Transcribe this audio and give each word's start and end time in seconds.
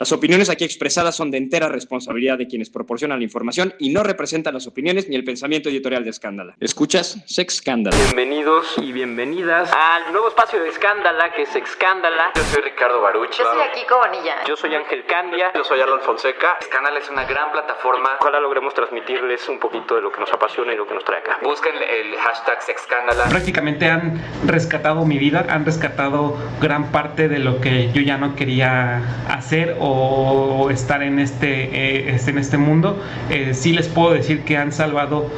Las 0.00 0.12
opiniones 0.12 0.48
aquí 0.48 0.64
expresadas 0.64 1.14
son 1.14 1.30
de 1.30 1.36
entera 1.36 1.68
responsabilidad 1.68 2.38
de 2.38 2.46
quienes 2.46 2.70
proporcionan 2.70 3.18
la 3.18 3.24
información 3.24 3.74
y 3.78 3.90
no 3.90 4.02
representan 4.02 4.54
las 4.54 4.66
opiniones 4.66 5.10
ni 5.10 5.16
el 5.16 5.24
pensamiento 5.24 5.68
editorial 5.68 6.04
de 6.04 6.08
Escándala. 6.08 6.56
¿Escuchas? 6.58 7.22
Sex 7.26 7.56
Escándala. 7.56 7.94
Bienvenidos 8.04 8.78
y 8.78 8.92
bienvenidas 8.92 9.70
al 9.70 10.10
nuevo 10.10 10.28
espacio 10.28 10.58
de 10.58 10.70
Escándala, 10.70 11.34
que 11.34 11.42
es 11.42 11.54
Escándala. 11.54 12.30
Yo 12.34 12.42
soy 12.44 12.62
Ricardo 12.62 13.02
Baruch. 13.02 13.36
Yo 13.36 13.44
soy 13.44 13.60
Kiko 13.78 13.98
Bonilla. 13.98 14.36
Yo 14.48 14.56
soy 14.56 14.74
Ángel 14.74 15.04
Candia. 15.04 15.52
Yo 15.54 15.64
soy 15.64 15.82
Arnold 15.82 16.00
Fonseca. 16.00 16.56
Escándala 16.62 16.98
es 16.98 17.10
una 17.10 17.26
gran 17.26 17.52
plataforma. 17.52 18.16
Ojalá 18.22 18.40
logremos 18.40 18.72
transmitirles 18.72 19.50
un 19.50 19.58
poquito 19.58 19.96
de 19.96 20.00
lo 20.00 20.10
que 20.10 20.20
nos 20.20 20.32
apasiona 20.32 20.72
y 20.72 20.78
lo 20.78 20.86
que 20.86 20.94
nos 20.94 21.04
trae 21.04 21.18
acá. 21.18 21.40
Busquen 21.42 21.74
el 21.76 22.16
hashtag 22.16 22.62
Sexcándala. 22.62 23.24
Prácticamente 23.24 23.84
han 23.84 24.18
rescatado 24.46 25.04
mi 25.04 25.18
vida, 25.18 25.44
han 25.50 25.66
rescatado 25.66 26.38
gran 26.58 26.90
parte 26.90 27.28
de 27.28 27.38
lo 27.38 27.60
que 27.60 27.92
yo 27.92 28.00
ya 28.00 28.16
no 28.16 28.34
quería 28.34 29.02
hacer 29.28 29.76
o 29.78 29.89
o 29.90 30.70
estar 30.70 31.02
en 31.02 31.18
este, 31.18 32.08
eh, 32.08 32.20
en 32.26 32.38
este 32.38 32.58
mundo, 32.58 33.02
eh, 33.28 33.54
sí 33.54 33.72
les 33.72 33.88
puedo 33.88 34.12
decir 34.12 34.42
que 34.44 34.56
han 34.56 34.72
salvado 34.72 35.30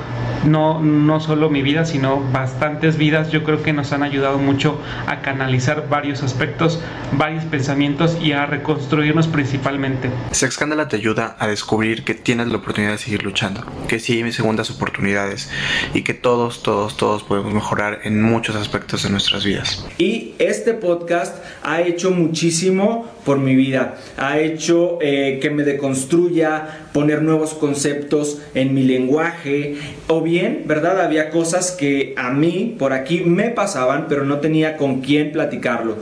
no, 0.44 0.80
no 0.80 1.20
solo 1.20 1.50
mi 1.50 1.62
vida, 1.62 1.84
sino 1.84 2.20
bastantes 2.32 2.96
vidas. 2.96 3.30
Yo 3.30 3.44
creo 3.44 3.62
que 3.62 3.72
nos 3.72 3.92
han 3.92 4.02
ayudado 4.02 4.38
mucho 4.38 4.80
a 5.06 5.20
canalizar 5.20 5.88
varios 5.88 6.22
aspectos, 6.22 6.80
varios 7.12 7.44
pensamientos 7.44 8.18
y 8.20 8.32
a 8.32 8.46
reconstruirnos 8.46 9.28
principalmente. 9.28 10.10
Sexcándala 10.32 10.88
te 10.88 10.96
ayuda 10.96 11.36
a 11.38 11.46
descubrir 11.46 12.04
que 12.04 12.14
tienes 12.14 12.48
la 12.48 12.56
oportunidad 12.56 12.92
de 12.92 12.98
seguir 12.98 13.22
luchando, 13.22 13.64
que 13.88 13.98
sí 13.98 14.22
hay 14.22 14.32
segundas 14.32 14.70
oportunidades 14.70 15.50
y 15.94 16.02
que 16.02 16.14
todos, 16.14 16.62
todos, 16.62 16.96
todos 16.96 17.22
podemos 17.22 17.52
mejorar 17.52 18.00
en 18.04 18.22
muchos 18.22 18.56
aspectos 18.56 19.02
de 19.02 19.10
nuestras 19.10 19.44
vidas. 19.44 19.86
Y 19.98 20.34
este 20.38 20.74
podcast 20.74 21.36
ha 21.62 21.80
hecho 21.80 22.10
muchísimo 22.10 23.06
por 23.24 23.38
mi 23.38 23.54
vida. 23.54 23.96
Ha 24.16 24.38
hecho 24.38 24.98
eh, 25.00 25.38
que 25.40 25.50
me 25.50 25.64
deconstruya, 25.64 26.86
poner 26.92 27.22
nuevos 27.22 27.54
conceptos 27.54 28.40
en 28.54 28.74
mi 28.74 28.82
lenguaje. 28.82 29.76
O 30.08 30.22
bien, 30.22 30.64
¿verdad? 30.66 31.00
Había 31.00 31.30
cosas 31.30 31.72
que 31.72 32.14
a 32.16 32.30
mí 32.30 32.76
por 32.78 32.92
aquí 32.92 33.20
me 33.20 33.50
pasaban, 33.50 34.06
pero 34.08 34.24
no 34.24 34.40
tenía 34.40 34.76
con 34.76 35.00
quién 35.00 35.32
platicarlo. 35.32 35.96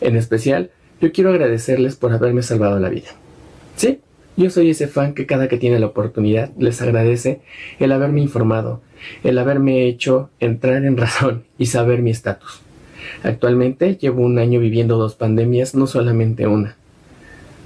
En 0.00 0.16
especial, 0.16 0.70
yo 1.00 1.12
quiero 1.12 1.30
agradecerles 1.30 1.96
por 1.96 2.12
haberme 2.12 2.42
salvado 2.42 2.78
la 2.78 2.88
vida. 2.88 3.08
Sí, 3.76 4.00
yo 4.36 4.50
soy 4.50 4.70
ese 4.70 4.88
fan 4.88 5.14
que 5.14 5.26
cada 5.26 5.48
que 5.48 5.58
tiene 5.58 5.78
la 5.78 5.86
oportunidad 5.86 6.50
les 6.58 6.82
agradece 6.82 7.40
el 7.78 7.92
haberme 7.92 8.20
informado, 8.20 8.82
el 9.22 9.38
haberme 9.38 9.86
hecho 9.86 10.30
entrar 10.40 10.84
en 10.84 10.96
razón 10.96 11.44
y 11.58 11.66
saber 11.66 12.02
mi 12.02 12.10
estatus. 12.10 12.63
Actualmente 13.24 13.96
llevo 13.96 14.22
un 14.22 14.38
año 14.38 14.60
viviendo 14.60 14.98
dos 14.98 15.14
pandemias, 15.14 15.74
no 15.74 15.86
solamente 15.86 16.46
una. 16.46 16.76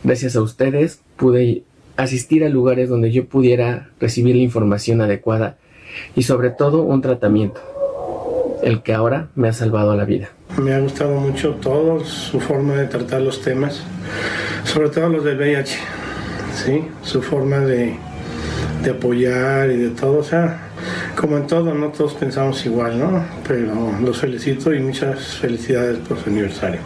Gracias 0.05 0.37
a 0.37 0.41
ustedes 0.41 1.01
pude 1.17 1.65
asistir 1.97 2.45
a 2.45 2.49
lugares 2.49 2.89
donde 2.89 3.11
yo 3.11 3.27
pudiera 3.27 3.91
recibir 3.99 4.37
la 4.37 4.43
información 4.43 5.01
adecuada 5.01 5.57
y 6.15 6.23
sobre 6.23 6.51
todo 6.51 6.83
un 6.83 7.03
tratamiento, 7.03 7.61
el 8.63 8.83
que 8.85 8.95
ahora 8.95 9.31
me 9.35 9.49
ha 9.49 9.53
salvado 9.53 9.97
la 9.97 10.05
vida. 10.05 10.29
Me 10.63 10.73
ha 10.75 10.79
gustado 10.79 11.19
mucho 11.19 11.57
todo, 11.61 12.05
su 12.05 12.39
forma 12.39 12.75
de 12.75 12.87
tratar 12.87 13.23
los 13.23 13.43
temas, 13.43 13.83
sobre 14.63 14.91
todo 14.91 15.09
los 15.09 15.25
del 15.25 15.39
VIH, 15.39 15.77
¿sí? 16.55 16.85
su 17.03 17.21
forma 17.21 17.59
de, 17.59 17.97
de 18.85 18.91
apoyar 18.91 19.71
y 19.73 19.77
de 19.77 19.91
todo, 19.91 20.19
o 20.19 20.25
sea, 20.25 20.68
como 21.19 21.37
en 21.37 21.47
todo, 21.47 21.75
no 21.75 21.89
todos 21.89 22.15
pensamos 22.15 22.65
igual, 22.65 22.99
¿no? 22.99 23.25
Pero 23.47 23.93
los 24.01 24.19
felicito 24.19 24.73
y 24.73 24.81
muchas 24.81 25.39
felicidades 25.39 25.99
por 25.99 26.19
su 26.19 26.31
aniversario. 26.31 26.81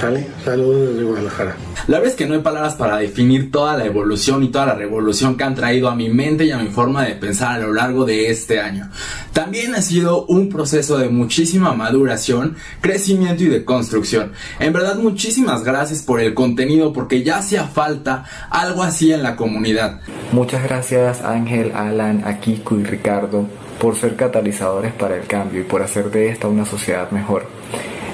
¿Sale? 0.00 0.26
Saludos 0.44 0.90
desde 0.90 1.04
Guadalajara. 1.04 1.56
La 1.88 1.98
verdad 1.98 2.12
es 2.12 2.16
que 2.16 2.26
no 2.26 2.34
hay 2.34 2.40
palabras 2.40 2.74
para 2.74 2.98
definir 2.98 3.50
toda 3.50 3.76
la 3.76 3.84
evolución 3.84 4.44
y 4.44 4.48
toda 4.48 4.66
la 4.66 4.74
revolución 4.74 5.36
que 5.36 5.44
han 5.44 5.54
traído 5.54 5.88
a 5.88 5.96
mi 5.96 6.08
mente 6.08 6.44
y 6.44 6.52
a 6.52 6.58
mi 6.58 6.68
forma 6.68 7.04
de 7.04 7.14
pensar 7.14 7.56
a 7.56 7.66
lo 7.66 7.72
largo 7.72 8.04
de 8.04 8.30
este 8.30 8.60
año. 8.60 8.88
También 9.32 9.74
ha 9.74 9.82
sido 9.82 10.24
un 10.26 10.48
proceso 10.48 10.98
de 10.98 11.08
muchísima 11.08 11.74
maduración, 11.74 12.56
crecimiento 12.80 13.42
y 13.42 13.48
de 13.48 13.64
construcción. 13.64 14.32
En 14.60 14.72
verdad, 14.72 14.96
muchísimas 14.96 15.64
gracias 15.64 16.02
por 16.02 16.20
el 16.20 16.34
contenido 16.34 16.92
porque 16.92 17.22
ya 17.24 17.38
hacía 17.38 17.64
falta 17.64 18.24
algo 18.50 18.82
así 18.82 19.12
en 19.12 19.22
la 19.22 19.34
comunidad. 19.34 20.00
Muchas 20.32 20.62
gracias 20.62 21.22
Ángel, 21.22 21.72
Alan, 21.74 22.22
Akiko 22.24 22.78
y 22.78 22.84
Ricardo 22.84 23.46
por 23.80 23.96
ser 23.96 24.14
catalizadores 24.14 24.92
para 24.92 25.16
el 25.16 25.26
cambio 25.26 25.60
y 25.60 25.64
por 25.64 25.82
hacer 25.82 26.10
de 26.10 26.28
esta 26.28 26.46
una 26.46 26.64
sociedad 26.64 27.10
mejor 27.10 27.46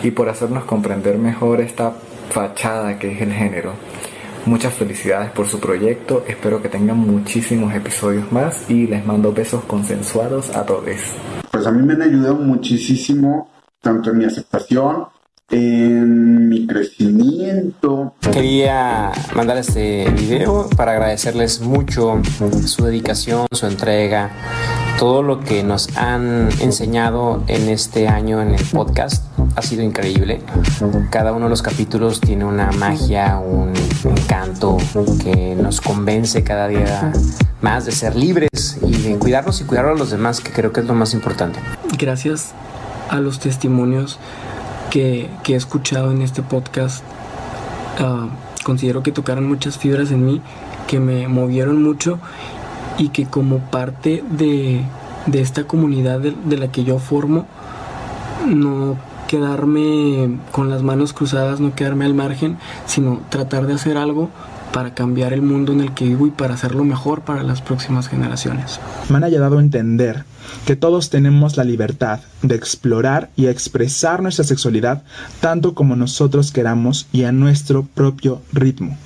y 0.02 0.10
por 0.10 0.28
hacernos 0.28 0.64
comprender 0.64 1.18
mejor 1.18 1.60
esta 1.60 1.92
fachada 2.30 2.98
que 2.98 3.12
es 3.12 3.20
el 3.20 3.32
género. 3.32 3.72
Muchas 4.46 4.72
felicidades 4.74 5.30
por 5.32 5.46
su 5.46 5.60
proyecto, 5.60 6.24
espero 6.26 6.62
que 6.62 6.68
tengan 6.68 6.98
muchísimos 6.98 7.74
episodios 7.74 8.30
más 8.32 8.70
y 8.70 8.86
les 8.86 9.04
mando 9.04 9.32
besos 9.32 9.64
consensuados 9.64 10.54
a 10.56 10.64
todos. 10.64 10.86
Pues 11.50 11.66
a 11.66 11.70
mí 11.70 11.82
me 11.82 11.94
han 11.94 12.02
ayudado 12.02 12.36
muchísimo, 12.36 13.50
tanto 13.82 14.10
en 14.10 14.18
mi 14.18 14.24
aceptación, 14.24 15.06
en 15.50 16.48
mi 16.48 16.66
crecimiento. 16.66 18.14
Quería 18.32 19.12
mandar 19.34 19.58
este 19.58 20.10
video 20.10 20.68
para 20.76 20.92
agradecerles 20.92 21.60
mucho 21.60 22.20
su 22.66 22.84
dedicación, 22.84 23.46
su 23.52 23.66
entrega, 23.66 24.30
todo 24.98 25.22
lo 25.22 25.40
que 25.40 25.62
nos 25.62 25.96
han 25.96 26.48
enseñado 26.60 27.42
en 27.46 27.68
este 27.68 28.08
año 28.08 28.42
en 28.42 28.54
el 28.54 28.64
podcast 28.64 29.24
ha 29.58 29.62
sido 29.62 29.82
increíble. 29.82 30.40
Cada 31.10 31.32
uno 31.32 31.46
de 31.46 31.50
los 31.50 31.62
capítulos 31.62 32.20
tiene 32.20 32.44
una 32.44 32.70
magia, 32.72 33.38
un 33.38 33.72
encanto 34.04 34.76
que 35.22 35.56
nos 35.56 35.80
convence 35.80 36.44
cada 36.44 36.68
día 36.68 37.12
más 37.60 37.84
de 37.84 37.92
ser 37.92 38.14
libres 38.14 38.78
y 38.82 38.92
de 38.92 39.18
cuidarnos 39.18 39.60
y 39.60 39.64
cuidar 39.64 39.86
a 39.86 39.94
los 39.94 40.10
demás, 40.10 40.40
que 40.40 40.52
creo 40.52 40.72
que 40.72 40.80
es 40.80 40.86
lo 40.86 40.94
más 40.94 41.12
importante. 41.12 41.58
Gracias 41.98 42.52
a 43.10 43.18
los 43.18 43.40
testimonios 43.40 44.20
que, 44.90 45.28
he 45.48 45.54
escuchado 45.54 46.12
en 46.12 46.22
este 46.22 46.42
podcast, 46.42 47.02
ah, 47.98 48.28
considero 48.62 49.02
que 49.02 49.10
tocaron 49.10 49.48
muchas 49.48 49.76
fibras 49.76 50.12
en 50.12 50.24
mí, 50.24 50.40
que 50.86 51.00
me 51.00 51.26
movieron 51.26 51.82
mucho 51.82 52.20
y 52.96 53.08
que 53.08 53.26
como 53.26 53.58
parte 53.58 54.22
de, 54.30 54.82
esta 55.32 55.64
comunidad 55.64 56.20
de, 56.20 56.56
la 56.56 56.70
que 56.70 56.84
yo 56.84 57.00
formo, 57.00 57.46
no 58.46 59.07
quedarme 59.28 60.40
con 60.50 60.70
las 60.70 60.82
manos 60.82 61.12
cruzadas, 61.12 61.60
no 61.60 61.76
quedarme 61.76 62.06
al 62.06 62.14
margen, 62.14 62.58
sino 62.86 63.20
tratar 63.28 63.68
de 63.68 63.74
hacer 63.74 63.96
algo 63.96 64.30
para 64.72 64.94
cambiar 64.94 65.32
el 65.32 65.42
mundo 65.42 65.72
en 65.72 65.80
el 65.80 65.92
que 65.94 66.04
vivo 66.04 66.26
y 66.26 66.30
para 66.30 66.54
hacerlo 66.54 66.84
mejor 66.84 67.22
para 67.22 67.42
las 67.42 67.62
próximas 67.62 68.08
generaciones. 68.08 68.80
Me 69.08 69.16
han 69.16 69.24
ayudado 69.24 69.58
a 69.58 69.62
entender 69.62 70.24
que 70.66 70.76
todos 70.76 71.10
tenemos 71.10 71.56
la 71.56 71.64
libertad 71.64 72.20
de 72.42 72.54
explorar 72.54 73.30
y 73.36 73.46
expresar 73.46 74.22
nuestra 74.22 74.44
sexualidad 74.44 75.02
tanto 75.40 75.74
como 75.74 75.96
nosotros 75.96 76.52
queramos 76.52 77.06
y 77.12 77.24
a 77.24 77.32
nuestro 77.32 77.84
propio 77.84 78.42
ritmo. 78.52 78.96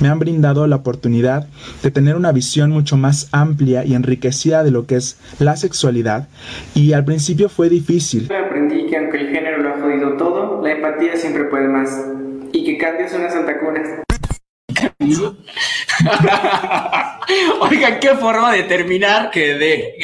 Me 0.00 0.08
han 0.08 0.18
brindado 0.18 0.66
la 0.66 0.76
oportunidad 0.76 1.46
de 1.82 1.90
tener 1.90 2.16
una 2.16 2.32
visión 2.32 2.70
mucho 2.70 2.96
más 2.96 3.28
amplia 3.32 3.84
y 3.84 3.94
enriquecida 3.94 4.64
de 4.64 4.70
lo 4.70 4.86
que 4.86 4.96
es 4.96 5.18
la 5.38 5.56
sexualidad 5.56 6.28
y 6.74 6.92
al 6.92 7.04
principio 7.04 7.48
fue 7.48 7.68
difícil. 7.68 8.28
Aprendí 8.32 8.86
que 8.86 8.96
aunque 8.96 9.18
el 9.18 9.28
género 9.28 9.47
todo, 10.18 10.62
la 10.62 10.72
empatía 10.72 11.16
siempre 11.16 11.44
puede 11.44 11.68
más 11.68 12.04
y 12.52 12.64
que 12.64 12.78
cambias 12.78 13.12
una 13.14 13.30
santa 13.30 13.58
cuna. 13.58 13.82
Oigan, 17.60 18.00
qué 18.00 18.14
forma 18.16 18.52
de 18.52 18.64
terminar. 18.64 19.30
Quedé, 19.30 19.96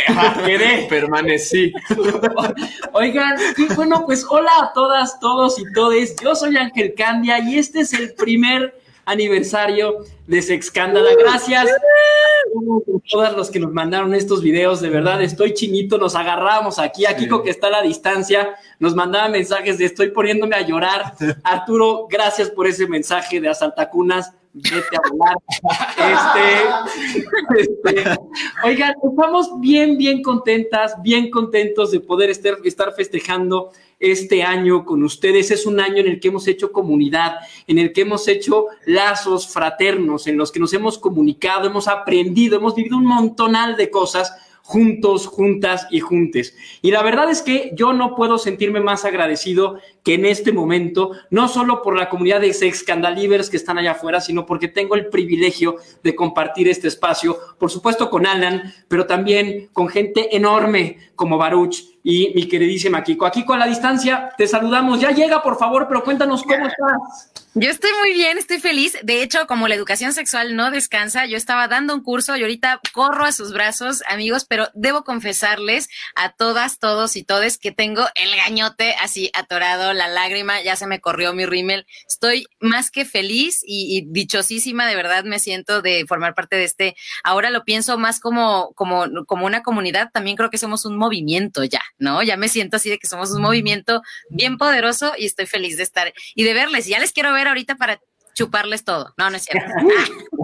quedé, 0.45 0.87
permanecí. 0.91 1.73
Oigan, 2.93 3.37
bueno, 3.77 4.05
pues 4.07 4.27
hola 4.29 4.51
a 4.63 4.73
todas, 4.73 5.21
todos 5.21 5.59
y 5.59 5.65
todes. 5.73 6.17
Yo 6.23 6.35
soy 6.35 6.57
Ángel 6.57 6.95
Candia 6.97 7.39
y 7.39 7.59
este 7.59 7.81
es 7.81 7.93
el 7.93 8.15
primer 8.15 8.75
aniversario 9.05 10.05
de 10.27 10.43
Sexcándala. 10.43 11.11
Gracias 11.19 11.67
a 11.69 13.01
todas 13.11 13.37
los 13.37 13.51
que 13.51 13.61
nos 13.61 13.73
mandaron 13.73 14.15
estos 14.15 14.43
videos. 14.43 14.81
De 14.81 14.91
verdad, 14.91 15.23
estoy 15.23 15.55
chinito. 15.55 15.99
Nos 15.99 16.15
agarramos 16.15 16.79
aquí. 16.79 17.07
A 17.07 17.17
Kiko, 17.17 17.43
que 17.43 17.51
está 17.51 17.69
a 17.69 17.71
la 17.71 17.83
distancia, 17.83 18.55
nos 18.79 18.95
mandaba 18.95 19.29
mensajes 19.29 19.79
de 19.79 19.87
estoy 19.87 20.11
poniéndome 20.11 20.57
a 20.57 20.63
llorar. 20.63 21.15
Arturo, 21.43 22.07
gracias 22.11 22.51
por 22.51 22.67
ese 22.67 22.87
mensaje 22.87 23.41
de 23.41 23.49
Asaltacunas 23.49 24.33
vete 24.55 24.97
a. 24.97 25.35
Este, 27.57 27.95
este, 27.95 28.19
oigan, 28.65 28.95
estamos 29.03 29.61
bien, 29.61 29.99
bien 29.99 30.23
contentas, 30.23 30.95
bien 31.03 31.31
contentos 31.31 31.91
de 31.91 32.01
poder 32.01 32.31
estar, 32.31 32.59
estar 32.65 32.93
festejando 32.95 33.73
este 33.99 34.43
año 34.43 34.85
con 34.85 35.03
ustedes. 35.03 35.51
Es 35.51 35.67
un 35.67 35.81
año 35.81 35.99
en 35.99 36.07
el 36.07 36.21
que 36.21 36.29
hemos 36.29 36.47
hecho 36.47 36.73
comunidad, 36.73 37.37
en 37.67 37.79
el 37.79 37.93
que 37.93 38.03
hemos 38.03 38.29
hecho 38.29 38.67
lazos 38.87 39.49
fraternos, 39.49 40.27
en 40.27 40.37
los 40.37 40.53
que 40.53 40.61
nos 40.61 40.73
hemos 40.73 40.99
comunicado, 40.99 41.67
hemos 41.67 41.89
aprendido, 41.89 42.57
hemos 42.57 42.75
vivido 42.75 42.97
un 42.97 43.07
montonal 43.07 43.77
de 43.77 43.91
cosas 43.91 44.33
juntos, 44.67 45.27
juntas 45.27 45.87
y 45.91 46.01
juntes. 46.01 46.57
Y 46.81 46.91
la 46.91 47.03
verdad 47.03 47.31
es 47.31 47.43
que 47.43 47.73
yo 47.75 47.93
no 47.93 48.15
puedo 48.15 48.39
sentirme 48.39 48.81
más 48.81 49.05
agradecido 49.05 49.79
que 50.03 50.15
en 50.15 50.25
este 50.25 50.53
momento, 50.53 51.13
no 51.29 51.49
solo 51.49 51.83
por 51.83 51.99
la 51.99 52.09
comunidad 52.09 52.41
de 52.41 52.55
sex 52.55 52.79
scandalivers 52.79 53.51
que 53.51 53.59
están 53.59 53.77
allá 53.77 53.93
afuera, 53.93 54.23
sino 54.23 54.47
porque 54.47 54.69
tengo 54.69 54.95
el 54.95 55.11
privilegio 55.11 55.77
de 56.03 56.15
compartir 56.17 56.67
este 56.67 56.89
espacio, 56.89 57.37
por 57.59 57.71
supuesto 57.71 58.09
con 58.09 58.27
Alan, 58.27 58.73
pero 58.89 59.07
también 59.07 59.69
con 59.75 59.89
gente 59.89 60.35
enorme 60.35 60.97
como 61.15 61.37
Baruch 61.37 61.85
y 62.03 62.33
mi 62.35 62.49
queridísima 62.49 63.05
Kiko. 63.05 63.27
Aquí 63.27 63.45
con 63.45 63.59
la 63.59 63.67
distancia 63.67 64.31
te 64.39 64.47
saludamos. 64.47 64.99
Ya 64.99 65.11
llega, 65.11 65.43
por 65.43 65.59
favor, 65.59 65.87
pero 65.89 66.03
cuéntanos 66.03 66.43
cómo 66.43 66.67
estás. 66.67 67.44
Yo 67.57 67.71
estoy 67.71 67.93
muy 68.01 68.13
bien, 68.15 68.37
estoy 68.37 68.59
feliz. 68.59 68.99
De 69.05 69.23
hecho, 69.23 69.47
como 69.47 69.69
la 69.69 69.77
educación 69.77 70.13
sexual 70.13 70.57
no 70.57 70.73
descansa, 70.73 71.25
yo 71.27 71.37
estaba 71.37 71.69
dando 71.69 71.95
un 71.95 72.03
curso 72.03 72.37
y 72.37 72.41
ahorita 72.41 72.81
corro 72.93 73.25
a 73.25 73.31
sus 73.31 73.53
brazos, 73.53 74.03
amigos, 74.09 74.45
pero 74.45 74.71
debo 74.75 75.05
confesarles 75.05 75.89
a 76.17 76.33
todas, 76.33 76.81
todos 76.81 77.15
y 77.15 77.23
todes 77.23 77.57
que 77.57 77.71
tengo 77.71 78.07
el 78.17 78.35
gañote 78.35 78.97
así 79.01 79.31
atorado, 79.35 79.93
la 79.93 80.09
lágrima, 80.09 80.63
ya 80.63 80.75
se 80.75 80.89
me 80.89 81.01
corrió 81.01 81.33
mi 81.33 81.47
rímel. 81.47 81.87
Estoy 82.09 82.49
más 82.59 82.91
que 82.91 83.05
feliz 83.05 83.61
y, 83.65 83.99
y 83.99 84.05
dichosísima, 84.11 84.89
de 84.89 84.97
verdad 84.97 85.23
me 85.23 85.39
siento 85.39 85.81
de 85.81 86.07
formar 86.09 86.35
parte 86.35 86.57
de 86.57 86.65
este. 86.65 86.97
Ahora 87.23 87.51
lo 87.51 87.63
pienso 87.63 87.99
más 87.99 88.19
como, 88.19 88.73
como, 88.75 89.07
como 89.27 89.47
una 89.47 89.63
comunidad, 89.63 90.11
también 90.13 90.37
creo 90.37 90.51
que 90.51 90.59
somos 90.59 90.85
un 90.87 90.97
movimiento 90.97 91.63
ya, 91.63 91.83
¿no? 91.99 92.21
Ya 92.25 92.37
me 92.37 92.49
siento 92.49 92.79
así 92.79 92.91
de 92.91 92.99
que 92.99 93.07
somos 93.07 93.31
un 93.31 93.43
movimiento 93.43 94.03
bien 94.29 94.59
poderoso 94.59 95.13
y 95.17 95.27
estoy 95.27 95.47
feliz 95.47 95.77
de 95.77 95.85
estar 95.85 96.13
y 96.35 96.43
de 96.43 96.53
verles. 96.53 96.87
Ya 96.87 96.99
les 96.99 97.13
quiero 97.13 97.33
ver 97.33 97.44
ahorita 97.49 97.77
para 97.77 98.01
chuparles 98.35 98.85
todo. 98.85 99.15
No, 99.17 99.31
no 99.31 99.37
es 99.37 99.45
cierto. 99.45 99.71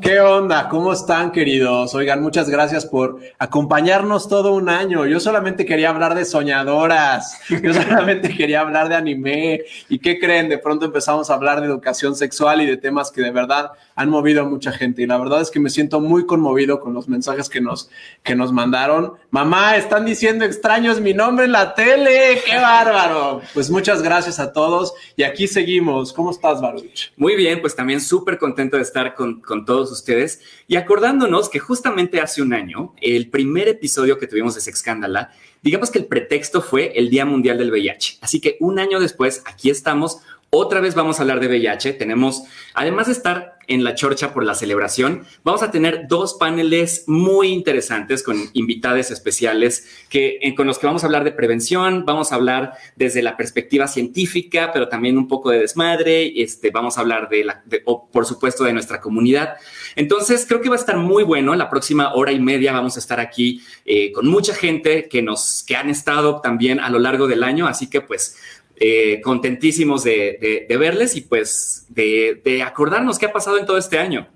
¿Qué 0.00 0.20
onda? 0.20 0.68
¿Cómo 0.68 0.92
están, 0.92 1.32
queridos? 1.32 1.92
Oigan, 1.92 2.22
muchas 2.22 2.48
gracias 2.48 2.86
por 2.86 3.18
acompañarnos 3.40 4.28
todo 4.28 4.52
un 4.52 4.68
año. 4.68 5.06
Yo 5.06 5.18
solamente 5.18 5.66
quería 5.66 5.90
hablar 5.90 6.14
de 6.14 6.24
soñadoras. 6.24 7.40
Yo 7.48 7.74
solamente 7.74 8.28
quería 8.36 8.60
hablar 8.60 8.88
de 8.88 8.94
anime. 8.94 9.62
¿Y 9.88 9.98
qué 9.98 10.20
creen? 10.20 10.48
De 10.48 10.58
pronto 10.58 10.84
empezamos 10.84 11.30
a 11.30 11.34
hablar 11.34 11.60
de 11.60 11.66
educación 11.66 12.14
sexual 12.14 12.62
y 12.62 12.66
de 12.66 12.76
temas 12.76 13.10
que 13.10 13.20
de 13.20 13.32
verdad 13.32 13.72
han 13.96 14.08
movido 14.08 14.42
a 14.42 14.44
mucha 14.44 14.70
gente. 14.70 15.02
Y 15.02 15.06
la 15.06 15.18
verdad 15.18 15.40
es 15.40 15.50
que 15.50 15.58
me 15.58 15.70
siento 15.70 16.00
muy 16.00 16.24
conmovido 16.24 16.78
con 16.78 16.94
los 16.94 17.08
mensajes 17.08 17.48
que 17.48 17.60
nos, 17.60 17.90
que 18.22 18.36
nos 18.36 18.52
mandaron. 18.52 19.14
Mamá, 19.30 19.76
están 19.76 20.04
diciendo 20.04 20.44
extraños 20.44 21.00
mi 21.00 21.12
nombre 21.12 21.46
en 21.46 21.52
la 21.52 21.74
tele. 21.74 22.40
¡Qué 22.46 22.56
bárbaro! 22.56 23.40
Pues 23.52 23.68
muchas 23.68 24.00
gracias 24.00 24.38
a 24.38 24.52
todos. 24.52 24.94
Y 25.16 25.24
aquí 25.24 25.48
seguimos. 25.48 26.12
¿Cómo 26.12 26.30
estás, 26.30 26.60
Baruch? 26.60 27.10
Muy 27.16 27.34
bien, 27.34 27.60
pues 27.60 27.74
también 27.74 27.97
súper 28.00 28.38
contento 28.38 28.76
de 28.76 28.82
estar 28.82 29.14
con, 29.14 29.40
con, 29.40 29.64
todos 29.64 29.90
ustedes 29.90 30.40
y 30.66 30.76
acordándonos 30.76 31.48
que 31.48 31.58
justamente 31.58 32.20
hace 32.20 32.42
un 32.42 32.52
año, 32.52 32.94
el 33.00 33.30
primer 33.30 33.68
episodio 33.68 34.18
que 34.18 34.26
tuvimos 34.26 34.54
de 34.54 34.60
Sexcándala, 34.60 35.32
digamos 35.62 35.90
que 35.90 35.98
el 35.98 36.06
pretexto 36.06 36.62
fue 36.62 36.92
el 36.98 37.10
Día 37.10 37.24
Mundial 37.24 37.58
del 37.58 37.70
VIH. 37.70 38.18
Así 38.20 38.40
que 38.40 38.56
un 38.60 38.78
año 38.78 39.00
después, 39.00 39.42
aquí 39.46 39.70
estamos. 39.70 40.18
Otra 40.50 40.80
vez 40.80 40.94
vamos 40.94 41.18
a 41.18 41.22
hablar 41.22 41.40
de 41.40 41.48
VIH. 41.48 41.92
Tenemos, 41.92 42.44
además 42.72 43.06
de 43.06 43.12
estar 43.12 43.58
en 43.68 43.84
la 43.84 43.94
chorcha 43.94 44.32
por 44.32 44.44
la 44.44 44.54
celebración, 44.54 45.26
vamos 45.44 45.62
a 45.62 45.70
tener 45.70 46.08
dos 46.08 46.34
paneles 46.34 47.04
muy 47.06 47.48
interesantes 47.48 48.22
con 48.22 48.38
invitados 48.54 49.10
especiales 49.10 49.86
que, 50.08 50.40
con 50.56 50.66
los 50.66 50.78
que 50.78 50.86
vamos 50.86 51.02
a 51.02 51.06
hablar 51.06 51.22
de 51.22 51.32
prevención, 51.32 52.06
vamos 52.06 52.32
a 52.32 52.36
hablar 52.36 52.72
desde 52.96 53.20
la 53.20 53.36
perspectiva 53.36 53.86
científica, 53.86 54.70
pero 54.72 54.88
también 54.88 55.18
un 55.18 55.28
poco 55.28 55.50
de 55.50 55.58
desmadre, 55.58 56.40
este, 56.40 56.70
vamos 56.70 56.96
a 56.96 57.02
hablar 57.02 57.28
de, 57.28 57.44
la, 57.44 57.62
o, 57.84 58.08
por 58.08 58.24
supuesto, 58.24 58.64
de 58.64 58.72
nuestra 58.72 59.02
comunidad. 59.02 59.56
Entonces, 59.96 60.46
creo 60.48 60.62
que 60.62 60.70
va 60.70 60.76
a 60.76 60.78
estar 60.78 60.96
muy 60.96 61.22
bueno. 61.22 61.54
La 61.54 61.68
próxima 61.68 62.14
hora 62.14 62.32
y 62.32 62.40
media 62.40 62.72
vamos 62.72 62.96
a 62.96 63.00
estar 63.00 63.20
aquí 63.20 63.62
eh, 63.84 64.12
con 64.12 64.26
mucha 64.26 64.54
gente 64.54 65.08
que 65.10 65.20
nos, 65.20 65.62
que 65.66 65.76
han 65.76 65.90
estado 65.90 66.40
también 66.40 66.80
a 66.80 66.88
lo 66.88 66.98
largo 66.98 67.26
del 67.26 67.44
año, 67.44 67.66
así 67.66 67.90
que 67.90 68.00
pues 68.00 68.38
eh, 68.80 69.20
contentísimos 69.22 70.04
de, 70.04 70.66
verles 70.78 71.16
y 71.16 71.22
pues 71.22 71.86
de, 71.88 72.40
de, 72.44 72.62
acordarnos 72.62 73.18
qué 73.18 73.26
ha 73.26 73.32
pasado 73.32 73.58
en 73.58 73.66
todo 73.66 73.78
este 73.78 73.98
año. 73.98 74.28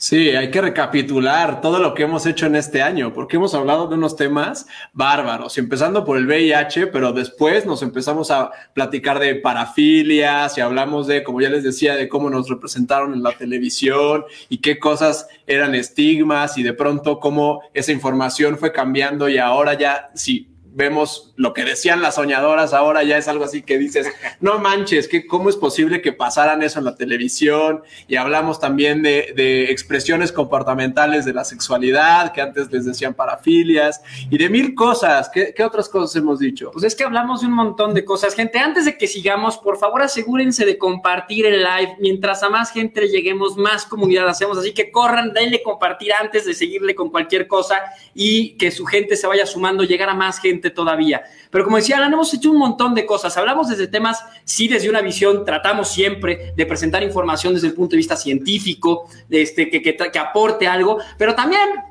Sí, 0.00 0.30
hay 0.30 0.52
que 0.52 0.60
recapitular 0.60 1.60
todo 1.60 1.80
lo 1.80 1.92
que 1.92 2.04
hemos 2.04 2.24
hecho 2.24 2.46
en 2.46 2.54
este 2.54 2.82
año, 2.82 3.12
porque 3.12 3.34
hemos 3.34 3.52
hablado 3.52 3.88
de 3.88 3.96
unos 3.96 4.14
temas 4.14 4.68
bárbaros, 4.92 5.58
empezando 5.58 6.04
por 6.04 6.18
el 6.18 6.26
VIH, 6.26 6.86
pero 6.86 7.12
después 7.12 7.66
nos 7.66 7.82
empezamos 7.82 8.30
a 8.30 8.52
platicar 8.74 9.18
de 9.18 9.34
parafilias 9.34 10.56
y 10.56 10.60
hablamos 10.60 11.08
de, 11.08 11.24
como 11.24 11.40
ya 11.40 11.50
les 11.50 11.64
decía, 11.64 11.96
de 11.96 12.08
cómo 12.08 12.30
nos 12.30 12.48
representaron 12.48 13.12
en 13.12 13.24
la 13.24 13.32
televisión 13.32 14.24
y 14.48 14.58
qué 14.58 14.78
cosas 14.78 15.26
eran 15.48 15.74
estigmas 15.74 16.56
y 16.58 16.62
de 16.62 16.74
pronto 16.74 17.18
cómo 17.18 17.62
esa 17.74 17.90
información 17.90 18.56
fue 18.56 18.72
cambiando 18.72 19.28
y 19.28 19.38
ahora 19.38 19.74
ya, 19.74 20.10
sí, 20.14 20.48
vemos 20.64 21.27
lo 21.38 21.54
que 21.54 21.64
decían 21.64 22.02
las 22.02 22.16
soñadoras, 22.16 22.74
ahora 22.74 23.04
ya 23.04 23.16
es 23.16 23.28
algo 23.28 23.44
así 23.44 23.62
que 23.62 23.78
dices, 23.78 24.08
no 24.40 24.58
manches, 24.58 25.06
que 25.06 25.24
¿cómo 25.24 25.48
es 25.48 25.56
posible 25.56 26.02
que 26.02 26.12
pasaran 26.12 26.62
eso 26.64 26.80
en 26.80 26.84
la 26.84 26.96
televisión? 26.96 27.82
Y 28.08 28.16
hablamos 28.16 28.58
también 28.58 29.02
de, 29.02 29.32
de, 29.36 29.70
expresiones 29.70 30.32
comportamentales 30.32 31.24
de 31.24 31.32
la 31.32 31.44
sexualidad, 31.44 32.32
que 32.32 32.40
antes 32.40 32.72
les 32.72 32.84
decían 32.84 33.14
parafilias, 33.14 34.02
y 34.28 34.36
de 34.36 34.50
mil 34.50 34.74
cosas. 34.74 35.30
¿Qué, 35.32 35.54
¿Qué, 35.56 35.62
otras 35.62 35.88
cosas 35.88 36.16
hemos 36.16 36.40
dicho? 36.40 36.72
Pues 36.72 36.84
es 36.84 36.96
que 36.96 37.04
hablamos 37.04 37.42
de 37.42 37.46
un 37.46 37.52
montón 37.52 37.94
de 37.94 38.04
cosas. 38.04 38.34
Gente, 38.34 38.58
antes 38.58 38.84
de 38.84 38.98
que 38.98 39.06
sigamos, 39.06 39.58
por 39.58 39.78
favor 39.78 40.02
asegúrense 40.02 40.66
de 40.66 40.76
compartir 40.76 41.46
el 41.46 41.62
live. 41.62 41.96
Mientras 42.00 42.42
a 42.42 42.48
más 42.48 42.72
gente 42.72 43.00
le 43.02 43.10
lleguemos, 43.10 43.56
más 43.56 43.86
comunidad 43.86 44.28
hacemos. 44.28 44.58
Así 44.58 44.74
que 44.74 44.90
corran, 44.90 45.32
denle 45.32 45.62
compartir 45.62 46.12
antes 46.14 46.46
de 46.46 46.54
seguirle 46.54 46.96
con 46.96 47.10
cualquier 47.10 47.46
cosa 47.46 47.80
y 48.12 48.56
que 48.56 48.72
su 48.72 48.84
gente 48.84 49.14
se 49.14 49.28
vaya 49.28 49.46
sumando, 49.46 49.84
llegar 49.84 50.08
a 50.08 50.14
más 50.14 50.40
gente 50.40 50.70
todavía. 50.70 51.22
Pero 51.50 51.64
como 51.64 51.76
decía 51.76 51.96
Alan, 51.96 52.12
hemos 52.12 52.32
hecho 52.34 52.50
un 52.50 52.58
montón 52.58 52.94
de 52.94 53.06
cosas. 53.06 53.36
Hablamos 53.36 53.68
desde 53.68 53.86
temas, 53.88 54.22
sí, 54.44 54.68
desde 54.68 54.90
una 54.90 55.00
visión, 55.00 55.44
tratamos 55.44 55.88
siempre 55.88 56.52
de 56.56 56.66
presentar 56.66 57.02
información 57.02 57.54
desde 57.54 57.68
el 57.68 57.74
punto 57.74 57.92
de 57.92 57.98
vista 57.98 58.16
científico, 58.16 59.08
este, 59.30 59.70
que, 59.70 59.80
que, 59.82 59.96
que 59.96 60.18
aporte 60.18 60.66
algo, 60.66 60.98
pero 61.16 61.34
también 61.34 61.87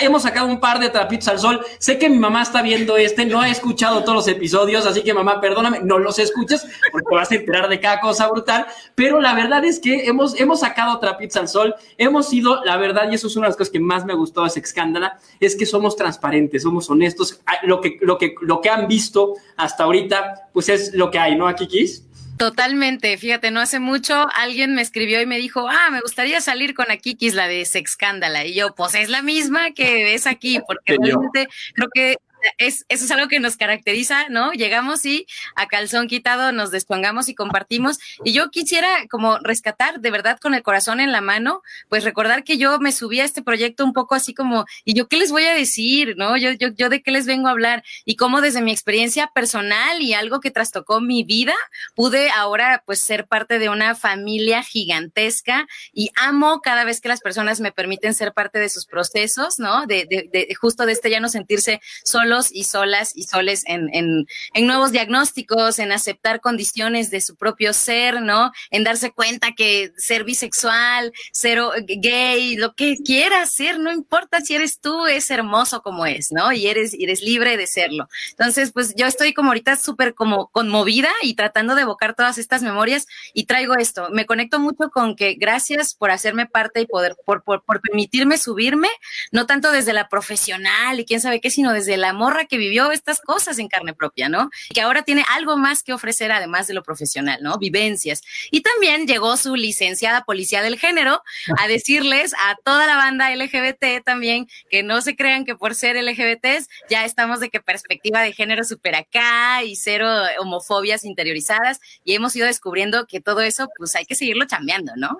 hemos 0.00 0.22
sacado 0.22 0.46
un 0.46 0.60
par 0.60 0.78
de 0.78 0.90
trapitos 0.90 1.28
al 1.28 1.38
sol. 1.38 1.64
Sé 1.78 1.98
que 1.98 2.08
mi 2.08 2.18
mamá 2.18 2.42
está 2.42 2.62
viendo 2.62 2.96
este, 2.96 3.24
no 3.24 3.40
ha 3.40 3.48
escuchado 3.48 4.02
todos 4.02 4.14
los 4.14 4.28
episodios, 4.28 4.86
así 4.86 5.02
que 5.02 5.14
mamá, 5.14 5.40
perdóname, 5.40 5.80
no 5.80 5.98
los 5.98 6.18
escuches 6.18 6.66
porque 6.92 7.14
vas 7.14 7.30
a 7.30 7.36
enterar 7.36 7.68
de 7.68 7.80
cada 7.80 8.00
cosa 8.00 8.28
brutal. 8.28 8.66
Pero 8.94 9.20
la 9.20 9.34
verdad 9.34 9.64
es 9.64 9.80
que 9.80 10.06
hemos, 10.06 10.38
hemos 10.40 10.60
sacado 10.60 10.98
trapitos 10.98 11.36
al 11.36 11.48
sol, 11.48 11.74
hemos 11.98 12.28
sido, 12.28 12.64
la 12.64 12.76
verdad, 12.76 13.10
y 13.10 13.14
eso 13.14 13.26
es 13.26 13.36
una 13.36 13.46
de 13.46 13.50
las 13.50 13.56
cosas 13.56 13.72
que 13.72 13.80
más 13.80 14.04
me 14.04 14.14
gustó 14.14 14.42
de 14.42 14.48
ese 14.48 14.60
escándala, 14.60 15.18
es 15.40 15.56
que 15.56 15.66
somos 15.66 15.96
transparentes, 15.96 16.62
somos 16.62 16.88
honestos. 16.90 17.40
Lo 17.62 17.80
que, 17.80 17.98
lo 18.00 18.18
que, 18.18 18.34
lo 18.40 18.60
que 18.60 18.70
han 18.70 18.88
visto 18.88 19.34
hasta 19.56 19.84
ahorita, 19.84 20.48
pues 20.52 20.68
es 20.68 20.94
lo 20.94 21.10
que 21.10 21.18
hay, 21.18 21.36
¿no, 21.36 21.46
Akikis? 21.48 22.04
Totalmente, 22.36 23.16
fíjate, 23.16 23.52
no 23.52 23.60
hace 23.60 23.78
mucho 23.78 24.26
alguien 24.34 24.74
me 24.74 24.82
escribió 24.82 25.20
y 25.20 25.26
me 25.26 25.38
dijo, 25.38 25.68
ah, 25.68 25.90
me 25.92 26.00
gustaría 26.00 26.40
salir 26.40 26.74
con 26.74 26.90
Akikis, 26.90 27.34
la 27.34 27.46
de 27.46 27.64
Sexcándala. 27.64 28.44
Y 28.44 28.54
yo, 28.54 28.74
pues 28.74 28.96
es 28.96 29.08
la 29.08 29.22
misma 29.22 29.70
que 29.70 30.02
ves 30.02 30.26
aquí, 30.26 30.60
porque 30.66 30.96
realmente 31.00 31.48
creo 31.74 31.88
que 31.94 32.16
es, 32.58 32.84
eso 32.88 33.04
es 33.04 33.10
algo 33.10 33.28
que 33.28 33.40
nos 33.40 33.56
caracteriza, 33.56 34.28
¿no? 34.28 34.52
Llegamos 34.52 35.04
y 35.06 35.26
a 35.56 35.66
calzón 35.66 36.08
quitado 36.08 36.52
nos 36.52 36.70
despongamos 36.70 37.28
y 37.28 37.34
compartimos. 37.34 37.98
Y 38.24 38.32
yo 38.32 38.50
quisiera 38.50 39.06
como 39.10 39.38
rescatar 39.38 40.00
de 40.00 40.10
verdad 40.10 40.38
con 40.40 40.54
el 40.54 40.62
corazón 40.62 41.00
en 41.00 41.12
la 41.12 41.20
mano, 41.20 41.62
pues 41.88 42.04
recordar 42.04 42.44
que 42.44 42.58
yo 42.58 42.78
me 42.78 42.92
subí 42.92 43.20
a 43.20 43.24
este 43.24 43.42
proyecto 43.42 43.84
un 43.84 43.92
poco 43.92 44.14
así 44.14 44.34
como, 44.34 44.64
¿y 44.84 44.94
yo 44.94 45.08
qué 45.08 45.16
les 45.16 45.30
voy 45.30 45.44
a 45.44 45.54
decir? 45.54 46.14
¿No? 46.16 46.36
Yo, 46.36 46.50
yo, 46.52 46.68
yo 46.68 46.88
de 46.88 47.02
qué 47.02 47.10
les 47.10 47.26
vengo 47.26 47.48
a 47.48 47.52
hablar 47.52 47.84
y 48.04 48.16
cómo 48.16 48.40
desde 48.40 48.62
mi 48.62 48.72
experiencia 48.72 49.30
personal 49.34 50.00
y 50.00 50.14
algo 50.14 50.40
que 50.40 50.50
trastocó 50.50 51.00
mi 51.00 51.24
vida, 51.24 51.54
pude 51.94 52.30
ahora 52.30 52.82
pues 52.86 53.00
ser 53.00 53.26
parte 53.26 53.58
de 53.58 53.68
una 53.68 53.94
familia 53.94 54.62
gigantesca 54.62 55.66
y 55.92 56.10
amo 56.16 56.60
cada 56.60 56.84
vez 56.84 57.00
que 57.00 57.08
las 57.08 57.20
personas 57.20 57.60
me 57.60 57.72
permiten 57.72 58.14
ser 58.14 58.32
parte 58.32 58.58
de 58.58 58.68
sus 58.68 58.86
procesos, 58.86 59.58
¿no? 59.58 59.86
De, 59.86 60.06
de, 60.08 60.28
de 60.32 60.54
justo 60.54 60.86
de 60.86 60.92
este 60.92 61.10
ya 61.10 61.20
no 61.20 61.28
sentirse 61.28 61.80
solo 62.02 62.33
solos 62.34 62.50
y 62.52 62.64
solas 62.64 63.12
y 63.14 63.24
soles 63.24 63.62
en, 63.66 63.88
en, 63.94 64.26
en 64.54 64.66
nuevos 64.66 64.92
diagnósticos, 64.92 65.78
en 65.78 65.92
aceptar 65.92 66.40
condiciones 66.40 67.10
de 67.10 67.20
su 67.20 67.36
propio 67.36 67.72
ser, 67.72 68.20
¿no? 68.22 68.50
En 68.70 68.84
darse 68.84 69.12
cuenta 69.12 69.52
que 69.52 69.92
ser 69.96 70.24
bisexual, 70.24 71.12
ser 71.32 71.60
gay, 71.86 72.56
lo 72.56 72.74
que 72.74 72.96
quieras 73.04 73.52
ser, 73.52 73.78
no 73.78 73.92
importa 73.92 74.40
si 74.40 74.54
eres 74.54 74.80
tú, 74.80 75.06
es 75.06 75.30
hermoso 75.30 75.82
como 75.82 76.06
es, 76.06 76.32
¿no? 76.32 76.52
Y 76.52 76.66
eres, 76.66 76.94
eres 76.98 77.22
libre 77.22 77.56
de 77.56 77.66
serlo. 77.66 78.08
Entonces, 78.30 78.72
pues 78.72 78.94
yo 78.96 79.06
estoy 79.06 79.32
como 79.32 79.50
ahorita 79.50 79.76
súper 79.76 80.14
como 80.14 80.48
conmovida 80.48 81.10
y 81.22 81.34
tratando 81.34 81.74
de 81.74 81.82
evocar 81.82 82.14
todas 82.14 82.38
estas 82.38 82.62
memorias 82.62 83.06
y 83.32 83.44
traigo 83.44 83.74
esto. 83.74 84.08
Me 84.10 84.26
conecto 84.26 84.58
mucho 84.58 84.90
con 84.90 85.14
que 85.14 85.34
gracias 85.34 85.94
por 85.94 86.10
hacerme 86.10 86.46
parte 86.46 86.80
y 86.80 86.86
poder, 86.86 87.16
por, 87.24 87.44
por, 87.44 87.62
por 87.64 87.80
permitirme 87.80 88.38
subirme, 88.38 88.88
no 89.30 89.46
tanto 89.46 89.70
desde 89.70 89.92
la 89.92 90.08
profesional 90.08 90.98
y 90.98 91.04
quién 91.04 91.20
sabe 91.20 91.40
qué, 91.40 91.50
sino 91.50 91.72
desde 91.72 91.96
la 91.96 92.12
morra 92.24 92.46
que 92.46 92.56
vivió 92.56 92.90
estas 92.90 93.20
cosas 93.20 93.58
en 93.58 93.68
carne 93.68 93.92
propia, 93.92 94.30
¿no? 94.30 94.48
Que 94.72 94.80
ahora 94.80 95.02
tiene 95.02 95.24
algo 95.34 95.58
más 95.58 95.82
que 95.82 95.92
ofrecer 95.92 96.32
además 96.32 96.66
de 96.66 96.72
lo 96.72 96.82
profesional, 96.82 97.38
¿no? 97.42 97.58
Vivencias. 97.58 98.22
Y 98.50 98.62
también 98.62 99.06
llegó 99.06 99.36
su 99.36 99.56
licenciada 99.56 100.24
policía 100.24 100.62
del 100.62 100.78
género 100.78 101.22
a 101.58 101.68
decirles 101.68 102.32
a 102.32 102.56
toda 102.64 102.86
la 102.86 102.96
banda 102.96 103.34
LGBT 103.34 104.02
también 104.02 104.48
que 104.70 104.82
no 104.82 105.02
se 105.02 105.16
crean 105.16 105.44
que 105.44 105.54
por 105.54 105.74
ser 105.74 106.02
LGBTs 106.02 106.68
ya 106.88 107.04
estamos 107.04 107.40
de 107.40 107.50
que 107.50 107.60
perspectiva 107.60 108.22
de 108.22 108.32
género 108.32 108.64
super 108.64 108.94
acá 108.94 109.62
y 109.62 109.76
cero 109.76 110.08
homofobias 110.38 111.04
interiorizadas 111.04 111.78
y 112.04 112.14
hemos 112.14 112.34
ido 112.36 112.46
descubriendo 112.46 113.06
que 113.06 113.20
todo 113.20 113.42
eso 113.42 113.68
pues 113.76 113.94
hay 113.96 114.06
que 114.06 114.14
seguirlo 114.14 114.46
chambeando, 114.46 114.92
¿no? 114.96 115.18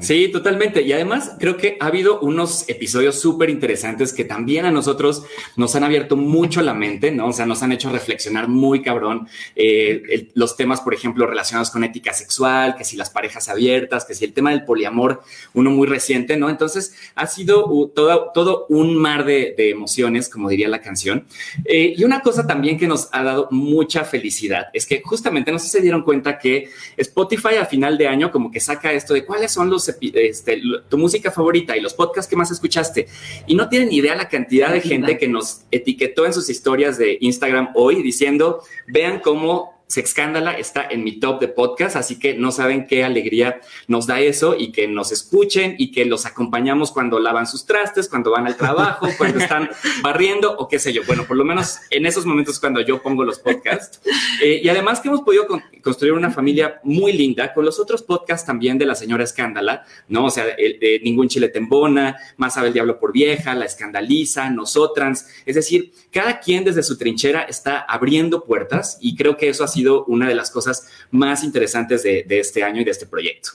Sí, 0.00 0.28
totalmente. 0.28 0.82
Y 0.82 0.92
además 0.92 1.36
creo 1.40 1.56
que 1.56 1.76
ha 1.80 1.86
habido 1.86 2.20
unos 2.20 2.68
episodios 2.68 3.18
súper 3.18 3.50
interesantes 3.50 4.12
que 4.12 4.24
también 4.24 4.64
a 4.64 4.70
nosotros 4.70 5.24
nos 5.56 5.74
han 5.74 5.82
abierto 5.82 6.16
mucho 6.16 6.62
la 6.62 6.72
mente, 6.72 7.10
¿no? 7.10 7.28
O 7.28 7.32
sea, 7.32 7.46
nos 7.46 7.62
han 7.62 7.72
hecho 7.72 7.90
reflexionar 7.90 8.48
muy 8.48 8.82
cabrón 8.82 9.28
eh, 9.56 10.28
los 10.34 10.56
temas, 10.56 10.80
por 10.80 10.94
ejemplo, 10.94 11.26
relacionados 11.26 11.70
con 11.70 11.82
ética 11.82 12.12
sexual, 12.12 12.76
que 12.76 12.84
si 12.84 12.96
las 12.96 13.10
parejas 13.10 13.48
abiertas, 13.48 14.04
que 14.04 14.14
si 14.14 14.24
el 14.24 14.32
tema 14.32 14.50
del 14.50 14.64
poliamor, 14.64 15.22
uno 15.54 15.70
muy 15.70 15.88
reciente, 15.88 16.36
¿no? 16.36 16.48
Entonces 16.48 16.94
ha 17.16 17.26
sido 17.26 17.90
todo, 17.94 18.30
todo 18.32 18.66
un 18.68 18.96
mar 18.96 19.24
de, 19.24 19.54
emociones, 19.56 20.28
como 20.28 20.48
diría 20.48 20.68
la 20.68 20.80
canción. 20.80 21.26
Eh, 21.64 21.94
y 21.96 22.04
una 22.04 22.20
cosa 22.20 22.46
también 22.46 22.78
que 22.78 22.86
nos 22.86 23.08
ha 23.10 23.24
dado 23.24 23.48
mucha 23.50 24.04
felicidad 24.04 24.68
es 24.72 24.86
que 24.86 25.02
justamente 25.04 25.50
no 25.50 25.58
sé 25.58 25.66
si 25.66 25.72
se 25.72 25.80
dieron 25.80 26.02
cuenta 26.02 26.38
que 26.38 26.70
Spotify 26.96 27.56
a 27.60 27.66
final 27.66 27.98
de 27.98 28.06
año 28.06 28.30
como 28.30 28.50
que 28.50 28.60
saca 28.60 28.92
esto 28.92 29.14
de 29.14 29.24
cuáles 29.24 29.55
son 29.56 29.70
los, 29.70 29.88
este, 29.88 30.62
tu 30.88 30.98
música 30.98 31.30
favorita 31.30 31.76
y 31.76 31.80
los 31.80 31.94
podcasts 31.94 32.30
que 32.30 32.36
más 32.36 32.50
escuchaste. 32.50 33.08
Y 33.46 33.54
no 33.54 33.68
tienen 33.68 33.90
idea 33.90 34.14
la 34.14 34.28
cantidad 34.28 34.72
de 34.72 34.80
gente 34.80 35.18
que 35.18 35.26
nos 35.26 35.62
etiquetó 35.70 36.26
en 36.26 36.32
sus 36.32 36.48
historias 36.48 36.98
de 36.98 37.18
Instagram 37.20 37.70
hoy 37.74 38.02
diciendo, 38.02 38.62
vean 38.86 39.20
cómo 39.20 39.75
Sexcándala 39.88 40.52
está 40.52 40.84
en 40.90 41.04
mi 41.04 41.20
top 41.20 41.40
de 41.40 41.46
podcast, 41.46 41.94
así 41.94 42.18
que 42.18 42.34
no 42.34 42.50
saben 42.50 42.88
qué 42.88 43.04
alegría 43.04 43.60
nos 43.86 44.08
da 44.08 44.18
eso 44.18 44.56
y 44.58 44.72
que 44.72 44.88
nos 44.88 45.12
escuchen 45.12 45.76
y 45.78 45.92
que 45.92 46.04
los 46.04 46.26
acompañamos 46.26 46.90
cuando 46.90 47.20
lavan 47.20 47.46
sus 47.46 47.66
trastes, 47.66 48.08
cuando 48.08 48.32
van 48.32 48.48
al 48.48 48.56
trabajo, 48.56 49.06
cuando 49.18 49.38
están 49.38 49.70
barriendo 50.02 50.56
o 50.56 50.66
qué 50.66 50.80
sé 50.80 50.92
yo. 50.92 51.02
Bueno, 51.06 51.24
por 51.24 51.36
lo 51.36 51.44
menos 51.44 51.78
en 51.90 52.04
esos 52.04 52.26
momentos 52.26 52.58
cuando 52.58 52.80
yo 52.80 53.00
pongo 53.00 53.22
los 53.22 53.38
podcasts. 53.38 54.00
Eh, 54.42 54.60
y 54.62 54.68
además 54.68 54.98
que 54.98 55.06
hemos 55.06 55.22
podido 55.22 55.46
construir 55.82 56.14
una 56.14 56.32
familia 56.32 56.80
muy 56.82 57.12
linda 57.12 57.54
con 57.54 57.64
los 57.64 57.78
otros 57.78 58.02
podcasts 58.02 58.44
también 58.44 58.78
de 58.78 58.86
la 58.86 58.96
señora 58.96 59.22
Escándala, 59.22 59.84
¿no? 60.08 60.24
O 60.24 60.30
sea, 60.30 60.44
de 60.46 61.00
Ningún 61.04 61.28
Chile 61.28 61.48
Tembona, 61.48 62.16
Más 62.38 62.54
sabe 62.54 62.68
el 62.68 62.72
Diablo 62.72 62.98
por 62.98 63.12
Vieja, 63.12 63.54
La 63.54 63.66
Escandaliza, 63.66 64.50
Nosotras. 64.50 65.28
Es 65.46 65.54
decir, 65.54 65.92
cada 66.10 66.40
quien 66.40 66.64
desde 66.64 66.82
su 66.82 66.98
trinchera 66.98 67.42
está 67.42 67.78
abriendo 67.80 68.42
puertas 68.42 68.98
y 69.00 69.14
creo 69.14 69.36
que 69.36 69.48
eso 69.48 69.62
ha 69.62 69.68
sido 69.68 69.75
una 70.06 70.28
de 70.28 70.34
las 70.34 70.50
cosas 70.50 70.88
más 71.10 71.44
interesantes 71.44 72.02
de, 72.02 72.24
este 72.28 72.62
año 72.62 72.80
y 72.80 72.84
de 72.84 72.90
este 72.90 73.06
proyecto. 73.06 73.50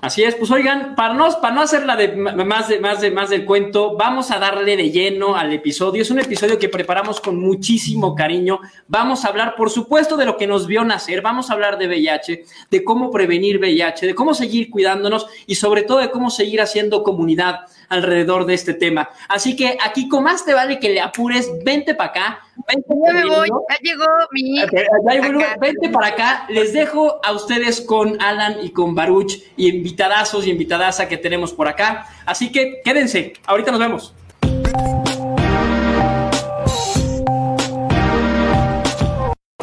Así 0.00 0.22
es, 0.22 0.36
pues 0.36 0.48
oigan, 0.52 0.94
para 0.94 1.12
no, 1.14 1.28
para 1.40 1.52
no 1.52 1.60
hacerla 1.60 1.96
de 1.96 2.14
más, 2.14 2.68
de 2.68 2.78
más 2.78 3.00
de 3.00 3.10
más 3.10 3.30
del 3.30 3.44
cuento, 3.44 3.96
vamos 3.96 4.30
a 4.30 4.38
darle 4.38 4.76
de 4.76 4.90
lleno 4.90 5.34
al 5.34 5.52
episodio. 5.52 6.02
Es 6.02 6.10
un 6.12 6.20
episodio 6.20 6.56
que 6.56 6.68
preparamos 6.68 7.20
con 7.20 7.40
muchísimo 7.40 8.14
cariño. 8.14 8.60
Vamos 8.86 9.24
a 9.24 9.28
hablar, 9.28 9.56
por 9.56 9.70
supuesto, 9.70 10.16
de 10.16 10.24
lo 10.24 10.36
que 10.36 10.46
nos 10.46 10.68
vio 10.68 10.84
nacer. 10.84 11.20
Vamos 11.20 11.50
a 11.50 11.54
hablar 11.54 11.78
de 11.78 11.88
VIH, 11.88 12.44
de 12.70 12.84
cómo 12.84 13.10
prevenir 13.10 13.58
VIH, 13.58 14.06
de 14.06 14.14
cómo 14.14 14.34
seguir 14.34 14.70
cuidándonos 14.70 15.26
y 15.48 15.56
sobre 15.56 15.82
todo 15.82 15.98
de 15.98 16.10
cómo 16.10 16.30
seguir 16.30 16.60
haciendo 16.60 17.02
comunidad 17.02 17.62
alrededor 17.88 18.46
de 18.46 18.54
este 18.54 18.74
tema. 18.74 19.10
Así 19.28 19.56
que 19.56 19.78
aquí, 19.82 20.08
con 20.08 20.24
más 20.24 20.44
te 20.44 20.54
vale 20.54 20.78
que 20.78 20.90
le 20.90 21.00
apures, 21.00 21.50
vente 21.64 21.94
para 21.94 22.10
acá. 22.10 22.40
Vente 22.66 22.94
ya 23.06 23.12
me 23.12 23.24
voy, 23.26 23.48
ya 23.48 23.76
llegó 23.80 24.06
mi. 24.32 24.60
vente 25.60 25.88
para 25.88 26.06
acá. 26.08 26.46
Les 26.48 26.72
dejo 26.72 27.20
a 27.24 27.32
ustedes 27.32 27.80
con 27.80 28.20
Alan 28.20 28.56
y 28.62 28.70
con 28.70 28.94
Baruch 28.94 29.42
y 29.56 29.68
invitadazos 29.68 30.46
y 30.46 30.50
invitadaza 30.50 31.08
que 31.08 31.16
tenemos 31.16 31.52
por 31.52 31.68
acá. 31.68 32.06
Así 32.26 32.52
que 32.52 32.80
quédense, 32.84 33.34
ahorita 33.46 33.70
nos 33.70 33.80
vemos. 33.80 34.14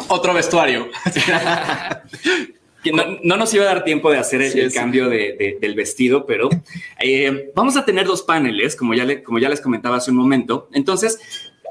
Otro 0.08 0.32
vestuario. 0.34 0.88
no, 2.92 3.36
nos 3.36 3.54
iba 3.54 3.64
a 3.64 3.66
dar 3.66 3.84
tiempo 3.84 4.10
de 4.10 4.18
hacer 4.18 4.42
el, 4.42 4.72
cambio 4.72 5.08
del 5.08 5.74
vestido, 5.74 6.26
pero 6.26 6.48
eh, 7.00 7.50
vamos 7.54 7.76
a 7.76 7.84
tener 7.84 8.06
dos 8.06 8.22
paneles, 8.22 8.76
como 8.76 8.94
ya, 8.94 9.22
como 9.22 9.38
ya 9.38 9.48
les 9.48 9.60
comentaba 9.60 9.96
hace 9.96 10.10
un 10.10 10.16
momento. 10.16 10.68
Entonces, 10.72 11.18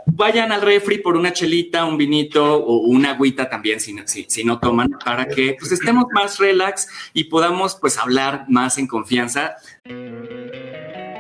vayan 0.06 0.52
al 0.52 0.62
refri 0.62 1.00
por 1.00 1.16
una 1.16 1.34
chelita, 1.34 1.86
un 1.86 1.98
vinito 1.98 2.58
o 2.58 2.78
una 2.88 3.12
agüita 3.12 3.50
también 3.50 3.80
si, 3.80 3.96
si, 4.28 4.44
no 4.44 4.60
toman, 4.60 4.92
para 5.04 5.28
que 5.28 5.56
pues, 5.60 5.72
estemos 5.72 6.06
más 6.14 6.38
relax 6.40 6.88
y 7.14 7.26
podamos 7.26 7.76
pues 7.76 7.98
hablar 7.98 8.46
más 8.48 8.78
en 8.78 8.88
confianza. 8.88 9.56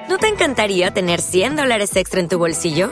¿No 0.10 0.18
te 0.18 0.28
encantaría 0.28 0.94
tener 0.94 1.20
100 1.20 1.56
dólares 1.56 1.96
extra 1.96 2.20
en 2.20 2.30
tu 2.30 2.38
bolsillo? 2.38 2.92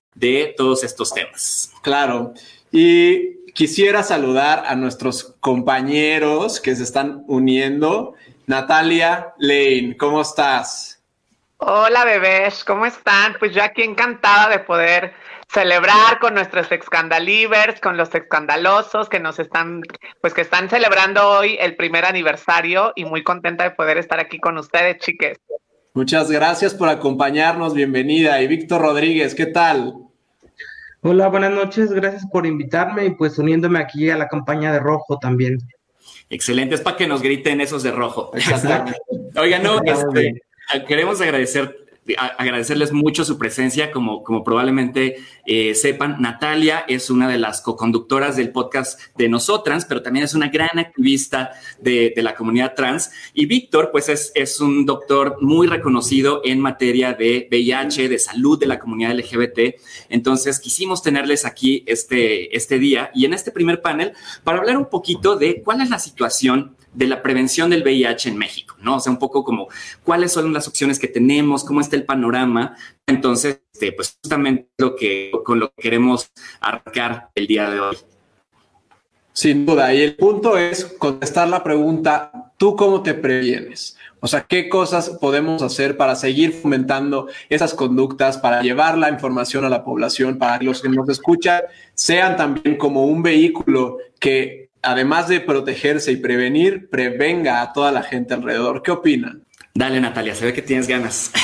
De 0.21 0.53
todos 0.55 0.83
estos 0.83 1.11
temas. 1.11 1.73
Claro. 1.81 2.35
Y 2.71 3.43
quisiera 3.53 4.03
saludar 4.03 4.63
a 4.67 4.75
nuestros 4.75 5.35
compañeros 5.39 6.61
que 6.61 6.75
se 6.75 6.83
están 6.83 7.23
uniendo 7.27 8.13
Natalia 8.45 9.33
Lane, 9.39 9.97
¿cómo 9.97 10.21
estás? 10.21 11.01
Hola 11.57 12.05
bebés, 12.05 12.63
¿cómo 12.63 12.85
están? 12.85 13.35
Pues 13.39 13.51
yo 13.55 13.63
aquí 13.63 13.81
encantada 13.81 14.49
de 14.49 14.59
poder 14.59 15.13
celebrar 15.51 16.19
con 16.19 16.35
nuestros 16.35 16.71
excandalivers, 16.71 17.81
con 17.81 17.97
los 17.97 18.13
escandalosos 18.13 19.09
que 19.09 19.19
nos 19.19 19.39
están, 19.39 19.81
pues 20.21 20.35
que 20.35 20.41
están 20.41 20.69
celebrando 20.69 21.27
hoy 21.27 21.57
el 21.59 21.75
primer 21.75 22.05
aniversario 22.05 22.93
y 22.95 23.05
muy 23.05 23.23
contenta 23.23 23.63
de 23.63 23.71
poder 23.71 23.97
estar 23.97 24.19
aquí 24.19 24.37
con 24.39 24.59
ustedes, 24.59 24.99
chiques. 24.99 25.39
Muchas 25.95 26.29
gracias 26.29 26.75
por 26.75 26.89
acompañarnos, 26.89 27.73
bienvenida. 27.73 28.39
Y 28.41 28.47
Víctor 28.47 28.81
Rodríguez, 28.81 29.33
¿qué 29.33 29.47
tal? 29.47 30.10
Hola, 31.03 31.29
buenas 31.29 31.51
noches, 31.51 31.91
gracias 31.91 32.27
por 32.27 32.45
invitarme 32.45 33.05
y 33.05 33.15
pues 33.15 33.39
uniéndome 33.39 33.79
aquí 33.79 34.11
a 34.11 34.17
la 34.17 34.27
campaña 34.27 34.71
de 34.71 34.79
Rojo 34.79 35.17
también. 35.17 35.57
Excelente, 36.29 36.75
es 36.75 36.81
para 36.81 36.95
que 36.95 37.07
nos 37.07 37.23
griten 37.23 37.59
esos 37.59 37.81
de 37.81 37.91
rojo. 37.91 38.31
Oiga, 39.35 39.57
no, 39.57 39.81
este, 39.85 40.43
queremos 40.87 41.19
agradecer 41.19 41.75
agradecerles 42.17 42.91
mucho 42.91 43.25
su 43.25 43.37
presencia, 43.37 43.91
como, 43.91 44.23
como 44.23 44.43
probablemente 44.43 45.17
eh, 45.45 45.75
sepan, 45.75 46.21
Natalia 46.21 46.85
es 46.87 47.09
una 47.09 47.27
de 47.27 47.37
las 47.37 47.61
co-conductoras 47.61 48.35
del 48.35 48.51
podcast 48.51 48.99
de 49.15 49.29
Nosotras, 49.29 49.85
pero 49.85 50.01
también 50.01 50.25
es 50.25 50.33
una 50.33 50.49
gran 50.49 50.79
activista 50.79 51.51
de, 51.79 52.13
la 52.17 52.35
comunidad 52.35 52.75
trans. 52.75 53.11
Y 53.33 53.45
Víctor, 53.47 53.89
pues 53.91 54.09
es, 54.09 54.31
es 54.35 54.59
un 54.59 54.85
doctor 54.85 55.37
muy 55.41 55.67
reconocido 55.67 56.41
en 56.43 56.59
materia 56.59 57.13
de 57.13 57.47
VIH, 57.49 58.09
de 58.09 58.19
salud 58.19 58.59
de 58.59 58.67
la 58.67 58.79
comunidad 58.79 59.15
LGBT. 59.15 59.75
Entonces 60.09 60.59
quisimos 60.59 61.01
tenerles 61.01 61.45
aquí 61.45 61.83
este, 61.87 62.55
este 62.55 62.77
día 62.77 63.11
y 63.15 63.25
en 63.25 63.33
este 63.33 63.51
primer 63.51 63.81
panel 63.81 64.13
para 64.43 64.59
hablar 64.59 64.77
un 64.77 64.89
poquito 64.89 65.35
de 65.35 65.61
cuál 65.63 65.81
es 65.81 65.89
la 65.89 65.99
situación 65.99 66.75
de 66.93 67.07
la 67.07 67.21
prevención 67.21 67.69
del 67.69 67.83
VIH 67.83 68.29
en 68.29 68.37
México, 68.37 68.75
¿no? 68.81 68.97
O 68.97 68.99
sea, 68.99 69.11
un 69.11 69.19
poco 69.19 69.43
como 69.43 69.67
cuáles 70.03 70.31
son 70.31 70.51
las 70.53 70.67
opciones 70.67 70.99
que 70.99 71.07
tenemos, 71.07 71.63
cómo 71.63 71.81
está 71.81 71.95
el 71.95 72.05
panorama. 72.05 72.75
Entonces, 73.07 73.61
este, 73.73 73.93
pues 73.93 74.17
justamente 74.21 74.69
lo 74.77 74.95
que 74.95 75.31
con 75.43 75.59
lo 75.59 75.71
que 75.73 75.81
queremos 75.81 76.31
arrancar 76.59 77.29
el 77.35 77.47
día 77.47 77.69
de 77.69 77.79
hoy. 77.79 77.97
Sin 79.33 79.65
duda, 79.65 79.93
y 79.93 80.01
el 80.01 80.15
punto 80.15 80.57
es 80.57 80.83
contestar 80.85 81.47
la 81.47 81.63
pregunta, 81.63 82.51
¿tú 82.57 82.75
cómo 82.75 83.01
te 83.01 83.13
previenes? 83.13 83.95
O 84.19 84.27
sea, 84.27 84.41
¿qué 84.41 84.67
cosas 84.67 85.09
podemos 85.21 85.61
hacer 85.61 85.95
para 85.95 86.15
seguir 86.15 86.51
fomentando 86.51 87.27
esas 87.49 87.73
conductas, 87.73 88.37
para 88.37 88.61
llevar 88.61 88.97
la 88.97 89.09
información 89.09 89.63
a 89.63 89.69
la 89.69 89.85
población, 89.85 90.37
para 90.37 90.59
que 90.59 90.65
los 90.65 90.81
que 90.81 90.89
nos 90.89 91.07
escuchan 91.07 91.61
sean 91.93 92.35
también 92.35 92.75
como 92.75 93.05
un 93.05 93.23
vehículo 93.23 93.97
que 94.19 94.69
además 94.81 95.27
de 95.27 95.39
protegerse 95.39 96.11
y 96.11 96.17
prevenir, 96.17 96.89
prevenga 96.89 97.61
a 97.61 97.73
toda 97.73 97.91
la 97.91 98.03
gente 98.03 98.33
alrededor. 98.33 98.83
¿Qué 98.83 98.91
opinan? 98.91 99.45
Dale, 99.73 100.01
Natalia, 100.01 100.35
se 100.35 100.45
ve 100.45 100.53
que 100.53 100.61
tienes 100.61 100.87
ganas. 100.87 101.31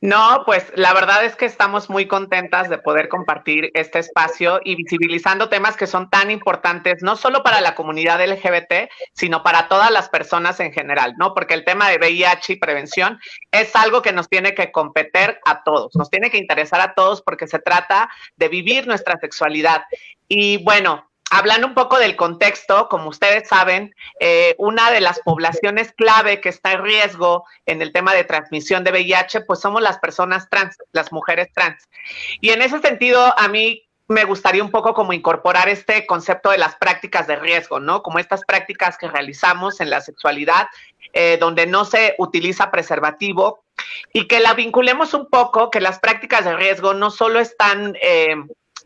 No, 0.00 0.42
pues 0.46 0.72
la 0.76 0.92
verdad 0.92 1.24
es 1.24 1.34
que 1.34 1.44
estamos 1.44 1.90
muy 1.90 2.06
contentas 2.06 2.68
de 2.68 2.78
poder 2.78 3.08
compartir 3.08 3.70
este 3.74 3.98
espacio 3.98 4.60
y 4.64 4.76
visibilizando 4.76 5.48
temas 5.48 5.76
que 5.76 5.86
son 5.88 6.08
tan 6.08 6.30
importantes, 6.30 7.02
no 7.02 7.16
solo 7.16 7.42
para 7.42 7.60
la 7.60 7.74
comunidad 7.74 8.24
LGBT, 8.24 8.90
sino 9.12 9.42
para 9.42 9.68
todas 9.68 9.90
las 9.90 10.08
personas 10.08 10.60
en 10.60 10.72
general, 10.72 11.14
¿no? 11.18 11.34
Porque 11.34 11.54
el 11.54 11.64
tema 11.64 11.88
de 11.88 11.98
VIH 11.98 12.52
y 12.52 12.56
prevención 12.56 13.18
es 13.50 13.74
algo 13.74 14.00
que 14.00 14.12
nos 14.12 14.28
tiene 14.28 14.54
que 14.54 14.70
competir 14.70 15.38
a 15.44 15.62
todos, 15.64 15.94
nos 15.96 16.10
tiene 16.10 16.30
que 16.30 16.38
interesar 16.38 16.80
a 16.80 16.94
todos 16.94 17.22
porque 17.22 17.48
se 17.48 17.58
trata 17.58 18.08
de 18.36 18.48
vivir 18.48 18.86
nuestra 18.86 19.18
sexualidad. 19.18 19.82
Y 20.28 20.62
bueno, 20.62 21.07
hablando 21.30 21.66
un 21.66 21.74
poco 21.74 21.98
del 21.98 22.16
contexto, 22.16 22.88
como 22.88 23.10
ustedes 23.10 23.48
saben, 23.48 23.94
eh, 24.20 24.54
una 24.58 24.90
de 24.90 25.00
las 25.00 25.20
poblaciones 25.20 25.92
clave 25.92 26.40
que 26.40 26.48
está 26.48 26.72
en 26.72 26.84
riesgo 26.84 27.44
en 27.66 27.82
el 27.82 27.92
tema 27.92 28.14
de 28.14 28.24
transmisión 28.24 28.84
de 28.84 28.92
VIH, 28.92 29.42
pues 29.42 29.60
somos 29.60 29.82
las 29.82 29.98
personas 29.98 30.48
trans, 30.50 30.76
las 30.92 31.12
mujeres 31.12 31.48
trans. 31.54 31.88
Y 32.40 32.50
en 32.50 32.62
ese 32.62 32.80
sentido, 32.80 33.34
a 33.38 33.48
mí 33.48 33.88
me 34.08 34.24
gustaría 34.24 34.64
un 34.64 34.70
poco 34.70 34.94
como 34.94 35.12
incorporar 35.12 35.68
este 35.68 36.06
concepto 36.06 36.50
de 36.50 36.58
las 36.58 36.76
prácticas 36.76 37.26
de 37.26 37.36
riesgo, 37.36 37.78
¿no? 37.78 38.02
Como 38.02 38.18
estas 38.18 38.42
prácticas 38.44 38.96
que 38.96 39.06
realizamos 39.06 39.80
en 39.80 39.90
la 39.90 40.00
sexualidad, 40.00 40.68
eh, 41.12 41.36
donde 41.38 41.66
no 41.66 41.84
se 41.84 42.14
utiliza 42.18 42.70
preservativo 42.70 43.64
y 44.12 44.26
que 44.26 44.40
la 44.40 44.54
vinculemos 44.54 45.12
un 45.12 45.28
poco, 45.28 45.70
que 45.70 45.80
las 45.80 45.98
prácticas 46.00 46.46
de 46.46 46.56
riesgo 46.56 46.94
no 46.94 47.10
solo 47.10 47.38
están, 47.38 47.96
eh, 48.00 48.34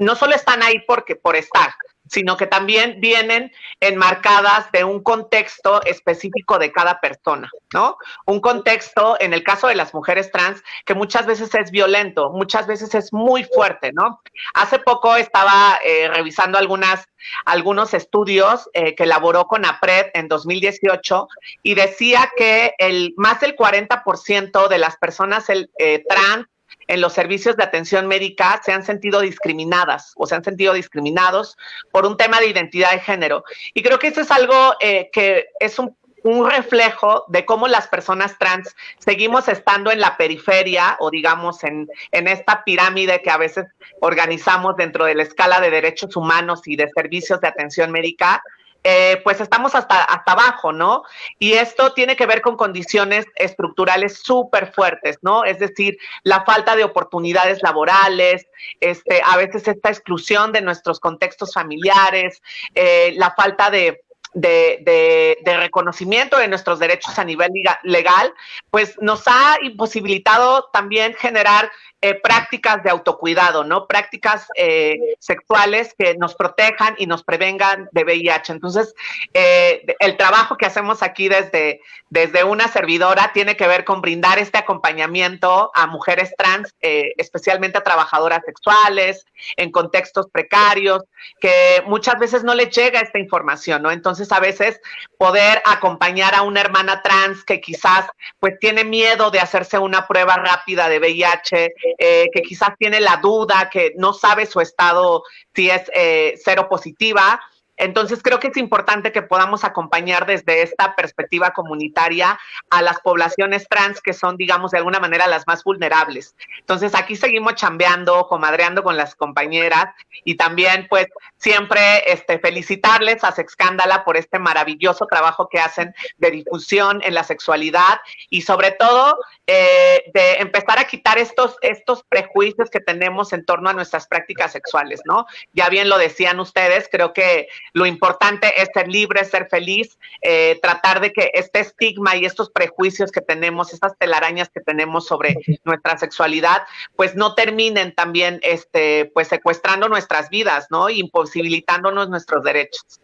no 0.01 0.17
solo 0.17 0.35
están 0.35 0.63
ahí 0.63 0.81
porque 0.87 1.15
por 1.15 1.37
estar, 1.37 1.73
sino 2.09 2.37
que 2.37 2.47
también 2.47 3.01
vienen 3.01 3.53
enmarcadas 3.81 4.71
de 4.73 4.85
un 4.85 5.03
contexto 5.03 5.83
específico 5.85 6.59
de 6.59 6.73
cada 6.73 7.01
persona, 7.01 7.51
¿no? 7.73 7.97
Un 8.27 8.41
contexto, 8.41 9.17
en 9.21 9.33
el 9.33 9.43
caso 9.43 9.69
de 9.69 9.75
las 9.75 9.95
mujeres 9.95 10.31
trans, 10.31 10.63
que 10.85 10.95
muchas 10.95 11.27
veces 11.27 11.55
es 11.55 11.71
violento, 11.71 12.31
muchas 12.31 12.67
veces 12.67 12.95
es 12.95 13.13
muy 13.13 13.45
fuerte, 13.45 13.93
¿no? 13.93 14.21
Hace 14.55 14.79
poco 14.79 15.17
estaba 15.17 15.79
eh, 15.85 16.09
revisando 16.09 16.59
algunas, 16.59 17.09
algunos 17.45 17.95
estudios 17.95 18.69
eh, 18.75 18.95
que 18.95 19.05
elaboró 19.05 19.47
con 19.47 19.65
APRED 19.65 20.11
en 20.15 20.29
2018 20.29 21.29
y 21.63 21.75
decía 21.75 22.31
que 22.37 22.75
el, 22.79 23.15
más 23.17 23.41
del 23.41 23.57
40% 23.57 24.69
de 24.69 24.79
las 24.79 24.97
personas 24.97 25.47
eh, 25.49 26.05
trans 26.09 26.47
en 26.87 27.01
los 27.01 27.13
servicios 27.13 27.57
de 27.57 27.65
atención 27.65 28.07
médica 28.07 28.61
se 28.65 28.73
han 28.73 28.85
sentido 28.85 29.21
discriminadas 29.21 30.13
o 30.17 30.27
se 30.27 30.35
han 30.35 30.45
sentido 30.45 30.75
discriminados 30.75 31.57
por 31.91 32.07
un 32.07 32.17
tema 32.17 32.41
de 32.41 32.49
identidad 32.49 32.93
de 32.93 33.01
género. 33.01 33.45
Y 33.75 33.83
creo 33.83 33.99
que 33.99 34.09
eso 34.09 34.21
es 34.21 34.31
algo 34.31 34.75
eh, 34.81 35.11
que 35.13 35.49
es 35.61 35.79
un, 35.79 35.97
reflejo 36.25 37.25
de 37.27 37.45
cómo 37.45 37.67
las 37.67 37.89
personas 37.89 38.39
trans 38.39 38.77
seguimos 39.01 39.49
estando 39.49 39.91
en 39.91 39.99
la 39.99 40.17
periferia 40.17 40.97
o 41.01 41.11
digamos 41.11 41.65
en, 41.65 41.89
en 42.13 42.29
esta 42.29 42.63
pirámide 42.63 43.21
que 43.23 43.31
a 43.31 43.39
veces 43.39 43.67
organizamos 44.01 44.77
dentro 44.77 45.05
de 45.05 45.17
la 45.17 45.25
escala 45.25 45.61
de 45.61 45.71
derechos 45.71 46.15
humanos 46.15 46.63
y 46.67 46.77
de 46.77 46.89
servicios 46.95 47.41
de 47.41 47.49
atención 47.49 47.91
médica 47.91 48.41
eh, 48.85 49.21
pues 49.23 49.41
estamos 49.41 49.75
hasta, 49.75 50.03
hasta 50.03 50.33
abajo, 50.33 50.73
¿no? 50.73 51.05
Y 51.39 51.53
esto 51.53 51.93
tiene 51.93 52.17
que 52.17 52.27
ver 52.27 52.43
con 52.43 52.57
condiciones 52.57 53.27
estructurales 53.37 54.19
súper 54.23 54.73
fuertes, 54.73 55.19
¿no? 55.23 55.45
Es 55.45 55.59
decir, 55.59 55.99
la 56.25 56.45
falta 56.45 56.75
de 56.75 56.85
oportunidades 56.85 57.63
laborales, 57.63 58.49
este, 58.81 59.23
a 59.25 59.37
veces 59.37 59.69
esta 59.69 59.89
exclusión 59.89 60.53
de 60.53 60.63
nuestros 60.63 60.99
contextos 60.99 61.55
familiares, 61.55 62.43
eh, 62.75 63.15
la 63.17 63.33
falta 63.37 63.71
de, 63.71 64.03
de, 64.35 65.39
reconocimiento 65.45 66.39
de 66.39 66.49
nuestros 66.49 66.79
derechos 66.79 67.19
a 67.19 67.25
nivel 67.25 67.51
legal, 67.85 68.33
pues 68.71 68.97
nos 69.01 69.23
ha 69.27 69.57
imposibilitado 69.63 70.69
también 70.73 71.15
generar 71.15 71.71
eh, 72.05 72.15
prácticas 72.21 72.83
de 72.83 72.91
autocuidado, 72.91 73.63
¿no? 73.63 73.87
Prácticas 73.87 74.49
eh, 74.57 74.99
sexuales 75.21 75.95
que 75.97 76.17
nos 76.17 76.35
protejan 76.35 76.97
y 76.99 77.07
nos 77.07 77.23
prevengan 77.23 77.89
de 77.93 78.03
VIH. 78.03 78.55
Entonces, 78.55 78.93
eh, 79.33 79.85
el 80.01 80.17
trabajo 80.17 80.57
que 80.57 80.67
hacemos 80.67 81.05
aquí 81.05 81.29
desde, 81.29 81.81
desde 82.11 82.43
una 82.43 82.67
servidora 82.67 83.31
tiene 83.33 83.57
que 83.57 83.69
ver 83.69 83.85
con 83.85 84.01
brindar 84.01 84.41
este 84.41 84.59
acompañamiento 84.59 85.71
a 85.77 85.87
mujeres 85.87 86.35
trans, 86.37 86.75
especialmente 86.81 87.79
a 87.79 87.85
trabajadoras 87.85 88.41
sexuales, 88.45 89.25
en 89.57 89.71
contextos 89.71 90.27
precarios, 90.33 91.05
que 91.41 91.85
muchas 91.87 92.19
veces 92.19 92.43
no 92.43 92.55
les 92.55 92.75
llega 92.75 92.99
esta 92.99 93.21
información, 93.21 93.81
¿no? 93.81 93.93
Entonces, 93.93 94.22
a 94.31 94.41
veces 94.41 94.81
poder 95.19 95.63
acompañar 95.65 96.35
a 96.35 96.43
una 96.43 96.61
hermana 96.61 97.03
trans 97.03 97.43
que 97.45 97.61
quizás 97.61 98.07
pues 98.39 98.59
tiene 98.61 98.85
miedo 98.85 99.31
de 99.31 99.41
hacerse 99.41 99.79
una 99.79 100.07
prueba 100.07 100.37
rápida 100.37 100.89
de 100.89 100.99
VIH, 100.99 101.75
eh, 101.99 102.27
que 102.33 102.43
quizás 102.43 102.71
tiene 102.79 103.01
la 103.01 103.17
duda, 103.17 103.71
que 103.71 103.95
no 103.97 104.13
sabe 104.13 104.47
su 104.47 104.61
estado 104.61 105.25
si 105.55 105.71
es 105.71 105.91
eh, 105.95 106.39
cero 106.45 106.69
positiva, 106.69 107.41
entonces 107.83 108.23
creo 108.23 108.39
que 108.39 108.47
es 108.49 108.57
importante 108.57 109.11
que 109.11 109.23
podamos 109.23 109.65
acompañar 109.65 110.25
desde 110.25 110.63
esta 110.63 110.95
perspectiva 110.95 111.51
comunitaria 111.51 112.39
a 112.71 112.81
las 112.81 113.01
poblaciones 113.01 113.67
trans 113.69 114.01
que 114.01 114.13
son, 114.13 114.37
digamos, 114.37 114.71
de 114.71 114.79
alguna 114.79 115.01
manera 115.01 115.27
las 115.27 115.49
más 115.49 115.65
vulnerables. 115.65 116.37
Entonces 116.61 116.95
aquí 116.95 117.17
seguimos 117.17 117.57
chambeando, 117.57 118.29
comadreando 118.29 118.85
con 118.85 118.97
las 118.97 119.17
compañeras 119.17 119.87
y 120.25 120.37
también 120.37 120.87
pues 120.89 121.07
siempre 121.39 122.05
este, 122.07 122.39
felicitarles 122.39 123.25
a 123.25 123.33
Sexcándala 123.33 124.05
por 124.05 124.17
este 124.17 124.39
maravilloso 124.39 125.07
trabajo 125.07 125.49
que 125.51 125.59
hacen 125.59 125.93
de 126.19 126.31
difusión 126.31 127.01
en 127.03 127.15
la 127.15 127.25
sexualidad 127.25 128.01
y 128.31 128.43
sobre 128.43 128.71
todo 128.71 129.19
eh, 129.49 130.05
de 130.15 130.35
empezar 130.35 130.79
a 130.79 130.85
quitar 130.85 131.19
estos, 131.19 131.57
estos 131.63 132.05
prejuicios 132.05 132.71
que 132.71 132.79
tenemos 132.79 133.33
en 133.33 133.45
torno 133.45 133.71
a 133.71 133.73
nuestras 133.73 134.07
prácticas 134.07 134.53
sexuales, 134.53 135.01
¿no? 135.05 135.27
Ya 135.53 135.69
bien 135.69 135.89
lo 135.89 135.99
decían 135.99 136.39
ustedes, 136.39 136.89
creo 136.89 137.13
que 137.13 137.49
lo 137.73 137.87
importante 137.87 138.61
es 138.61 138.69
ser 138.75 138.89
libre, 138.89 139.25
ser 139.25 139.49
feliz, 139.49 139.99
eh, 140.21 140.59
tratar 140.63 141.01
de 141.01 141.13
que 141.13 141.31
este 141.35 141.61
estigma 141.61 142.17
y 142.17 142.25
estos 142.25 142.51
prejuicios 142.51 143.11
que 143.11 143.21
tenemos, 143.21 143.73
estas 143.73 143.97
telarañas 143.99 144.51
que 144.51 144.61
tenemos 144.61 145.07
sobre 145.07 145.37
nuestra 145.65 145.97
sexualidad, 145.99 146.63
pues 146.97 147.15
no 147.15 147.35
terminen 147.35 147.95
también, 147.95 148.41
este, 148.43 149.11
pues 149.15 149.29
secuestrando 149.29 149.89
nuestras 149.89 150.29
vidas, 150.29 150.67
¿no? 150.71 150.91
Imposibilitándonos 150.91 152.09
nuestros 152.09 152.45
derechos. 152.45 153.01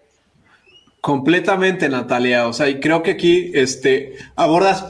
Completamente, 1.00 1.88
Natalia. 1.88 2.46
O 2.48 2.52
sea, 2.52 2.68
y 2.68 2.81
creo 2.81 3.02
que 3.02 3.12
aquí, 3.12 3.52
este, 3.54 4.16
abordas 4.37 4.85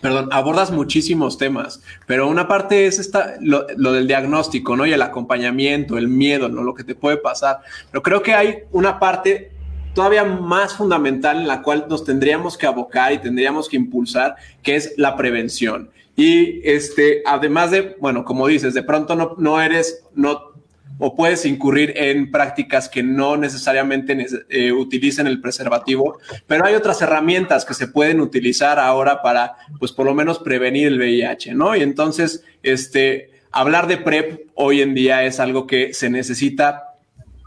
perdón, 0.00 0.28
abordas 0.32 0.70
muchísimos 0.70 1.36
temas, 1.36 1.82
pero 2.06 2.28
una 2.28 2.48
parte 2.48 2.86
es 2.86 2.98
esta, 2.98 3.34
lo, 3.40 3.64
del 3.66 4.06
diagnóstico, 4.06 4.76
¿no? 4.76 4.86
Y 4.86 4.92
el 4.92 5.02
acompañamiento, 5.02 5.98
el 5.98 6.08
miedo, 6.08 6.48
¿no? 6.48 6.62
Lo 6.62 6.74
que 6.74 6.84
te 6.84 6.94
puede 6.94 7.16
pasar. 7.16 7.60
Pero 7.90 8.02
creo 8.02 8.22
que 8.22 8.34
hay 8.34 8.58
una 8.72 8.98
parte 8.98 9.52
todavía 9.94 10.24
más 10.24 10.74
fundamental 10.74 11.38
en 11.38 11.48
la 11.48 11.62
cual 11.62 11.86
nos 11.88 12.04
tendríamos 12.04 12.56
que 12.56 12.66
abocar 12.66 13.12
y 13.12 13.18
tendríamos 13.18 13.68
que 13.68 13.76
impulsar, 13.76 14.36
que 14.62 14.76
es 14.76 14.94
la 14.96 15.16
prevención. 15.16 15.90
Y 16.16 16.60
este, 16.68 17.22
además 17.26 17.70
de, 17.70 17.96
bueno, 18.00 18.24
como 18.24 18.46
dices, 18.46 18.74
de 18.74 18.82
pronto 18.82 19.16
no, 19.16 19.34
no 19.38 19.60
eres, 19.60 20.04
no 20.14 20.49
o 20.98 21.16
puedes 21.16 21.46
incurrir 21.46 21.92
en 21.96 22.30
prácticas 22.30 22.88
que 22.88 23.02
no 23.02 23.36
necesariamente 23.36 24.26
eh, 24.48 24.72
utilicen 24.72 25.26
el 25.26 25.40
preservativo, 25.40 26.18
pero 26.46 26.66
hay 26.66 26.74
otras 26.74 27.00
herramientas 27.02 27.64
que 27.64 27.74
se 27.74 27.88
pueden 27.88 28.20
utilizar 28.20 28.78
ahora 28.78 29.22
para, 29.22 29.56
pues 29.78 29.92
por 29.92 30.06
lo 30.06 30.14
menos 30.14 30.38
prevenir 30.38 30.88
el 30.88 30.98
VIH, 30.98 31.54
¿no? 31.54 31.74
Y 31.74 31.82
entonces, 31.82 32.44
este, 32.62 33.30
hablar 33.50 33.86
de 33.86 33.96
PrEP 33.96 34.50
hoy 34.54 34.82
en 34.82 34.94
día 34.94 35.24
es 35.24 35.40
algo 35.40 35.66
que 35.66 35.94
se 35.94 36.10
necesita 36.10 36.94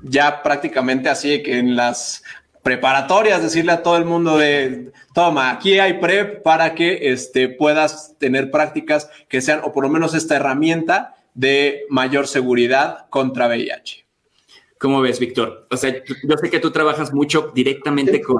ya 0.01 0.43
prácticamente 0.43 1.10
así 1.10 1.41
que 1.43 1.60
en 1.60 1.75
las 1.75 2.23
preparatorias, 2.63 3.43
decirle 3.43 3.73
a 3.73 3.84
todo 3.84 3.97
el 3.97 4.06
mundo 4.06 4.38
de, 4.38 4.93
toma, 5.13 5.51
aquí 5.51 5.79
hay 5.79 5.99
PrEP 5.99 6.41
para 6.43 6.73
que 6.73 7.12
este, 7.12 7.49
puedas 7.49 8.15
tener 8.17 8.51
prácticas 8.51 9.10
que 9.27 9.41
sean, 9.41 9.60
o 9.63 9.73
por 9.73 9.84
lo 9.84 9.89
menos 9.89 10.13
esta 10.13 10.38
herramienta 10.38 11.15
de 11.33 11.85
mayor 11.89 12.27
seguridad 12.27 13.09
contra 13.09 13.47
VIH. 13.47 14.03
¿Cómo 14.83 14.99
ves, 14.99 15.17
Víctor? 15.17 15.65
O 15.71 15.77
sea, 15.77 15.93
yo 15.93 16.37
sé 16.37 16.49
que 16.49 16.59
tú 16.59 16.71
trabajas 16.71 17.13
mucho 17.13 17.53
directamente 17.55 18.21
con, 18.21 18.37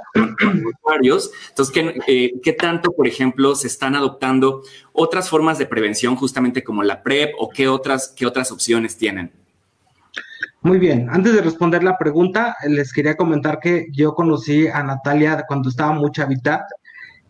usuarios. 0.75 1.32
Entonces, 1.47 1.73
¿qué, 1.73 2.01
eh, 2.06 2.34
¿qué, 2.43 2.51
tanto, 2.51 2.91
por 2.91 3.08
ejemplo, 3.08 3.56
se 3.56 3.67
están 3.67 3.95
adoptando 3.95 4.62
otras 4.91 5.29
formas 5.29 5.58
de 5.58 5.67
prevención, 5.67 6.17
justamente 6.17 6.62
como 6.62 6.84
la 6.84 7.01
PrEP, 7.01 7.34
o 7.39 7.49
qué 7.49 7.69
otras, 7.69 8.13
qué 8.13 8.25
otras 8.25 8.51
opciones 8.51 8.97
tienen? 8.97 9.32
Muy 10.63 10.79
bien, 10.79 11.10
antes 11.10 11.34
de 11.34 11.41
responder 11.41 11.84
la 11.84 11.97
pregunta, 11.97 12.56
les 12.67 12.93
quería 12.93 13.15
comentar 13.15 13.60
que 13.60 13.88
yo 13.91 14.13
conocí 14.13 14.67
a 14.67 14.84
Natalia 14.84 15.43
cuando 15.47 15.69
estaba 15.69 15.91
muy 15.91 16.12
chavita, 16.12 16.65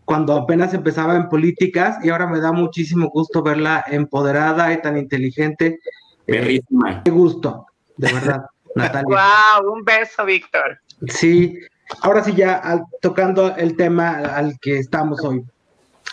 cuando 0.05 0.33
apenas 0.33 0.73
empezaba 0.73 1.15
en 1.15 1.29
políticas 1.29 2.03
y 2.03 2.09
ahora 2.09 2.27
me 2.27 2.39
da 2.39 2.51
muchísimo 2.51 3.09
gusto 3.09 3.41
verla 3.41 3.83
empoderada 3.87 4.73
y 4.73 4.81
tan 4.81 4.97
inteligente. 4.97 5.79
Perrísima. 6.25 7.03
qué 7.03 7.11
gusto, 7.11 7.67
de 7.97 8.13
verdad, 8.13 8.45
Natalia. 8.75 9.17
¡Wow! 9.61 9.73
Un 9.73 9.83
beso, 9.83 10.25
Víctor. 10.25 10.79
Sí, 11.07 11.59
ahora 12.01 12.23
sí 12.23 12.33
ya 12.33 12.81
tocando 13.01 13.55
el 13.55 13.75
tema 13.75 14.11
al 14.11 14.57
que 14.61 14.79
estamos 14.79 15.23
hoy. 15.23 15.43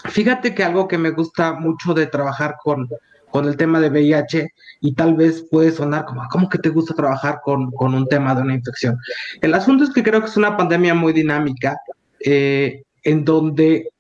Fíjate 0.09 0.55
que 0.55 0.65
algo 0.65 0.89
que 0.89 0.99
me 0.99 1.11
gusta 1.11 1.53
mucho 1.53 1.95
de 1.95 2.07
trabajar 2.07 2.57
con, 2.63 2.89
con 3.31 3.47
el 3.47 3.57
tema 3.57 3.81
de 3.81 3.91
VIH 3.91 4.49
y 4.81 4.95
tal 4.95 5.15
vez 5.15 5.45
puede 5.51 5.71
sonar 5.73 6.05
como, 6.05 6.23
¿cómo 6.31 6.49
que 6.49 6.59
te 6.59 6.69
gusta 6.69 6.95
trabajar 6.95 7.41
con, 7.43 7.71
un 7.79 8.07
tema 8.09 8.35
de 8.35 8.43
una 8.43 8.55
infección? 8.55 8.99
El 9.41 9.55
asunto 9.55 9.85
es 9.85 9.91
que 9.91 10.03
creo 10.03 10.21
que 10.21 10.27
es 10.27 10.37
una 10.37 10.57
pandemia 10.57 10.95
muy 10.95 11.13
dinámica 11.13 11.77
eh, 12.21 12.83
en 13.05 13.25
donde 13.25 13.91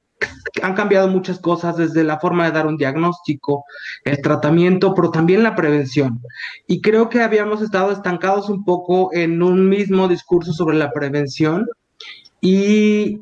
han 0.62 0.74
cambiado 0.74 1.08
muchas 1.08 1.38
cosas 1.38 1.76
desde 1.76 2.04
la 2.04 2.18
forma 2.18 2.44
de 2.44 2.52
dar 2.52 2.66
un 2.66 2.76
diagnóstico, 2.76 3.64
el 4.04 4.20
tratamiento, 4.20 4.94
pero 4.94 5.10
también 5.10 5.42
la 5.42 5.54
prevención. 5.54 6.20
Y 6.66 6.80
creo 6.80 7.08
que 7.08 7.22
habíamos 7.22 7.62
estado 7.62 7.92
estancados 7.92 8.48
un 8.50 8.64
poco 8.64 9.10
en 9.12 9.42
un 9.42 9.68
mismo 9.68 10.08
discurso 10.08 10.52
sobre 10.52 10.76
la 10.76 10.92
prevención 10.92 11.66
y 12.40 13.20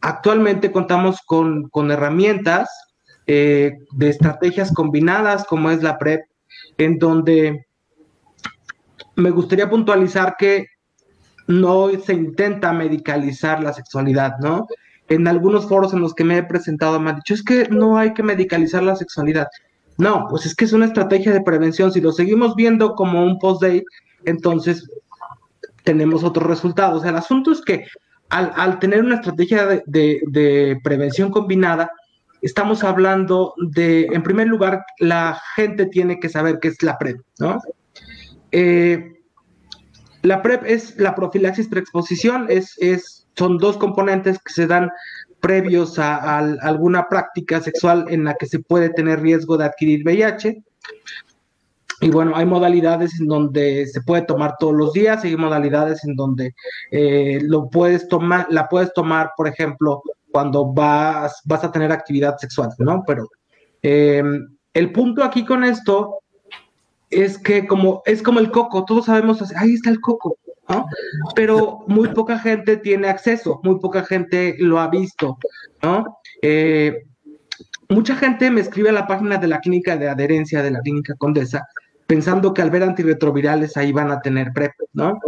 actualmente 0.00 0.72
contamos 0.72 1.20
con, 1.24 1.68
con 1.68 1.90
herramientas 1.90 2.68
eh, 3.26 3.78
de 3.92 4.08
estrategias 4.08 4.72
combinadas 4.72 5.44
como 5.44 5.70
es 5.70 5.82
la 5.82 5.98
PrEP, 5.98 6.22
en 6.78 6.98
donde 6.98 7.66
me 9.14 9.30
gustaría 9.30 9.70
puntualizar 9.70 10.36
que 10.36 10.66
no 11.46 11.90
se 12.04 12.14
intenta 12.14 12.72
medicalizar 12.72 13.62
la 13.62 13.72
sexualidad, 13.72 14.38
¿no? 14.40 14.66
En 15.12 15.28
algunos 15.28 15.68
foros 15.68 15.92
en 15.92 16.00
los 16.00 16.14
que 16.14 16.24
me 16.24 16.38
he 16.38 16.42
presentado 16.42 16.98
me 17.00 17.10
han 17.10 17.16
dicho, 17.16 17.34
es 17.34 17.42
que 17.42 17.68
no 17.68 17.98
hay 17.98 18.14
que 18.14 18.22
medicalizar 18.22 18.82
la 18.82 18.96
sexualidad. 18.96 19.48
No, 19.98 20.26
pues 20.28 20.46
es 20.46 20.54
que 20.54 20.64
es 20.64 20.72
una 20.72 20.86
estrategia 20.86 21.32
de 21.32 21.42
prevención. 21.42 21.92
Si 21.92 22.00
lo 22.00 22.12
seguimos 22.12 22.56
viendo 22.56 22.94
como 22.94 23.24
un 23.24 23.38
post-day, 23.38 23.84
entonces 24.24 24.88
tenemos 25.84 26.24
otros 26.24 26.46
resultados. 26.46 27.04
El 27.04 27.16
asunto 27.16 27.52
es 27.52 27.60
que 27.60 27.86
al, 28.30 28.78
tener 28.78 29.00
una 29.00 29.16
estrategia 29.16 29.66
de 29.66 30.80
prevención 30.82 31.30
combinada, 31.30 31.90
estamos 32.42 32.82
hablando 32.82 33.54
de, 33.56 34.06
en 34.06 34.22
primer 34.22 34.48
lugar, 34.48 34.84
la 34.98 35.40
gente 35.54 35.86
tiene 35.86 36.18
que 36.18 36.28
saber 36.28 36.58
qué 36.60 36.68
es 36.68 36.82
la 36.82 36.98
PrEP, 36.98 37.20
¿no? 37.38 37.60
Eh, 38.50 39.20
la 40.22 40.42
PrEP 40.42 40.64
es 40.66 40.96
la 40.98 41.14
profilaxis 41.14 41.68
preexposición, 41.68 42.46
es, 42.48 42.76
es, 42.78 43.21
son 43.36 43.58
dos 43.58 43.76
componentes 43.76 44.38
que 44.38 44.52
se 44.52 44.66
dan 44.66 44.90
previos 45.40 45.98
a, 45.98 46.38
alguna 46.38 47.08
práctica 47.08 47.60
sexual 47.60 48.06
en 48.08 48.24
la 48.24 48.34
que 48.34 48.46
se 48.46 48.60
puede 48.60 48.90
tener 48.90 49.20
riesgo 49.20 49.56
de 49.58 49.64
adquirir 49.64 50.04
VIH. 50.04 50.62
Y 52.00 52.10
bueno, 52.10 52.32
hay 52.34 52.46
modalidades 52.46 53.20
en 53.20 53.26
donde 53.26 53.86
se 53.86 54.00
puede 54.02 54.22
tomar 54.22 54.56
todos 54.58 54.74
los 54.74 54.92
días, 54.92 55.22
hay 55.24 55.36
modalidades 55.36 56.04
en 56.04 56.16
donde 56.16 56.54
eh, 56.90 57.40
lo 57.42 57.68
puedes 57.70 58.08
tomar, 58.08 58.46
la 58.50 58.68
puedes 58.68 58.92
tomar, 58.92 59.30
por 59.36 59.46
ejemplo, 59.46 60.02
cuando 60.32 60.72
vas, 60.72 61.40
vas 61.44 61.62
a 61.62 61.70
tener 61.70 61.92
actividad 61.92 62.38
sexual, 62.38 62.70
¿no? 62.78 63.04
Pero 63.06 63.28
em, 63.82 64.48
el 64.74 64.92
punto 64.92 65.22
aquí 65.22 65.44
con 65.44 65.62
esto 65.62 66.18
es 67.10 67.38
que 67.38 67.66
como 67.66 68.02
es 68.06 68.22
como 68.22 68.40
el 68.40 68.50
coco, 68.50 68.84
todos 68.84 69.04
sabemos, 69.04 69.40
ahí 69.56 69.74
está 69.74 69.90
el 69.90 70.00
coco, 70.00 70.38
Pero 71.34 71.84
muy 71.86 72.08
poca 72.08 72.38
gente 72.38 72.76
tiene 72.76 73.08
acceso, 73.08 73.60
muy 73.62 73.78
poca 73.78 74.04
gente 74.04 74.56
lo 74.58 74.78
ha 74.80 74.88
visto, 74.88 75.38
¿no? 75.82 76.18
Eh, 76.40 77.04
mucha 77.88 78.16
gente 78.16 78.50
me 78.50 78.60
escribe 78.60 78.90
a 78.90 78.92
la 78.92 79.06
página 79.06 79.38
de 79.38 79.48
la 79.48 79.60
clínica 79.60 79.96
de 79.96 80.08
adherencia 80.08 80.62
de 80.62 80.70
la 80.70 80.80
clínica 80.80 81.14
Condesa 81.16 81.66
pensando 82.12 82.52
que 82.52 82.60
al 82.60 82.70
ver 82.70 82.82
antirretrovirales 82.82 83.76
ahí 83.78 83.90
van 83.90 84.10
a 84.10 84.20
tener 84.20 84.52
PrEP, 84.52 84.72
¿no? 84.92 85.18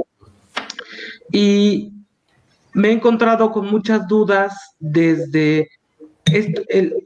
Y 1.32 1.94
me 2.74 2.88
he 2.88 2.92
encontrado 2.92 3.50
con 3.50 3.70
muchas 3.70 4.06
dudas 4.06 4.76
desde 4.78 5.70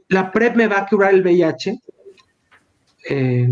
la 0.09 0.31
PrEP 0.31 0.57
me 0.57 0.67
va 0.67 0.79
a 0.79 0.85
curar 0.85 1.13
el 1.13 1.21
VIH. 1.21 1.79
Eh, 3.09 3.47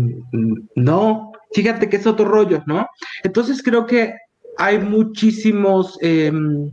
no, 0.74 1.32
fíjate 1.52 1.88
que 1.88 1.96
es 1.96 2.06
otro 2.06 2.26
rollo, 2.26 2.62
¿no? 2.66 2.86
Entonces 3.22 3.62
creo 3.62 3.86
que 3.86 4.14
hay 4.58 4.78
muchísimos 4.78 5.98
em, 6.02 6.72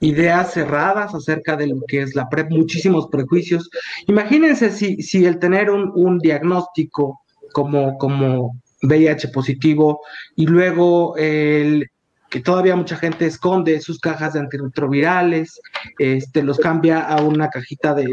ideas 0.00 0.52
cerradas 0.52 1.14
acerca 1.14 1.56
de 1.56 1.68
lo 1.68 1.80
que 1.88 2.02
es 2.02 2.14
la 2.14 2.28
PrEP, 2.28 2.50
muchísimos 2.50 3.08
prejuicios. 3.08 3.70
Imagínense 4.06 4.70
si, 4.70 4.96
si 5.02 5.24
el 5.24 5.38
tener 5.38 5.70
un, 5.70 5.92
un 5.94 6.18
diagnóstico 6.18 7.20
como, 7.52 7.96
como 7.98 8.60
VIH 8.82 9.28
positivo 9.28 10.00
y 10.36 10.46
luego 10.46 11.16
el 11.16 11.86
que 12.34 12.40
todavía 12.40 12.74
mucha 12.74 12.96
gente 12.96 13.26
esconde 13.26 13.80
sus 13.80 14.00
cajas 14.00 14.32
de 14.32 14.40
antirretrovirales, 14.40 15.60
este, 16.00 16.42
los 16.42 16.58
cambia 16.58 16.98
a 17.00 17.22
una 17.22 17.48
cajita 17.48 17.94
de, 17.94 18.08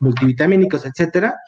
multivitamínicos, 0.00 0.84
etcétera. 0.84 1.38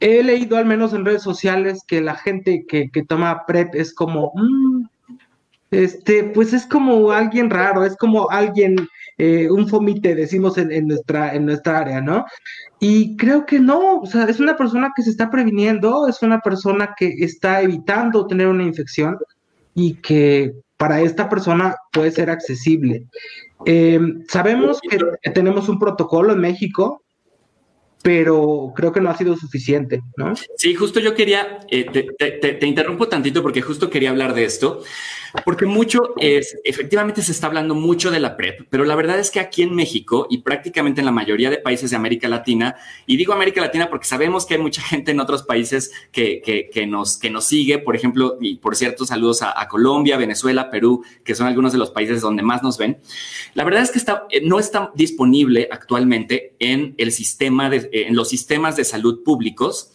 He 0.00 0.22
leído 0.22 0.56
al 0.56 0.66
menos 0.66 0.92
en 0.92 1.04
redes 1.04 1.22
sociales 1.22 1.82
que 1.86 2.00
la 2.00 2.14
gente 2.14 2.64
que, 2.68 2.90
toma 3.06 3.44
PrEP 3.46 3.74
es 3.74 3.94
como, 3.94 4.32
mm, 4.34 4.84
este, 5.70 6.24
pues 6.24 6.52
es 6.52 6.66
como 6.66 7.10
alguien 7.10 7.50
raro, 7.50 7.84
es 7.84 7.96
como 7.96 8.30
alguien, 8.30 8.88
eh, 9.18 9.50
un 9.50 9.68
fomite, 9.68 10.14
decimos 10.14 10.56
en, 10.58 10.86
nuestra, 10.86 11.34
en 11.34 11.46
nuestra 11.46 11.78
área, 11.78 12.00
¿no? 12.00 12.24
Y 12.80 13.16
creo 13.16 13.44
que 13.44 13.58
no, 13.58 14.00
o 14.00 14.06
sea, 14.06 14.24
es 14.24 14.38
una 14.40 14.56
persona 14.56 14.92
que 14.94 15.02
se 15.02 15.10
está 15.10 15.30
previniendo, 15.30 16.06
es 16.06 16.22
una 16.22 16.40
persona 16.40 16.94
que 16.96 17.08
está 17.18 17.60
evitando 17.62 18.26
tener 18.26 18.46
una 18.46 18.62
infección 18.62 19.18
y 19.74 19.94
que 19.94 20.52
para 20.76 21.00
esta 21.00 21.28
persona 21.28 21.74
puede 21.92 22.12
ser 22.12 22.30
accesible. 22.30 23.04
Eh, 23.66 24.00
sabemos 24.28 24.80
que 24.80 24.98
tenemos 25.30 25.68
un 25.68 25.78
protocolo 25.78 26.32
en 26.32 26.40
México, 26.40 27.02
pero 28.02 28.72
creo 28.76 28.92
que 28.92 29.00
no 29.00 29.10
ha 29.10 29.16
sido 29.16 29.36
suficiente, 29.36 30.02
¿no? 30.16 30.34
Sí, 30.56 30.74
justo 30.74 31.00
yo 31.00 31.14
quería, 31.14 31.60
eh, 31.68 31.84
te, 32.16 32.66
interrumpo 32.66 33.08
tantito 33.08 33.42
porque 33.42 33.60
justo 33.60 33.90
quería 33.90 34.10
hablar 34.10 34.34
de 34.34 34.44
esto. 34.44 34.82
Porque 35.44 35.66
mucho 35.66 36.14
es, 36.16 36.56
efectivamente 36.64 37.20
se 37.22 37.32
está 37.32 37.48
hablando 37.48 37.74
mucho 37.74 38.10
de 38.10 38.18
la 38.18 38.36
PrEP, 38.36 38.66
pero 38.70 38.84
la 38.84 38.94
verdad 38.94 39.18
es 39.18 39.30
que 39.30 39.40
aquí 39.40 39.62
en 39.62 39.74
México 39.74 40.26
y 40.30 40.38
prácticamente 40.38 41.02
en 41.02 41.04
la 41.04 41.12
mayoría 41.12 41.50
de 41.50 41.58
países 41.58 41.90
de 41.90 41.96
América 41.96 42.28
Latina, 42.28 42.76
y 43.06 43.18
digo 43.18 43.34
América 43.34 43.60
Latina 43.60 43.90
porque 43.90 44.06
sabemos 44.06 44.46
que 44.46 44.54
hay 44.54 44.60
mucha 44.60 44.80
gente 44.88 45.10
en 45.10 45.20
otros 45.20 45.42
países 45.42 45.92
que, 46.12 46.40
que, 46.72 46.86
nos, 46.86 47.18
que 47.18 47.30
nos 47.30 47.44
sigue, 47.44 47.78
por 47.78 47.94
ejemplo, 47.94 48.38
y 48.40 48.56
por 48.56 48.76
cierto, 48.76 49.04
saludos 49.04 49.42
a, 49.42 49.68
Colombia, 49.68 50.16
Venezuela, 50.16 50.70
Perú, 50.70 51.04
que 51.24 51.34
son 51.34 51.46
algunos 51.46 51.72
de 51.72 51.78
los 51.78 51.90
países 51.90 52.22
donde 52.22 52.42
más 52.42 52.62
nos 52.62 52.78
ven. 52.78 52.98
La 53.52 53.64
verdad 53.64 53.82
es 53.82 53.90
que 53.90 53.98
está, 53.98 54.24
eh, 54.30 54.40
no 54.42 54.58
está 54.58 54.92
disponible 54.94 55.68
actualmente 55.70 56.54
en 56.58 56.94
el 56.96 57.12
sistema 57.12 57.68
de, 57.68 57.87
en 57.92 58.16
los 58.16 58.28
sistemas 58.28 58.76
de 58.76 58.84
salud 58.84 59.22
públicos, 59.22 59.92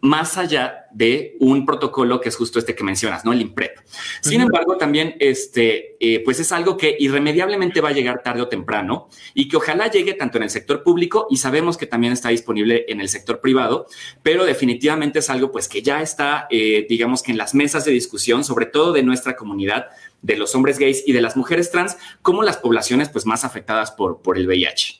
más 0.00 0.36
allá 0.38 0.86
de 0.92 1.36
un 1.40 1.64
protocolo 1.64 2.20
que 2.20 2.28
es 2.28 2.36
justo 2.36 2.58
este 2.58 2.74
que 2.74 2.84
mencionas, 2.84 3.24
¿no? 3.24 3.32
El 3.32 3.40
IMPREP. 3.40 3.78
Sin 4.20 4.40
embargo, 4.40 4.76
también 4.76 5.16
este, 5.20 5.96
eh, 6.00 6.20
pues 6.24 6.40
es 6.40 6.52
algo 6.52 6.76
que 6.76 6.96
irremediablemente 6.98 7.80
va 7.80 7.90
a 7.90 7.92
llegar 7.92 8.22
tarde 8.22 8.42
o 8.42 8.48
temprano 8.48 9.08
y 9.34 9.48
que 9.48 9.56
ojalá 9.56 9.88
llegue 9.88 10.14
tanto 10.14 10.38
en 10.38 10.44
el 10.44 10.50
sector 10.50 10.82
público 10.82 11.26
y 11.30 11.36
sabemos 11.36 11.76
que 11.76 11.86
también 11.86 12.12
está 12.12 12.30
disponible 12.30 12.86
en 12.88 13.00
el 13.00 13.08
sector 13.08 13.40
privado, 13.40 13.86
pero 14.22 14.44
definitivamente 14.44 15.20
es 15.20 15.30
algo 15.30 15.52
pues 15.52 15.68
que 15.68 15.82
ya 15.82 16.02
está, 16.02 16.46
eh, 16.50 16.86
digamos 16.88 17.22
que 17.22 17.32
en 17.32 17.38
las 17.38 17.54
mesas 17.54 17.84
de 17.84 17.92
discusión, 17.92 18.44
sobre 18.44 18.66
todo 18.66 18.92
de 18.92 19.02
nuestra 19.02 19.36
comunidad, 19.36 19.86
de 20.22 20.36
los 20.36 20.54
hombres 20.54 20.78
gays 20.78 21.02
y 21.06 21.12
de 21.12 21.22
las 21.22 21.36
mujeres 21.36 21.70
trans, 21.70 21.96
como 22.22 22.42
las 22.42 22.58
poblaciones 22.58 23.08
pues 23.08 23.26
más 23.26 23.44
afectadas 23.44 23.90
por, 23.90 24.20
por 24.20 24.36
el 24.36 24.46
VIH. 24.46 24.99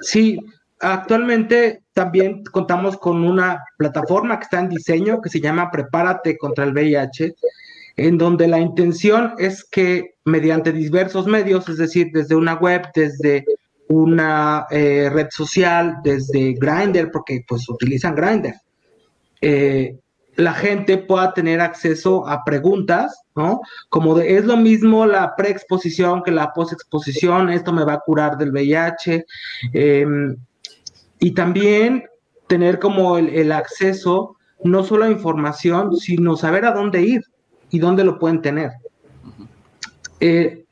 Sí, 0.00 0.38
actualmente 0.80 1.82
también 1.92 2.44
contamos 2.44 2.96
con 2.98 3.24
una 3.24 3.64
plataforma 3.76 4.38
que 4.38 4.44
está 4.44 4.60
en 4.60 4.68
diseño 4.68 5.20
que 5.20 5.28
se 5.28 5.40
llama 5.40 5.70
Prepárate 5.70 6.36
contra 6.38 6.64
el 6.64 6.72
VIH, 6.72 7.34
en 7.96 8.16
donde 8.16 8.46
la 8.46 8.60
intención 8.60 9.34
es 9.38 9.64
que 9.64 10.14
mediante 10.24 10.72
diversos 10.72 11.26
medios, 11.26 11.68
es 11.68 11.78
decir, 11.78 12.10
desde 12.12 12.36
una 12.36 12.54
web, 12.54 12.86
desde 12.94 13.44
una 13.88 14.66
eh, 14.70 15.10
red 15.12 15.28
social, 15.30 15.96
desde 16.04 16.52
Grindr, 16.52 17.10
porque 17.10 17.44
pues 17.46 17.68
utilizan 17.68 18.14
Grindr, 18.14 18.54
eh, 19.40 19.98
la 20.38 20.54
gente 20.54 20.98
pueda 20.98 21.34
tener 21.34 21.60
acceso 21.60 22.26
a 22.28 22.44
preguntas, 22.44 23.22
¿no? 23.34 23.60
Como 23.88 24.14
de, 24.14 24.36
es 24.36 24.44
lo 24.44 24.56
mismo 24.56 25.04
la 25.04 25.34
preexposición 25.34 26.22
que 26.22 26.30
la 26.30 26.52
postexposición, 26.52 27.50
esto 27.50 27.72
me 27.72 27.84
va 27.84 27.94
a 27.94 28.00
curar 28.00 28.38
del 28.38 28.52
VIH. 28.52 29.24
Em, 29.72 30.36
y 31.18 31.32
también 31.32 32.04
tener 32.46 32.78
como 32.78 33.18
el, 33.18 33.50
acceso 33.50 34.36
no 34.62 34.84
solo 34.84 35.06
a 35.06 35.10
información, 35.10 35.96
sino 35.96 36.36
saber 36.36 36.66
a 36.66 36.72
dónde 36.72 37.02
ir 37.02 37.22
y 37.70 37.80
dónde 37.80 38.04
lo 38.04 38.20
pueden 38.20 38.40
tener. 38.40 38.70
Eh, 40.20 40.64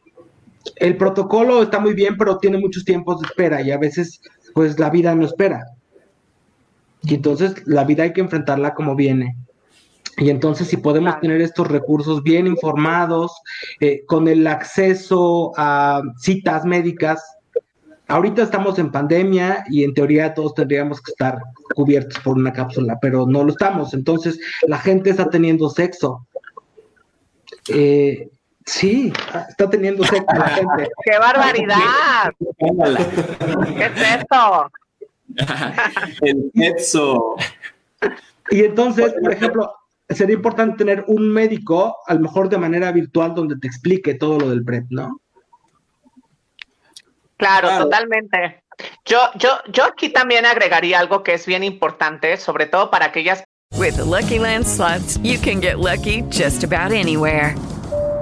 el 0.76 0.96
protocolo 0.96 1.64
está 1.64 1.80
muy 1.80 1.94
bien, 1.94 2.16
pero 2.16 2.38
tiene 2.38 2.58
muchos 2.58 2.84
tiempos 2.84 3.20
de 3.20 3.26
espera 3.26 3.60
y 3.62 3.72
a 3.72 3.78
veces 3.78 4.20
pues 4.54 4.78
la 4.78 4.90
vida 4.90 5.12
no 5.16 5.26
espera. 5.26 5.64
Y 7.02 7.16
entonces 7.16 7.66
la 7.66 7.82
vida 7.82 8.04
hay 8.04 8.12
que 8.12 8.20
enfrentarla 8.20 8.72
como 8.72 8.94
viene. 8.94 9.34
Y 10.18 10.30
entonces 10.30 10.68
si 10.68 10.78
podemos 10.78 11.20
tener 11.20 11.40
estos 11.40 11.68
recursos 11.68 12.22
bien 12.22 12.46
informados, 12.46 13.32
eh, 13.80 14.02
con 14.06 14.28
el 14.28 14.46
acceso 14.46 15.52
a 15.56 16.00
citas 16.18 16.64
médicas, 16.64 17.22
ahorita 18.08 18.42
estamos 18.42 18.78
en 18.78 18.90
pandemia 18.90 19.64
y 19.68 19.84
en 19.84 19.92
teoría 19.92 20.32
todos 20.32 20.54
tendríamos 20.54 21.02
que 21.02 21.10
estar 21.10 21.38
cubiertos 21.74 22.18
por 22.20 22.36
una 22.36 22.52
cápsula, 22.52 22.98
pero 23.00 23.26
no 23.26 23.44
lo 23.44 23.50
estamos. 23.50 23.92
Entonces 23.92 24.38
la 24.66 24.78
gente 24.78 25.10
está 25.10 25.28
teniendo 25.28 25.68
sexo. 25.68 26.26
Eh, 27.68 28.30
sí, 28.64 29.12
está 29.48 29.68
teniendo 29.68 30.02
sexo 30.04 30.34
la 30.34 30.48
gente. 30.48 30.88
¡Qué 31.04 31.18
barbaridad! 31.18 32.32
¿Qué 33.76 33.84
es 33.84 34.20
esto? 34.20 34.70
El 36.22 36.50
sexo. 36.54 37.36
Y 38.50 38.64
entonces, 38.64 39.12
por 39.20 39.32
ejemplo, 39.32 39.72
sería 40.08 40.36
importante 40.36 40.78
tener 40.78 41.04
un 41.08 41.28
médico, 41.28 41.96
a 42.06 42.14
lo 42.14 42.20
mejor 42.20 42.48
de 42.48 42.58
manera 42.58 42.92
virtual, 42.92 43.34
donde 43.34 43.56
te 43.58 43.66
explique 43.66 44.14
todo 44.14 44.38
lo 44.38 44.50
del 44.50 44.64
PrEP, 44.64 44.86
¿no? 44.90 45.20
Claro, 47.36 47.84
totalmente. 47.84 48.62
Yo, 49.04 49.18
yo, 49.38 49.50
yo 49.72 49.84
aquí 49.84 50.08
también 50.08 50.46
agregaría 50.46 50.98
algo 50.98 51.22
que 51.22 51.34
es 51.34 51.46
bien 51.46 51.64
importante, 51.64 52.36
sobre 52.36 52.66
todo 52.66 52.90
para 52.90 53.06
aquellas. 53.06 53.44
With 53.76 53.96
the 53.96 54.04
Lucky 54.04 54.38
Land 54.38 54.66
slots, 54.66 55.18
you 55.22 55.38
can 55.38 55.60
get 55.60 55.78
lucky 55.78 56.22
just 56.30 56.64
about 56.64 56.92
anywhere. 56.92 57.54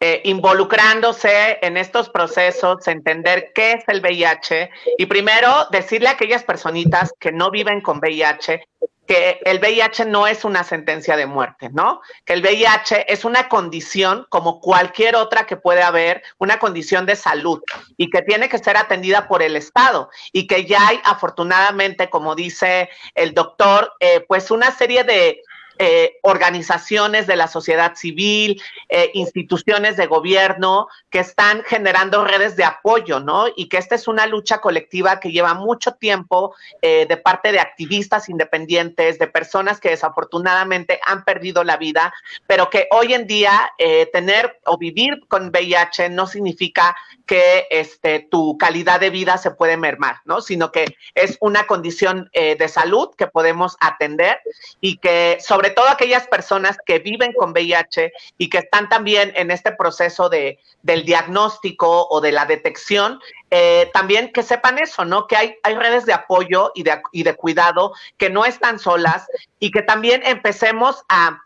eh, 0.00 0.20
involucrándose 0.24 1.58
en 1.60 1.76
estos 1.76 2.08
procesos, 2.08 2.86
entender 2.86 3.50
qué 3.54 3.72
es 3.72 3.84
el 3.88 4.00
VIH 4.00 4.70
y 4.96 5.06
primero 5.06 5.66
decirle 5.72 6.08
a 6.08 6.12
aquellas 6.12 6.44
personitas 6.44 7.12
que 7.18 7.32
no 7.32 7.50
viven 7.50 7.80
con 7.80 7.98
VIH 7.98 8.62
que 9.08 9.40
el 9.44 9.58
VIH 9.58 10.04
no 10.04 10.26
es 10.26 10.44
una 10.44 10.62
sentencia 10.62 11.16
de 11.16 11.24
muerte, 11.24 11.70
¿no? 11.72 12.02
Que 12.26 12.34
el 12.34 12.42
VIH 12.42 13.10
es 13.10 13.24
una 13.24 13.48
condición 13.48 14.26
como 14.28 14.60
cualquier 14.60 15.16
otra 15.16 15.46
que 15.46 15.56
puede 15.56 15.82
haber, 15.82 16.22
una 16.36 16.58
condición 16.58 17.06
de 17.06 17.16
salud 17.16 17.62
y 17.96 18.10
que 18.10 18.20
tiene 18.20 18.50
que 18.50 18.58
ser 18.58 18.76
atendida 18.76 19.26
por 19.26 19.42
el 19.42 19.56
Estado 19.56 20.10
y 20.30 20.46
que 20.46 20.66
ya 20.66 20.86
hay 20.86 21.00
afortunadamente, 21.04 22.10
como 22.10 22.34
dice 22.34 22.90
el 23.14 23.32
doctor, 23.32 23.94
eh, 23.98 24.20
pues 24.28 24.50
una 24.50 24.70
serie 24.72 25.02
de 25.04 25.42
eh, 25.80 26.18
organizaciones 26.22 27.28
de 27.28 27.36
la 27.36 27.46
sociedad 27.46 27.94
civil, 27.94 28.60
eh, 28.88 29.12
instituciones 29.14 29.96
de 29.96 30.06
gobierno 30.06 30.88
que 31.08 31.20
están 31.20 31.62
generando 31.62 32.24
redes 32.24 32.56
de 32.56 32.64
apoyo, 32.64 33.20
¿no? 33.20 33.46
Y 33.54 33.68
que 33.68 33.76
esta 33.76 33.94
es 33.94 34.08
una 34.08 34.26
lucha 34.26 34.60
colectiva 34.60 35.20
que 35.20 35.30
lleva 35.30 35.54
mucho 35.54 35.92
tiempo 35.92 36.56
eh, 36.82 37.06
de 37.08 37.16
parte 37.16 37.52
de 37.52 37.60
activistas 37.60 38.28
independientes, 38.28 39.20
de 39.20 39.28
personas 39.28 39.78
que 39.78 39.90
desafortunadamente 39.90 40.98
han 41.06 41.24
perdido 41.24 41.62
la 41.62 41.76
vida, 41.76 42.12
pero 42.48 42.70
que 42.70 42.88
hoy 42.90 43.14
en 43.14 43.28
día 43.28 43.70
tener 44.12 44.58
o 44.66 44.78
vivir 44.78 45.26
con 45.28 45.50
VIH 45.50 46.10
no 46.10 46.26
significa 46.26 46.96
que 47.28 47.68
este, 47.70 48.26
tu 48.30 48.58
calidad 48.58 48.98
de 48.98 49.10
vida 49.10 49.38
se 49.38 49.52
puede 49.52 49.76
mermar, 49.76 50.16
¿no? 50.24 50.40
Sino 50.40 50.72
que 50.72 50.96
es 51.14 51.36
una 51.40 51.66
condición 51.66 52.30
de 52.32 52.68
salud 52.68 53.10
que 53.16 53.26
podemos 53.26 53.76
atender 53.80 54.40
y 54.80 54.96
que 54.98 55.38
sobre 55.40 55.70
todo 55.70 55.88
aquellas 55.88 56.26
personas 56.26 56.78
que 56.84 56.98
viven 56.98 57.32
con 57.34 57.52
VIH 57.52 58.12
y 58.38 58.48
que 58.48 58.58
están 58.58 58.88
también 58.88 59.32
en 59.36 59.50
este 59.50 59.72
proceso 59.72 60.28
de, 60.28 60.58
del 60.82 61.04
diagnóstico 61.04 62.08
o 62.08 62.20
de 62.20 62.32
la 62.32 62.46
detección, 62.46 63.20
eh, 63.50 63.90
también 63.92 64.32
que 64.32 64.42
sepan 64.42 64.78
eso, 64.78 65.04
¿no? 65.04 65.26
Que 65.26 65.36
hay, 65.36 65.56
hay 65.62 65.74
redes 65.74 66.06
de 66.06 66.12
apoyo 66.12 66.72
y 66.74 66.82
de, 66.82 67.00
y 67.12 67.22
de 67.22 67.34
cuidado 67.34 67.92
que 68.16 68.30
no 68.30 68.44
están 68.44 68.78
solas 68.78 69.26
y 69.58 69.70
que 69.70 69.82
también 69.82 70.22
empecemos 70.24 71.04
a, 71.08 71.42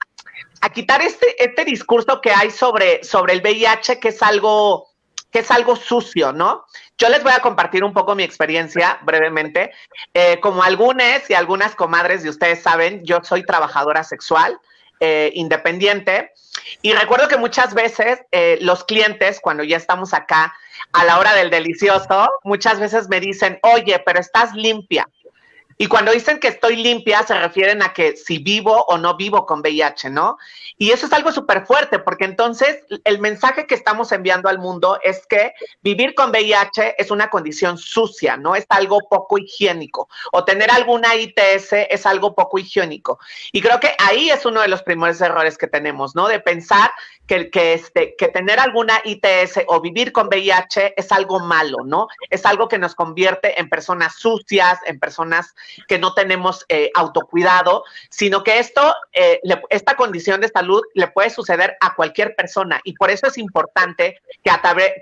a 0.61 0.71
quitar 0.71 1.03
este, 1.03 1.43
este 1.43 1.65
discurso 1.65 2.21
que 2.21 2.31
hay 2.31 2.51
sobre, 2.51 3.03
sobre 3.05 3.35
el 3.35 3.41
VIH, 3.41 4.01
que 4.01 4.09
es 4.09 4.23
algo 4.23 4.92
que 5.33 5.41
es 5.41 5.51
algo 5.51 5.75
sucio, 5.75 6.33
¿no? 6.33 6.67
Yo 6.99 7.09
les 7.09 7.23
voy 7.23 7.33
a 7.33 7.41
compartir 7.41 7.83
un 7.83 7.93
poco 7.93 8.15
mi 8.15 8.23
experiencia 8.23 9.01
brevemente. 9.03 9.73
Eh, 10.13 10.39
como 10.41 10.63
algunas 10.63 11.29
y 11.31 11.35
algunas 11.35 11.75
comadres 11.75 12.23
de 12.23 12.29
ustedes 12.29 12.63
saben, 12.63 13.03
yo 13.05 13.25
soy 13.25 13.43
trabajadora 13.43 14.05
sexual 14.05 14.61
eh, 15.01 15.33
independiente 15.35 16.33
y 16.83 16.93
recuerdo 16.93 17.27
que 17.27 17.37
muchas 17.37 17.75
veces 17.75 18.21
eh, 18.31 18.59
los 18.61 18.85
clientes, 18.85 19.41
cuando 19.41 19.65
ya 19.65 19.77
estamos 19.77 20.15
acá 20.15 20.55
a 20.93 21.05
la 21.05 21.19
hora 21.19 21.35
del 21.35 21.51
delicioso, 21.51 22.29
muchas 22.45 22.79
veces 22.79 23.09
me 23.09 23.19
dicen, 23.19 23.59
oye, 23.63 24.01
pero 24.05 24.21
estás 24.21 24.55
limpia. 24.55 25.09
Y 25.79 25.87
cuando 25.87 26.13
dicen 26.13 26.39
que 26.39 26.49
estoy 26.49 26.77
limpia, 26.77 27.23
se 27.23 27.39
refieren 27.39 27.83
a 27.83 27.93
que 27.93 28.17
si 28.17 28.39
vivo 28.39 28.85
o 28.89 28.99
no 28.99 29.17
vivo 29.17 29.47
con 29.47 29.61
VIH, 29.61 30.11
¿no? 30.11 30.39
Y 30.79 30.91
eso 30.91 31.07
es 31.07 31.13
algo 31.13 31.33
súper 31.33 31.67
fuerte, 31.67 31.99
porque 31.99 32.25
entonces 32.25 32.79
el 33.05 33.19
mensaje 33.19 33.67
que 33.67 33.75
estamos 33.75 34.11
enviando 34.13 34.49
al 34.49 34.59
mundo 34.59 34.99
es 35.03 35.27
que 35.27 35.53
vivir 35.83 36.15
con 36.15 36.31
VIH 36.31 36.97
es 36.99 37.11
una 37.11 37.31
condición 37.31 37.79
sucia, 37.79 38.37
¿no? 38.37 38.57
Es 38.57 38.67
algo 38.69 39.01
poco 39.09 39.39
higiénico. 39.39 40.09
O 40.33 40.45
tener 40.45 40.71
alguna 40.71 41.15
ITS 41.15 41.73
es 41.91 42.07
algo 42.07 42.35
poco 42.35 42.59
higiénico. 42.59 43.19
Y 43.53 43.61
creo 43.61 43.81
que 43.81 43.95
ahí 43.99 44.31
es 44.31 44.45
uno 44.45 44.61
de 44.61 44.69
los 44.69 44.83
primeros 44.83 45.21
errores 45.21 45.59
que 45.59 45.67
tenemos, 45.67 46.15
¿no? 46.15 46.29
De 46.29 46.41
pensar 46.41 46.91
que, 47.27 47.73
este, 47.75 48.15
que 48.17 48.29
tener 48.29 48.61
alguna 48.61 49.01
ITS 49.05 49.61
o 49.67 49.81
vivir 49.81 50.13
con 50.13 50.29
VIH 50.29 50.95
es 50.97 51.13
algo 51.13 51.41
malo, 51.41 51.79
¿no? 51.85 52.09
Es 52.31 52.45
algo 52.45 52.69
que 52.69 52.79
nos 52.79 52.95
convierte 52.95 53.59
en 53.61 53.69
personas 53.69 54.17
sucias, 54.17 54.79
en 54.87 55.01
personas 55.01 55.55
que 55.89 55.99
no 55.99 56.15
tenemos 56.15 56.65
eh, 56.69 56.91
autocuidado, 56.95 57.85
sino 58.11 58.43
que 58.45 58.59
esto, 58.59 58.95
eh, 59.13 59.41
esta 59.71 59.97
condición 59.97 60.41
de 60.41 60.49
salud 60.49 60.83
le 60.95 61.09
puede 61.09 61.31
suceder 61.31 61.77
a 61.81 61.95
cualquier 61.95 62.37
persona 62.37 62.81
y 62.85 62.95
por 62.95 63.11
eso 63.11 63.27
es 63.27 63.39
importante 63.39 64.21
que 64.43 64.53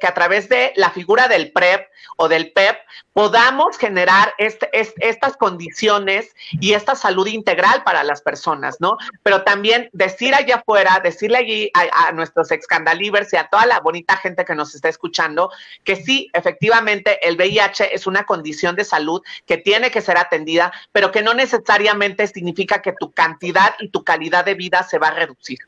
que 0.01 0.07
a 0.07 0.15
través 0.15 0.49
de 0.49 0.73
la 0.77 0.91
figura 0.91 1.29
del 1.29 1.53
PrEP 1.53 1.90
o 2.17 2.29
del 2.29 2.53
PEP 2.53 2.77
podamos 3.13 3.77
generar 3.77 4.33
este, 4.39 4.69
estas 4.73 5.37
condiciones 5.37 6.35
y 6.53 6.73
esta 6.73 6.95
salud 6.95 7.27
integral 7.27 7.83
para 7.85 8.05
las 8.05 8.23
personas, 8.23 8.77
¿no? 8.81 8.97
Pero 9.23 9.43
también 9.43 9.91
decir 9.93 10.35
allá 10.35 10.57
afuera, 10.57 11.01
decirle 11.03 11.39
allí 11.39 11.71
a, 11.75 12.09
a 12.09 12.13
nuestros 12.13 12.51
excandalivers 12.51 13.33
y 13.33 13.37
a 13.37 13.49
toda 13.49 13.67
la 13.67 13.81
bonita 13.81 14.17
gente 14.17 14.45
que 14.45 14.55
nos 14.55 14.75
está 14.75 14.89
escuchando, 14.89 15.51
que 15.85 15.97
sí, 15.97 16.31
efectivamente, 16.33 17.27
el 17.27 17.37
VIH 17.37 17.95
es 17.95 18.07
una 18.07 18.25
condición 18.25 18.77
de 18.77 18.85
salud 18.85 19.23
que 19.47 19.57
tiene 19.57 19.91
que 19.91 20.01
ser 20.01 20.17
atendida, 20.17 20.73
pero 20.93 21.11
que 21.11 21.23
no 21.23 21.35
necesariamente 21.35 22.27
significa 22.27 22.83
que 22.83 22.95
tu 22.99 23.11
cantidad 23.11 23.75
y 23.81 23.89
tu 23.89 24.05
calidad 24.05 24.45
de 24.45 24.55
vida 24.55 24.83
se 24.83 24.99
va 24.99 25.09
a 25.09 25.15
reducir. 25.15 25.59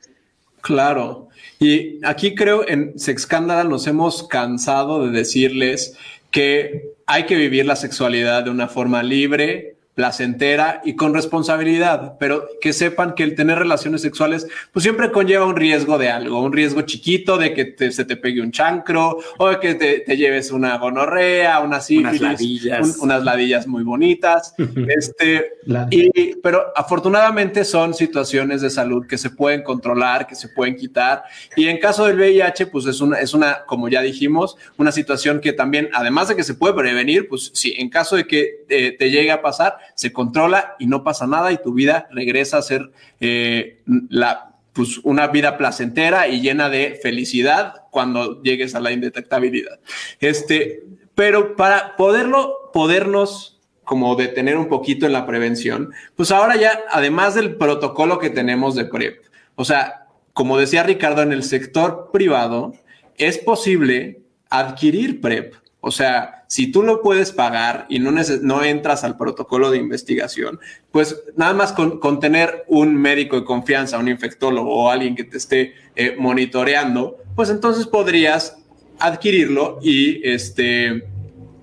Claro. 0.63 1.29
Y 1.59 2.05
aquí 2.07 2.35
creo 2.35 2.67
en 2.67 2.99
Sexcándala 2.99 3.65
nos 3.65 3.87
hemos 3.89 4.29
cansado 4.29 5.05
de 5.05 5.11
decirles 5.11 5.97
que 6.33 6.95
hay 7.07 7.25
que 7.25 7.37
vivir 7.37 7.67
la 7.67 7.77
sexualidad 7.77 8.45
de 8.45 8.51
una 8.51 8.67
forma 8.67 9.03
libre, 9.03 9.72
placentera 9.95 10.81
y 10.85 10.97
con 10.97 11.13
responsabilidad, 11.13 12.17
pero 12.19 12.49
que 12.63 12.73
sepan 12.73 13.15
que 13.15 13.25
el 13.25 13.35
tener 13.35 13.59
relaciones 13.59 14.01
sexuales 14.01 14.47
pues 14.73 14.85
siempre 14.85 15.13
conlleva 15.13 15.45
un 15.45 15.57
riesgo 15.57 15.99
de 15.99 16.09
algo, 16.09 16.41
un 16.41 16.53
riesgo 16.53 16.81
chiquito 16.83 17.37
de 17.37 17.53
que 17.53 17.93
se 17.93 18.07
te 18.07 18.17
pegue 18.17 18.41
un 18.41 18.53
chancro 18.53 19.19
o 19.37 19.49
de 19.51 19.61
que 19.61 19.75
te, 19.75 20.17
lleves 20.17 20.51
una 20.51 20.79
gonorrea, 20.79 21.61
una 21.61 21.81
sífilis, 21.81 22.21
unas 22.21 22.21
ladillas, 22.21 22.99
unas 23.01 23.25
ladillas 23.25 23.67
muy 23.67 23.83
bonitas, 23.83 24.55
este, 24.89 25.59
y, 25.91 26.37
pero 26.37 26.73
afortunadamente 26.75 27.65
son 27.65 27.93
situaciones 27.93 28.63
de 28.63 28.71
salud 28.71 29.07
que 29.07 29.19
se 29.19 29.31
pueden 29.31 29.63
controlar, 29.63 30.27
que 30.27 30.35
se 30.35 30.49
pueden 30.49 30.77
quitar. 30.77 31.25
Y 31.57 31.69
en 31.69 31.79
caso 31.79 32.07
del 32.07 32.17
VIH 32.17 32.67
pues 32.67 32.87
es 32.87 33.01
una, 33.01 33.19
es 33.19 33.35
una, 33.35 33.65
como 33.67 33.89
ya 33.89 34.01
dijimos, 34.01 34.57
una 34.79 34.93
situación 34.93 35.41
que 35.41 35.53
también, 35.53 35.91
además 35.93 36.29
de 36.29 36.37
que 36.37 36.45
se 36.45 36.55
puede 36.55 36.73
prevenir, 36.75 37.29
pues 37.29 37.51
sí, 37.53 37.75
en 37.77 37.91
caso 37.91 38.17
de 38.17 38.27
que 38.27 38.65
eh, 38.69 38.97
te 38.99 39.11
llegue 39.11 39.31
a 39.31 39.43
pasar, 39.43 39.77
se 39.95 40.13
controla 40.13 40.77
y 40.79 40.87
no 40.87 41.03
pasa 41.03 41.27
nada 41.27 41.53
y 41.53 41.63
tu 41.63 41.73
vida 41.73 42.09
regresa 42.11 42.59
a 42.59 42.63
ser 42.63 42.91
eh, 43.21 43.83
la, 44.09 44.53
pues, 44.73 44.99
una 44.99 45.29
vida 45.29 45.59
placentera 45.59 46.29
y 46.29 46.41
llena 46.41 46.69
de 46.69 46.99
felicidad 47.03 47.83
cuando 47.91 48.43
llegues 48.43 48.75
a 48.75 48.81
la 48.81 48.93
indetectabilidad. 48.93 49.81
Este, 50.21 50.85
pero 51.15 51.57
para 51.57 51.97
poderlo, 51.97 52.71
podernos 52.73 53.61
como 53.85 54.17
detener 54.17 54.57
un 54.57 54.69
poquito 54.69 55.07
en 55.07 55.13
la 55.13 55.27
prevención, 55.27 55.93
pues 56.17 56.31
ahora 56.31 56.57
ya, 56.57 56.81
además 56.91 57.35
del 57.35 57.57
protocolo 57.57 58.19
que 58.19 58.31
tenemos 58.31 58.75
de 58.75 58.85
PrEP, 58.85 59.25
o 59.57 59.65
sea, 59.65 60.07
como 60.33 60.57
decía 60.57 60.83
Ricardo, 60.83 61.23
en 61.23 61.33
el 61.33 61.43
sector 61.43 62.11
privado 62.13 62.73
es 63.17 63.39
posible 63.39 64.23
adquirir 64.49 65.21
PrEP. 65.21 65.55
O 65.85 65.91
sea, 65.91 66.45
si 66.47 66.71
tú 66.71 66.85
lo 66.85 67.03
puedes 67.03 67.33
pagar 67.33 67.87
y 67.89 67.99
no, 67.99 68.13
no 68.13 68.63
entras 68.63 69.03
al 69.03 69.17
protocolo 69.17 69.69
de 69.73 69.79
investigación, 69.79 70.61
pues 70.93 71.21
nada 71.37 71.55
más 71.55 71.73
con, 71.73 72.21
tener 72.21 72.65
un 72.69 72.95
médico 72.95 73.35
de 73.35 73.45
confianza, 73.45 73.99
un 73.99 74.09
infectólogo 74.09 74.73
o 74.73 74.91
alguien 74.91 75.17
que 75.17 75.25
te 75.25 75.39
esté 75.39 75.75
eh, 75.97 76.15
monitoreando, 76.17 77.19
pues 77.35 77.51
entonces 77.51 77.87
podrías 77.87 78.59
adquirirlo 79.01 79.81
y 79.83 80.27
este 80.27 81.05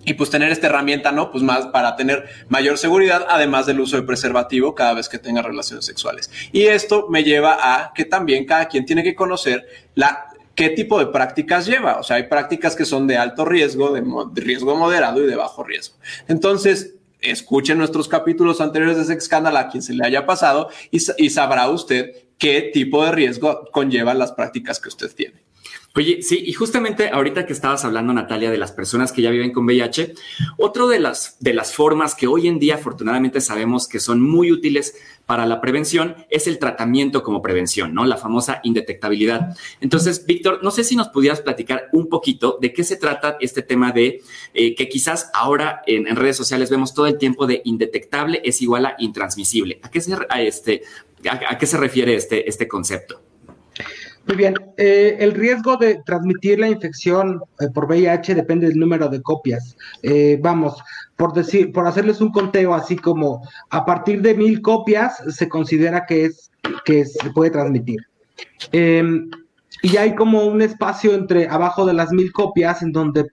y 0.03 0.13
pues 0.15 0.29
tener 0.29 0.51
esta 0.51 0.67
herramienta, 0.67 1.11
¿no? 1.11 1.31
Pues 1.31 1.43
más 1.43 1.67
para 1.67 1.95
tener 1.95 2.27
mayor 2.49 2.77
seguridad, 2.77 3.25
además 3.29 3.67
del 3.67 3.79
uso 3.79 3.95
de 3.95 4.03
preservativo 4.03 4.73
cada 4.75 4.95
vez 4.95 5.07
que 5.07 5.19
tenga 5.19 5.41
relaciones 5.41 5.85
sexuales. 5.85 6.31
Y 6.51 6.63
esto 6.63 7.07
me 7.09 7.23
lleva 7.23 7.57
a 7.61 7.93
que 7.93 8.05
también 8.05 8.45
cada 8.45 8.67
quien 8.67 8.85
tiene 8.85 9.03
que 9.03 9.15
conocer 9.15 9.67
la 9.95 10.28
qué 10.59 10.69
tipo 10.69 10.99
de 10.99 11.05
prácticas 11.05 11.65
lleva. 11.65 11.99
O 11.99 12.03
sea, 12.03 12.17
hay 12.17 12.23
prácticas 12.23 12.75
que 12.75 12.83
son 12.83 13.07
de 13.07 13.17
alto 13.17 13.45
riesgo, 13.45 13.93
de, 13.93 14.03
riesgo 14.41 14.75
moderado 14.75 15.23
y 15.23 15.25
de 15.25 15.37
bajo 15.37 15.63
riesgo. 15.63 15.95
Entonces, 16.27 16.95
escuchen 17.21 17.77
nuestros 17.77 18.09
capítulos 18.09 18.59
anteriores 18.59 18.97
de 18.97 19.03
ese 19.03 19.13
escándalo 19.13 19.57
a 19.57 19.69
quien 19.69 19.81
se 19.81 19.93
le 19.93 20.05
haya 20.05 20.25
pasado 20.25 20.67
y, 20.91 20.99
y 21.17 21.29
sabrá 21.29 21.69
usted 21.69 22.11
qué 22.37 22.71
tipo 22.73 23.05
de 23.05 23.13
riesgo 23.13 23.69
conllevan 23.71 24.19
las 24.19 24.33
prácticas 24.33 24.81
que 24.81 24.89
usted 24.89 25.09
tiene. 25.15 25.41
Oye, 25.99 26.21
sí, 26.21 26.41
y 26.45 26.53
justamente 26.53 27.09
ahorita 27.09 27.45
que 27.45 27.51
estabas 27.51 27.83
hablando, 27.83 28.13
Natalia, 28.13 28.49
de 28.49 28.57
las 28.57 28.71
personas 28.71 29.11
que 29.11 29.21
ya 29.21 29.31
viven 29.31 29.51
con 29.51 29.65
VIH, 29.65 30.13
otro 30.55 30.87
de 30.87 30.97
las, 30.97 31.35
de 31.41 31.53
las 31.53 31.75
formas 31.75 32.15
que 32.15 32.25
hoy 32.25 32.47
en 32.47 32.57
día 32.57 32.75
afortunadamente 32.75 33.41
sabemos 33.41 33.85
que 33.85 33.99
son 33.99 34.21
muy 34.21 34.49
útiles 34.49 34.95
para 35.25 35.45
la 35.45 35.59
prevención 35.59 36.15
es 36.29 36.47
el 36.47 36.57
tratamiento 36.57 37.21
como 37.21 37.41
prevención, 37.41 37.93
¿no? 37.93 38.05
La 38.05 38.15
famosa 38.15 38.61
indetectabilidad. 38.63 39.57
Entonces, 39.81 40.25
Víctor, 40.25 40.61
no 40.63 40.71
sé 40.71 40.85
si 40.85 40.95
nos 40.95 41.09
pudieras 41.09 41.41
platicar 41.41 41.89
un 41.91 42.07
poquito 42.07 42.57
de 42.61 42.71
qué 42.71 42.85
se 42.85 42.95
trata 42.95 43.35
este 43.41 43.61
tema 43.61 43.91
de 43.91 44.21
eh, 44.53 44.75
que 44.75 44.87
quizás 44.87 45.29
ahora 45.33 45.81
en, 45.85 46.15
redes 46.15 46.37
sociales 46.37 46.69
vemos 46.69 46.93
todo 46.93 47.07
el 47.07 47.17
tiempo 47.17 47.45
de 47.45 47.61
indetectable 47.65 48.41
es 48.45 48.61
igual 48.61 48.85
a 48.85 48.95
intransmisible. 48.99 49.81
¿A 49.83 49.91
qué 49.91 49.99
se, 49.99 50.15
a 50.29 50.41
este, 50.41 50.81
qué 51.59 51.65
se 51.65 51.75
refiere 51.75 52.15
este, 52.15 52.47
este 52.47 52.69
concepto? 52.69 53.28
Muy 54.27 54.37
bien, 54.37 54.53
eh, 54.77 55.17
el 55.19 55.33
riesgo 55.33 55.77
de 55.77 56.01
transmitir 56.05 56.59
la 56.59 56.69
infección 56.69 57.41
eh, 57.59 57.67
por 57.73 57.85
VIH 57.85 58.35
depende 58.35 58.67
del 58.67 58.77
número 58.77 59.09
de 59.09 59.21
copias. 59.21 59.75
Eh, 60.03 60.37
vamos, 60.41 60.81
por 61.15 61.33
decir, 61.33 61.71
por 61.71 61.87
hacerles 61.87 62.21
un 62.21 62.31
conteo 62.31 62.73
así 62.73 62.95
como 62.95 63.41
a 63.71 63.85
partir 63.85 64.21
de 64.21 64.35
mil 64.35 64.61
copias 64.61 65.23
se 65.29 65.49
considera 65.49 66.05
que 66.05 66.25
es 66.25 66.51
que 66.85 67.05
se 67.05 67.31
puede 67.31 67.51
transmitir. 67.51 67.99
Em, 68.71 69.29
y 69.81 69.97
hay 69.97 70.15
como 70.15 70.45
un 70.45 70.61
espacio 70.61 71.13
entre 71.13 71.47
abajo 71.47 71.85
de 71.85 71.93
las 71.93 72.11
mil 72.11 72.31
copias 72.31 72.81
en 72.83 72.91
donde 72.91 73.25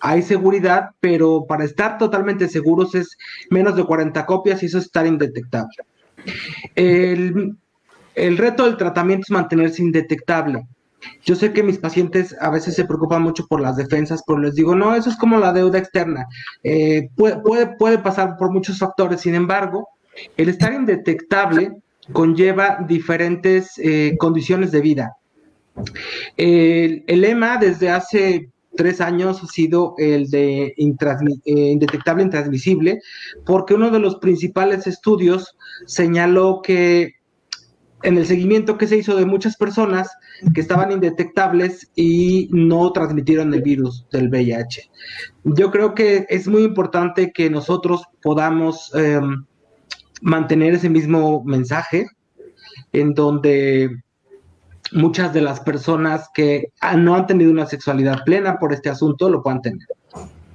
hay 0.00 0.20
seguridad, 0.22 0.90
pero 1.00 1.46
para 1.46 1.64
estar 1.64 1.96
totalmente 1.96 2.48
seguros 2.48 2.94
es 2.94 3.16
menos 3.50 3.76
de 3.76 3.84
40 3.84 4.26
copias 4.26 4.62
y 4.62 4.66
eso 4.66 4.78
es 4.78 4.84
estar 4.84 5.06
indetectable. 5.06 5.76
El, 6.74 7.56
el 8.14 8.38
reto 8.38 8.64
del 8.64 8.76
tratamiento 8.76 9.24
es 9.26 9.30
mantenerse 9.30 9.82
indetectable. 9.82 10.66
Yo 11.24 11.34
sé 11.34 11.52
que 11.52 11.62
mis 11.62 11.78
pacientes 11.78 12.36
a 12.40 12.50
veces 12.50 12.74
se 12.74 12.84
preocupan 12.84 13.22
mucho 13.22 13.46
por 13.46 13.60
las 13.60 13.76
defensas, 13.76 14.22
pero 14.26 14.38
les 14.38 14.54
digo, 14.54 14.74
no, 14.74 14.94
eso 14.94 15.10
es 15.10 15.16
como 15.16 15.38
la 15.38 15.52
deuda 15.52 15.78
externa. 15.78 16.26
Eh, 16.62 17.08
puede, 17.16 17.74
puede, 17.76 17.98
pasar 17.98 18.36
por 18.36 18.52
muchos 18.52 18.78
factores, 18.78 19.20
sin 19.20 19.34
embargo, 19.34 19.88
el 20.36 20.48
estar 20.48 20.72
indetectable 20.72 21.72
conlleva 22.12 22.84
diferentes 22.86 23.78
eh, 23.78 24.16
condiciones 24.18 24.70
de 24.72 24.80
vida. 24.80 25.16
El, 26.36 27.04
lema 27.06 27.56
desde 27.56 27.90
hace 27.90 28.50
tres 28.76 29.00
años 29.00 29.42
ha 29.42 29.46
sido 29.46 29.94
el 29.98 30.28
de 30.30 30.66
eh, 30.66 30.74
indetectable 30.76 32.22
intransmisible, 32.22 33.00
porque 33.44 33.74
uno 33.74 33.90
de 33.90 33.98
los 33.98 34.16
principales 34.16 34.86
estudios 34.86 35.56
señaló 35.86 36.60
que 36.62 37.12
en 38.02 38.18
el 38.18 38.26
seguimiento 38.26 38.78
que 38.78 38.86
se 38.86 38.96
hizo 38.96 39.16
de 39.16 39.26
muchas 39.26 39.56
personas 39.56 40.10
que 40.54 40.60
estaban 40.60 40.92
indetectables 40.92 41.90
y 41.94 42.48
no 42.50 42.92
transmitieron 42.92 43.52
el 43.54 43.62
virus 43.62 44.06
del 44.10 44.28
VIH. 44.28 44.90
Yo 45.44 45.70
creo 45.70 45.94
que 45.94 46.26
es 46.28 46.48
muy 46.48 46.62
importante 46.64 47.32
que 47.32 47.50
nosotros 47.50 48.02
podamos 48.22 48.92
em, 48.94 49.44
mantener 50.20 50.74
ese 50.74 50.88
mismo 50.88 51.42
mensaje 51.44 52.06
en 52.92 53.14
donde 53.14 53.90
muchas 54.92 55.32
de 55.32 55.40
las 55.40 55.60
personas 55.60 56.28
que 56.34 56.72
no 56.96 57.14
han 57.14 57.26
tenido 57.26 57.50
una 57.50 57.66
sexualidad 57.66 58.24
plena 58.24 58.58
por 58.58 58.72
este 58.72 58.90
asunto 58.90 59.28
lo 59.30 59.42
puedan 59.42 59.62
tener. 59.62 59.86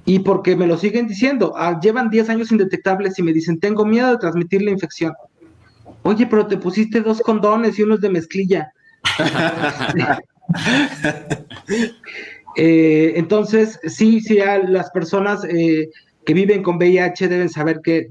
Y 0.04 0.20
porque 0.20 0.56
me 0.56 0.66
lo 0.66 0.78
siguen 0.78 1.06
diciendo, 1.06 1.52
ah, 1.56 1.78
llevan 1.80 2.08
10 2.08 2.30
años 2.30 2.50
indetectables 2.50 3.18
y 3.18 3.22
me 3.22 3.32
dicen, 3.32 3.60
tengo 3.60 3.84
miedo 3.84 4.10
de 4.10 4.16
transmitir 4.16 4.62
la 4.62 4.70
infección. 4.70 5.12
Oye, 6.08 6.26
pero 6.26 6.46
te 6.46 6.56
pusiste 6.56 7.02
dos 7.02 7.20
condones 7.20 7.78
y 7.78 7.82
unos 7.82 8.00
de 8.00 8.08
mezclilla. 8.08 8.72
Eh, 12.56 13.12
entonces, 13.14 13.78
sí, 13.84 14.20
sí, 14.20 14.38
las 14.66 14.90
personas 14.90 15.44
eh, 15.44 15.90
que 16.24 16.34
viven 16.34 16.64
con 16.64 16.76
VIH 16.76 17.28
deben 17.28 17.50
saber 17.50 17.80
que, 17.84 18.08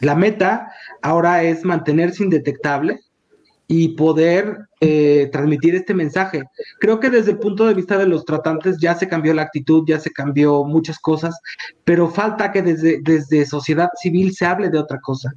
La 0.00 0.14
meta 0.14 0.70
ahora 1.02 1.42
es 1.42 1.64
mantenerse 1.64 2.22
indetectable 2.22 3.00
y 3.66 3.96
poder 3.96 4.58
eh, 4.80 5.28
transmitir 5.32 5.74
este 5.74 5.94
mensaje. 5.94 6.44
Creo 6.78 7.00
que 7.00 7.10
desde 7.10 7.32
el 7.32 7.38
punto 7.38 7.66
de 7.66 7.74
vista 7.74 7.98
de 7.98 8.06
los 8.06 8.24
tratantes 8.24 8.76
ya 8.78 8.94
se 8.94 9.08
cambió 9.08 9.34
la 9.34 9.42
actitud, 9.42 9.82
ya 9.88 9.98
se 9.98 10.12
cambió 10.12 10.62
muchas 10.62 11.00
cosas, 11.00 11.40
pero 11.84 12.08
falta 12.08 12.52
que 12.52 12.62
desde, 12.62 13.00
desde 13.02 13.44
sociedad 13.46 13.88
civil 14.00 14.32
se 14.34 14.46
hable 14.46 14.68
de 14.68 14.78
otra 14.78 15.00
cosa. 15.00 15.32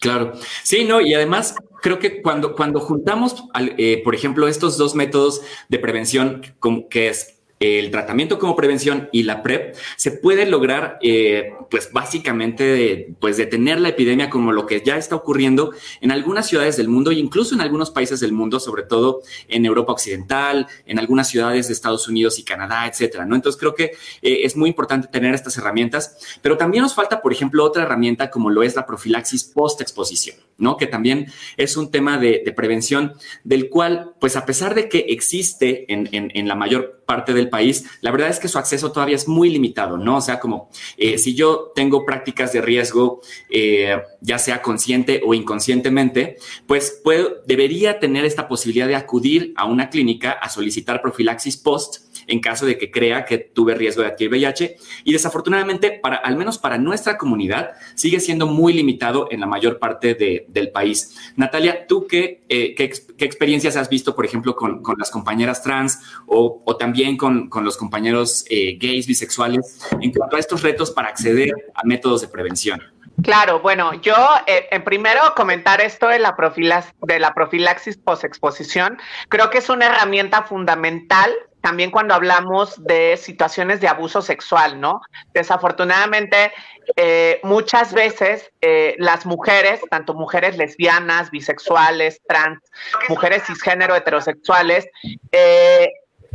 Claro, 0.00 0.32
sí, 0.62 0.84
no, 0.84 1.00
y 1.00 1.14
además 1.14 1.54
creo 1.80 1.98
que 1.98 2.20
cuando, 2.20 2.54
cuando 2.54 2.80
juntamos, 2.80 3.44
eh, 3.78 4.02
por 4.04 4.14
ejemplo, 4.14 4.46
estos 4.46 4.76
dos 4.76 4.94
métodos 4.94 5.42
de 5.68 5.78
prevención, 5.78 6.42
como 6.58 6.88
que 6.88 7.08
es 7.08 7.35
el 7.58 7.90
tratamiento 7.90 8.38
como 8.38 8.54
prevención 8.54 9.08
y 9.12 9.22
la 9.22 9.42
PrEP, 9.42 9.74
se 9.96 10.10
puede 10.10 10.46
lograr, 10.46 10.98
eh, 11.00 11.52
pues 11.70 11.90
básicamente, 11.92 13.14
pues 13.18 13.38
detener 13.38 13.80
la 13.80 13.88
epidemia 13.90 14.28
como 14.28 14.52
lo 14.52 14.66
que 14.66 14.82
ya 14.84 14.96
está 14.96 15.16
ocurriendo 15.16 15.72
en 16.00 16.10
algunas 16.10 16.46
ciudades 16.46 16.76
del 16.76 16.88
mundo 16.88 17.10
e 17.10 17.14
incluso 17.14 17.54
en 17.54 17.62
algunos 17.62 17.90
países 17.90 18.20
del 18.20 18.32
mundo, 18.32 18.60
sobre 18.60 18.82
todo 18.82 19.22
en 19.48 19.64
Europa 19.64 19.92
Occidental, 19.92 20.66
en 20.84 20.98
algunas 20.98 21.28
ciudades 21.28 21.68
de 21.68 21.72
Estados 21.72 22.08
Unidos 22.08 22.38
y 22.38 22.44
Canadá, 22.44 22.86
etcétera. 22.86 23.24
¿no? 23.24 23.34
Entonces 23.34 23.58
creo 23.58 23.74
que 23.74 23.84
eh, 24.22 24.40
es 24.42 24.56
muy 24.56 24.68
importante 24.68 25.08
tener 25.08 25.34
estas 25.34 25.56
herramientas, 25.56 26.38
pero 26.42 26.56
también 26.56 26.82
nos 26.82 26.94
falta, 26.94 27.22
por 27.22 27.32
ejemplo, 27.32 27.64
otra 27.64 27.84
herramienta 27.84 28.30
como 28.30 28.50
lo 28.50 28.62
es 28.62 28.76
la 28.76 28.86
profilaxis 28.86 29.44
post-exposición, 29.44 30.36
¿no? 30.58 30.76
Que 30.76 30.86
también 30.86 31.26
es 31.56 31.76
un 31.76 31.90
tema 31.90 32.18
de, 32.18 32.52
prevención 32.56 33.14
del 33.44 33.68
cual, 33.68 34.14
pues 34.20 34.36
a 34.36 34.46
pesar 34.46 34.74
de 34.74 34.88
que 34.88 35.06
existe 35.08 35.92
en, 35.92 36.08
en 36.12 36.48
la 36.48 36.54
mayor 36.54 36.96
parte 37.06 37.32
del 37.32 37.48
país, 37.48 37.84
la 38.00 38.10
verdad 38.10 38.28
es 38.28 38.38
que 38.38 38.48
su 38.48 38.58
acceso 38.58 38.92
todavía 38.92 39.16
es 39.16 39.28
muy 39.28 39.48
limitado, 39.48 39.96
¿no? 39.96 40.16
O 40.16 40.20
sea, 40.20 40.40
como 40.40 40.68
eh, 40.98 41.16
si 41.18 41.34
yo 41.34 41.72
tengo 41.74 42.04
prácticas 42.04 42.52
de 42.52 42.60
riesgo, 42.60 43.22
eh, 43.48 43.96
ya 44.20 44.38
sea 44.38 44.60
consciente 44.60 45.22
o 45.24 45.32
inconscientemente, 45.32 46.36
pues 46.66 47.00
puedo, 47.02 47.42
debería 47.46 48.00
tener 48.00 48.24
esta 48.24 48.48
posibilidad 48.48 48.88
de 48.88 48.96
acudir 48.96 49.54
a 49.56 49.64
una 49.64 49.88
clínica 49.88 50.32
a 50.32 50.50
solicitar 50.50 51.00
profilaxis 51.00 51.56
post 51.56 52.05
en 52.26 52.40
caso 52.40 52.66
de 52.66 52.78
que 52.78 52.90
crea 52.90 53.24
que 53.24 53.38
tuve 53.38 53.74
riesgo 53.74 54.02
de 54.02 54.08
adquirir 54.08 54.30
VIH. 54.30 54.76
Y 55.04 55.12
desafortunadamente, 55.12 55.90
para, 55.90 56.16
al 56.16 56.36
menos 56.36 56.58
para 56.58 56.78
nuestra 56.78 57.16
comunidad, 57.16 57.72
sigue 57.94 58.20
siendo 58.20 58.46
muy 58.46 58.72
limitado 58.72 59.28
en 59.30 59.40
la 59.40 59.46
mayor 59.46 59.78
parte 59.78 60.14
del 60.48 60.70
país. 60.70 61.16
Natalia, 61.36 61.86
¿tú 61.86 62.06
qué, 62.06 62.44
eh, 62.48 62.74
qué, 62.74 62.84
experiencias 63.24 63.76
has 63.76 63.88
visto, 63.88 64.14
por 64.14 64.24
ejemplo, 64.24 64.54
con, 64.54 64.82
las 64.98 65.10
compañeras 65.10 65.62
trans 65.62 66.00
o, 66.26 66.76
también 66.78 67.16
con, 67.16 67.50
los 67.62 67.76
compañeros 67.76 68.44
eh, 68.50 68.76
gays, 68.80 69.06
bisexuales, 69.06 69.86
en 70.00 70.12
cuanto 70.12 70.36
a 70.36 70.38
estos 70.38 70.62
retos 70.62 70.90
para 70.90 71.08
acceder 71.08 71.50
a 71.74 71.84
métodos 71.84 72.20
de 72.20 72.28
prevención? 72.28 72.82
Claro, 73.22 73.60
bueno, 73.60 73.94
yo 73.94 74.14
eh, 74.46 74.78
primero 74.80 75.20
comentar 75.34 75.80
esto 75.80 76.08
de 76.08 76.18
la, 76.18 76.36
profilaxis, 76.36 76.92
de 77.00 77.18
la 77.18 77.32
profilaxis 77.32 77.96
posexposición, 77.96 78.98
creo 79.28 79.48
que 79.48 79.58
es 79.58 79.70
una 79.70 79.86
herramienta 79.86 80.42
fundamental 80.42 81.32
también 81.66 81.90
cuando 81.90 82.14
hablamos 82.14 82.80
de 82.84 83.16
situaciones 83.16 83.80
de 83.80 83.88
abuso 83.88 84.22
sexual, 84.22 84.80
¿no? 84.80 85.00
Desafortunadamente, 85.34 86.52
eh, 86.94 87.40
muchas 87.42 87.92
veces 87.92 88.52
eh, 88.60 88.94
las 88.98 89.26
mujeres, 89.26 89.80
tanto 89.90 90.14
mujeres 90.14 90.56
lesbianas, 90.56 91.32
bisexuales, 91.32 92.22
trans, 92.28 92.60
mujeres 93.08 93.42
cisgénero, 93.48 93.96
heterosexuales, 93.96 94.86
eh, 95.32 95.90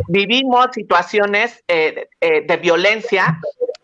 vivimos 0.09 0.67
situaciones 0.73 1.63
de 1.65 2.59
violencia 2.61 3.39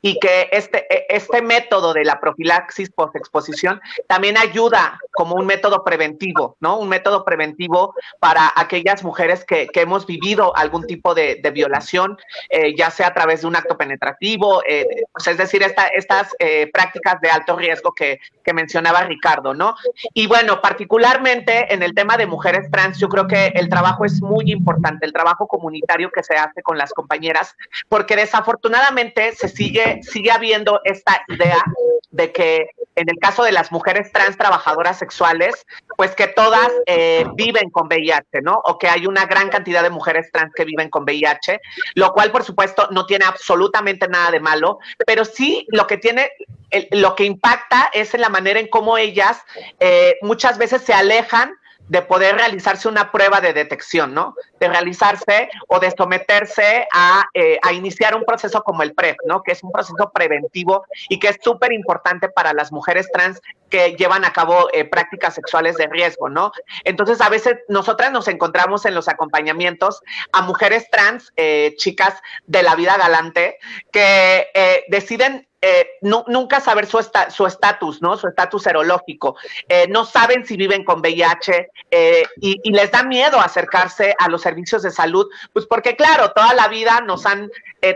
y 0.07 0.17
que 0.19 0.47
este, 0.53 0.85
e, 0.89 1.05
este 1.09 1.41
método 1.41 1.93
de 1.93 2.05
la 2.05 2.21
profilaxis 2.21 2.89
post-exposición 2.91 3.81
también 4.07 4.37
ayuda 4.37 4.97
como 5.11 5.35
un 5.35 5.45
método 5.45 5.83
preventivo, 5.83 6.55
¿no? 6.61 6.77
Un 6.77 6.87
método 6.87 7.25
preventivo 7.25 7.93
para 8.21 8.53
aquellas 8.55 9.03
mujeres 9.03 9.43
que, 9.43 9.67
que 9.67 9.81
hemos 9.81 10.05
vivido 10.05 10.55
algún 10.55 10.87
tipo 10.87 11.13
de, 11.13 11.41
violación, 11.53 12.17
eh, 12.49 12.75
ya 12.77 12.91
sea 12.91 13.07
a 13.07 13.13
través 13.13 13.41
de 13.41 13.47
un 13.47 13.55
acto 13.55 13.77
penetrativo, 13.77 14.61
eh, 14.67 14.85
pues 15.13 15.27
es 15.27 15.37
decir, 15.37 15.63
esta, 15.63 15.87
estas 15.87 16.35
eh, 16.39 16.69
prácticas 16.71 17.19
de 17.21 17.29
alto 17.29 17.55
riesgo 17.55 17.93
que, 17.93 18.19
que 18.43 18.53
mencionaba 18.53 19.01
Ricardo, 19.01 19.53
¿no? 19.53 19.75
Y 20.13 20.27
bueno, 20.27 20.61
particularmente 20.61 21.73
en 21.73 21.83
el 21.83 21.93
tema 21.93 22.15
de 22.15 22.27
mujeres 22.27 22.69
trans, 22.69 22.99
yo 22.99 23.09
creo 23.09 23.27
que 23.27 23.47
el 23.55 23.69
trabajo 23.69 24.05
es 24.05 24.21
muy 24.21 24.51
importante, 24.51 25.05
el 25.05 25.13
trabajo 25.13 25.47
comunitario 25.47 26.11
que 26.11 26.23
se 26.23 26.35
hace 26.35 26.61
con 26.61 26.77
las 26.77 26.93
compañeras, 26.93 27.55
porque 27.89 28.15
desafortunadamente 28.15 29.33
se 29.33 29.47
sigue 29.47 29.96
sigue, 30.03 30.31
habiendo 30.31 30.81
esta 30.83 31.23
idea 31.27 31.63
de 32.11 32.31
que 32.31 32.69
en 32.95 33.09
el 33.09 33.19
caso 33.19 33.43
de 33.43 33.51
las 33.51 33.71
mujeres 33.71 34.11
trans 34.11 34.37
trabajadoras 34.37 34.97
sexuales, 34.97 35.67
pues 35.95 36.15
que 36.15 36.27
todas 36.27 36.71
eh, 36.87 37.25
viven 37.35 37.69
con 37.69 37.87
VIH, 37.87 38.41
¿no? 38.41 38.59
O 38.65 38.79
que 38.79 38.87
hay 38.87 39.05
una 39.05 39.25
gran 39.25 39.49
cantidad 39.49 39.83
de 39.83 39.91
mujeres 39.91 40.31
trans 40.31 40.51
que 40.53 40.65
viven 40.65 40.89
con 40.89 41.03
VIH, 41.03 41.61
lo 41.93 42.11
cual 42.13 42.31
por 42.31 42.43
supuesto 42.43 42.87
no 42.91 43.05
tiene 43.05 43.25
absolutamente 43.25 44.07
nada 44.07 44.31
de 44.31 44.39
malo, 44.39 44.79
pero 45.05 45.25
sí 45.25 45.67
lo 45.69 45.85
que 45.85 45.97
tiene, 45.97 46.31
lo 46.91 47.13
que 47.13 47.25
impacta 47.25 47.91
es 47.93 48.13
en 48.15 48.21
la 48.21 48.29
manera 48.29 48.59
en 48.59 48.67
cómo 48.67 48.97
ellas 48.97 49.43
eh, 49.79 50.15
muchas 50.21 50.57
veces 50.57 50.81
se 50.81 50.93
alejan 50.93 51.53
de 51.87 52.01
poder 52.01 52.35
realizarse 52.35 52.87
una 52.87 53.11
prueba 53.11 53.41
de 53.41 53.53
detección, 53.53 54.13
¿no? 54.13 54.35
De 54.59 54.67
realizarse 54.67 55.49
o 55.67 55.79
de 55.79 55.91
someterse 55.91 56.87
a, 56.91 57.25
eh, 57.33 57.59
a 57.61 57.73
iniciar 57.73 58.15
un 58.15 58.25
proceso 58.25 58.63
como 58.63 58.83
el 58.83 58.93
PrEP, 58.93 59.17
¿no? 59.25 59.41
Que 59.43 59.53
es 59.53 59.63
un 59.63 59.71
proceso 59.71 60.11
preventivo 60.13 60.85
y 61.09 61.19
que 61.19 61.29
es 61.29 61.37
súper 61.41 61.71
importante 61.71 62.29
para 62.29 62.53
las 62.53 62.71
mujeres 62.71 63.09
trans 63.11 63.41
que 63.69 63.95
llevan 63.95 64.25
a 64.25 64.33
cabo 64.33 64.69
eh, 64.73 64.85
prácticas 64.85 65.35
sexuales 65.35 65.75
de 65.75 65.87
riesgo, 65.87 66.29
¿no? 66.29 66.51
Entonces, 66.83 67.21
a 67.21 67.29
veces 67.29 67.57
nosotras 67.67 68.11
nos 68.11 68.27
encontramos 68.27 68.85
en 68.85 68.95
los 68.95 69.07
acompañamientos 69.07 70.01
a 70.31 70.41
mujeres 70.41 70.89
trans, 70.89 71.31
eh, 71.35 71.73
chicas 71.77 72.21
de 72.45 72.63
la 72.63 72.75
vida 72.75 72.97
galante, 72.97 73.57
que 73.91 74.47
deciden 74.89 75.46
eh, 75.59 75.87
nunca 76.01 76.59
saber 76.59 76.85
su 76.85 76.99
estatus, 77.47 77.99
¿no? 77.99 78.15
Su 78.15 78.27
estatus 78.27 78.61
serológico. 78.61 79.37
Eh, 79.67 79.87
no 79.89 80.05
saben 80.05 80.45
si 80.45 80.55
viven 80.55 80.83
con 80.83 80.99
VIH 80.99 81.71
eh, 81.89 82.23
y, 82.39 82.71
les 82.71 82.91
da 82.91 83.01
miedo 83.01 83.39
acercarse 83.39 84.13
a 84.19 84.29
los 84.29 84.43
servicios 84.43 84.83
de 84.83 84.91
salud, 84.91 85.25
pues 85.53 85.65
porque 85.65 85.95
claro, 85.95 86.31
toda 86.31 86.53
la 86.53 86.67
vida 86.67 87.01
nos 87.01 87.25
han 87.25 87.49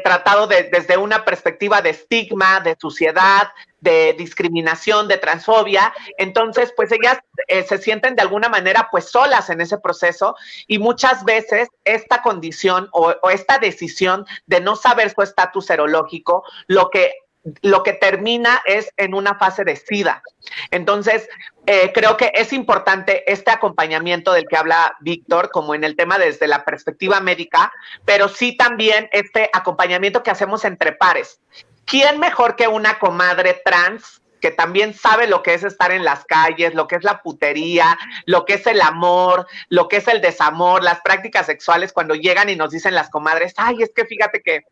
tratado 0.04 0.48
desde 0.48 0.98
una 0.98 1.24
perspectiva 1.24 1.82
de 1.82 1.92
estigma, 1.92 2.62
de 2.62 2.76
suciedad, 2.80 3.50
de 3.80 4.16
discriminación, 4.18 5.08
de 5.08 5.18
transfobia. 5.18 5.94
Entonces, 6.18 6.74
pues 6.76 6.92
ellas 6.92 7.20
se 7.48 7.78
sienten 7.78 8.16
de 8.16 8.22
alguna 8.22 8.50
manera 8.50 8.88
pues 8.90 9.06
solas 9.06 9.50
en 9.50 9.62
ese 9.62 9.78
proceso 9.78 10.36
y 10.66 10.80
muchas 10.80 11.24
veces 11.26 11.68
esta 11.84 12.22
condición 12.22 12.90
o, 12.92 13.14
o 13.22 13.30
esta 13.30 13.60
decisión 13.60 14.26
de 14.48 14.62
no 14.62 14.76
saber 14.76 15.14
su 15.14 15.22
estatus 15.22 15.66
serológico, 15.66 16.44
lo 16.68 16.90
que 16.90 17.14
lo 17.62 17.84
que 17.84 17.94
termina 17.94 18.62
es 18.66 18.94
en 18.98 19.14
una 19.14 19.36
fase 19.36 19.64
de 19.64 19.76
SIDA. 19.76 20.22
Entonces, 20.70 21.28
eh, 21.66 21.92
creo 21.94 22.18
que 22.18 22.32
es 22.36 22.54
importante 22.54 23.32
este 23.32 23.52
acompañamiento 23.52 24.34
del 24.34 24.48
que 24.48 24.58
habla 24.58 24.96
Víctor, 25.00 25.50
como 25.52 25.74
en 25.76 25.84
el 25.84 25.96
tema 25.96 26.18
desde 26.18 26.48
la 26.48 26.66
perspectiva 26.66 27.20
médica, 27.20 27.72
pero 28.06 28.28
sí 28.28 28.56
también 28.56 29.10
este 29.12 29.50
acompañamiento 29.54 30.24
que 30.24 30.32
hacemos 30.32 30.66
entre 30.66 30.92
pares. 30.92 31.40
¿Quién 31.86 32.20
mejor 32.20 32.56
que 32.56 32.68
una 32.68 33.00
comadre 33.00 33.62
trans 33.66 34.22
que 34.42 34.52
también 34.52 34.94
sabe 34.94 35.28
lo 35.28 35.44
que 35.44 35.54
es 35.54 35.64
estar 35.64 35.92
en 35.92 36.04
las 36.04 36.26
calles, 36.26 36.74
lo 36.74 36.88
que 36.88 36.96
es 36.96 37.04
la 37.04 37.22
putería, 37.22 37.98
lo 38.26 38.44
que 38.44 38.56
es 38.56 38.66
el 38.66 38.82
amor, 38.82 39.48
lo 39.70 39.88
que 39.88 39.98
es 39.98 40.08
el 40.08 40.20
desamor, 40.20 40.84
las 40.84 41.00
prácticas 41.02 41.46
sexuales, 41.46 41.94
cuando 41.94 42.16
llegan 42.16 42.50
y 42.50 42.56
nos 42.56 42.72
dicen 42.72 42.96
las 42.96 43.10
comadres, 43.10 43.54
ay, 43.58 43.84
es 43.84 43.92
que 43.96 44.06
fíjate 44.06 44.42
que 44.42 44.66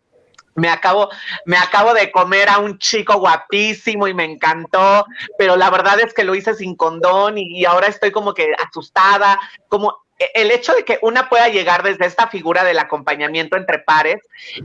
me 0.56 0.70
acabo, 0.70 1.10
me 1.46 1.58
acabo 1.58 1.94
de 1.94 2.12
comer 2.12 2.50
a 2.50 2.60
un 2.60 2.78
chico 2.78 3.18
guapísimo 3.20 4.08
y 4.08 4.14
me 4.14 4.26
encantó, 4.26 5.06
pero 5.38 5.56
la 5.56 5.70
verdad 5.70 6.00
es 6.00 6.14
que 6.14 6.24
lo 6.24 6.36
hice 6.36 6.54
sin 6.54 6.76
condón 6.76 7.38
y, 7.38 7.66
ahora 7.66 7.88
estoy 7.88 8.12
como 8.12 8.34
que 8.34 8.54
asustada, 8.58 9.40
como 9.68 9.96
el 10.34 10.52
hecho 10.52 10.74
de 10.74 10.84
que 10.84 11.00
una 11.02 11.30
pueda 11.30 11.48
llegar 11.48 11.82
desde 11.82 12.06
esta 12.06 12.28
figura 12.28 12.66
del 12.66 12.78
acompañamiento 12.80 13.56
entre 13.56 13.80
pares 13.80 14.22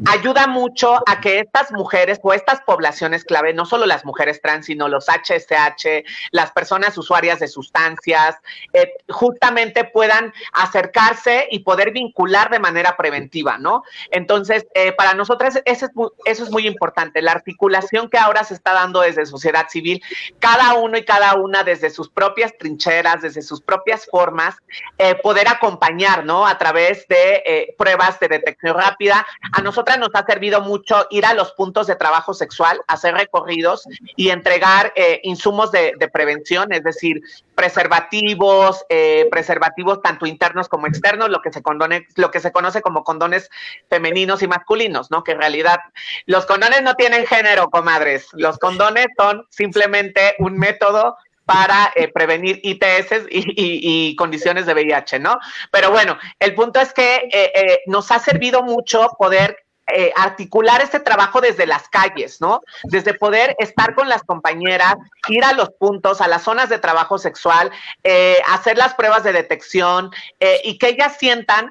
ayuda 0.07 0.49
mucho 0.49 0.99
a 1.07 1.21
que 1.21 1.39
estas 1.39 1.71
mujeres 1.71 2.19
o 2.23 2.33
estas 2.33 2.61
poblaciones 2.63 3.25
clave, 3.25 3.55
no 3.55 3.65
solo 3.65 3.87
las 3.87 4.05
mujeres 4.05 4.41
trans, 4.43 4.67
sino 4.67 4.89
los 4.89 5.07
HSH, 5.09 6.05
las 6.33 6.51
personas 6.51 6.99
usuarias 6.99 7.39
de 7.39 7.47
sustancias, 7.47 8.37
eh, 8.73 8.95
justamente 9.09 9.85
puedan 9.85 10.33
acercarse 10.53 11.47
y 11.51 11.61
poder 11.61 11.93
vincular 11.93 12.51
de 12.51 12.59
manera 12.59 12.97
preventiva, 12.97 13.57
¿no? 13.59 13.85
Entonces, 14.11 14.67
eh, 14.75 14.93
para 14.93 15.15
nosotros 15.15 15.61
eso 15.65 15.87
es, 15.87 15.95
muy, 15.95 16.09
eso 16.25 16.43
es 16.43 16.51
muy 16.51 16.67
importante, 16.67 17.23
la 17.23 17.33
articulación 17.33 18.11
que 18.11 18.19
ahora 18.19 18.43
se 18.43 18.55
está 18.55 18.73
dando 18.73 19.03
desde 19.03 19.25
sociedad 19.27 19.69
civil, 19.69 20.03
cada 20.41 20.75
uno 20.75 20.99
y 20.99 21.05
cada 21.05 21.35
una 21.35 21.63
desde 21.63 21.91
sus 21.91 22.11
propias 22.11 22.57
trincheras, 22.59 23.23
desde 23.23 23.43
sus 23.43 23.61
propias 23.61 24.07
formas, 24.07 24.57
eh, 24.99 25.15
poder 25.17 25.44
poder 25.45 25.49
acompañar, 25.49 26.25
¿no? 26.25 26.47
A 26.47 26.57
través 26.59 27.07
de 27.09 27.43
eh, 27.45 27.75
pruebas 27.77 28.19
de 28.21 28.29
detección 28.29 28.77
rápida. 28.77 29.27
A 29.53 29.63
nosotras 29.63 29.99
nos 29.99 30.11
ha 30.15 30.25
servido 30.25 30.61
mucho 30.61 31.07
ir 31.11 31.27
a 31.27 31.35
los 31.35 31.53
puntos 31.53 31.87
de 31.87 31.97
trabajo 31.97 32.35
sexual, 32.35 32.81
hacer 32.87 33.15
recorridos 33.15 33.87
y 34.17 34.31
entregar 34.31 34.93
eh, 34.97 35.21
insumos 35.25 35.71
de, 35.73 35.95
de, 35.99 36.09
prevención, 36.09 36.73
es 36.73 36.85
decir, 36.85 37.21
preservativos, 37.55 38.85
eh, 38.89 39.27
preservativos 39.31 40.03
tanto 40.03 40.27
internos 40.27 40.69
como 40.69 40.87
externos, 40.87 41.31
lo 41.31 41.41
que 41.41 41.53
se 41.53 41.63
condone, 41.63 42.07
lo 42.17 42.31
que 42.31 42.41
se 42.41 42.53
conoce 42.53 42.83
como 42.83 43.05
condones 43.05 43.51
femeninos 43.89 44.43
y 44.43 44.49
masculinos, 44.49 45.11
¿no? 45.11 45.25
Que 45.25 45.33
en 45.33 45.39
realidad 45.39 45.81
los 46.27 46.47
condones 46.47 46.83
no 46.83 46.95
tienen 46.95 47.27
género, 47.27 47.71
comadres. 47.71 48.29
Los 48.33 48.59
condones 48.59 49.07
son 49.17 49.47
simplemente 49.51 50.35
un 50.39 50.59
método 50.59 51.17
para 51.45 51.93
eh, 51.95 52.09
prevenir 52.09 52.61
ITS 52.63 53.27
y, 53.31 54.15
condiciones 54.17 54.67
de 54.67 54.75
VIH, 54.75 55.19
¿no? 55.19 55.39
Pero 55.71 55.91
bueno, 55.91 56.19
el 56.39 56.55
punto 56.55 56.81
es 56.81 56.93
que 56.93 57.17
eh, 57.17 57.53
eh, 57.55 57.81
nos 57.87 58.11
ha 58.11 58.19
servido 58.19 58.63
mucho 58.63 59.09
poder 59.19 59.65
eh, 59.87 60.13
articular 60.17 60.81
este 60.81 60.99
trabajo 60.99 61.43
desde 61.43 61.67
las 61.67 61.91
calles, 61.91 62.41
¿no? 62.41 62.63
Desde 62.85 63.13
poder 63.13 63.55
estar 63.59 63.95
con 63.95 64.09
las 64.09 64.23
compañeras, 64.23 64.95
ir 65.29 65.45
a 65.45 65.53
los 65.53 65.69
puntos, 65.73 66.23
a 66.23 66.29
las 66.29 66.43
zonas 66.43 66.71
de 66.71 66.79
trabajo 66.79 67.19
sexual, 67.19 67.71
eh, 68.03 68.39
hacer 68.49 68.79
las 68.79 68.95
pruebas 68.95 69.25
de 69.25 69.35
detección 69.35 70.11
eh, 70.41 70.63
y 70.65 70.79
que 70.79 70.89
ellas 70.89 71.19
sientan 71.19 71.71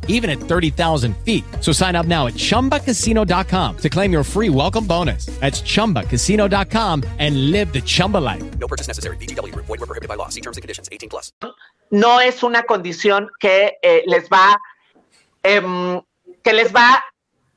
even 0.07 0.29
at 0.29 0.37
30,000 0.37 1.17
feet. 1.25 1.43
So 1.59 1.73
sign 1.73 1.95
up 1.95 2.05
now 2.05 2.27
at 2.27 2.35
ChumbaCasino.com 2.35 3.77
to 3.77 3.89
claim 3.89 4.13
your 4.13 4.23
free 4.23 4.49
welcome 4.49 4.85
bonus. 4.85 5.25
That's 5.41 5.61
ChumbaCasino.com 5.61 7.03
and 7.19 7.51
live 7.51 7.73
the 7.73 7.81
Chumba 7.81 8.19
life. 8.19 8.43
No 8.59 8.67
purchase 8.67 8.87
necessary. 8.87 9.17
BGW. 9.17 9.53
Void 9.55 9.67
were 9.67 9.77
prohibited 9.79 10.07
by 10.07 10.15
law. 10.15 10.29
See 10.29 10.41
terms 10.41 10.57
and 10.57 10.61
conditions. 10.61 10.87
18 10.91 11.09
plus. 11.09 11.33
No 11.89 12.19
es 12.19 12.43
una 12.43 12.63
condición 12.63 13.27
que 13.39 13.73
eh, 13.83 14.03
les 14.05 14.29
va, 14.29 14.55
eh, 15.43 16.01
que 16.41 16.53
les 16.53 16.73
va 16.73 17.03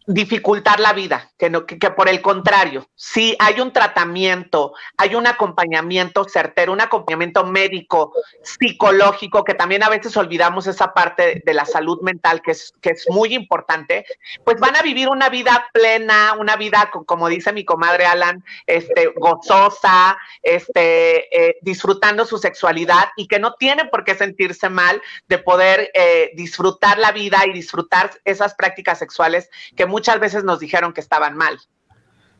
dificultar 0.07 0.81
la 0.81 0.93
vida, 0.93 1.33
que, 1.45 1.51
no, 1.51 1.67
que, 1.67 1.91
por 1.91 2.09
el 2.09 2.23
contrario, 2.23 2.89
si 2.95 3.37
hay 3.39 3.61
un 3.61 3.71
tratamiento, 3.71 4.73
hay 4.97 5.15
un 5.15 5.27
acompañamiento 5.27 6.25
certero, 6.25 6.73
un 6.73 6.81
acompañamiento 6.81 7.45
médico, 7.45 8.15
psicológico, 8.43 9.45
que 9.45 9.53
también 9.53 9.83
a 9.83 9.91
veces 9.91 10.17
olvidamos 10.17 10.67
esa 10.67 10.95
parte 10.95 11.43
de 11.45 11.53
la 11.53 11.67
salud 11.67 12.01
mental, 12.01 12.41
que 12.41 12.53
es, 12.53 12.73
que 12.81 12.91
es 12.91 13.05
muy 13.11 13.35
importante, 13.35 14.07
pues 14.43 14.59
van 14.59 14.75
a 14.75 14.81
vivir 14.81 15.11
una 15.11 15.29
vida 15.29 15.69
plena, 15.75 16.35
una 16.39 16.57
vida, 16.57 16.91
como 17.05 17.29
dice 17.29 17.53
mi 17.53 17.67
comadre 17.67 18.07
Alan, 18.07 18.43
este, 18.67 19.13
gozosa, 19.15 20.17
este, 20.43 21.29
eh, 21.37 21.59
disfrutando 21.61 22.25
su 22.25 22.39
sexualidad 22.39 23.11
y 23.17 23.29
que 23.29 23.39
no 23.39 23.53
tienen 23.57 23.91
por 23.91 24.05
qué 24.05 24.15
sentirse 24.15 24.71
mal 24.71 25.03
de 25.29 25.37
poder 25.37 25.91
eh, 25.93 26.31
disfrutar 26.37 26.97
la 26.97 27.13
vida 27.13 27.43
y 27.47 27.53
disfrutar 27.53 28.13
esas 28.25 28.55
prácticas 28.55 28.99
sexuales 28.99 29.51
que 29.77 29.85
muchas 29.85 30.19
veces 30.21 30.43
nos 30.43 30.59
dijeron 30.59 30.95
que 30.95 31.03
estaban 31.03 31.34
mal. 31.35 31.59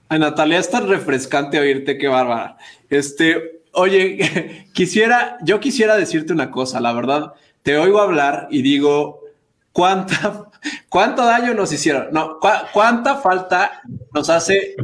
Ay, 0.09 0.19
Natalia, 0.19 0.59
es 0.59 0.71
tan 0.71 0.89
refrescante 0.89 1.59
oírte, 1.59 1.99
qué 1.99 2.09
bárbara. 2.09 2.57
Este, 2.89 3.63
oye, 3.73 4.67
quisiera, 4.73 5.39
yo 5.43 5.61
quisiera 5.61 5.97
decirte 5.97 6.33
una 6.33 6.51
cosa, 6.51 6.81
la 6.81 6.93
verdad, 6.93 7.35
te 7.63 7.77
oigo 7.77 8.01
hablar 8.01 8.49
y 8.51 8.63
digo, 8.63 9.21
¿cuánta, 9.73 10.51
cuánto 10.89 11.25
daño 11.25 11.55
nos 11.55 11.73
hicieron? 11.73 12.09
No, 12.13 12.39
cu 12.39 12.49
cuánta 12.73 13.17
falta 13.17 13.83
nos 14.13 14.31
hace 14.31 14.75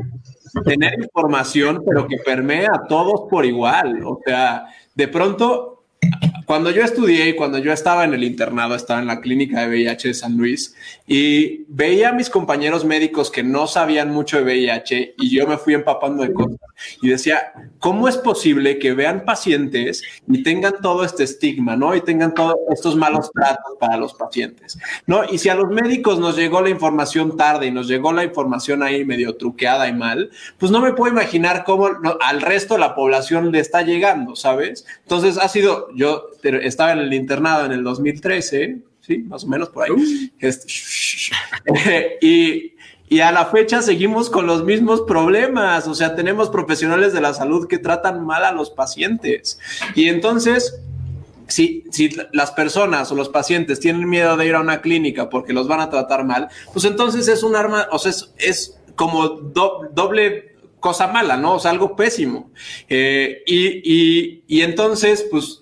tener 0.65 0.95
información, 1.01 1.83
pero 1.87 2.07
que 2.07 2.17
permea 2.19 2.71
a 2.75 2.87
todos 2.87 3.29
por 3.31 3.45
igual. 3.45 4.03
O 4.05 4.21
sea, 4.25 4.67
de 4.95 5.09
pronto 5.09 5.80
cuando 6.51 6.73
yo 6.73 6.83
estudié 6.83 7.29
y 7.29 7.37
cuando 7.37 7.59
yo 7.59 7.73
estaba 7.73 8.03
en 8.03 8.13
el 8.13 8.25
internado, 8.25 8.75
estaba 8.75 8.99
en 8.99 9.07
la 9.07 9.21
clínica 9.21 9.61
de 9.61 9.69
VIH 9.69 10.09
de 10.09 10.15
San 10.15 10.37
Luis 10.37 10.75
y 11.07 11.63
veía 11.69 12.09
a 12.09 12.13
mis 12.13 12.29
compañeros 12.29 12.85
médicos 12.85 13.31
que 13.31 13.45
no 13.45 13.69
sabían 13.69 14.11
mucho 14.11 14.39
de 14.39 14.43
VIH 14.43 15.15
y 15.17 15.31
yo 15.31 15.47
me 15.47 15.59
fui 15.59 15.75
empapando 15.75 16.25
de 16.25 16.33
cosas 16.33 16.59
y 17.03 17.09
decía, 17.09 17.53
¿cómo 17.79 18.09
es 18.09 18.17
posible 18.17 18.81
que 18.81 18.95
vean 18.95 19.25
pacientes 19.25 20.03
y 20.27 20.43
tengan 20.43 20.81
todo 20.83 21.05
este 21.05 21.23
estigma, 21.23 21.77
¿no? 21.77 21.95
Y 21.95 22.01
tengan 22.01 22.35
todos 22.35 22.57
estos 22.73 22.97
malos 22.97 23.31
tratos 23.33 23.77
para 23.79 23.97
los 23.97 24.15
pacientes, 24.15 24.77
¿no? 25.07 25.23
Y 25.31 25.39
si 25.39 25.51
a 25.51 25.55
los 25.55 25.69
médicos 25.69 26.19
nos 26.19 26.37
llegó 26.37 26.61
la 26.63 26.71
información 26.71 27.37
tarde 27.37 27.67
y 27.67 27.71
nos 27.71 27.87
llegó 27.87 28.13
la 28.13 28.25
información 28.25 28.83
ahí 28.83 29.05
medio 29.05 29.37
truqueada 29.37 29.87
y 29.87 29.93
mal, 29.93 30.31
pues 30.59 30.73
no 30.73 30.81
me 30.81 30.95
puedo 30.95 31.13
imaginar 31.13 31.63
cómo 31.63 31.91
al 32.21 32.41
resto 32.41 32.75
de 32.75 32.81
la 32.81 32.97
población 32.97 33.53
le 33.53 33.61
está 33.61 33.83
llegando, 33.83 34.35
¿sabes? 34.35 34.85
Entonces 35.03 35.39
ha 35.39 35.49
sido, 35.49 35.95
yo 35.95 36.27
estaba 36.43 36.93
en 36.93 36.99
el 36.99 37.13
internado 37.13 37.67
en 37.67 37.73
el 37.73 37.83
2013, 37.85 38.79
sí, 39.01 39.19
más 39.19 39.45
o 39.45 39.49
menos 39.49 39.69
por 39.71 39.85
ahí. 39.85 39.91
Uh. 39.91 40.31
Este, 40.39 42.19
y, 42.21 42.75
y 43.09 43.21
a 43.21 43.33
la 43.33 43.47
fecha 43.47 43.83
seguimos 43.83 44.31
con 44.31 44.47
los 44.47 44.65
mismos 44.65 45.03
problemas, 45.03 45.89
o 45.89 45.95
sea, 45.95 46.15
tenemos 46.15 46.49
profesionales 46.49 47.13
de 47.13 47.21
la 47.21 47.35
salud 47.35 47.67
que 47.67 47.79
tratan 47.79 48.25
mal 48.25 48.45
a 48.45 48.53
los 48.53 48.71
pacientes. 48.71 49.59
Y 49.97 50.09
entonces, 50.09 50.81
si, 51.49 51.85
si, 51.91 52.11
las 52.33 52.53
personas 52.53 53.11
o 53.11 53.17
los 53.17 53.29
pacientes 53.29 53.81
tienen 53.81 54.09
miedo 54.09 54.37
de 54.37 54.47
ir 54.47 54.55
a 54.55 54.61
una 54.61 54.81
clínica 54.81 55.29
porque 55.29 55.53
los 55.53 55.67
van 55.67 55.81
a 55.81 55.91
tratar 55.91 56.25
mal, 56.25 56.49
pues 56.73 56.85
entonces 56.85 57.27
es 57.27 57.43
un 57.43 57.57
arma, 57.57 57.89
o 57.91 57.99
sea, 57.99 58.11
es, 58.11 58.33
es 58.39 58.79
como 58.95 59.29
do, 59.29 59.89
doble 59.93 60.55
cosa 60.79 61.09
mala, 61.09 61.37
¿no? 61.37 61.55
O 61.55 61.59
sea, 61.59 61.73
algo 61.73 61.97
pésimo. 61.97 62.51
Eh, 62.89 63.43
y, 63.47 63.83
y, 63.85 64.45
y 64.47 64.63
entonces, 64.63 65.27
pues 65.31 65.60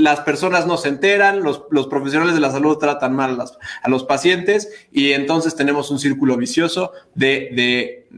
las 0.00 0.20
personas 0.20 0.66
no 0.66 0.76
se 0.76 0.88
enteran, 0.88 1.42
los, 1.42 1.64
los, 1.70 1.86
profesionales 1.86 2.34
de 2.34 2.40
la 2.40 2.50
salud 2.50 2.78
tratan 2.78 3.14
mal 3.14 3.38
a, 3.82 3.88
los 3.88 4.04
pacientes 4.04 4.68
y 4.90 5.12
entonces 5.12 5.54
tenemos 5.54 5.90
un 5.90 5.98
círculo 5.98 6.36
vicioso 6.36 6.92
de, 7.14 7.50
de, 7.52 8.08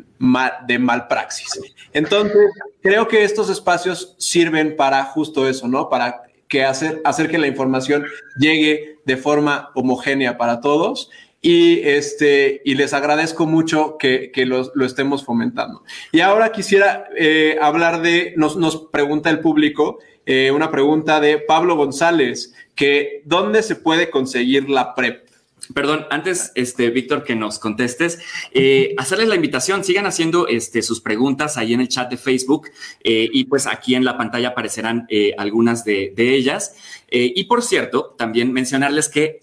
de 0.67 0.79
malpraxis. 0.79 1.61
Entonces, 1.93 2.37
creo 2.81 3.09
que 3.09 3.25
estos 3.25 3.51
espacios 3.51 4.15
sirven 4.19 4.77
para 4.77 5.05
justo 5.05 5.49
eso, 5.49 5.69
¿no? 5.69 5.89
Para 5.89 6.23
que 6.49 6.65
hacer, 6.65 7.01
hacer 7.05 7.31
que 7.31 7.39
la 7.39 7.47
información 7.47 8.05
llegue 8.39 8.99
de 9.05 9.17
forma 9.17 9.71
homogénea 9.75 10.37
para 10.37 10.61
todos 10.61 11.11
y, 11.41 11.81
este, 11.81 12.63
y 12.65 12.77
les 12.77 12.95
agradezco 12.95 13.47
mucho 13.47 13.97
que, 13.99 14.31
que 14.31 14.47
lo, 14.47 14.71
lo, 14.75 14.87
estemos 14.87 15.25
fomentando. 15.25 15.83
Y 16.13 16.21
ahora 16.21 16.53
quisiera 16.53 17.07
eh, 17.17 17.59
hablar 17.61 18.01
de, 18.01 18.33
nos, 18.37 18.57
nos 18.57 18.77
pregunta 18.93 19.29
el 19.29 19.41
público, 19.41 19.99
eh, 20.27 20.51
una 20.51 20.71
pregunta 20.71 21.21
de 21.21 21.39
Pablo 21.39 21.77
González, 21.77 22.55
que 22.75 23.23
¿dónde 23.25 23.63
se 23.63 23.77
puede 23.77 24.11
conseguir 24.11 24.69
la 24.69 24.95
PrEP? 24.95 25.27
Perdón, 25.75 26.07
antes, 26.11 26.51
este, 26.55 26.91
Víctor, 26.91 27.23
que 27.23 27.37
nos 27.37 27.59
contestes, 27.59 28.19
eh, 28.53 28.95
hacerles 28.99 29.29
la 29.29 29.37
invitación, 29.37 29.85
sigan 29.85 30.07
haciendo 30.07 30.49
este, 30.49 30.83
sus 30.83 31.01
preguntas 31.01 31.57
ahí 31.57 31.73
en 31.73 31.81
el 31.81 31.89
chat 31.89 32.11
de 32.11 32.17
Facebook 32.17 32.69
eh, 33.05 33.29
y 33.33 33.45
pues 33.45 33.67
aquí 33.67 33.95
en 33.95 34.05
la 34.05 34.19
pantalla 34.19 34.49
aparecerán 34.49 35.07
algunas 35.39 35.85
de, 35.85 36.13
ellas. 36.17 36.75
y 37.11 37.45
por 37.45 37.63
cierto, 37.63 38.15
también 38.19 38.53
mencionarles 38.53 39.09
que 39.09 39.41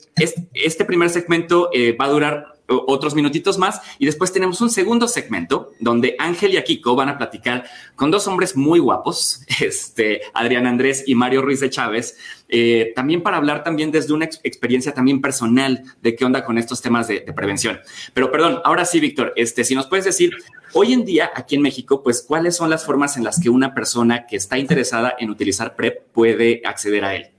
este 0.54 0.86
primer 0.86 1.10
segmento 1.10 1.70
va 2.00 2.06
a 2.06 2.10
durar 2.10 2.59
otros 2.70 3.16
minutitos 3.16 3.58
más 3.58 3.82
y 3.98 4.06
después 4.06 4.32
tenemos 4.32 4.62
un 4.62 4.70
segundo 4.70 5.08
segmento 5.08 5.72
donde 5.80 6.16
Ángel 6.20 6.54
y 6.54 6.58
Akiko 6.58 6.96
van 6.96 7.10
a 7.10 7.18
platicar 7.18 7.66
con 7.96 8.12
dos 8.12 8.28
hombres 8.28 8.56
muy 8.56 8.80
guapos, 8.80 9.44
este, 9.62 10.22
Adrián 10.34 10.68
Andrés 10.68 11.04
y 11.08 11.16
Mario 11.16 11.42
Ruiz 11.42 11.60
de 11.60 11.70
Chávez, 11.70 12.18
eh, 12.48 12.94
también 12.96 13.22
para 13.22 13.38
hablar 13.38 13.64
también 13.64 13.92
desde 13.92 14.14
una 14.14 14.26
experiencia 14.26 14.94
también 14.94 15.22
personal 15.22 15.84
de 16.02 16.16
qué 16.16 16.26
onda 16.26 16.44
con 16.44 16.58
estos 16.58 16.82
temas 16.82 17.08
de, 17.08 17.22
prevención. 17.36 17.80
Pero 18.14 18.32
perdón, 18.32 18.60
ahora 18.64 18.86
sí, 18.86 19.00
Víctor, 19.00 19.34
este, 19.36 19.64
si 19.64 19.76
nos 19.76 19.88
puedes 19.88 20.06
decir, 20.06 20.32
hoy 20.74 20.94
en 20.94 21.06
día 21.06 21.32
aquí 21.36 21.56
en 21.56 21.62
México, 21.62 22.04
pues 22.04 22.24
cuáles 22.28 22.56
son 22.56 22.70
las 22.70 22.86
formas 22.86 23.18
en 23.18 23.24
las 23.24 23.40
que 23.40 23.50
una 23.50 23.74
persona 23.74 24.26
que 24.26 24.36
está 24.36 24.58
interesada 24.58 25.16
en 25.20 25.30
utilizar 25.30 25.76
PrEP 25.76 26.08
puede 26.12 26.62
acceder 26.66 27.06
a 27.06 27.16
él. 27.16 27.32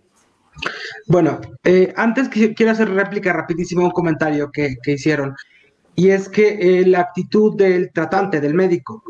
Bueno, 1.06 1.40
eh, 1.64 1.92
antes 1.96 2.28
que 2.28 2.54
quiero 2.54 2.72
hacer 2.72 2.90
réplica 2.90 3.32
rapidísimo 3.32 3.84
un 3.84 3.90
comentario 3.90 4.50
que, 4.52 4.76
hicieron, 4.86 5.34
y 5.94 6.10
es 6.10 6.28
que 6.28 6.80
eh, 6.80 6.86
la 6.86 7.00
actitud 7.00 7.56
del 7.56 7.90
tratante, 7.92 8.40
del 8.40 8.54
médico, 8.54 9.02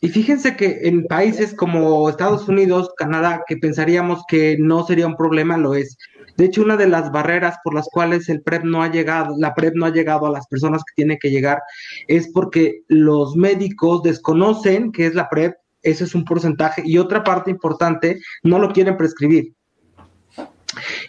y 0.00 0.08
fíjense 0.08 0.56
que 0.56 0.80
en 0.82 1.06
países 1.06 1.54
como 1.54 2.08
Estados 2.10 2.46
Unidos, 2.48 2.90
Canadá, 2.96 3.42
que 3.46 3.56
pensaríamos 3.56 4.22
que 4.28 4.56
no 4.58 4.86
sería 4.86 5.06
un 5.06 5.16
problema, 5.16 5.56
lo 5.56 5.74
es. 5.74 5.96
De 6.36 6.44
hecho, 6.44 6.62
una 6.62 6.76
de 6.76 6.88
las 6.88 7.10
barreras 7.10 7.56
por 7.64 7.74
las 7.74 7.88
cuales 7.90 8.28
el 8.28 8.42
PrEP 8.42 8.64
no 8.64 8.82
ha 8.82 8.90
llegado, 8.90 9.34
la 9.38 9.54
PrEP 9.54 9.74
no 9.76 9.86
ha 9.86 9.92
llegado 9.92 10.26
a 10.26 10.30
las 10.30 10.46
personas 10.48 10.82
que 10.84 10.92
tienen 10.96 11.18
que 11.18 11.30
llegar, 11.30 11.62
es 12.08 12.28
porque 12.32 12.82
los 12.88 13.34
médicos 13.36 14.02
desconocen 14.02 14.92
qué 14.92 15.06
es 15.06 15.14
la 15.14 15.28
PrEP, 15.28 15.54
ese 15.82 16.04
es 16.04 16.14
un 16.14 16.24
porcentaje, 16.24 16.82
y 16.84 16.98
otra 16.98 17.24
parte 17.24 17.50
importante, 17.50 18.18
no 18.42 18.58
lo 18.58 18.72
quieren 18.72 18.96
prescribir 18.96 19.54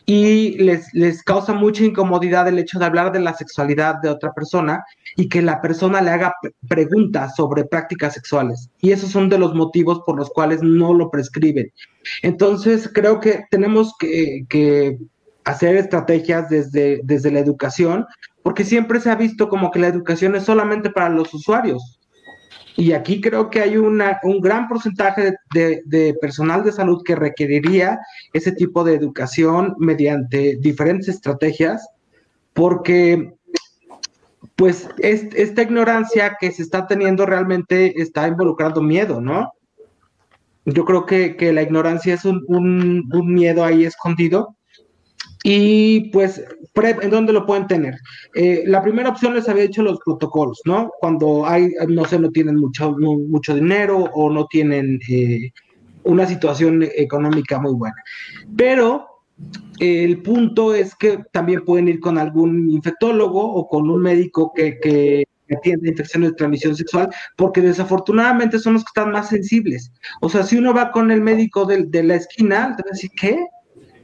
y 0.06 0.58
les, 0.58 0.94
les 0.94 1.24
causa 1.24 1.54
mucha 1.54 1.84
incomodidad 1.84 2.48
el 2.48 2.60
hecho 2.60 2.80
de 2.80 2.86
hablar 2.86 3.12
de 3.12 3.20
la 3.20 3.34
sexualidad 3.34 3.96
de 4.02 4.10
otra 4.10 4.34
persona 4.34 4.84
y 5.16 5.30
que 5.30 5.42
la 5.42 5.62
persona 5.62 6.02
le 6.02 6.12
haga 6.12 6.34
preguntas 6.68 7.36
sobre 7.36 7.66
prácticas 7.66 8.14
sexuales. 8.14 8.70
Y 8.82 8.92
esos 8.92 9.12
son 9.12 9.30
de 9.30 9.38
los 9.38 9.54
motivos 9.54 10.02
por 10.06 10.18
los 10.18 10.30
cuales 10.30 10.62
no 10.62 10.94
lo 10.94 11.10
prescriben. 11.10 11.72
Entonces, 12.22 12.90
creo 12.94 13.20
que 13.20 13.46
tenemos 13.50 13.94
que, 14.00 14.46
que 14.50 14.98
hacer 15.46 15.76
estrategias 15.78 16.50
desde, 16.50 17.02
desde 17.04 17.32
la 17.32 17.40
educación, 17.40 18.06
porque 18.44 18.64
siempre 18.64 19.00
se 19.00 19.10
ha 19.10 19.16
visto 19.16 19.48
como 19.48 19.72
que 19.72 19.80
la 19.80 19.88
educación 19.88 20.36
es 20.36 20.44
solamente 20.44 20.90
para 20.90 21.10
los 21.10 21.34
usuarios. 21.34 22.00
Y 22.78 22.92
aquí 22.92 23.22
creo 23.22 23.50
que 23.50 23.62
hay 23.62 23.78
un 23.78 24.00
gran 24.42 24.68
porcentaje 24.68 25.34
de, 25.54 26.16
personal 26.20 26.64
de 26.64 26.74
salud 26.74 27.02
que 27.06 27.16
requeriría 27.16 28.00
ese 28.34 28.52
tipo 28.52 28.84
de 28.84 28.96
educación 28.96 29.76
mediante 29.78 30.58
diferentes 30.60 31.08
estrategias, 31.08 31.88
porque 32.54 33.34
pues 34.56 34.90
esta 35.00 35.62
ignorancia 35.62 36.38
que 36.40 36.52
se 36.52 36.64
está 36.64 36.86
teniendo 36.86 37.26
realmente 37.26 38.02
está 38.02 38.28
involucrando 38.28 38.82
miedo, 38.82 39.22
¿no? 39.22 39.54
Yo 40.66 40.84
creo 40.84 41.06
que, 41.06 41.36
la 41.54 41.62
ignorancia 41.62 42.16
es 42.16 42.26
un, 42.26 42.44
un 42.48 43.34
miedo 43.34 43.64
ahí 43.64 43.86
escondido 43.86 44.56
y 45.48 46.10
pues, 46.10 46.44
¿en 46.74 47.10
dónde 47.12 47.32
lo 47.32 47.46
pueden 47.46 47.68
tener? 47.68 48.00
Eh, 48.34 48.64
la 48.66 48.82
primera 48.82 49.10
opción 49.10 49.36
les 49.36 49.48
había 49.48 49.62
dicho 49.62 49.84
los 49.84 50.00
protocolos, 50.04 50.60
¿no? 50.66 50.90
Cuando 51.00 51.46
hay, 51.46 51.70
no 51.88 52.04
sé, 52.06 52.18
no 52.18 52.32
tienen 52.32 52.56
mucho, 52.56 52.96
mucho 52.98 53.54
dinero 53.54 54.06
o 54.16 54.32
no 54.32 54.48
tienen 54.48 55.00
eh, 55.08 55.52
una 56.04 56.26
situación 56.26 56.84
económica 56.96 57.60
muy 57.60 57.76
buena. 57.76 57.96
Pero 58.58 59.06
el 59.78 60.24
punto 60.24 60.74
es 60.74 60.96
que 60.96 61.20
también 61.32 61.64
pueden 61.64 61.90
ir 61.90 62.00
con 62.00 62.18
algún 62.18 62.72
infectólogo 62.72 63.40
o 63.40 63.70
con 63.70 63.88
un 63.88 64.02
médico 64.02 64.52
que, 64.52 64.80
que 64.80 65.26
atiende 65.56 65.90
infecciones 65.90 66.32
de 66.32 66.38
transmisión 66.38 66.76
sexual, 66.76 67.10
porque 67.36 67.62
desafortunadamente 67.62 68.58
son 68.58 68.74
los 68.74 68.84
que 68.84 68.90
están 69.00 69.12
más 69.12 69.30
sensibles. 69.30 69.92
O 70.22 70.30
sea, 70.30 70.42
si 70.42 70.58
uno 70.58 70.74
va 70.74 70.92
con 70.92 71.12
el 71.12 71.22
médico 71.22 71.66
de, 71.66 71.84
de 71.86 72.02
la 72.02 72.16
esquina, 72.16 72.74
te 72.76 72.82
va 72.82 72.90
a 72.90 72.94
decir, 72.94 73.12
¿qué? 73.16 73.46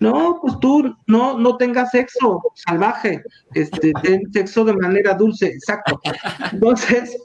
No, 0.02 0.40
pues 0.42 0.60
tú 0.60 0.96
no, 1.06 1.38
no 1.38 1.58
tengas 1.58 1.92
sexo 1.92 2.42
salvaje, 2.56 3.22
este, 3.54 3.94
ten 4.02 4.34
sexo 4.34 4.66
de 4.66 4.74
manera 4.74 5.14
dulce, 5.14 5.46
exacto. 5.46 6.02
Entonces, 6.52 7.16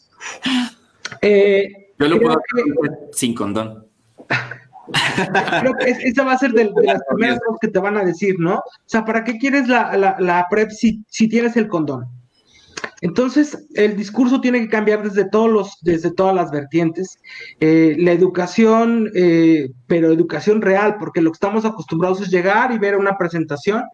eh, 1.22 1.94
yo 1.98 2.08
lo 2.08 2.20
puedo 2.20 2.32
hacer 2.32 2.98
sin 3.12 3.34
condón. 3.34 3.86
Creo 5.60 5.72
que 5.72 5.90
esa 5.90 6.24
va 6.24 6.34
a 6.34 6.38
ser 6.38 6.52
de, 6.52 6.70
las 6.82 7.00
primeras 7.08 7.40
cosas 7.40 7.58
que 7.62 7.68
te 7.68 7.78
van 7.78 7.96
a 7.96 8.04
decir, 8.04 8.34
¿no? 8.38 8.56
O 8.56 8.62
sea, 8.84 9.06
¿para 9.06 9.24
qué 9.24 9.38
quieres 9.38 9.68
la, 9.68 9.96
la, 9.96 10.16
la 10.18 10.46
PrEP 10.50 10.70
si, 10.70 11.02
si 11.08 11.30
tienes 11.30 11.56
el 11.56 11.68
condón? 11.68 12.15
Entonces, 13.06 13.68
el 13.74 13.96
discurso 13.96 14.40
tiene 14.40 14.58
que 14.58 14.68
cambiar 14.68 15.04
desde, 15.04 15.30
todos 15.30 15.48
los, 15.48 15.78
desde 15.82 16.12
todas 16.12 16.34
las 16.34 16.50
vertientes. 16.50 17.20
Eh, 17.60 17.94
la 18.00 18.10
educación, 18.10 19.12
eh, 19.14 19.70
pero 19.86 20.10
educación 20.10 20.60
real, 20.60 20.96
porque 20.98 21.22
lo 21.22 21.30
que 21.30 21.36
estamos 21.36 21.64
acostumbrados 21.64 22.20
es 22.20 22.30
llegar 22.30 22.72
y 22.72 22.78
ver 22.78 22.96
una 22.96 23.16
presentación, 23.16 23.84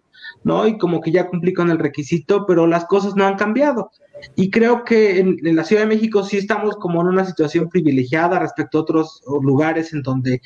¿no? 0.44 0.66
Y 0.66 0.78
como 0.78 1.02
que 1.02 1.12
ya 1.12 1.28
cumplí 1.28 1.52
con 1.52 1.68
el 1.68 1.78
requisito, 1.78 2.46
pero 2.46 2.66
las 2.66 2.86
cosas 2.86 3.14
no 3.14 3.26
han 3.26 3.36
cambiado. 3.36 3.90
Y 4.34 4.50
creo 4.50 4.82
que 4.82 5.20
en, 5.20 5.36
la 5.42 5.64
Ciudad 5.64 5.82
de 5.82 5.88
México 5.94 6.24
sí 6.24 6.38
estamos 6.38 6.76
como 6.76 7.02
en 7.02 7.08
una 7.08 7.26
situación 7.26 7.68
privilegiada 7.68 8.38
respecto 8.38 8.78
a 8.78 8.80
otros 8.80 9.22
lugares 9.42 9.92
en 9.92 10.00
donde 10.00 10.40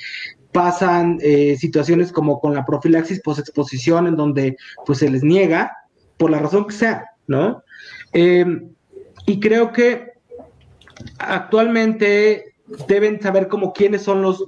pasan 0.50 1.18
eh, 1.20 1.54
situaciones 1.56 2.10
como 2.10 2.40
con 2.40 2.52
la 2.52 2.64
profilaxis 2.64 3.20
posexposición, 3.22 4.08
en 4.08 4.16
donde 4.16 4.56
pues 4.84 4.98
se 4.98 5.08
les 5.08 5.22
niega, 5.22 5.70
por 6.16 6.32
la 6.32 6.40
razón 6.40 6.66
que 6.66 6.74
sea, 6.74 7.04
¿no? 7.28 7.62
Em, 8.18 8.70
y 9.26 9.38
creo 9.40 9.72
que 9.72 10.12
actualmente 11.18 12.54
deben 12.88 13.20
saber 13.20 13.46
como 13.48 13.74
quiénes 13.74 14.02
son 14.02 14.22
los, 14.22 14.42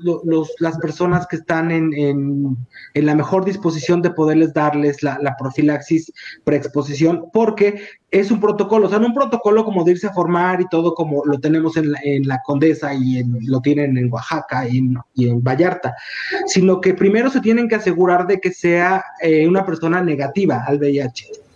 las 0.58 0.78
personas 0.78 1.26
que 1.26 1.36
están 1.36 1.70
en, 1.70 1.92
en, 1.94 3.06
la 3.06 3.14
mejor 3.14 3.44
disposición 3.44 4.00
de 4.00 4.10
poderles 4.10 4.54
darles 4.54 5.02
la, 5.02 5.36
profilaxis 5.38 6.10
preexposición, 6.44 7.26
porque 7.30 7.82
es 8.10 8.30
un 8.30 8.40
protocolo, 8.40 8.86
o 8.86 8.90
sea, 8.90 9.00
no 9.00 9.08
un 9.08 9.14
protocolo 9.14 9.66
como 9.66 9.84
de 9.84 9.92
irse 9.92 10.06
a 10.06 10.14
formar 10.14 10.62
y 10.62 10.68
todo 10.70 10.94
como 10.94 11.26
lo 11.26 11.38
tenemos 11.38 11.76
en 11.76 11.92
la, 11.92 12.00
en 12.02 12.26
la 12.26 12.40
Condesa 12.46 12.94
y 12.94 13.22
lo 13.42 13.60
tienen 13.60 13.98
en 13.98 14.10
Oaxaca 14.10 14.66
y 14.66 14.78
en, 14.78 15.44
Vallarta, 15.44 15.94
sino 16.46 16.80
que 16.80 16.94
primero 16.94 17.28
se 17.28 17.42
tienen 17.42 17.68
que 17.68 17.74
asegurar 17.74 18.26
de 18.26 18.40
que 18.40 18.50
sea 18.50 19.04
eh, 19.20 19.46
una 19.46 19.66
persona 19.66 20.02
negativa 20.02 20.64
al 20.66 20.78
VIH. 20.78 21.47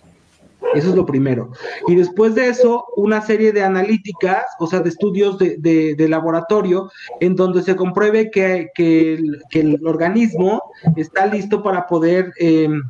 Eso 0.75 0.91
es 0.91 0.95
lo 0.95 1.05
primero. 1.05 1.51
Y 1.87 1.95
después 1.95 2.35
de 2.35 2.49
eso, 2.49 2.87
una 2.97 3.21
serie 3.23 3.53
de 3.53 3.63
analíticas, 3.63 4.45
o 4.59 4.67
sea, 4.67 4.81
de 4.81 4.89
estudios 4.89 5.39
de, 5.39 6.07
laboratorio, 6.09 6.91
en 7.21 7.37
donde 7.37 7.63
se 7.63 7.77
compruebe 7.77 8.31
que, 8.31 8.71
el, 8.77 9.81
organismo 9.87 10.63
está 10.97 11.27
listo 11.27 11.63
para 11.63 11.87
poder 11.87 12.33
em, 12.39 12.83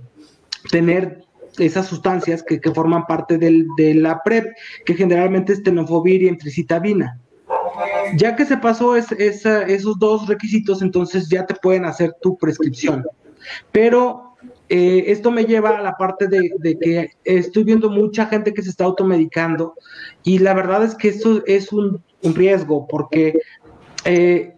tener 0.70 1.24
esas 1.58 1.86
sustancias 1.86 2.42
que, 2.42 2.60
forman 2.72 3.06
parte 3.06 3.38
del, 3.38 3.66
de 3.76 3.94
la 3.94 4.20
PrEP, 4.22 4.46
que 4.84 4.94
generalmente 4.94 5.52
es 5.52 5.62
tenofovir 5.62 6.22
y 6.22 6.28
entricitabina. 6.28 7.18
Ya 8.16 8.36
que 8.36 8.44
se 8.44 8.56
pasó 8.56 8.96
esos 8.96 9.98
dos 9.98 10.28
requisitos, 10.28 10.82
entonces 10.82 11.28
ya 11.28 11.46
te 11.46 11.54
pueden 11.54 11.84
hacer 11.84 12.14
tu 12.20 12.36
prescripción. 12.36 13.04
Pero 13.70 14.31
eh, 14.74 15.12
esto 15.12 15.30
me 15.30 15.44
lleva 15.44 15.76
a 15.76 15.82
la 15.82 15.98
parte 15.98 16.28
de, 16.28 16.78
que 16.80 17.10
estoy 17.24 17.62
viendo 17.62 17.90
mucha 17.90 18.24
gente 18.24 18.54
que 18.54 18.62
se 18.62 18.70
está 18.70 18.84
automedicando 18.84 19.74
y 20.24 20.38
la 20.38 20.54
verdad 20.54 20.82
es 20.82 20.94
que 20.94 21.08
esto 21.08 21.42
es 21.44 21.74
un, 21.74 22.02
riesgo 22.22 22.86
porque 22.88 23.38
eh, 24.06 24.54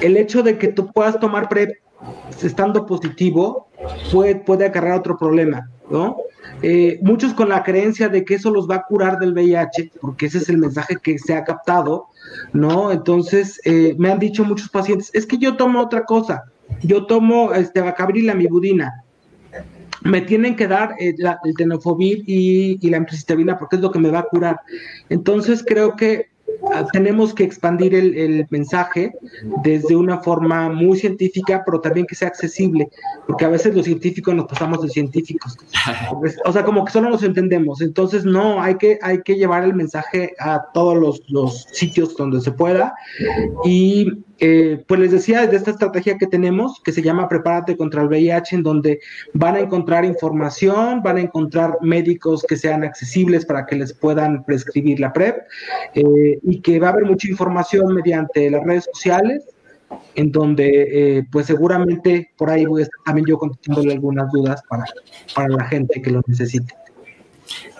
el 0.00 0.16
hecho 0.16 0.42
de 0.42 0.56
que 0.56 0.68
tú 0.68 0.90
puedas 0.90 1.20
tomar 1.20 1.50
PrEP 1.50 1.76
estando 2.42 2.86
positivo 2.86 3.68
puede, 4.10 4.36
puede 4.36 4.64
acarrear 4.64 5.00
otro 5.00 5.18
problema, 5.18 5.68
¿no? 5.90 6.16
Eh, 6.62 6.98
muchos 7.02 7.34
con 7.34 7.50
la 7.50 7.62
creencia 7.62 8.08
de 8.08 8.24
que 8.24 8.36
eso 8.36 8.50
los 8.50 8.70
va 8.70 8.76
a 8.76 8.84
curar 8.84 9.18
del 9.18 9.34
VIH, 9.34 9.92
porque 10.00 10.26
ese 10.26 10.38
es 10.38 10.48
el 10.48 10.56
mensaje 10.56 10.96
que 11.02 11.18
se 11.18 11.34
ha 11.34 11.44
captado, 11.44 12.06
¿no? 12.54 12.90
Entonces, 12.90 13.60
me 13.98 14.10
han 14.10 14.18
dicho 14.18 14.44
muchos 14.44 14.70
pacientes, 14.70 15.10
es 15.12 15.26
que 15.26 15.36
yo 15.36 15.58
tomo 15.58 15.78
otra 15.82 16.04
cosa, 16.04 16.44
yo 16.82 17.04
tomo 17.04 17.52
este, 17.52 17.82
bacabril, 17.82 18.30
amibudina, 18.30 19.04
me 20.04 20.20
tienen 20.20 20.56
que 20.56 20.68
dar 20.68 20.94
eh, 20.98 21.14
el 21.44 21.54
tenofovir 21.56 22.24
y, 22.26 22.78
la 22.90 22.98
emtricitabina 22.98 23.58
porque 23.58 23.76
es 23.76 23.82
lo 23.82 23.90
que 23.90 23.98
me 23.98 24.10
va 24.10 24.20
a 24.20 24.24
curar. 24.24 24.60
Entonces 25.08 25.64
creo 25.66 25.96
que 25.96 26.26
ah, 26.72 26.86
tenemos 26.92 27.32
que 27.32 27.44
expandir 27.44 27.94
el, 27.94 28.46
mensaje 28.50 29.12
desde 29.64 29.96
una 29.96 30.18
forma 30.18 30.68
muy 30.68 30.98
científica, 30.98 31.62
pero 31.64 31.80
también 31.80 32.06
que 32.06 32.14
sea 32.14 32.28
accesible, 32.28 32.90
porque 33.26 33.44
a 33.46 33.48
veces 33.48 33.74
los 33.74 33.86
científicos 33.86 34.34
nos 34.34 34.46
pasamos 34.46 34.82
de 34.82 34.88
científicos. 34.90 35.56
O 36.44 36.52
sea, 36.52 36.64
como 36.64 36.84
que 36.84 36.92
solo 36.92 37.08
nos 37.08 37.22
entendemos. 37.22 37.80
Entonces, 37.80 38.24
no, 38.24 38.60
hay 38.60 38.76
que, 38.76 38.98
hay 39.02 39.22
que 39.22 39.36
llevar 39.36 39.64
el 39.64 39.74
mensaje 39.74 40.34
a 40.38 40.62
todos 40.74 40.98
los, 40.98 41.22
los 41.28 41.62
sitios 41.72 42.16
donde 42.16 42.40
se 42.40 42.52
pueda 42.52 42.94
y 43.64 44.12
eh, 44.44 44.82
pues 44.88 44.98
les 44.98 45.12
decía 45.12 45.46
de 45.46 45.56
esta 45.56 45.70
estrategia 45.70 46.18
que 46.18 46.26
tenemos, 46.26 46.80
que 46.82 46.90
se 46.90 47.00
llama 47.00 47.28
Prepárate 47.28 47.76
contra 47.76 48.02
el 48.02 48.08
VIH, 48.08 48.56
en 48.56 48.64
donde 48.64 48.98
van 49.34 49.54
a 49.54 49.60
encontrar 49.60 50.04
información, 50.04 51.00
van 51.00 51.18
a 51.18 51.20
encontrar 51.20 51.78
médicos 51.80 52.44
que 52.48 52.56
sean 52.56 52.82
accesibles 52.82 53.46
para 53.46 53.64
que 53.66 53.76
les 53.76 53.92
puedan 53.92 54.42
prescribir 54.44 54.98
la 54.98 55.12
PrEP, 55.12 55.36
eh, 55.94 56.40
y 56.42 56.60
que 56.60 56.80
va 56.80 56.88
a 56.88 56.90
haber 56.90 57.04
mucha 57.04 57.28
información 57.28 57.94
mediante 57.94 58.50
las 58.50 58.64
redes 58.64 58.88
sociales, 58.92 59.44
en 60.16 60.32
donde 60.32 61.18
eh, 61.18 61.26
pues 61.30 61.46
seguramente 61.46 62.32
por 62.36 62.50
ahí 62.50 62.66
voy 62.66 62.80
a 62.80 62.84
estar 62.86 62.98
también 63.04 63.28
yo 63.28 63.38
contestándole 63.38 63.92
algunas 63.92 64.28
dudas 64.32 64.60
para, 64.68 64.86
para 65.36 65.50
la 65.50 65.64
gente 65.66 66.02
que 66.02 66.10
lo 66.10 66.20
necesite. 66.26 66.81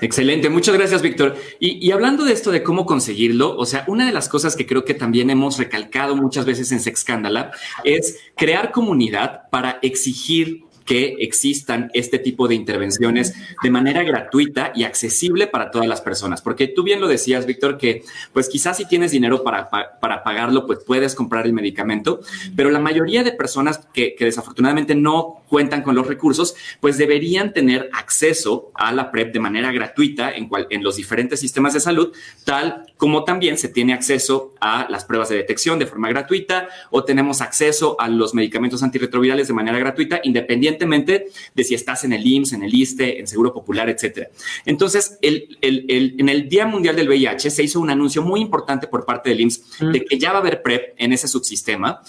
Excelente, 0.00 0.48
muchas 0.48 0.74
gracias, 0.76 1.02
Víctor. 1.02 1.36
Y, 1.60 1.90
hablando 1.90 2.24
de 2.24 2.32
esto 2.32 2.50
de 2.50 2.62
cómo 2.62 2.86
conseguirlo, 2.86 3.56
o 3.56 3.66
sea, 3.66 3.84
una 3.86 4.06
de 4.06 4.12
las 4.12 4.28
cosas 4.28 4.56
que 4.56 4.66
creo 4.66 4.84
que 4.84 4.94
también 4.94 5.30
hemos 5.30 5.58
recalcado 5.58 6.16
muchas 6.16 6.44
veces 6.44 6.72
en 6.72 6.80
Sexcándala 6.80 7.52
es 7.84 8.18
crear 8.36 8.72
comunidad 8.72 9.48
para 9.50 9.78
exigir 9.82 10.64
que 10.84 11.16
existan 11.20 11.90
este 11.94 12.18
tipo 12.18 12.48
de 12.48 12.54
intervenciones 12.54 13.34
de 13.62 13.70
manera 13.70 14.02
gratuita 14.02 14.72
y 14.74 14.84
accesible 14.84 15.46
para 15.46 15.70
todas 15.70 15.86
las 15.86 16.00
personas. 16.00 16.42
Porque 16.42 16.68
tú 16.68 16.82
bien 16.82 17.00
lo 17.00 17.08
decías, 17.08 17.46
Víctor, 17.46 17.78
que 17.78 18.02
pues 18.32 18.48
quizás 18.48 18.76
si 18.76 18.86
tienes 18.86 19.12
dinero 19.12 19.42
para, 19.42 19.68
para 19.68 20.22
pagarlo, 20.22 20.66
pues 20.66 20.80
puedes 20.84 21.14
comprar 21.14 21.46
el 21.46 21.52
medicamento, 21.52 22.20
pero 22.56 22.70
la 22.70 22.78
mayoría 22.78 23.22
de 23.22 23.32
personas 23.32 23.86
que, 23.92 24.16
desafortunadamente 24.18 24.94
no 24.94 25.42
cuentan 25.48 25.82
con 25.82 25.94
los 25.94 26.06
recursos, 26.06 26.54
pues 26.80 26.96
deberían 26.96 27.52
tener 27.52 27.90
acceso 27.92 28.70
a 28.74 28.92
la 28.92 29.10
PrEP 29.10 29.32
de 29.32 29.40
manera 29.40 29.70
gratuita 29.72 30.32
en, 30.32 30.48
cual, 30.48 30.66
en 30.70 30.82
los 30.82 30.96
diferentes 30.96 31.40
sistemas 31.40 31.74
de 31.74 31.80
salud, 31.80 32.12
tal 32.44 32.86
como 32.96 33.24
también 33.24 33.58
se 33.58 33.68
tiene 33.68 33.92
acceso 33.92 34.54
a 34.60 34.86
las 34.88 35.04
pruebas 35.04 35.28
de 35.28 35.36
detección 35.36 35.78
de 35.78 35.86
forma 35.86 36.08
gratuita 36.08 36.68
o 36.90 37.04
tenemos 37.04 37.40
acceso 37.40 37.96
a 38.00 38.08
los 38.08 38.34
medicamentos 38.34 38.82
antirretrovirales 38.82 39.48
de 39.48 39.54
manera 39.54 39.78
gratuita, 39.78 40.20
independientemente 40.22 40.71
independientemente 40.72 41.30
de 41.54 41.64
si 41.64 41.74
estás 41.74 42.04
en 42.04 42.12
el 42.12 42.26
IMSS, 42.26 42.52
en 42.54 42.62
el 42.62 42.74
ISTE, 42.74 43.20
en 43.20 43.26
Seguro 43.26 43.52
Popular, 43.52 43.88
etcétera. 43.88 44.28
Entonces, 44.64 45.18
el, 45.22 45.58
el, 45.60 45.86
el, 45.88 46.16
en 46.18 46.28
el 46.28 46.48
Día 46.48 46.66
Mundial 46.66 46.96
del 46.96 47.08
VIH 47.08 47.50
se 47.50 47.62
hizo 47.62 47.80
un 47.80 47.90
anuncio 47.90 48.22
muy 48.22 48.40
importante 48.40 48.86
por 48.86 49.04
parte 49.04 49.30
del 49.30 49.40
IMSS 49.40 49.62
de 49.92 50.04
que 50.04 50.18
ya 50.18 50.32
va 50.32 50.38
a 50.38 50.40
haber 50.40 50.62
PrEP 50.62 50.94
en 50.96 51.12
ese 51.12 51.28
subsistema 51.28 52.02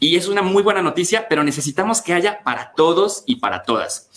y 0.00 0.16
es 0.16 0.28
una 0.28 0.42
muy 0.42 0.62
buena 0.62 0.82
noticia, 0.82 1.26
pero 1.28 1.42
necesitamos 1.42 2.02
que 2.02 2.12
haya 2.12 2.42
para 2.42 2.72
todos 2.76 3.22
y 3.26 3.36
para 3.36 3.62
todas. 3.62 4.10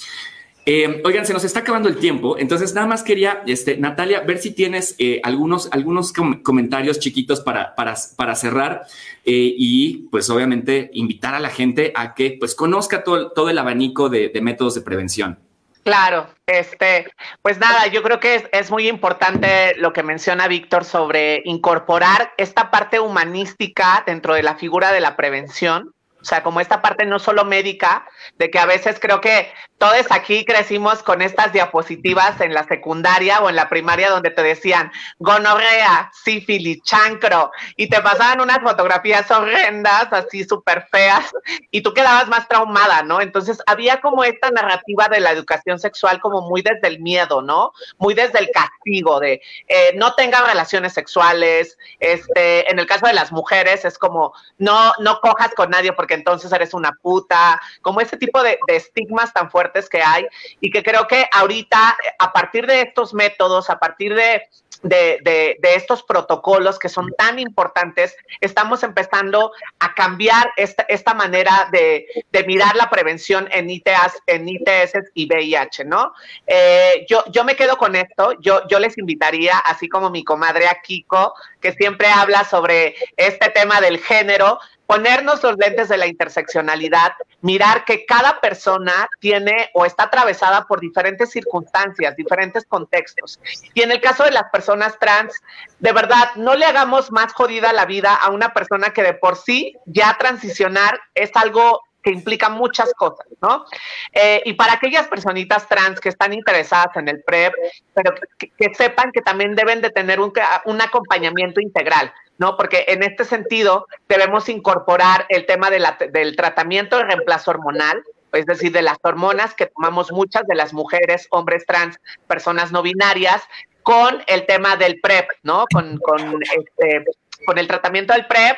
Eh, 0.71 1.01
oigan, 1.03 1.25
se 1.25 1.33
nos 1.33 1.43
está 1.43 1.61
acabando 1.61 1.89
el 1.89 1.97
tiempo, 1.97 2.37
entonces 2.37 2.75
nada 2.75 2.85
más 2.85 3.01
quería, 3.01 3.41
este, 3.47 3.75
Natalia, 3.77 4.19
ver 4.19 4.37
si 4.37 4.51
tienes 4.51 4.93
eh, 4.99 5.19
algunos, 5.23 5.67
algunos 5.71 6.13
com 6.13 6.43
comentarios 6.43 6.99
chiquitos 6.99 7.39
para, 7.39 7.73
para, 7.73 7.95
para 8.15 8.35
cerrar 8.35 8.85
eh, 9.25 9.55
y 9.57 10.07
pues 10.11 10.29
obviamente 10.29 10.91
invitar 10.93 11.33
a 11.33 11.39
la 11.39 11.49
gente 11.49 11.91
a 11.95 12.13
que 12.13 12.37
pues 12.39 12.53
conozca 12.53 13.03
todo, 13.03 13.31
todo 13.31 13.49
el 13.49 13.57
abanico 13.57 14.09
de, 14.09 14.31
métodos 14.43 14.75
de 14.75 14.81
prevención. 14.81 15.39
Claro, 15.81 16.27
este, 16.45 17.11
pues 17.41 17.57
nada, 17.57 17.87
yo 17.87 18.03
creo 18.03 18.19
que 18.19 18.47
es 18.51 18.69
muy 18.69 18.87
importante 18.87 19.73
lo 19.77 19.91
que 19.91 20.03
menciona 20.03 20.47
Víctor 20.47 20.85
sobre 20.85 21.41
incorporar 21.45 22.33
esta 22.37 22.69
parte 22.69 22.99
humanística 22.99 24.03
dentro 24.05 24.35
de 24.35 24.43
la 24.43 24.53
figura 24.53 24.91
de 24.91 25.01
la 25.01 25.15
prevención. 25.15 25.95
O 26.21 26.25
sea, 26.25 26.43
como 26.43 26.59
esta 26.59 26.81
parte 26.81 27.05
no 27.05 27.19
solo 27.19 27.45
médica, 27.45 28.05
de 28.37 28.49
que 28.49 28.59
a 28.59 28.65
veces 28.65 28.99
creo 28.99 29.21
que 29.21 29.51
todos 29.77 30.07
aquí 30.09 30.43
crecimos 30.43 31.01
con 31.01 31.21
estas 31.21 31.53
diapositivas 31.53 32.41
en 32.41 32.53
la 32.53 32.65
secundaria 32.65 33.39
o 33.39 33.49
en 33.49 33.55
la 33.55 33.69
primaria 33.69 34.09
donde 34.09 34.29
te 34.29 34.43
decían 34.43 34.91
gonorrea, 35.19 36.11
sífilis, 36.13 36.83
chancro, 36.83 37.51
y 37.77 37.87
te 37.87 38.01
pasaban 38.01 38.41
unas 38.41 38.59
fotografías 38.59 39.31
horrendas, 39.31 40.11
así 40.11 40.43
súper 40.43 40.85
feas, 40.91 41.31
y 41.71 41.81
tú 41.81 41.93
quedabas 41.93 42.27
más 42.27 42.47
traumada, 42.49 43.03
¿no? 43.03 43.21
Entonces 43.21 43.59
había 43.65 44.01
como 44.01 44.25
esta 44.25 44.51
narrativa 44.51 45.07
de 45.07 45.21
la 45.21 45.31
educación 45.31 45.79
sexual 45.79 46.19
como 46.19 46.41
muy 46.41 46.61
desde 46.61 46.87
el 46.87 46.99
miedo, 46.99 47.41
¿no? 47.41 47.71
Muy 47.97 48.13
desde 48.13 48.39
el 48.39 48.49
castigo 48.51 49.21
de 49.21 49.41
eh, 49.67 49.93
no 49.95 50.13
tengas 50.15 50.45
relaciones 50.45 50.91
sexuales, 50.91 51.77
este, 52.01 52.69
en 52.69 52.79
el 52.79 52.85
caso 52.85 53.07
de 53.07 53.13
las 53.13 53.31
mujeres 53.31 53.85
es 53.85 53.97
como 53.97 54.33
no, 54.57 54.93
no 54.99 55.21
cojas 55.21 55.53
con 55.55 55.69
nadie 55.69 55.93
porque 55.93 56.08
entonces 56.13 56.51
eres 56.51 56.73
una 56.73 56.91
puta, 57.01 57.61
como 57.81 58.01
ese 58.01 58.17
tipo 58.17 58.41
de, 58.43 58.59
estigmas 58.67 59.33
tan 59.33 59.49
fuertes 59.49 59.89
que 59.89 60.01
hay 60.01 60.27
y 60.59 60.69
que 60.69 60.83
creo 60.83 61.07
que 61.07 61.27
ahorita, 61.31 61.97
a 62.17 62.33
partir 62.33 62.67
de 62.67 62.81
estos 62.81 63.13
métodos, 63.13 63.69
a 63.69 63.79
partir 63.79 64.13
de, 64.13 64.43
de, 64.83 65.19
de, 65.23 65.57
de, 65.59 65.75
estos 65.75 66.03
protocolos 66.03 66.79
que 66.79 66.89
son 66.89 67.11
tan 67.17 67.39
importantes, 67.39 68.15
estamos 68.39 68.83
empezando 68.83 69.51
a 69.79 69.93
cambiar 69.93 70.51
esta, 70.55 71.13
manera 71.13 71.69
de, 71.71 72.07
mirar 72.47 72.75
la 72.75 72.89
prevención 72.89 73.47
en 73.51 73.69
ITS, 73.69 74.21
en 74.27 74.47
ITS 74.47 74.93
y 75.13 75.27
VIH, 75.27 75.85
¿no? 75.85 76.13
Eh, 76.47 77.05
yo, 77.09 77.23
yo 77.31 77.43
me 77.43 77.55
quedo 77.55 77.77
con 77.77 77.95
esto, 77.95 78.33
yo, 78.39 78.67
yo 78.67 78.79
les 78.79 78.97
invitaría, 78.97 79.57
así 79.57 79.89
como 79.89 80.09
mi 80.09 80.23
comadre 80.23 80.65
Kiko, 80.83 81.33
que 81.59 81.73
siempre 81.73 82.07
habla 82.07 82.43
sobre 82.43 82.95
este 83.17 83.49
tema 83.49 83.81
del 83.81 83.99
género, 83.99 84.59
ponernos 84.89 85.43
los 85.43 85.55
lentes 85.57 85.87
de 85.87 85.97
la 85.97 86.07
interseccionalidad, 86.07 87.13
mirar 87.41 87.85
que 87.85 88.07
cada 88.07 88.41
persona 88.41 89.07
tiene 89.19 89.69
o 89.75 89.85
está 89.85 90.05
atravesada 90.05 90.65
por 90.65 90.79
diferentes 90.79 91.29
circunstancias, 91.29 92.15
diferentes 92.15 92.65
contextos. 92.65 93.39
Y 93.75 93.83
en 93.83 93.91
el 93.91 94.01
caso 94.01 94.23
de 94.23 94.31
las 94.31 94.49
personas 94.51 94.97
trans, 94.97 95.35
de 95.77 95.91
verdad, 95.91 96.31
no 96.37 96.55
le 96.55 96.65
hagamos 96.65 97.11
más 97.11 97.33
jodida 97.33 97.71
la 97.71 97.85
vida 97.85 98.15
a 98.15 98.31
una 98.31 98.51
persona 98.51 98.89
que 98.89 99.03
de 99.03 99.13
por 99.13 99.35
sí 99.35 99.77
ya 99.85 100.17
transicionar 100.17 100.99
es 101.13 101.29
algo 101.35 101.81
que 102.01 102.11
implica 102.11 102.49
muchas 102.49 102.93
cosas, 102.93 103.27
¿no? 103.41 103.65
Eh, 104.13 104.41
y 104.45 104.53
para 104.53 104.73
aquellas 104.73 105.07
personitas 105.07 105.67
trans 105.67 105.99
que 105.99 106.09
están 106.09 106.33
interesadas 106.33 106.95
en 106.95 107.09
el 107.09 107.21
PrEP, 107.23 107.53
pero 107.93 108.13
que, 108.37 108.73
sepan 108.73 109.11
que 109.11 109.21
también 109.21 109.55
deben 109.55 109.81
de 109.81 109.89
tener 109.89 110.19
un, 110.19 110.31
un 110.65 110.81
acompañamiento 110.81 111.61
integral. 111.61 112.13
¿no? 112.37 112.55
Porque 112.55 112.85
en 112.87 113.03
este 113.03 113.25
sentido 113.25 113.85
debemos 114.07 114.47
incorporar 114.47 115.25
el 115.27 115.45
tema 115.45 115.69
de 115.69 115.85
del 116.11 116.37
tratamiento 116.37 116.97
de 116.97 117.03
reemplazo 117.03 117.51
hormonal, 117.51 118.01
es 118.31 118.45
decir, 118.45 118.71
de 118.71 118.81
las 118.81 118.97
hormonas 119.01 119.53
que 119.53 119.65
tomamos 119.65 120.11
muchas 120.13 120.43
de 120.47 120.55
las 120.55 120.73
mujeres, 120.73 121.27
hombres 121.31 121.65
trans, 121.65 121.99
personas 122.27 122.71
no 122.71 122.81
binarias, 122.81 123.43
con 123.83 124.23
el 124.27 124.45
tema 124.45 124.77
del 124.77 124.99
PrEP, 125.01 125.29
¿no? 125.43 125.65
Con, 125.73 125.97
con 125.97 126.39
este, 126.43 127.03
con 127.45 127.57
el 127.57 127.67
tratamiento 127.67 128.13
del 128.13 128.25
PrEP. 128.25 128.57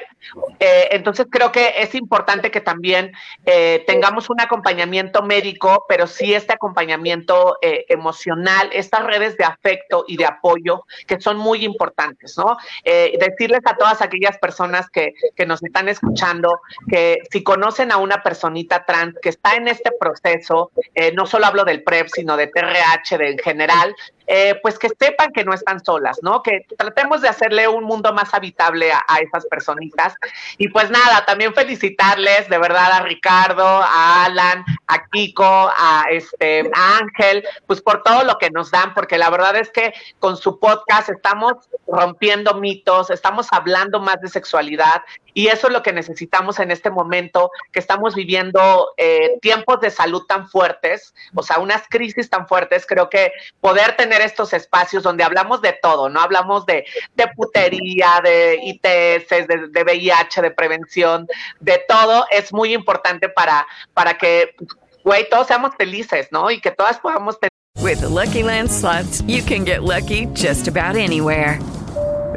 Eh, 0.60 0.90
entonces 0.92 1.28
creo 1.30 1.52
que 1.52 1.74
es 1.78 1.96
importante 1.96 2.52
que 2.52 2.62
también 2.62 3.12
eh, 3.46 3.84
tengamos 3.88 4.30
un 4.30 4.40
acompañamiento 4.40 5.24
médico, 5.24 5.86
pero 5.88 6.08
sí 6.08 6.34
este 6.34 6.54
acompañamiento 6.54 7.58
eh, 7.62 7.86
emocional, 7.90 8.70
estas 8.72 9.04
redes 9.04 9.38
de 9.38 9.46
afecto 9.46 10.06
y 10.08 10.18
de 10.18 10.26
apoyo 10.26 10.86
que 11.08 11.20
son 11.20 11.38
muy 11.38 11.66
importantes, 11.66 12.38
¿no? 12.38 12.58
Eh, 12.84 13.18
decirles 13.20 13.62
a 13.66 13.76
todas 13.76 14.02
aquellas 14.02 14.38
personas 14.38 14.90
que, 14.90 15.14
que 15.36 15.46
nos 15.46 15.64
están 15.64 15.90
escuchando 15.90 16.62
que 16.90 17.20
si 17.32 17.44
conocen 17.44 17.92
a 17.92 17.98
una 17.98 18.22
personita 18.24 18.86
trans 18.86 19.16
que 19.22 19.30
está 19.30 19.56
en 19.56 19.68
este 19.68 19.92
proceso, 20.00 20.72
no 21.14 21.26
solo 21.26 21.46
hablo 21.46 21.64
del 21.64 21.84
PrEP, 21.84 22.08
sino 22.08 22.38
de 22.38 22.48
TRH 22.48 23.18
de, 23.18 23.32
en 23.32 23.38
general, 23.40 23.96
eh, 24.28 24.60
pues 24.62 24.78
que 24.80 24.90
sepan 24.90 25.32
que 25.32 25.44
no 25.44 25.54
están 25.54 25.84
solas, 25.84 26.20
¿no? 26.22 26.42
Que 26.42 26.66
tratemos 26.78 27.22
de 27.22 27.30
hacerle 27.30 27.68
un 27.68 27.84
mundo 27.84 28.14
más 28.14 28.34
habitable 28.34 28.92
a, 28.92 29.20
esas 29.20 29.46
personitas. 29.46 30.16
Y 30.58 30.70
pues 30.70 30.90
nada, 30.90 31.26
también 31.26 31.54
felicitarles 31.54 32.50
de 32.50 32.58
verdad 32.58 32.92
a 32.92 33.02
Ricardo, 33.02 33.66
a 33.66 34.26
Alan, 34.26 34.64
a 34.88 35.06
Kiko, 35.08 35.44
a, 35.44 36.06
este, 36.10 36.70
a 36.74 36.98
Ángel, 36.98 37.44
pues 37.68 37.82
por 37.82 38.04
todo 38.04 38.24
lo 38.24 38.38
que 38.38 38.50
nos 38.52 38.72
dan, 38.72 38.94
porque 38.94 39.18
la 39.18 39.30
verdad 39.30 39.56
es 39.56 39.70
que 39.70 39.94
con 40.20 40.38
su 40.38 40.60
podcast 40.60 41.10
estamos 41.10 41.54
rompiendo 41.88 42.56
mitos, 42.56 43.10
estamos 43.10 43.48
hablando 43.52 44.00
más 44.00 44.22
de 44.22 44.30
sexualidad 44.30 45.02
y 45.34 45.48
eso 45.48 45.68
es 45.68 45.74
lo 45.74 45.84
que 45.84 45.94
necesitamos 45.94 46.60
en 46.60 46.72
este 46.72 46.90
momento, 46.90 47.52
que 47.72 47.80
estamos 47.80 48.16
viviendo 48.16 48.90
eh, 48.98 49.38
tiempos 49.42 49.80
de 49.82 49.90
salud 49.90 50.24
tan 50.28 50.50
fuertes, 50.50 51.14
o 51.34 51.44
sea, 51.44 51.60
unas 51.60 51.84
crisis 51.90 52.30
tan 52.30 52.48
fuertes. 52.48 52.86
Creo 52.86 53.10
que 53.10 53.32
poder 53.60 53.96
tener 53.96 54.22
estos 54.22 54.54
espacios 54.54 55.04
donde 55.04 55.24
hablamos 55.24 55.62
de 55.62 55.78
todo, 55.82 56.10
¿no? 56.10 56.22
Hablamos 56.22 56.66
de, 56.66 56.86
de 57.16 57.28
putería, 57.36 58.22
de 58.24 58.60
ITS, 58.62 59.48
de, 59.48 59.68
de, 59.70 59.84
VIH, 59.84 60.42
de 60.42 60.52
prevención, 60.52 61.28
de 61.60 61.82
todo, 61.88 62.26
es 62.32 62.54
muy 62.54 62.74
importante 62.74 63.30
para, 63.30 63.66
para 63.94 64.18
que, 64.18 64.56
güey, 65.04 65.28
todos 65.30 65.48
seamos 65.48 65.76
felices, 65.78 66.28
¿no? 66.32 66.52
Y 66.52 66.60
que 66.60 66.72
todas 66.72 67.00
podamos 67.00 67.40
tener. 67.40 67.52
With 67.78 68.02
the 68.02 68.10
Lucky 68.10 68.44
Land 68.44 68.70
slots, 68.70 69.22
you 69.24 69.42
can 69.42 69.66
get 69.66 69.84
lucky 69.84 70.28
just 70.34 70.68
about 70.68 70.96
anywhere. 70.96 71.60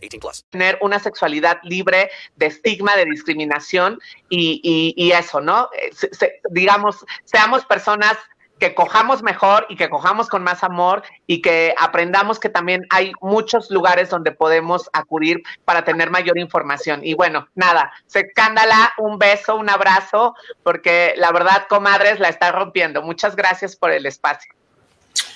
18 0.00 0.20
plus. 0.20 0.44
tener 0.50 0.78
una 0.80 0.98
sexualidad 0.98 1.58
libre 1.62 2.10
de 2.36 2.46
estigma, 2.46 2.96
de 2.96 3.04
discriminación 3.06 3.98
y, 4.28 4.60
y- 4.62 4.94
y 4.96 5.12
eso, 5.12 5.40
¿no? 5.40 5.68
Eh, 5.80 5.90
se- 5.92 6.12
se- 6.14 6.40
digamos, 6.50 7.04
seamos 7.24 7.64
personas 7.64 8.16
que 8.58 8.74
cojamos 8.74 9.22
mejor 9.22 9.66
y 9.68 9.76
que 9.76 9.88
cojamos 9.88 10.28
con 10.28 10.42
más 10.42 10.64
amor 10.64 11.04
y 11.28 11.40
que 11.42 11.72
aprendamos 11.78 12.40
que 12.40 12.48
también 12.48 12.84
hay 12.90 13.12
muchos 13.20 13.70
lugares 13.70 14.10
donde 14.10 14.32
podemos 14.32 14.90
acudir 14.92 15.44
para 15.64 15.84
tener 15.84 16.10
mayor 16.10 16.36
información. 16.38 17.00
Y 17.04 17.14
bueno, 17.14 17.46
nada, 17.54 17.92
se 18.08 18.18
escándala, 18.20 18.92
un 18.98 19.16
beso, 19.16 19.54
un 19.54 19.70
abrazo, 19.70 20.34
porque 20.64 21.14
la 21.18 21.30
verdad, 21.30 21.66
comadres, 21.68 22.18
la 22.18 22.30
está 22.30 22.50
rompiendo. 22.50 23.00
Muchas 23.00 23.36
gracias 23.36 23.76
por 23.76 23.92
el 23.92 24.06
espacio. 24.06 24.52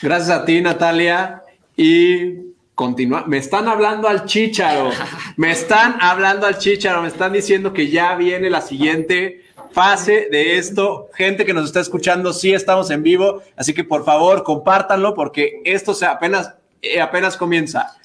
Gracias 0.01 0.31
a 0.31 0.45
ti, 0.45 0.61
Natalia. 0.61 1.43
Y 1.77 2.52
continúa. 2.83 3.25
Me 3.29 3.39
están 3.39 3.69
hablando 3.69 4.09
al 4.09 4.25
chícharo. 4.27 4.91
Me 5.37 5.53
están 5.53 5.99
hablando 6.01 6.47
al 6.47 6.59
chícharo. 6.59 7.01
Me 7.01 7.09
están 7.09 7.33
diciendo 7.33 7.73
que 7.73 7.89
ya 7.89 8.17
viene 8.17 8.51
la 8.51 8.61
siguiente 8.61 9.45
fase 9.71 10.29
de 10.33 10.59
esto. 10.59 11.09
Gente 11.15 11.45
que 11.45 11.55
nos 11.55 11.67
está 11.67 11.79
escuchando, 11.79 12.33
sí 12.33 12.53
estamos 12.53 12.91
en 12.91 13.05
vivo. 13.05 13.41
Así 13.57 13.73
que 13.73 13.85
por 13.85 14.05
favor, 14.05 14.43
compártanlo 14.43 15.15
porque 15.15 15.61
esto 15.65 15.95
se 15.95 16.07
apenas, 16.07 16.55
eh, 16.83 17.01
apenas 17.01 17.37
comienza. 17.37 17.97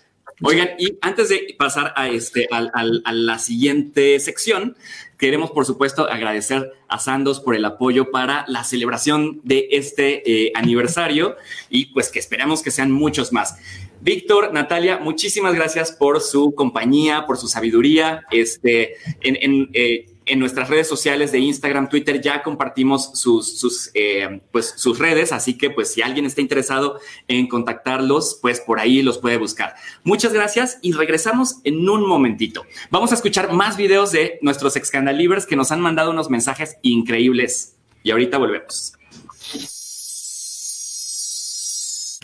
Oigan, 0.43 0.69
y 0.77 0.97
antes 1.01 1.29
de 1.29 1.55
pasar 1.57 1.93
a, 1.95 2.09
este, 2.09 2.47
al- 2.51 2.69
al- 2.75 3.01
a 3.05 3.11
la 3.11 3.39
siguiente 3.39 4.19
sección, 4.19 4.77
queremos, 5.17 5.49
por 5.49 5.65
supuesto, 5.65 6.07
agradecer 6.07 6.73
a 6.87 6.99
Sandos 6.99 7.39
por 7.39 7.55
el 7.55 7.65
apoyo 7.65 8.11
para 8.11 8.45
la 8.47 8.63
celebración 8.63 9.41
de 9.43 9.67
este 9.71 10.21
eh, 10.47 10.51
aniversario 10.53 11.35
y 11.71 11.87
pues 11.87 12.09
que 12.11 12.19
esperamos 12.19 12.61
que 12.61 12.69
sean 12.69 12.91
muchos 12.91 13.33
más. 13.33 13.57
Víctor, 13.99 14.53
Natalia, 14.53 14.99
muchísimas 14.99 15.55
gracias 15.55 15.91
por 15.91 16.21
su 16.21 16.53
compañía, 16.53 17.25
por 17.25 17.37
su 17.37 17.47
sabiduría. 17.47 18.21
Este, 18.29 18.93
en, 19.21 19.37
en, 19.41 19.69
eh, 19.73 20.05
en 20.27 20.39
nuestras 20.39 20.69
redes 20.69 20.87
sociales 20.87 21.31
de 21.31 21.39
Instagram, 21.39 21.89
Twitter, 21.89 22.21
ya 22.21 22.43
compartimos 22.43 23.11
sus, 23.13 23.59
sus, 23.59 23.91
eh, 23.93 24.41
pues, 24.51 24.73
sus 24.77 24.99
redes, 24.99 25.31
así 25.31 25.57
que 25.57 25.69
pues 25.69 25.91
si 25.93 26.01
alguien 26.01 26.25
está 26.25 26.41
interesado 26.41 26.99
en 27.27 27.47
contactarlos, 27.47 28.39
pues 28.41 28.59
por 28.59 28.79
ahí 28.79 29.01
los 29.01 29.17
puede 29.17 29.37
buscar. 29.37 29.75
Muchas 30.03 30.33
gracias 30.33 30.79
y 30.81 30.91
regresamos 30.91 31.57
en 31.63 31.87
un 31.89 32.07
momentito. 32.07 32.65
Vamos 32.89 33.11
a 33.11 33.15
escuchar 33.15 33.51
más 33.53 33.77
videos 33.77 34.11
de 34.11 34.39
nuestros 34.41 34.75
excandalivers 34.75 35.45
que 35.45 35.55
nos 35.55 35.71
han 35.71 35.81
mandado 35.81 36.11
unos 36.11 36.29
mensajes 36.29 36.77
increíbles 36.81 37.75
y 38.03 38.11
ahorita 38.11 38.37
volvemos. 38.37 38.96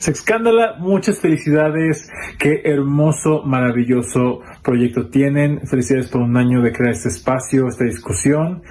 Sexcándala, 0.03 0.75
muchas 0.79 1.21
felicidades. 1.21 2.11
Qué 2.37 2.63
hermoso, 2.65 3.43
maravilloso 3.45 4.41
proyecto 4.61 5.07
tienen. 5.07 5.65
Felicidades 5.65 6.09
por 6.09 6.19
un 6.19 6.35
año 6.35 6.61
de 6.61 6.73
crear 6.73 6.91
este 6.91 7.07
espacio, 7.07 7.69
esta 7.69 7.85
discusión. 7.85 8.63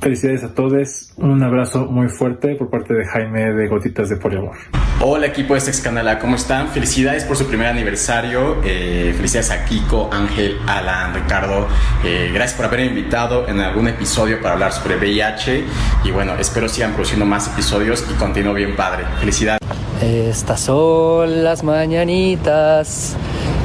Felicidades 0.00 0.44
a 0.44 0.54
todos. 0.54 1.12
Un 1.18 1.42
abrazo 1.42 1.84
muy 1.90 2.08
fuerte 2.08 2.54
por 2.54 2.70
parte 2.70 2.94
de 2.94 3.04
Jaime 3.04 3.52
de 3.52 3.68
Gotitas 3.68 4.08
de 4.08 4.16
Poliamor. 4.16 4.56
Hola 5.04 5.26
equipo 5.26 5.54
de 5.54 5.60
Sexcandala, 5.60 6.20
¿cómo 6.20 6.36
están? 6.36 6.68
Felicidades 6.68 7.24
por 7.24 7.36
su 7.36 7.48
primer 7.48 7.66
aniversario, 7.66 8.58
eh, 8.62 9.12
felicidades 9.16 9.50
a 9.50 9.64
Kiko, 9.64 10.08
Ángel, 10.12 10.60
Alan, 10.68 11.12
Ricardo, 11.12 11.66
Eh, 12.04 12.30
gracias 12.32 12.56
por 12.56 12.66
haberme 12.66 12.86
invitado 12.86 13.48
en 13.48 13.58
algún 13.58 13.88
episodio 13.88 14.40
para 14.40 14.54
hablar 14.54 14.72
sobre 14.72 14.96
VIH 14.98 15.64
y 16.04 16.10
bueno, 16.12 16.34
espero 16.38 16.68
sigan 16.68 16.92
produciendo 16.92 17.26
más 17.26 17.48
episodios 17.48 18.04
y 18.08 18.14
continúe 18.14 18.54
bien 18.54 18.76
padre. 18.76 19.02
Felicidades. 19.18 19.58
Estas 20.00 20.60
son 20.60 21.42
las 21.42 21.64
mañanitas. 21.64 23.16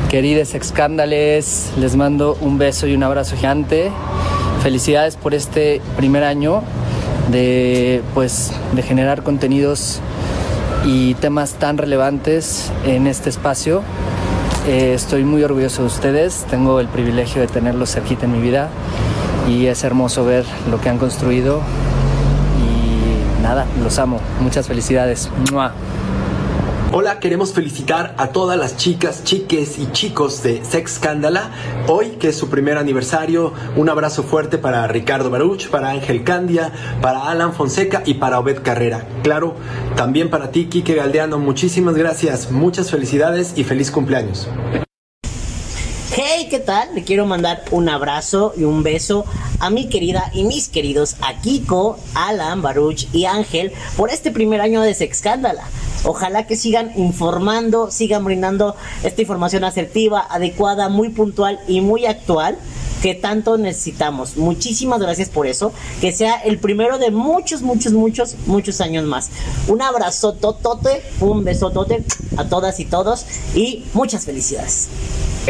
Queridos 0.10 0.56
excándales, 0.56 1.72
les 1.78 1.96
mando 1.96 2.36
un 2.42 2.58
beso 2.58 2.88
y 2.88 2.96
un 2.96 3.04
abrazo 3.04 3.36
gigante. 3.36 3.92
Felicidades 4.64 5.18
por 5.18 5.36
este 5.36 5.82
primer 5.98 6.24
año 6.24 6.64
de 7.32 8.02
pues 8.16 8.52
de 8.72 8.82
generar 8.82 9.22
contenidos 9.22 10.02
y 10.86 11.14
temas 11.16 11.54
tan 11.54 11.78
relevantes 11.78 12.72
en 12.86 13.08
este 13.08 13.30
espacio. 13.30 13.82
Eh, 14.68 14.94
estoy 14.94 15.24
muy 15.24 15.44
orgulloso 15.44 15.82
de 15.82 15.88
ustedes, 15.88 16.46
tengo 16.50 16.80
el 16.80 16.88
privilegio 16.88 17.42
de 17.42 17.48
tenerlos 17.48 17.92
cerquita 17.92 18.26
en 18.26 18.34
mi 18.34 18.40
vida 18.40 18.70
y 19.48 19.68
es 19.68 19.84
hermoso 19.84 20.26
ver 20.26 20.46
lo 20.70 20.82
que 20.82 20.90
han 20.90 20.98
construido 20.98 21.62
y 22.60 23.42
nada, 23.42 23.66
los 23.82 23.98
amo. 24.00 24.20
Muchas 24.42 24.68
felicidades. 24.68 25.30
¡Mua! 25.52 25.72
Hola, 27.00 27.20
queremos 27.20 27.54
felicitar 27.54 28.16
a 28.18 28.30
todas 28.30 28.58
las 28.58 28.76
chicas, 28.76 29.24
chiques 29.24 29.78
y 29.78 29.86
chicos 29.92 30.42
de 30.42 30.66
Sex 30.66 30.94
Scandala. 30.94 31.52
Hoy, 31.86 32.14
que 32.20 32.30
es 32.30 32.36
su 32.36 32.50
primer 32.50 32.80
aniversario, 32.80 33.54
un 33.76 33.88
abrazo 33.88 34.24
fuerte 34.24 34.58
para 34.58 34.88
Ricardo 34.88 35.30
Baruch, 35.30 35.70
para 35.70 35.92
Ángel 35.92 36.24
Candia, 36.24 36.72
para 37.00 37.30
Alan 37.30 37.54
Fonseca 37.54 38.02
y 38.04 38.16
para 38.16 38.40
Obed 38.40 38.64
Carrera. 38.64 39.06
Claro, 39.22 39.54
también 39.96 40.32
para 40.32 40.50
ti, 40.50 40.70
Kike 40.70 40.96
Galdeano. 40.96 41.38
Muchísimas 41.38 41.94
gracias, 41.94 42.50
muchas 42.50 42.90
felicidades 42.90 43.54
y 43.56 43.64
feliz 43.64 43.92
cumpleaños. 43.92 44.48
Hey, 46.40 46.50
¿qué 46.52 46.60
tal? 46.60 46.94
Le 46.94 47.04
quiero 47.04 47.26
mandar 47.26 47.64
un 47.72 47.90
abrazo 47.90 48.54
y 48.56 48.64
un 48.64 48.84
beso 48.84 49.26
a 49.60 49.72
mi 49.72 49.90
querida 49.90 50.30
y 50.36 50.44
mis 50.44 50.70
queridos 50.70 51.16
a 51.22 51.42
Kiko, 51.42 51.98
Alan, 52.14 52.62
Baruch 52.62 53.08
y 53.12 53.26
Ángel 53.26 53.72
por 53.96 54.12
este 54.12 54.30
primer 54.30 54.62
año 54.62 54.84
de 54.84 54.94
Sexcándala. 54.94 55.64
Ojalá 56.04 56.46
que 56.46 56.56
sigan 56.56 56.92
informando, 56.96 57.90
sigan 57.90 58.24
brindando 58.24 58.76
esta 59.02 59.20
información 59.20 59.64
asertiva, 59.64 60.28
adecuada, 60.30 60.90
muy 60.90 61.10
puntual 61.10 61.60
y 61.68 61.82
muy 61.82 62.06
actual 62.06 62.60
que 63.02 63.16
tanto 63.16 63.58
necesitamos. 63.58 64.38
Muchísimas 64.38 65.00
gracias 65.00 65.30
por 65.30 65.48
eso. 65.48 65.74
Que 66.02 66.12
sea 66.12 66.36
el 66.36 66.60
primero 66.60 66.98
de 66.98 67.12
muchos, 67.12 67.62
muchos, 67.62 67.94
muchos, 67.94 68.36
muchos 68.46 68.82
años 68.82 69.06
más. 69.06 69.32
Un 69.68 69.82
abrazo 69.82 70.34
totote, 70.34 71.02
un 71.20 71.44
besotote 71.44 72.04
a 72.38 72.46
todas 72.46 72.80
y 72.80 72.86
todos 72.86 73.26
y 73.56 73.86
muchas 73.94 74.26
felicidades. 74.26 74.90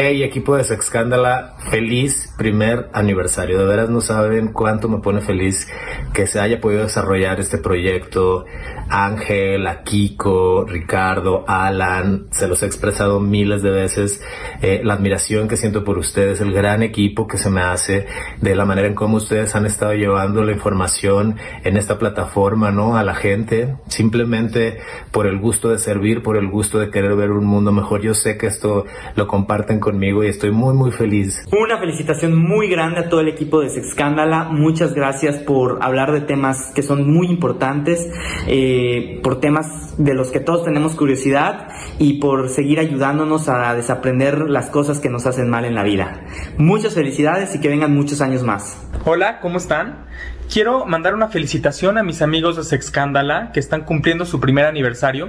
Hey 0.00 0.22
equipo 0.22 0.56
de 0.56 0.62
Sexcándala, 0.62 1.56
feliz 1.70 2.32
primer 2.36 2.88
aniversario. 2.92 3.58
De 3.58 3.66
veras 3.66 3.90
no 3.90 4.00
saben 4.00 4.52
cuánto 4.52 4.88
me 4.88 4.98
pone 4.98 5.20
feliz 5.20 5.66
que 6.14 6.28
se 6.28 6.38
haya 6.38 6.60
podido 6.60 6.82
desarrollar 6.82 7.40
este 7.40 7.58
proyecto. 7.58 8.44
Ángel, 8.90 9.66
a 9.66 9.82
Kiko, 9.82 10.64
Ricardo, 10.64 11.44
Alan, 11.46 12.26
se 12.30 12.48
los 12.48 12.62
he 12.62 12.66
expresado 12.66 13.20
miles 13.20 13.62
de 13.62 13.70
veces. 13.70 14.22
eh, 14.60 14.80
la 14.84 14.94
admiración 14.94 15.48
que 15.48 15.56
siento 15.56 15.84
por 15.84 15.98
ustedes, 15.98 16.40
el 16.40 16.52
gran 16.52 16.82
equipo 16.82 17.26
que 17.26 17.38
se 17.38 17.50
me 17.50 17.60
hace, 17.60 18.06
de 18.40 18.54
la 18.54 18.64
manera 18.64 18.88
en 18.88 18.94
cómo 18.94 19.16
ustedes 19.16 19.54
han 19.54 19.66
estado 19.66 19.94
llevando 19.94 20.42
la 20.42 20.52
información 20.52 21.36
en 21.64 21.76
esta 21.76 21.98
plataforma, 21.98 22.70
¿no? 22.70 22.96
A 22.96 23.04
la 23.04 23.14
gente, 23.14 23.76
simplemente 23.88 24.78
por 25.12 25.26
el 25.26 25.38
gusto 25.38 25.68
de 25.68 25.78
servir, 25.78 26.22
por 26.22 26.36
el 26.36 26.48
gusto 26.48 26.78
de 26.78 26.90
querer 26.90 27.14
ver 27.16 27.30
un 27.30 27.46
mundo 27.46 27.72
mejor. 27.72 28.02
Yo 28.02 28.14
sé 28.14 28.36
que 28.36 28.46
esto 28.46 28.84
lo 29.14 29.26
comparten 29.26 29.80
conmigo 29.80 30.24
y 30.24 30.28
estoy 30.28 30.50
muy, 30.50 30.74
muy 30.74 30.90
feliz. 30.90 31.44
Una 31.52 31.78
felicitación 31.78 32.36
muy 32.36 32.68
grande 32.68 33.00
a 33.00 33.08
todo 33.08 33.20
el 33.20 33.28
equipo 33.28 33.60
de 33.60 33.70
Sexcándala. 33.70 34.44
Muchas 34.44 34.94
gracias 34.94 35.36
por 35.38 35.78
hablar 35.82 36.12
de 36.12 36.20
temas 36.22 36.72
que 36.74 36.82
son 36.82 37.10
muy 37.12 37.28
importantes, 37.28 38.08
eh, 38.46 38.77
por 39.22 39.40
temas 39.40 39.94
de 39.98 40.14
los 40.14 40.30
que 40.30 40.40
todos 40.40 40.64
tenemos 40.64 40.94
curiosidad 40.94 41.68
y 41.98 42.20
por 42.20 42.48
seguir 42.48 42.78
ayudándonos 42.78 43.48
a 43.48 43.74
desaprender 43.74 44.48
las 44.48 44.70
cosas 44.70 45.00
que 45.00 45.08
nos 45.08 45.26
hacen 45.26 45.48
mal 45.48 45.64
en 45.64 45.74
la 45.74 45.82
vida. 45.82 46.20
Muchas 46.56 46.94
felicidades 46.94 47.54
y 47.54 47.60
que 47.60 47.68
vengan 47.68 47.94
muchos 47.94 48.20
años 48.20 48.42
más. 48.42 48.78
Hola, 49.04 49.40
¿cómo 49.40 49.58
están? 49.58 50.06
Quiero 50.52 50.86
mandar 50.86 51.14
una 51.14 51.28
felicitación 51.28 51.98
a 51.98 52.02
mis 52.02 52.22
amigos 52.22 52.56
de 52.56 52.64
Sexcándala 52.64 53.52
que 53.52 53.60
están 53.60 53.84
cumpliendo 53.84 54.24
su 54.24 54.40
primer 54.40 54.66
aniversario, 54.66 55.28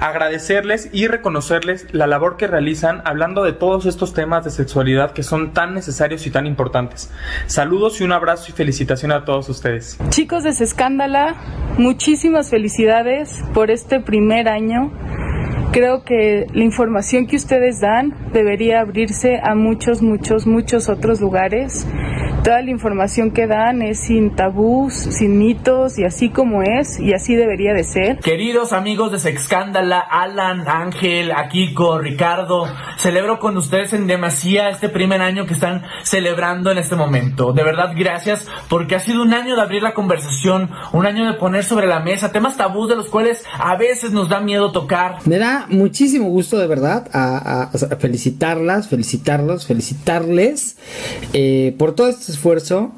agradecerles 0.00 0.88
y 0.92 1.06
reconocerles 1.06 1.86
la 1.92 2.06
labor 2.06 2.36
que 2.36 2.46
realizan 2.46 3.02
hablando 3.04 3.44
de 3.44 3.52
todos 3.52 3.86
estos 3.86 4.14
temas 4.14 4.44
de 4.44 4.50
sexualidad 4.50 5.12
que 5.12 5.22
son 5.22 5.52
tan 5.52 5.74
necesarios 5.74 6.26
y 6.26 6.30
tan 6.30 6.46
importantes. 6.46 7.10
Saludos 7.46 8.00
y 8.00 8.04
un 8.04 8.12
abrazo 8.12 8.46
y 8.50 8.52
felicitación 8.52 9.12
a 9.12 9.24
todos 9.24 9.48
ustedes. 9.48 9.98
Chicos 10.10 10.44
de 10.44 10.52
Sexcándala, 10.52 11.34
muchísimas 11.78 12.50
felicidades 12.50 13.42
por 13.54 13.70
este 13.70 14.00
primer 14.00 14.48
año. 14.48 14.92
Creo 15.72 16.04
que 16.04 16.46
la 16.54 16.64
información 16.64 17.26
que 17.26 17.36
ustedes 17.36 17.80
dan 17.80 18.14
debería 18.32 18.80
abrirse 18.80 19.38
a 19.42 19.54
muchos, 19.54 20.00
muchos, 20.00 20.46
muchos 20.46 20.88
otros 20.88 21.20
lugares. 21.20 21.86
Toda 22.46 22.62
la 22.62 22.70
información 22.70 23.32
que 23.32 23.48
dan 23.48 23.82
es 23.82 23.98
sin 23.98 24.36
tabús, 24.36 24.94
sin 24.94 25.36
mitos 25.36 25.98
y 25.98 26.04
así 26.04 26.28
como 26.30 26.62
es 26.62 27.00
y 27.00 27.12
así 27.12 27.34
debería 27.34 27.74
de 27.74 27.82
ser. 27.82 28.20
Queridos 28.20 28.72
amigos 28.72 29.10
de 29.10 29.18
Sexcándala, 29.18 29.98
Alan, 29.98 30.62
Ángel, 30.68 31.32
Akiko, 31.32 31.98
Ricardo, 31.98 32.68
celebro 32.98 33.40
con 33.40 33.56
ustedes 33.56 33.94
en 33.94 34.06
demasía 34.06 34.68
este 34.68 34.88
primer 34.88 35.22
año 35.22 35.44
que 35.44 35.54
están 35.54 35.82
celebrando 36.04 36.70
en 36.70 36.78
este 36.78 36.94
momento. 36.94 37.52
De 37.52 37.64
verdad, 37.64 37.90
gracias 37.96 38.46
porque 38.68 38.94
ha 38.94 39.00
sido 39.00 39.22
un 39.22 39.34
año 39.34 39.56
de 39.56 39.62
abrir 39.62 39.82
la 39.82 39.92
conversación, 39.92 40.70
un 40.92 41.04
año 41.04 41.26
de 41.26 41.32
poner 41.36 41.64
sobre 41.64 41.88
la 41.88 41.98
mesa 41.98 42.30
temas 42.30 42.56
tabús 42.56 42.88
de 42.88 42.94
los 42.94 43.08
cuales 43.08 43.42
a 43.58 43.74
veces 43.74 44.12
nos 44.12 44.28
da 44.28 44.38
miedo 44.38 44.70
tocar. 44.70 45.16
Me 45.24 45.38
da 45.38 45.66
muchísimo 45.68 46.28
gusto 46.28 46.58
de 46.58 46.68
verdad 46.68 47.08
a, 47.12 47.38
a- 47.38 47.62
a 47.72 47.96
felicitarlas, 47.96 48.86
felicitarlos, 48.86 49.66
felicitarles 49.66 50.76
eh, 51.32 51.74
por 51.76 51.92
todo 51.96 52.06
este 52.08 52.35
esfuerzo, 52.36 52.92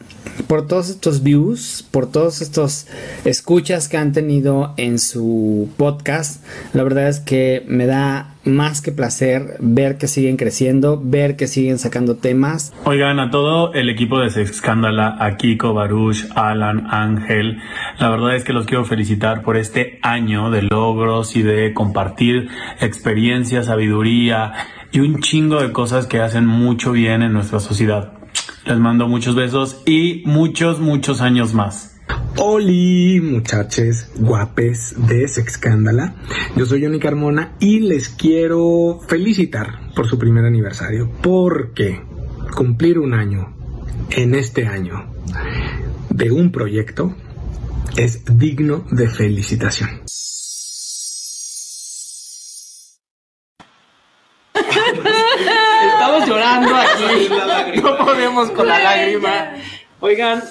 por 0.49 0.66
todos 0.66 0.91
estos 0.91 1.22
views, 1.22 1.86
por 1.91 2.11
todos 2.11 2.43
estos 2.43 2.86
escuchas 3.24 3.89
que 3.89 3.97
han 3.97 4.12
tenido 4.12 4.74
en 4.76 4.99
su 4.99 5.70
podcast. 5.76 6.45
La 6.74 6.82
verdad 6.82 7.09
es 7.09 7.20
que 7.20 7.64
me 7.68 7.86
da 7.86 8.34
más 8.45 8.80
que 8.80 8.93
placer 8.93 9.57
ver 9.61 9.99
que 9.99 10.09
siguen 10.09 10.36
creciendo, 10.36 11.01
ver 11.03 11.36
que 11.36 11.47
siguen 11.47 11.78
sacando 11.78 12.16
temas. 12.16 12.72
Oigan, 12.84 13.20
a 13.20 13.30
todo 13.30 13.74
el 13.74 13.91
equipo 13.91 14.20
de 14.20 14.30
Sexcándala, 14.30 15.16
a 15.20 15.36
Kiko, 15.36 15.74
Baruch, 15.74 16.26
Alan, 16.34 16.86
Ángel, 16.91 17.59
la 17.99 18.09
verdad 18.09 18.34
es 18.36 18.45
que 18.45 18.53
los 18.53 18.66
quiero 18.66 18.84
felicitar 18.84 19.43
por 19.43 19.57
este 19.57 19.99
año 20.03 20.51
de 20.51 20.62
logros 20.62 21.36
y 21.36 21.43
de 21.43 21.72
compartir 21.74 22.49
experiencia, 22.80 23.62
sabiduría 23.62 24.53
y 24.91 25.01
un 25.01 25.20
chingo 25.20 25.61
de 25.61 25.72
cosas 25.72 26.07
que 26.07 26.20
hacen 26.20 26.47
mucho 26.47 26.93
bien 26.93 27.22
en 27.22 27.32
nuestra 27.32 27.61
sociedad. 27.61 28.18
Les 28.67 28.79
mando 28.79 29.09
muchos 29.09 29.35
besos 29.35 29.83
y 29.87 30.23
muchos, 30.27 30.81
muchos 30.81 31.21
años 31.21 31.55
más. 31.55 31.99
Oli, 32.37 33.21
muchachos 33.21 34.07
guapes 34.17 34.95
de 35.09 35.27
Sexcándala. 35.27 36.15
Yo 36.57 36.67
soy 36.67 36.85
Johnny 36.85 37.01
Carmona 37.01 37.57
y 37.59 37.81
les 37.81 38.09
quiero 38.09 39.01
felicitar 39.07 39.93
por 39.95 40.09
su 40.09 40.19
primer 40.19 40.45
aniversario 40.45 41.11
porque 41.23 42.01
cumplir 42.55 42.99
un 42.99 43.15
año 43.15 43.55
en 44.11 44.35
este 44.35 44.67
año 44.67 45.13
de 46.11 46.31
un 46.31 46.53
proyecto 46.53 47.15
es 47.97 48.23
digno 48.39 48.85
de 48.91 49.09
felicitación. 49.09 50.08
Llorando 56.57 56.76
aquí. 56.76 57.80
No 57.82 57.99
podemos 57.99 58.51
con 58.51 58.66
la 58.66 58.78
lágrima. 58.78 59.53
Oigan, 60.01 60.42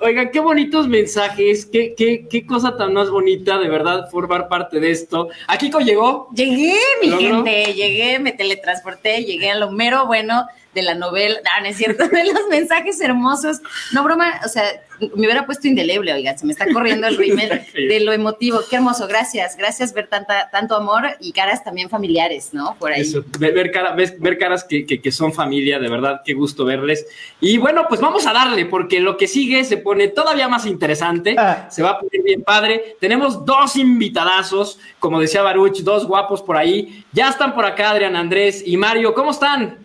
oigan, 0.00 0.30
qué 0.30 0.40
bonitos 0.40 0.88
mensajes. 0.88 1.66
Qué, 1.66 1.94
qué, 1.96 2.26
qué 2.28 2.46
cosa 2.46 2.76
tan 2.76 2.94
más 2.94 3.10
bonita, 3.10 3.58
de 3.58 3.68
verdad, 3.68 4.08
formar 4.10 4.48
parte 4.48 4.80
de 4.80 4.90
esto. 4.90 5.28
¿Akiko 5.46 5.80
llegó? 5.80 6.28
Llegué, 6.34 6.78
mi 7.02 7.08
¿Logró? 7.08 7.44
gente, 7.44 7.74
llegué, 7.74 8.18
me 8.18 8.32
teletransporté, 8.32 9.24
llegué 9.24 9.50
a 9.50 9.56
lo 9.56 9.70
mero 9.70 10.06
bueno 10.06 10.46
de 10.74 10.82
la 10.82 10.94
novela, 10.94 11.36
no, 11.44 11.62
no 11.62 11.66
es 11.68 11.76
cierto, 11.76 12.08
de 12.08 12.24
los 12.24 12.48
mensajes 12.50 13.00
hermosos. 13.00 13.60
No, 13.92 14.02
broma, 14.04 14.40
o 14.44 14.48
sea, 14.48 14.64
me 15.00 15.26
hubiera 15.26 15.44
puesto 15.44 15.66
indeleble, 15.66 16.12
oiga, 16.12 16.36
se 16.38 16.46
me 16.46 16.52
está 16.52 16.66
corriendo 16.72 17.06
el 17.06 17.16
rímel 17.16 17.66
de 17.74 18.00
lo 18.00 18.12
emotivo. 18.12 18.60
Qué 18.70 18.76
hermoso, 18.76 19.06
gracias, 19.08 19.56
gracias 19.56 19.92
ver 19.92 20.06
tanta, 20.08 20.48
tanto 20.50 20.76
amor 20.76 21.04
y 21.20 21.32
caras 21.32 21.64
también 21.64 21.90
familiares, 21.90 22.50
¿no? 22.52 22.76
Por 22.78 22.92
ahí. 22.92 23.00
Eso, 23.02 23.24
ver, 23.38 23.52
ver 23.54 23.70
cara- 23.72 23.94
ver 23.94 24.38
caras 24.38 24.64
que, 24.64 24.86
que- 24.86 25.00
que 25.00 25.10
son 25.12 25.32
familia, 25.32 25.78
de 25.78 25.88
verdad, 25.88 26.20
qué 26.24 26.32
gusto 26.34 26.64
verles. 26.64 27.06
Y 27.40 27.58
bueno, 27.58 27.86
pues 27.88 28.00
vamos 28.00 28.26
a 28.26 28.32
darle, 28.32 28.66
porque 28.66 29.00
lo 29.00 29.16
que 29.16 29.26
sigue 29.26 29.64
se 29.64 29.76
pone 29.78 30.08
todavía 30.08 30.48
más 30.48 30.64
interesante, 30.66 31.36
se 31.70 31.82
va 31.82 31.90
a 31.90 31.98
poner 32.00 32.22
bien 32.24 32.42
padre. 32.42 32.96
Tenemos 33.00 33.44
dos 33.44 33.76
invitadazos, 33.76 34.78
como 34.98 35.20
decía 35.20 35.42
Baruch, 35.42 35.78
dos 35.80 36.06
guapos 36.06 36.40
por 36.42 36.56
ahí. 36.56 37.04
Ya 37.12 37.28
están 37.28 37.54
por 37.54 37.64
acá 37.66 37.90
Adrián 37.90 38.16
Andrés 38.16 38.62
y 38.64 38.76
Mario, 38.76 39.12
¿cómo 39.14 39.30
están? 39.32 39.78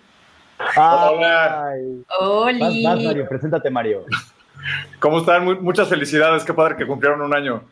Hola. 0.75 1.73
Oli. 2.19 2.59
Vas, 2.59 2.73
vas, 2.83 3.03
Mario, 3.03 3.27
preséntate, 3.27 3.69
Mario. 3.69 4.05
¿Cómo 4.99 5.19
están? 5.19 5.45
Mu- 5.45 5.61
muchas 5.61 5.87
felicidades, 5.87 6.43
qué 6.43 6.53
padre 6.53 6.75
que 6.75 6.85
cumplieron 6.85 7.21
un 7.21 7.33
año. 7.33 7.63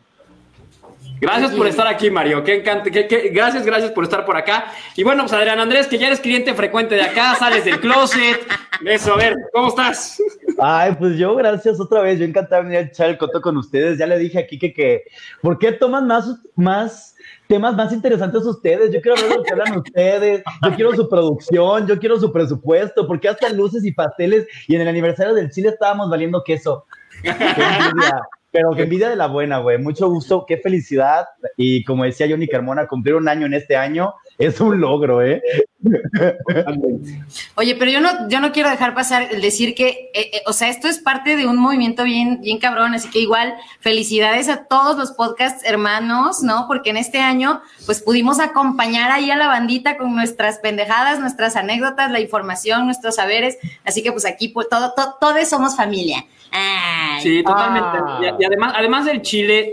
Gracias 1.20 1.50
por 1.52 1.66
estar 1.66 1.86
aquí, 1.88 2.10
Mario. 2.10 2.44
Qué 2.44 2.56
encante, 2.60 2.92
qué- 2.92 3.08
qué- 3.08 3.28
gracias, 3.30 3.66
gracias 3.66 3.90
por 3.90 4.04
estar 4.04 4.24
por 4.24 4.36
acá. 4.36 4.66
Y 4.94 5.02
bueno, 5.02 5.24
pues 5.24 5.32
Adrián 5.32 5.58
Andrés, 5.58 5.88
que 5.88 5.98
ya 5.98 6.06
eres 6.06 6.20
cliente 6.20 6.54
frecuente 6.54 6.94
de 6.94 7.02
acá, 7.02 7.34
sales 7.34 7.64
del 7.64 7.80
closet. 7.80 8.40
Eso, 8.84 9.14
a 9.14 9.16
ver, 9.16 9.34
¿cómo 9.52 9.68
estás? 9.68 10.22
Ay, 10.60 10.94
pues 10.96 11.18
yo, 11.18 11.34
gracias 11.34 11.80
otra 11.80 12.00
vez. 12.02 12.20
Yo 12.20 12.24
encantado 12.24 12.62
de 12.62 12.68
venir 12.68 12.84
a 12.86 12.88
echar 12.88 13.08
el 13.10 13.18
coto 13.18 13.40
con 13.40 13.56
ustedes. 13.56 13.98
Ya 13.98 14.06
le 14.06 14.16
dije 14.16 14.38
aquí 14.38 14.58
que, 14.58 14.72
que 14.72 15.02
¿por 15.42 15.58
qué 15.58 15.72
toman 15.72 16.06
más, 16.06 16.36
más 16.54 17.16
temas 17.48 17.74
más 17.74 17.92
interesantes 17.92 18.44
ustedes? 18.44 18.92
Yo 18.92 19.00
quiero 19.00 19.20
ver 19.20 19.36
lo 19.36 19.42
que 19.42 19.52
hablan 19.52 19.78
ustedes. 19.78 20.42
Yo 20.62 20.74
quiero 20.76 20.94
su 20.94 21.08
producción, 21.08 21.86
yo 21.86 21.98
quiero 21.98 22.20
su 22.20 22.32
presupuesto. 22.32 23.06
¿Por 23.06 23.18
qué 23.18 23.28
hasta 23.28 23.48
luces 23.48 23.84
y 23.84 23.92
pasteles? 23.92 24.46
Y 24.68 24.76
en 24.76 24.82
el 24.82 24.88
aniversario 24.88 25.34
del 25.34 25.50
Chile 25.50 25.70
estábamos 25.70 26.08
valiendo 26.08 26.44
queso. 26.44 26.86
Qué. 28.52 28.58
Pero 28.58 28.74
que 28.74 28.82
envidia 28.82 29.08
de 29.08 29.16
la 29.16 29.26
buena, 29.26 29.58
güey. 29.58 29.78
Mucho 29.78 30.08
gusto, 30.08 30.44
qué 30.46 30.56
felicidad. 30.58 31.26
Y 31.56 31.84
como 31.84 32.04
decía 32.04 32.26
Johnny 32.28 32.48
Carmona, 32.48 32.86
cumplir 32.86 33.14
un 33.14 33.28
año 33.28 33.46
en 33.46 33.54
este 33.54 33.76
año 33.76 34.14
es 34.38 34.60
un 34.60 34.80
logro, 34.80 35.20
¿eh? 35.20 35.42
Oye, 37.56 37.74
pero 37.74 37.90
yo 37.90 38.00
no, 38.00 38.28
yo 38.28 38.38
no 38.40 38.52
quiero 38.52 38.70
dejar 38.70 38.94
pasar 38.94 39.28
el 39.32 39.40
decir 39.40 39.74
que, 39.74 40.10
eh, 40.14 40.30
eh, 40.32 40.42
o 40.46 40.52
sea, 40.52 40.68
esto 40.68 40.86
es 40.86 40.98
parte 40.98 41.34
de 41.34 41.46
un 41.46 41.56
movimiento 41.56 42.04
bien, 42.04 42.40
bien 42.40 42.58
cabrón, 42.58 42.94
así 42.94 43.10
que 43.10 43.18
igual 43.18 43.54
felicidades 43.80 44.48
a 44.48 44.64
todos 44.66 44.96
los 44.96 45.10
podcast 45.12 45.64
hermanos, 45.66 46.42
¿no? 46.42 46.66
Porque 46.68 46.90
en 46.90 46.98
este 46.98 47.18
año, 47.18 47.62
pues 47.84 48.00
pudimos 48.00 48.38
acompañar 48.38 49.10
ahí 49.10 49.30
a 49.32 49.36
la 49.36 49.48
bandita 49.48 49.96
con 49.96 50.14
nuestras 50.14 50.58
pendejadas, 50.58 51.18
nuestras 51.18 51.56
anécdotas, 51.56 52.12
la 52.12 52.20
información, 52.20 52.84
nuestros 52.84 53.16
saberes, 53.16 53.58
así 53.84 54.04
que 54.04 54.12
pues 54.12 54.24
aquí 54.24 54.48
pues, 54.48 54.68
todo, 54.68 54.94
todo, 54.94 55.16
todos 55.20 55.48
somos 55.48 55.76
familia. 55.76 56.24
Ay. 56.50 57.22
Sí, 57.22 57.42
totalmente. 57.42 57.98
Y, 58.20 58.42
y 58.42 58.44
además, 58.44 58.72
además 58.76 59.06
del 59.06 59.22
Chile, 59.22 59.72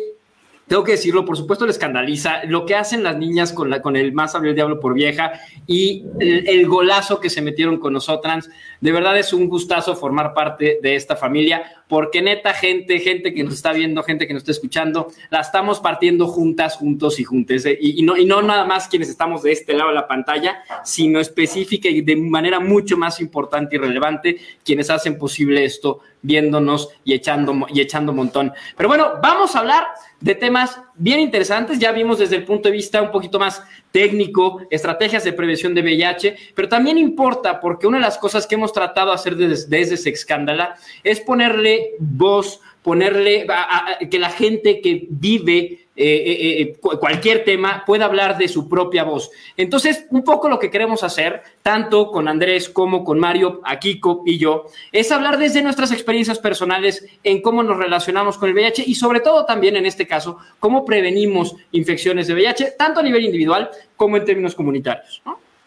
tengo 0.67 0.83
que 0.83 0.93
decirlo, 0.93 1.25
por 1.25 1.37
supuesto 1.37 1.65
le 1.65 1.71
escandaliza 1.71 2.43
lo 2.45 2.65
que 2.65 2.75
hacen 2.75 3.03
las 3.03 3.17
niñas 3.17 3.53
con, 3.53 3.69
la, 3.69 3.81
con 3.83 3.95
el 3.95 4.13
más 4.13 4.33
hable 4.33 4.49
el 4.49 4.55
diablo 4.55 4.79
por 4.79 4.95
vieja 4.95 5.33
y 5.67 6.05
el, 6.19 6.47
el 6.49 6.67
golazo 6.67 7.19
que 7.19 7.29
se 7.29 7.41
metieron 7.41 7.77
con 7.77 7.93
nosotras. 7.93 8.49
De 8.81 8.91
verdad 8.91 9.17
es 9.17 9.31
un 9.31 9.47
gustazo 9.47 9.95
formar 9.95 10.33
parte 10.33 10.79
de 10.81 10.95
esta 10.95 11.15
familia, 11.15 11.83
porque 11.87 12.21
neta, 12.21 12.53
gente, 12.53 12.99
gente 12.99 13.33
que 13.33 13.43
nos 13.43 13.53
está 13.53 13.73
viendo, 13.73 14.03
gente 14.03 14.27
que 14.27 14.33
nos 14.33 14.41
está 14.41 14.51
escuchando, 14.51 15.07
la 15.29 15.41
estamos 15.41 15.79
partiendo 15.79 16.27
juntas, 16.27 16.75
juntos 16.75 17.19
y 17.19 17.23
juntes. 17.23 17.65
¿eh? 17.65 17.77
Y, 17.79 17.99
y 17.99 18.03
no, 18.03 18.17
y 18.17 18.25
no 18.25 18.41
nada 18.41 18.65
más 18.65 18.87
quienes 18.87 19.09
estamos 19.09 19.43
de 19.43 19.51
este 19.51 19.73
lado 19.73 19.89
de 19.89 19.95
la 19.95 20.07
pantalla, 20.07 20.63
sino 20.83 21.19
específica 21.19 21.89
y 21.89 22.01
de 22.01 22.15
manera 22.15 22.59
mucho 22.59 22.97
más 22.97 23.19
importante 23.19 23.75
y 23.75 23.79
relevante, 23.79 24.37
quienes 24.63 24.89
hacen 24.89 25.17
posible 25.17 25.63
esto, 25.63 26.01
viéndonos 26.21 26.89
y 27.03 27.13
echando, 27.13 27.67
y 27.69 27.81
echando 27.81 28.13
montón. 28.13 28.51
Pero 28.75 28.89
bueno, 28.89 29.13
vamos 29.21 29.55
a 29.55 29.59
hablar 29.59 29.85
de 30.19 30.35
temas 30.35 30.79
bien 30.95 31.19
interesantes. 31.19 31.77
Ya 31.77 31.91
vimos 31.91 32.19
desde 32.19 32.37
el 32.37 32.45
punto 32.45 32.69
de 32.69 32.73
vista 32.73 33.01
un 33.01 33.11
poquito 33.11 33.37
más 33.37 33.63
técnico, 33.95 34.59
estrategias 34.69 35.23
de 35.23 35.31
prevención 35.31 35.73
de 35.73 35.81
VIH, 35.81 36.35
pero 36.53 36.67
también 36.67 36.97
importa 36.97 37.61
porque 37.61 37.87
una 37.87 37.97
de 37.97 38.03
las 38.03 38.17
cosas 38.17 38.45
que 38.45 38.55
hemos 38.55 38.73
tratado 38.73 39.07
de 39.07 39.15
hacer 39.15 39.37
desde, 39.37 39.69
desde 39.69 39.95
Sexcándala 39.95 40.75
es 41.01 41.21
ponerle 41.21 41.91
voz, 41.99 42.59
ponerle 42.83 43.45
a, 43.47 43.97
que 44.11 44.19
la 44.19 44.31
gente 44.31 44.81
que 44.81 45.07
vive 45.09 45.84
eh, 45.97 46.61
eh, 46.61 46.77
cualquier 46.99 47.45
tema 47.45 47.83
pueda 47.85 48.05
hablar 48.05 48.37
de 48.37 48.47
su 48.47 48.67
propia 48.67 49.03
voz. 49.03 49.31
Entonces, 49.55 50.05
un 50.09 50.23
poco 50.23 50.49
lo 50.49 50.59
que 50.59 50.69
queremos 50.69 51.03
hacer, 51.03 51.41
tanto 51.61 52.11
con 52.11 52.27
Andrés 52.27 52.69
como 52.69 53.03
con 53.03 53.19
Mario, 53.19 53.61
Akiko 53.63 54.23
y 54.25 54.37
yo, 54.37 54.65
es 54.91 55.11
hablar 55.11 55.37
desde 55.37 55.61
nuestras 55.61 55.91
experiencias 55.91 56.39
personales 56.39 57.05
en 57.23 57.41
cómo 57.41 57.63
nos 57.63 57.77
relacionamos 57.77 58.37
con 58.37 58.49
el 58.49 58.55
VIH 58.55 58.83
y 58.85 58.95
sobre 58.95 59.21
todo 59.21 59.45
también 59.45 59.77
en 59.77 59.85
este 59.85 60.05
caso, 60.05 60.37
cómo 60.59 60.83
prevenimos 60.83 61.55
infecciones 61.71 62.27
de 62.27 62.33
VIH, 62.33 62.75
tanto 62.77 62.99
a 62.99 63.03
nivel 63.03 63.23
individual 63.23 63.69
como 63.95 64.17
en 64.17 64.25
términos 64.25 64.55
comunitarios. 64.55 65.21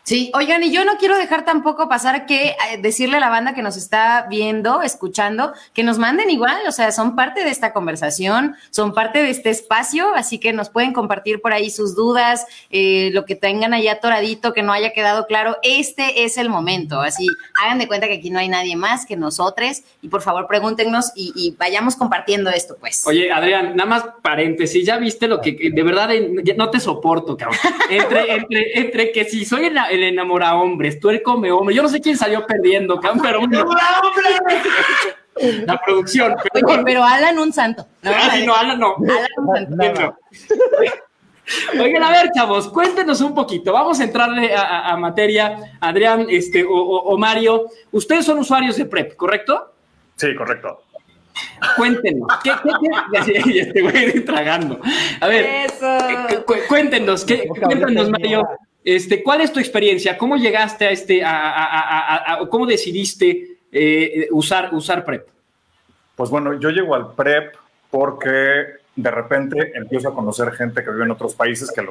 Sí, 0.09 0.31
oigan, 0.33 0.63
y 0.63 0.73
yo 0.73 0.87
no 0.87 0.97
quiero 0.97 1.19
dejar 1.19 1.45
tampoco 1.45 1.87
pasar 1.87 2.25
que 2.25 2.47
eh, 2.47 2.79
decirle 2.81 3.19
a 3.19 3.21
la 3.21 3.29
banda 3.29 3.53
que 3.53 3.61
nos 3.61 3.77
está 3.77 4.27
viendo, 4.31 4.81
escuchando, 4.81 5.53
que 5.75 5.83
nos 5.83 5.99
manden 5.99 6.31
igual, 6.31 6.63
o 6.67 6.73
sea, 6.73 6.93
son 6.93 7.15
parte 7.15 7.45
de 7.45 7.51
esta 7.51 7.75
conversación, 7.75 8.57
son 8.71 8.95
parte 8.95 9.23
de 9.23 9.29
este 9.29 9.51
espacio, 9.51 10.15
así 10.15 10.39
que 10.39 10.55
nos 10.55 10.71
pueden 10.71 10.95
compartir 10.95 11.43
por 11.43 11.53
ahí 11.53 11.69
sus 11.69 11.95
dudas, 11.95 12.47
eh, 12.71 13.11
lo 13.13 13.27
que 13.27 13.37
tengan 13.37 13.75
allá 13.75 13.93
atoradito, 13.93 14.55
que 14.55 14.63
no 14.63 14.73
haya 14.73 14.95
quedado 14.95 15.27
claro. 15.27 15.59
Este 15.63 16.25
es 16.25 16.39
el 16.39 16.49
momento, 16.49 17.03
así 17.03 17.27
hagan 17.63 17.79
de 17.79 17.87
cuenta 17.87 18.07
que 18.07 18.15
aquí 18.15 18.31
no 18.31 18.39
hay 18.39 18.49
nadie 18.49 18.77
más 18.77 19.05
que 19.05 19.15
nosotros 19.15 19.83
y 20.01 20.09
por 20.09 20.23
favor 20.23 20.47
pregúntenos 20.47 21.13
y, 21.17 21.35
y 21.37 21.55
vayamos 21.59 21.97
compartiendo 21.97 22.49
esto, 22.49 22.79
pues. 22.81 23.07
Oye, 23.07 23.31
Adrián, 23.31 23.77
nada 23.77 23.91
más 23.91 24.05
paréntesis, 24.23 24.87
ya 24.87 24.97
viste 24.97 25.29
lo 25.29 25.43
que 25.43 25.71
de 25.71 25.83
verdad 25.83 26.11
eh, 26.15 26.55
no 26.57 26.71
te 26.71 26.81
soporto, 26.81 27.37
cabrón. 27.37 27.59
Entre, 27.91 28.35
entre, 28.35 28.79
entre 28.79 29.13
que 29.13 29.27
si 29.27 29.45
soy 29.45 29.67
el, 29.67 29.77
el 29.99 30.05
enamora 30.05 30.57
hombres, 30.57 30.99
tú 31.01 31.11
el 31.11 31.23
come 31.23 31.51
hombre, 31.53 31.75
yo 31.75 31.83
no 31.83 31.89
sé 31.89 32.01
quién 32.01 32.17
salió 32.17 32.47
perdiendo, 32.47 32.99
cabrón, 33.01 33.21
pero 33.23 33.41
bueno. 33.41 33.69
La 35.67 35.81
producción, 35.81 36.33
Oye, 36.33 36.51
perdón. 36.53 36.83
pero 36.85 37.05
Alan 37.05 37.39
un 37.39 37.53
santo. 37.53 37.87
¿no? 38.03 38.11
Ay, 38.13 38.45
no, 38.47 38.55
Alan 38.57 38.79
no. 38.81 38.97
Alan 38.97 39.69
un 39.71 39.77
santo. 39.79 40.17
Oigan, 41.81 42.03
a 42.03 42.11
ver, 42.11 42.31
chavos, 42.35 42.69
cuéntenos 42.69 43.21
un 43.23 43.35
poquito. 43.35 43.73
Vamos 43.73 43.99
a 44.01 44.05
entrarle 44.05 44.55
a, 44.55 44.61
a- 44.63 44.93
a 44.93 44.97
materia. 44.97 45.77
Adrián 45.81 46.27
este, 46.29 46.63
o, 46.65 46.71
o- 46.73 47.15
o 47.15 47.17
Mario, 47.19 47.67
ustedes 47.93 48.25
son 48.27 48.39
usuarios 48.39 48.77
de 48.77 48.85
PrEP, 48.85 49.17
¿correcto? 49.17 49.73
Sí, 50.17 50.35
correcto. 50.35 50.83
Cuéntenos. 51.77 52.29
¿Qué, 52.43 52.51
qué, 52.63 53.25
qué? 53.33 53.51
Y 53.51 53.59
este 53.61 53.81
güey 53.81 54.25
tragando. 54.25 54.81
A 55.21 55.27
ver, 55.29 55.45
eh, 55.47 55.67
cu- 56.29 56.45
cu- 56.53 56.61
cuéntenos, 56.69 57.25
¿qué, 57.25 57.47
cuéntanos, 57.49 58.11
Mario. 58.11 58.43
Este, 58.85 59.23
¿Cuál 59.23 59.41
es 59.41 59.53
tu 59.53 59.59
experiencia? 59.59 60.17
¿Cómo 60.17 60.37
llegaste 60.37 60.87
a 60.87 60.91
este, 60.91 61.23
a, 61.25 62.39
cómo 62.51 62.67
decidiste 62.67 63.59
eh, 63.71 64.29
usar, 64.31 64.73
usar 64.73 65.05
PrEP? 65.05 65.27
Pues 66.17 66.31
bueno, 66.31 66.59
yo 66.59 66.71
llego 66.71 66.95
al 66.95 67.15
PrEP 67.15 67.55
porque 67.91 68.79
de 68.97 69.11
repente 69.11 69.73
empiezo 69.75 70.09
a 70.09 70.15
conocer 70.15 70.53
gente 70.53 70.83
que 70.83 70.91
vive 70.91 71.05
en 71.05 71.11
otros 71.11 71.35
países 71.35 71.71
que, 71.71 71.87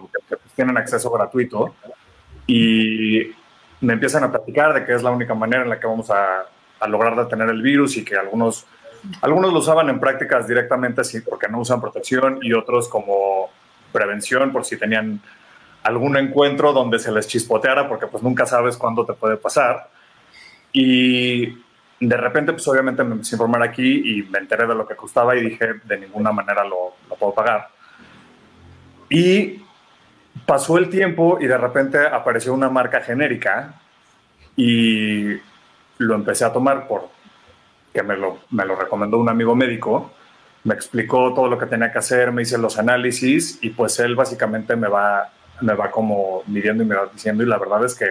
tienen 0.56 0.78
acceso 0.78 1.12
gratuito 1.12 1.76
y 2.48 3.32
me 3.82 3.94
empiezan 3.94 4.24
a 4.24 4.32
platicar 4.32 4.74
de 4.74 4.86
que 4.86 4.94
es 4.94 5.04
la 5.04 5.12
única 5.12 5.34
manera 5.34 5.64
en 5.64 5.70
la 5.70 5.80
que 5.80 5.88
vamos 5.88 6.10
a, 6.10 6.48
a 6.80 6.88
lograr 6.88 7.16
detener 7.16 7.50
el 7.50 7.62
virus 7.62 7.98
y 7.98 8.04
que 8.04 8.16
algunos, 8.16 8.66
algunos 9.22 9.54
lo 9.54 9.60
usaban 9.60 9.90
en 9.90 10.00
prácticas 10.00 10.48
directamente 10.48 11.02
así 11.02 11.22
porque 11.22 11.48
no 11.48 11.60
usan 11.60 11.80
protección 11.80 12.40
y 12.42 12.54
otros 12.54 12.90
como 12.90 13.50
prevención 13.92 14.52
por 14.52 14.66
si 14.66 14.78
tenían 14.78 15.22
algún 15.88 16.18
encuentro 16.18 16.74
donde 16.74 17.00
se 17.00 17.12
les 17.12 17.28
chispoteara 17.28 17.88
porque 17.88 18.08
pues 18.08 18.22
nunca 18.22 18.46
sabes 18.46 18.76
cuándo 18.76 19.06
te 19.06 19.14
puede 19.14 19.38
pasar. 19.38 19.90
Y 20.74 21.48
de 22.00 22.18
repente, 22.18 22.52
pues 22.52 22.68
obviamente 22.68 23.04
me 23.06 23.14
empecé 23.14 23.36
a 23.36 23.38
informar 23.38 23.64
aquí 23.64 24.02
y 24.04 24.24
me 24.24 24.40
enteré 24.40 24.68
de 24.68 24.76
lo 24.76 24.86
que 24.86 24.96
costaba 24.96 25.36
y 25.38 25.50
dije, 25.50 25.76
de 25.86 25.98
ninguna 25.98 26.34
manera 26.34 26.66
lo, 26.66 26.96
lo 27.10 27.16
puedo 27.16 27.34
pagar. 27.34 27.70
Y 29.10 29.62
pasó 30.46 30.78
el 30.78 30.90
tiempo 30.90 31.38
y 31.40 31.48
de 31.48 31.58
repente 31.58 32.06
apareció 32.06 32.54
una 32.54 32.70
marca 32.70 33.02
genérica 33.02 33.76
y 34.58 35.38
lo 36.00 36.16
empecé 36.16 36.44
a 36.44 36.52
tomar 36.52 36.86
por 36.88 37.10
que 37.94 38.04
me 38.04 38.18
lo, 38.18 38.40
me 38.52 38.66
lo 38.66 38.76
recomendó 38.76 39.18
un 39.18 39.30
amigo 39.30 39.56
médico, 39.56 40.12
me 40.66 40.74
explicó 40.74 41.34
todo 41.34 41.48
lo 41.48 41.58
que 41.58 41.66
tenía 41.66 41.94
que 41.94 42.00
hacer, 42.00 42.34
me 42.34 42.42
hice 42.42 42.58
los 42.58 42.78
análisis 42.78 43.58
y 43.62 43.70
pues 43.70 43.98
él 44.00 44.16
básicamente 44.16 44.76
me 44.76 44.90
va, 44.90 45.32
me 45.62 45.74
va 45.74 45.92
como 45.92 46.44
midiendo 46.48 46.84
y 46.84 46.86
me 46.86 46.96
va 46.96 47.10
diciendo 47.12 47.44
y 47.44 47.46
la 47.46 47.58
verdad 47.58 47.84
es 47.86 47.96
que 47.96 48.06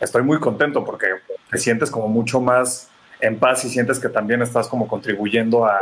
estoy 0.00 0.22
muy 0.22 0.38
contento 0.40 0.84
porque 0.84 1.06
te 1.50 1.58
sientes 1.58 1.90
como 1.90 2.08
mucho 2.08 2.40
más 2.40 2.88
en 3.20 3.38
paz 3.38 3.64
y 3.64 3.68
sientes 3.70 3.98
que 3.98 4.08
también 4.08 4.42
estás 4.42 4.68
como 4.68 4.86
contribuyendo 4.88 5.64
a, 5.64 5.80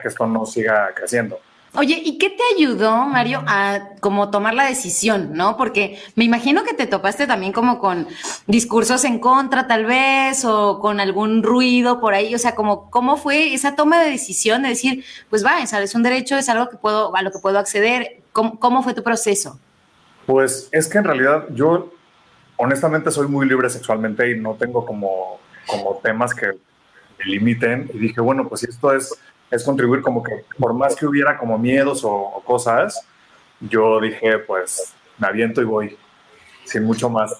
que 0.00 0.08
esto 0.08 0.26
no 0.26 0.46
siga 0.46 0.90
creciendo. 0.94 1.40
Oye, 1.74 2.00
¿y 2.02 2.16
qué 2.16 2.30
te 2.30 2.42
ayudó, 2.56 3.04
Mario, 3.04 3.42
a 3.46 3.80
como 4.00 4.30
tomar 4.30 4.54
la 4.54 4.64
decisión, 4.64 5.32
no? 5.34 5.56
Porque 5.58 5.98
me 6.14 6.24
imagino 6.24 6.64
que 6.64 6.72
te 6.72 6.86
topaste 6.86 7.26
también 7.26 7.52
como 7.52 7.78
con 7.78 8.06
discursos 8.46 9.04
en 9.04 9.18
contra, 9.18 9.66
tal 9.66 9.84
vez, 9.84 10.46
o 10.46 10.78
con 10.80 10.98
algún 10.98 11.42
ruido 11.42 12.00
por 12.00 12.14
ahí. 12.14 12.34
O 12.34 12.38
sea, 12.38 12.54
como 12.54 12.90
cómo 12.90 13.18
fue 13.18 13.52
esa 13.52 13.76
toma 13.76 14.00
de 14.00 14.10
decisión 14.10 14.62
de 14.62 14.70
decir, 14.70 15.04
pues 15.28 15.44
va, 15.44 15.60
es 15.60 15.94
un 15.94 16.02
derecho, 16.02 16.38
es 16.38 16.48
algo 16.48 16.70
que 16.70 16.78
puedo, 16.78 17.14
a 17.14 17.22
lo 17.22 17.30
que 17.30 17.38
puedo 17.38 17.58
acceder. 17.58 18.22
¿Cómo, 18.32 18.58
cómo 18.58 18.82
fue 18.82 18.94
tu 18.94 19.02
proceso? 19.02 19.58
Pues 20.28 20.68
es 20.72 20.88
que 20.88 20.98
en 20.98 21.04
realidad 21.04 21.46
yo 21.52 21.90
honestamente 22.58 23.10
soy 23.10 23.26
muy 23.28 23.48
libre 23.48 23.70
sexualmente 23.70 24.30
y 24.30 24.38
no 24.38 24.56
tengo 24.56 24.84
como, 24.84 25.40
como 25.66 25.98
temas 26.02 26.34
que 26.34 26.48
me 26.48 27.24
limiten. 27.24 27.90
Y 27.94 27.98
dije, 27.98 28.20
bueno, 28.20 28.46
pues 28.46 28.62
esto 28.64 28.92
es, 28.92 29.18
es 29.50 29.64
contribuir 29.64 30.02
como 30.02 30.22
que 30.22 30.44
por 30.58 30.74
más 30.74 30.94
que 30.96 31.06
hubiera 31.06 31.38
como 31.38 31.56
miedos 31.56 32.02
o, 32.04 32.42
cosas, 32.44 33.08
yo 33.58 34.02
dije, 34.02 34.38
pues 34.40 34.92
me 35.16 35.28
aviento 35.28 35.62
y 35.62 35.64
voy, 35.64 35.96
sin 36.64 36.84
mucho 36.84 37.08
más. 37.08 37.32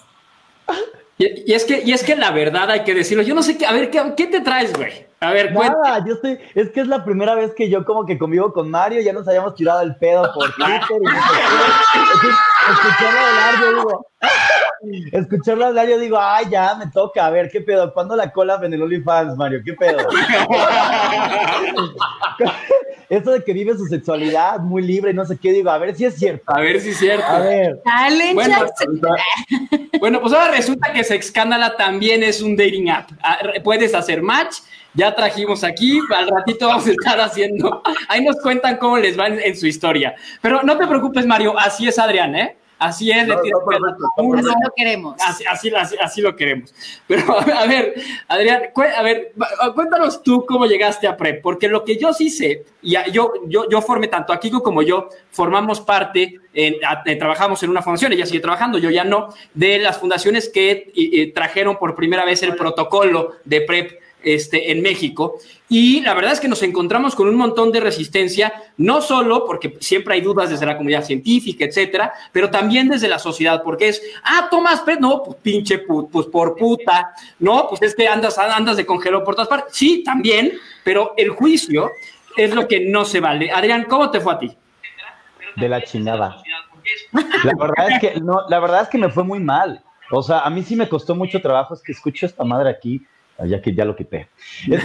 Y, 1.19 1.51
y 1.51 1.53
es 1.53 1.65
que, 1.65 1.83
y 1.85 1.93
es 1.93 2.03
que 2.03 2.15
la 2.15 2.31
verdad 2.31 2.71
hay 2.71 2.83
que 2.85 2.95
decirlo. 2.95 3.21
Yo 3.21 3.35
no 3.35 3.43
sé 3.43 3.55
qué, 3.55 3.67
a 3.67 3.71
ver, 3.71 3.91
¿qué, 3.91 4.01
qué 4.17 4.25
te 4.25 4.41
traes, 4.41 4.73
güey? 4.73 5.08
A 5.21 5.31
ver, 5.31 5.53
Nada, 5.53 6.03
yo 6.05 6.13
estoy, 6.13 6.39
es 6.55 6.69
que 6.69 6.79
es 6.79 6.87
la 6.87 7.03
primera 7.03 7.35
vez 7.35 7.53
que 7.53 7.69
yo 7.69 7.83
como 7.83 8.05
que 8.05 8.17
convivo 8.17 8.53
con 8.53 8.69
Mario, 8.71 9.01
ya 9.01 9.11
nos 9.11 9.27
habíamos 9.27 9.53
tirado 9.55 9.81
el 9.81 9.95
pedo 9.97 10.31
por 10.33 10.53
Twitter 10.55 10.97
y 10.97 11.03
no 11.03 11.11
sé 11.11 11.27
qué. 12.21 12.29
escucharlo 12.71 13.19
hablar, 13.19 13.59
yo 13.59 13.75
digo, 13.75 14.07
escucharlo 15.11 15.65
hablar, 15.65 15.87
yo 15.89 15.99
digo, 15.99 16.17
ay, 16.21 16.45
ya 16.49 16.75
me 16.75 16.87
toca, 16.87 17.25
a 17.25 17.29
ver, 17.31 17.49
¿qué 17.51 17.59
pedo? 17.59 17.93
¿Cuándo 17.93 18.15
la 18.15 18.31
cola 18.31 18.61
en 18.63 18.73
el 18.73 18.81
OnlyFans, 18.81 19.35
Mario? 19.35 19.59
¿Qué 19.65 19.73
pedo? 19.73 19.97
Eso 23.09 23.31
de 23.31 23.43
que 23.43 23.53
vive 23.53 23.75
su 23.75 23.87
sexualidad 23.87 24.59
muy 24.59 24.83
libre 24.83 25.11
y 25.11 25.13
no 25.15 25.25
sé 25.25 25.37
qué, 25.37 25.51
digo, 25.51 25.71
a 25.71 25.79
ver 25.79 25.95
si 25.95 26.05
es 26.05 26.15
cierto. 26.15 26.43
A 26.45 26.59
ver 26.61 26.79
si 26.79 26.91
es 26.91 26.97
cierto. 26.97 27.25
A 27.25 27.39
ver. 27.39 27.81
Dale, 27.83 28.33
Bueno. 28.35 28.65
Bueno, 29.99 30.21
pues 30.21 30.31
ahora 30.31 30.51
resulta 30.51 30.93
que 30.93 31.03
Sexcándala 31.03 31.75
también 31.75 32.21
es 32.23 32.41
un 32.41 32.55
dating 32.55 32.89
app. 32.89 33.09
Ah, 33.23 33.39
Puedes 33.63 33.93
hacer 33.95 34.21
match, 34.21 34.57
ya 34.93 35.15
trajimos 35.15 35.63
aquí, 35.63 35.99
al 36.15 36.27
ratito 36.29 36.67
vamos 36.67 36.87
a 36.87 36.91
estar 36.91 37.19
haciendo. 37.21 37.81
Ahí 38.07 38.23
nos 38.23 38.37
cuentan 38.41 38.77
cómo 38.77 38.97
les 38.97 39.17
va 39.19 39.27
en, 39.27 39.39
en 39.39 39.55
su 39.57 39.67
historia. 39.67 40.15
Pero 40.41 40.61
no 40.63 40.77
te 40.77 40.87
preocupes, 40.87 41.25
Mario, 41.25 41.57
así 41.57 41.87
es 41.87 41.99
Adrián, 41.99 42.35
¿eh? 42.35 42.55
Así 42.81 43.11
es, 43.11 43.27
le 43.27 43.35
No. 43.35 43.41
Así 44.39 44.47
lo 44.63 44.71
queremos. 44.73 45.15
Así, 45.21 45.43
así, 45.45 45.69
así- 45.75 45.97
así 46.01 46.21
lo 46.21 46.33
queremos. 46.37 46.73
Pero 47.07 47.37
a 47.37 47.65
ver, 47.67 47.93
Adrián, 48.29 48.61
cu- 48.73 48.83
a 48.83 49.01
ver, 49.03 49.33
cuéntanos 49.75 50.23
tú 50.23 50.45
cómo 50.45 50.65
llegaste 50.65 51.05
a 51.05 51.17
PREP, 51.17 51.41
porque 51.41 51.67
lo 51.67 51.83
que 51.83 51.97
yo 51.97 52.13
sí 52.13 52.29
sé, 52.29 52.63
y 52.81 52.95
a- 52.95 53.05
yo, 53.07 53.33
yo, 53.47 53.67
yo 53.69 53.81
formé, 53.81 54.07
tanto 54.07 54.31
a 54.31 54.39
Kiko 54.39 54.63
como 54.63 54.81
yo, 54.81 55.09
formamos 55.29 55.81
parte, 55.81 56.39
en- 56.53 56.75
a- 56.85 57.03
eh, 57.05 57.17
trabajamos 57.17 57.61
en 57.63 57.69
una 57.69 57.81
fundación, 57.81 58.13
ella 58.13 58.25
sigue 58.25 58.39
trabajando, 58.39 58.77
yo 58.77 58.89
ya 58.89 59.03
no, 59.03 59.27
de 59.53 59.77
las 59.79 59.97
fundaciones 59.97 60.47
que 60.47 60.71
eh, 60.71 60.91
eh, 60.95 61.31
trajeron 61.35 61.77
por 61.77 61.95
primera 61.95 62.23
vez 62.23 62.41
el 62.43 62.55
protocolo 62.55 63.33
de 63.43 63.59
PREP 63.59 63.99
este, 64.23 64.71
en 64.71 64.81
México. 64.81 65.35
Y 65.69 66.01
la 66.01 66.13
verdad 66.13 66.33
es 66.33 66.39
que 66.39 66.47
nos 66.47 66.63
encontramos 66.63 67.15
con 67.15 67.27
un 67.29 67.35
montón 67.35 67.71
de 67.71 67.79
resistencia, 67.79 68.51
no 68.77 69.01
solo 69.01 69.45
porque 69.45 69.77
siempre 69.79 70.15
hay 70.15 70.21
dudas 70.21 70.49
desde 70.49 70.65
la 70.65 70.75
comunidad 70.75 71.03
científica, 71.03 71.65
etcétera, 71.65 72.11
pero 72.31 72.49
también 72.49 72.87
desde 72.89 73.07
la 73.07 73.19
sociedad, 73.19 73.61
porque 73.63 73.89
es, 73.89 74.01
ah, 74.23 74.47
tomas 74.49 74.81
PrEP, 74.81 74.99
no, 74.99 75.21
pues 75.23 75.37
pinche, 75.41 75.85
pu- 75.85 76.09
pues 76.11 76.25
por 76.27 76.55
puta, 76.55 77.11
no, 77.39 77.67
pues 77.69 77.81
es 77.83 77.95
que 77.95 78.07
andas, 78.07 78.37
andas 78.37 78.77
de 78.77 78.85
congelo 78.85 79.23
por 79.23 79.35
todas 79.35 79.47
partes. 79.47 79.75
Sí, 79.75 80.03
también, 80.03 80.53
pero 80.83 81.13
el 81.17 81.29
juicio 81.29 81.91
es 82.35 82.53
lo 82.55 82.67
que 82.67 82.79
no 82.81 83.05
se 83.05 83.19
vale. 83.19 83.51
Adrián, 83.51 83.83
¿cómo 83.83 84.09
te 84.11 84.19
fue 84.19 84.33
a 84.33 84.39
ti? 84.39 84.51
de 85.55 85.67
la 85.67 85.83
chingada. 85.83 86.41
La 87.43 87.53
verdad 87.53 87.91
es 87.91 87.99
que 87.99 88.19
no, 88.21 88.47
la 88.47 88.59
verdad 88.59 88.83
es 88.83 88.87
que 88.89 88.97
me 88.97 89.09
fue 89.09 89.23
muy 89.23 89.39
mal. 89.39 89.83
O 90.11 90.23
sea, 90.23 90.39
a 90.39 90.49
mí 90.49 90.63
sí 90.63 90.75
me 90.75 90.87
costó 90.89 91.15
mucho 91.15 91.41
trabajo, 91.41 91.73
es 91.73 91.81
que 91.81 91.91
escucho 91.91 92.25
esta 92.25 92.43
madre 92.43 92.69
aquí, 92.69 93.01
ya 93.45 93.61
que 93.61 93.73
ya 93.73 93.85
lo 93.85 93.95
quité. 93.95 94.27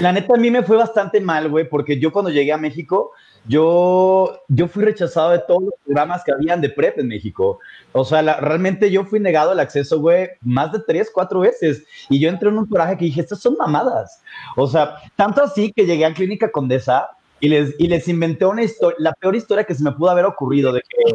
La 0.01 0.13
neta 0.13 0.35
a 0.35 0.39
mí 0.39 0.51
me 0.51 0.63
fue 0.63 0.77
bastante 0.77 1.21
mal, 1.21 1.49
güey, 1.49 1.69
porque 1.69 1.99
yo 1.99 2.13
cuando 2.13 2.31
llegué 2.31 2.53
a 2.53 2.57
México, 2.59 3.13
yo, 3.47 4.41
yo 4.49 4.69
fui 4.69 4.85
rechazado 4.85 5.31
de 5.31 5.39
todos 5.41 5.65
los 5.65 5.75
programas 5.85 6.25
que 6.25 6.33
habían 6.33 6.61
de 6.61 6.71
PrEP 6.71 6.99
en 6.99 7.09
México. 7.09 7.59
O 7.93 8.05
sea, 8.05 8.23
la- 8.23 8.39
realmente 8.41 8.91
yo 8.91 9.05
fui 9.05 9.21
negado 9.21 9.53
el 9.53 9.61
acceso, 9.61 10.01
güey, 10.01 10.29
más 10.43 10.73
de 10.73 10.81
tres, 10.87 11.11
cuatro 11.13 11.41
veces. 11.41 11.85
Y 12.09 12.19
yo 12.21 12.29
entré 12.29 12.49
en 12.49 12.59
un 12.59 12.67
coraje 12.67 12.97
que 12.97 13.05
dije, 13.05 13.21
estas 13.21 13.41
son 13.41 13.57
mamadas. 13.59 14.23
O 14.57 14.67
sea, 14.67 14.97
tanto 15.17 15.43
así 15.43 15.73
que 15.73 15.85
llegué 15.87 16.05
a 16.07 16.15
Clínica 16.15 16.51
Condesa 16.51 17.09
y 17.41 17.49
les, 17.49 17.75
y 17.79 17.89
les 17.89 18.09
inventé 18.09 18.47
una 18.47 18.63
historia, 18.63 18.97
la 18.99 19.13
peor 19.13 19.37
historia 19.37 19.65
que 19.65 19.75
se 19.75 19.83
me 19.85 19.93
pudo 19.93 20.11
haber 20.11 20.25
ocurrido 20.25 20.73
de 20.73 20.81
que 20.81 21.15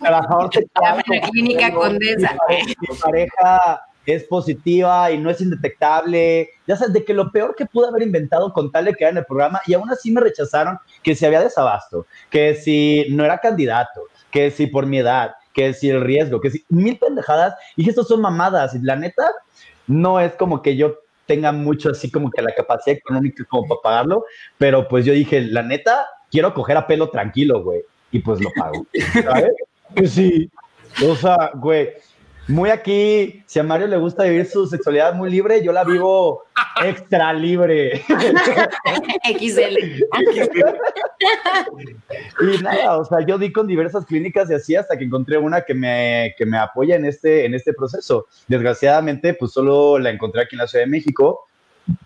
trabajador 0.00 0.50
sexual 0.52 1.02
La 1.08 1.20
clínica 1.30 1.72
condesa. 1.72 2.36
pareja- 2.46 2.74
mi 2.80 2.96
pareja 2.98 3.80
es 4.06 4.24
positiva 4.24 5.10
y 5.10 5.18
no 5.18 5.30
es 5.30 5.40
indetectable. 5.40 6.50
Ya 6.66 6.76
sabes, 6.76 6.92
de 6.92 7.04
que 7.04 7.14
lo 7.14 7.30
peor 7.30 7.54
que 7.54 7.66
pude 7.66 7.88
haber 7.88 8.02
inventado 8.02 8.52
con 8.52 8.70
tal 8.70 8.86
de 8.86 8.94
quedar 8.94 9.12
en 9.12 9.18
el 9.18 9.24
programa 9.24 9.60
y 9.66 9.74
aún 9.74 9.90
así 9.90 10.10
me 10.10 10.20
rechazaron 10.20 10.78
que 11.02 11.14
si 11.14 11.24
había 11.24 11.42
desabasto, 11.42 12.06
que 12.30 12.54
si 12.54 13.06
no 13.10 13.24
era 13.24 13.38
candidato, 13.38 14.02
que 14.30 14.50
si 14.50 14.66
por 14.66 14.86
mi 14.86 14.98
edad. 14.98 15.34
que 15.52 15.74
si 15.74 15.90
el 15.90 16.00
riesgo, 16.00 16.40
que 16.40 16.50
si 16.50 16.64
mil 16.70 16.98
pendejadas. 16.98 17.54
Y 17.76 17.88
estos 17.88 18.08
son 18.08 18.22
mamadas. 18.22 18.74
Y 18.74 18.78
la 18.78 18.96
neta, 18.96 19.30
no 19.86 20.18
es 20.18 20.32
como 20.32 20.62
que 20.62 20.76
yo 20.76 20.98
tenga 21.26 21.52
mucho 21.52 21.90
así 21.90 22.10
como 22.10 22.30
que 22.30 22.42
la 22.42 22.54
capacidad 22.54 22.96
económica 22.96 23.44
como 23.48 23.68
para 23.68 23.80
pagarlo, 23.82 24.24
pero 24.58 24.88
pues 24.88 25.04
yo 25.04 25.12
dije, 25.12 25.40
la 25.42 25.62
neta, 25.62 26.06
quiero 26.30 26.52
coger 26.54 26.76
a 26.76 26.86
pelo 26.86 27.10
tranquilo, 27.10 27.62
güey. 27.62 27.82
Y 28.10 28.18
pues 28.18 28.40
lo 28.40 28.50
pago. 28.56 28.86
¿Sabes? 29.22 29.52
Que 29.94 30.06
sí. 30.06 30.50
O 31.06 31.14
sea, 31.14 31.50
güey, 31.54 31.90
muy 32.48 32.70
aquí, 32.70 33.42
si 33.46 33.58
a 33.60 33.62
Mario 33.62 33.86
le 33.86 33.96
gusta 33.96 34.24
vivir 34.24 34.46
su 34.46 34.66
sexualidad 34.66 35.14
muy 35.14 35.30
libre, 35.30 35.62
yo 35.62 35.72
la 35.72 35.84
vivo 35.84 36.42
extra 36.82 37.32
libre. 37.32 38.02
XL. 39.38 39.78
y 42.40 42.62
nada, 42.62 42.98
o 42.98 43.04
sea, 43.04 43.24
yo 43.24 43.38
di 43.38 43.52
con 43.52 43.68
diversas 43.68 44.04
clínicas 44.04 44.50
y 44.50 44.54
así 44.54 44.74
hasta 44.74 44.98
que 44.98 45.04
encontré 45.04 45.38
una 45.38 45.62
que 45.62 45.74
me, 45.74 46.34
que 46.36 46.44
me 46.44 46.58
apoya 46.58 46.96
en 46.96 47.04
este, 47.04 47.44
en 47.46 47.54
este 47.54 47.72
proceso. 47.72 48.26
Desgraciadamente, 48.48 49.34
pues 49.34 49.52
solo 49.52 49.98
la 49.98 50.10
encontré 50.10 50.42
aquí 50.42 50.56
en 50.56 50.60
la 50.60 50.66
Ciudad 50.66 50.84
de 50.84 50.90
México, 50.90 51.46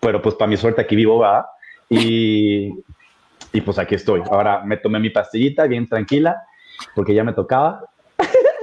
pero 0.00 0.20
pues 0.20 0.34
para 0.34 0.50
mi 0.50 0.58
suerte 0.58 0.82
aquí 0.82 0.96
vivo 0.96 1.18
va. 1.18 1.48
Y, 1.88 2.72
y 3.52 3.60
pues 3.62 3.78
aquí 3.78 3.94
estoy. 3.94 4.22
Ahora 4.30 4.62
me 4.64 4.76
tomé 4.76 5.00
mi 5.00 5.08
pastillita 5.08 5.66
bien 5.66 5.88
tranquila, 5.88 6.36
porque 6.94 7.14
ya 7.14 7.24
me 7.24 7.32
tocaba. 7.32 7.84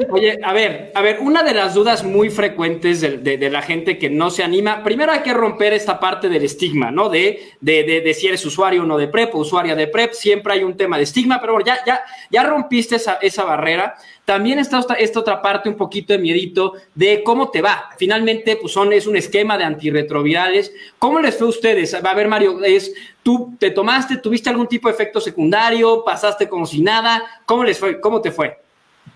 Oye, 0.09 0.39
a 0.43 0.53
ver, 0.53 0.91
a 0.95 1.01
ver, 1.01 1.19
una 1.19 1.43
de 1.43 1.53
las 1.53 1.73
dudas 1.73 2.03
muy 2.03 2.29
frecuentes 2.29 3.01
de, 3.01 3.49
la 3.49 3.61
gente 3.61 3.97
que 3.97 4.09
no 4.09 4.29
se 4.29 4.43
anima, 4.43 4.83
primero 4.83 5.11
hay 5.11 5.21
que 5.21 5.33
romper 5.33 5.73
esta 5.73 5.99
parte 5.99 6.29
del 6.29 6.43
estigma, 6.43 6.89
¿no? 6.89 7.09
De, 7.09 7.53
de, 7.61 8.13
si 8.13 8.27
eres 8.27 8.45
usuario 8.45 8.83
o 8.83 8.85
no 8.85 8.97
de 8.97 9.07
PrEP 9.07 9.35
o 9.35 9.39
usuaria 9.39 9.75
de 9.75 9.87
PrEP, 9.87 10.13
siempre 10.13 10.53
hay 10.53 10.63
un 10.63 10.75
tema 10.75 10.97
de 10.97 11.03
estigma, 11.03 11.39
pero 11.39 11.53
bueno, 11.53 11.65
ya, 11.65 11.79
ya, 11.85 12.01
ya 12.31 12.43
rompiste 12.43 12.95
esa, 12.95 13.43
barrera. 13.43 13.95
También 14.25 14.57
está 14.57 14.79
esta, 14.79 14.93
esta 14.95 15.19
otra 15.19 15.41
parte, 15.41 15.69
un 15.69 15.75
poquito 15.75 16.13
de 16.13 16.19
miedito, 16.19 16.73
de 16.95 17.21
cómo 17.23 17.49
te 17.49 17.61
va. 17.61 17.89
Finalmente, 17.97 18.55
pues 18.55 18.73
son, 18.73 18.93
es 18.93 19.05
un 19.05 19.15
esquema 19.15 19.57
de 19.57 19.65
antirretrovirales. 19.65 20.73
¿Cómo 20.97 21.19
les 21.19 21.37
fue 21.37 21.47
a 21.47 21.49
ustedes? 21.49 21.93
A 21.93 22.13
ver, 22.13 22.27
Mario, 22.27 22.63
es, 22.63 22.93
¿tú 23.21 23.55
te 23.59 23.69
tomaste, 23.69 24.17
tuviste 24.17 24.49
algún 24.49 24.67
tipo 24.67 24.87
de 24.87 24.93
efecto 24.93 25.19
secundario, 25.19 26.03
pasaste 26.03 26.47
como 26.47 26.65
si 26.65 26.81
nada? 26.81 27.41
¿Cómo 27.45 27.63
les 27.63 27.77
fue? 27.77 27.99
¿Cómo 27.99 28.21
te 28.21 28.31
fue? 28.31 28.63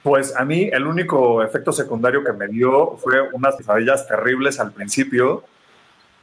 Pues 0.03 0.35
a 0.35 0.45
mí 0.45 0.69
el 0.71 0.85
único 0.85 1.43
efecto 1.43 1.71
secundario 1.71 2.23
que 2.23 2.33
me 2.33 2.47
dio 2.47 2.97
fue 2.97 3.21
unas 3.33 3.55
pesadillas 3.55 4.07
terribles 4.07 4.59
al 4.59 4.71
principio, 4.71 5.43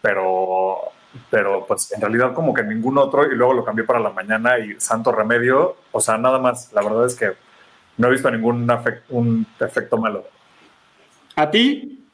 pero, 0.00 0.78
pero 1.30 1.66
pues 1.66 1.92
en 1.92 2.00
realidad 2.00 2.34
como 2.34 2.54
que 2.54 2.62
ningún 2.62 2.98
otro 2.98 3.30
y 3.30 3.34
luego 3.34 3.52
lo 3.52 3.64
cambié 3.64 3.84
para 3.84 4.00
la 4.00 4.10
mañana 4.10 4.58
y 4.58 4.78
santo 4.78 5.12
remedio, 5.12 5.76
o 5.92 6.00
sea, 6.00 6.18
nada 6.18 6.38
más, 6.38 6.72
la 6.72 6.82
verdad 6.82 7.06
es 7.06 7.14
que 7.14 7.32
no 7.96 8.08
he 8.08 8.10
visto 8.10 8.30
ningún 8.30 8.68
efecto 9.60 9.96
malo. 9.98 10.24
¿A 11.36 11.50
ti? 11.50 12.04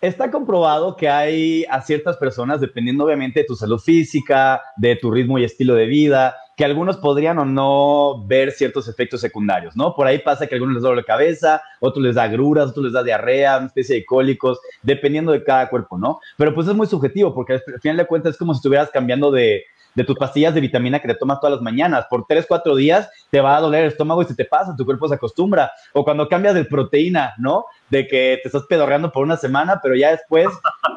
Está 0.00 0.30
comprobado 0.30 0.96
que 0.96 1.08
hay 1.08 1.64
a 1.70 1.80
ciertas 1.82 2.16
personas, 2.16 2.60
dependiendo 2.60 3.04
obviamente 3.04 3.40
de 3.40 3.46
tu 3.46 3.56
salud 3.56 3.78
física, 3.78 4.62
de 4.76 4.96
tu 4.96 5.10
ritmo 5.10 5.38
y 5.38 5.44
estilo 5.44 5.74
de 5.74 5.86
vida, 5.86 6.36
que 6.56 6.64
algunos 6.64 6.96
podrían 6.96 7.38
o 7.38 7.44
no 7.44 8.24
ver 8.26 8.50
ciertos 8.50 8.88
efectos 8.88 9.20
secundarios, 9.20 9.76
¿no? 9.76 9.94
Por 9.94 10.06
ahí 10.06 10.18
pasa 10.18 10.46
que 10.46 10.54
a 10.54 10.56
algunos 10.56 10.74
les 10.74 10.82
duele 10.82 11.02
la 11.02 11.06
cabeza, 11.06 11.62
otros 11.80 12.02
les 12.02 12.14
da 12.14 12.22
agruras, 12.22 12.70
otros 12.70 12.86
les 12.86 12.94
da 12.94 13.02
diarrea, 13.02 13.58
una 13.58 13.66
especie 13.66 13.96
de 13.96 14.06
cólicos, 14.06 14.58
dependiendo 14.82 15.32
de 15.32 15.44
cada 15.44 15.68
cuerpo, 15.68 15.98
¿no? 15.98 16.18
Pero 16.38 16.54
pues 16.54 16.66
es 16.66 16.74
muy 16.74 16.86
subjetivo, 16.86 17.34
porque 17.34 17.52
al 17.52 17.80
final 17.80 17.98
de 17.98 18.06
cuentas 18.06 18.32
es 18.32 18.38
como 18.38 18.54
si 18.54 18.58
estuvieras 18.58 18.90
cambiando 18.90 19.30
de, 19.30 19.64
de 19.96 20.04
tus 20.04 20.16
pastillas 20.16 20.54
de 20.54 20.60
vitamina 20.60 21.00
que 21.00 21.08
te 21.08 21.14
tomas 21.14 21.40
todas 21.40 21.54
las 21.54 21.62
mañanas. 21.62 22.06
Por 22.08 22.26
tres, 22.26 22.44
cuatro 22.46 22.76
días 22.76 23.10
te 23.30 23.40
va 23.40 23.56
a 23.56 23.60
doler 23.60 23.84
el 23.84 23.90
estómago 23.90 24.22
y 24.22 24.26
se 24.26 24.34
te 24.34 24.44
pasa, 24.44 24.76
tu 24.76 24.84
cuerpo 24.84 25.08
se 25.08 25.14
acostumbra. 25.14 25.72
O 25.94 26.04
cuando 26.04 26.28
cambias 26.28 26.54
de 26.54 26.64
proteína, 26.64 27.34
¿no? 27.38 27.64
De 27.90 28.06
que 28.06 28.38
te 28.42 28.48
estás 28.48 28.64
pedorreando 28.68 29.10
por 29.10 29.24
una 29.24 29.36
semana, 29.36 29.80
pero 29.82 29.96
ya 29.96 30.10
después, 30.10 30.48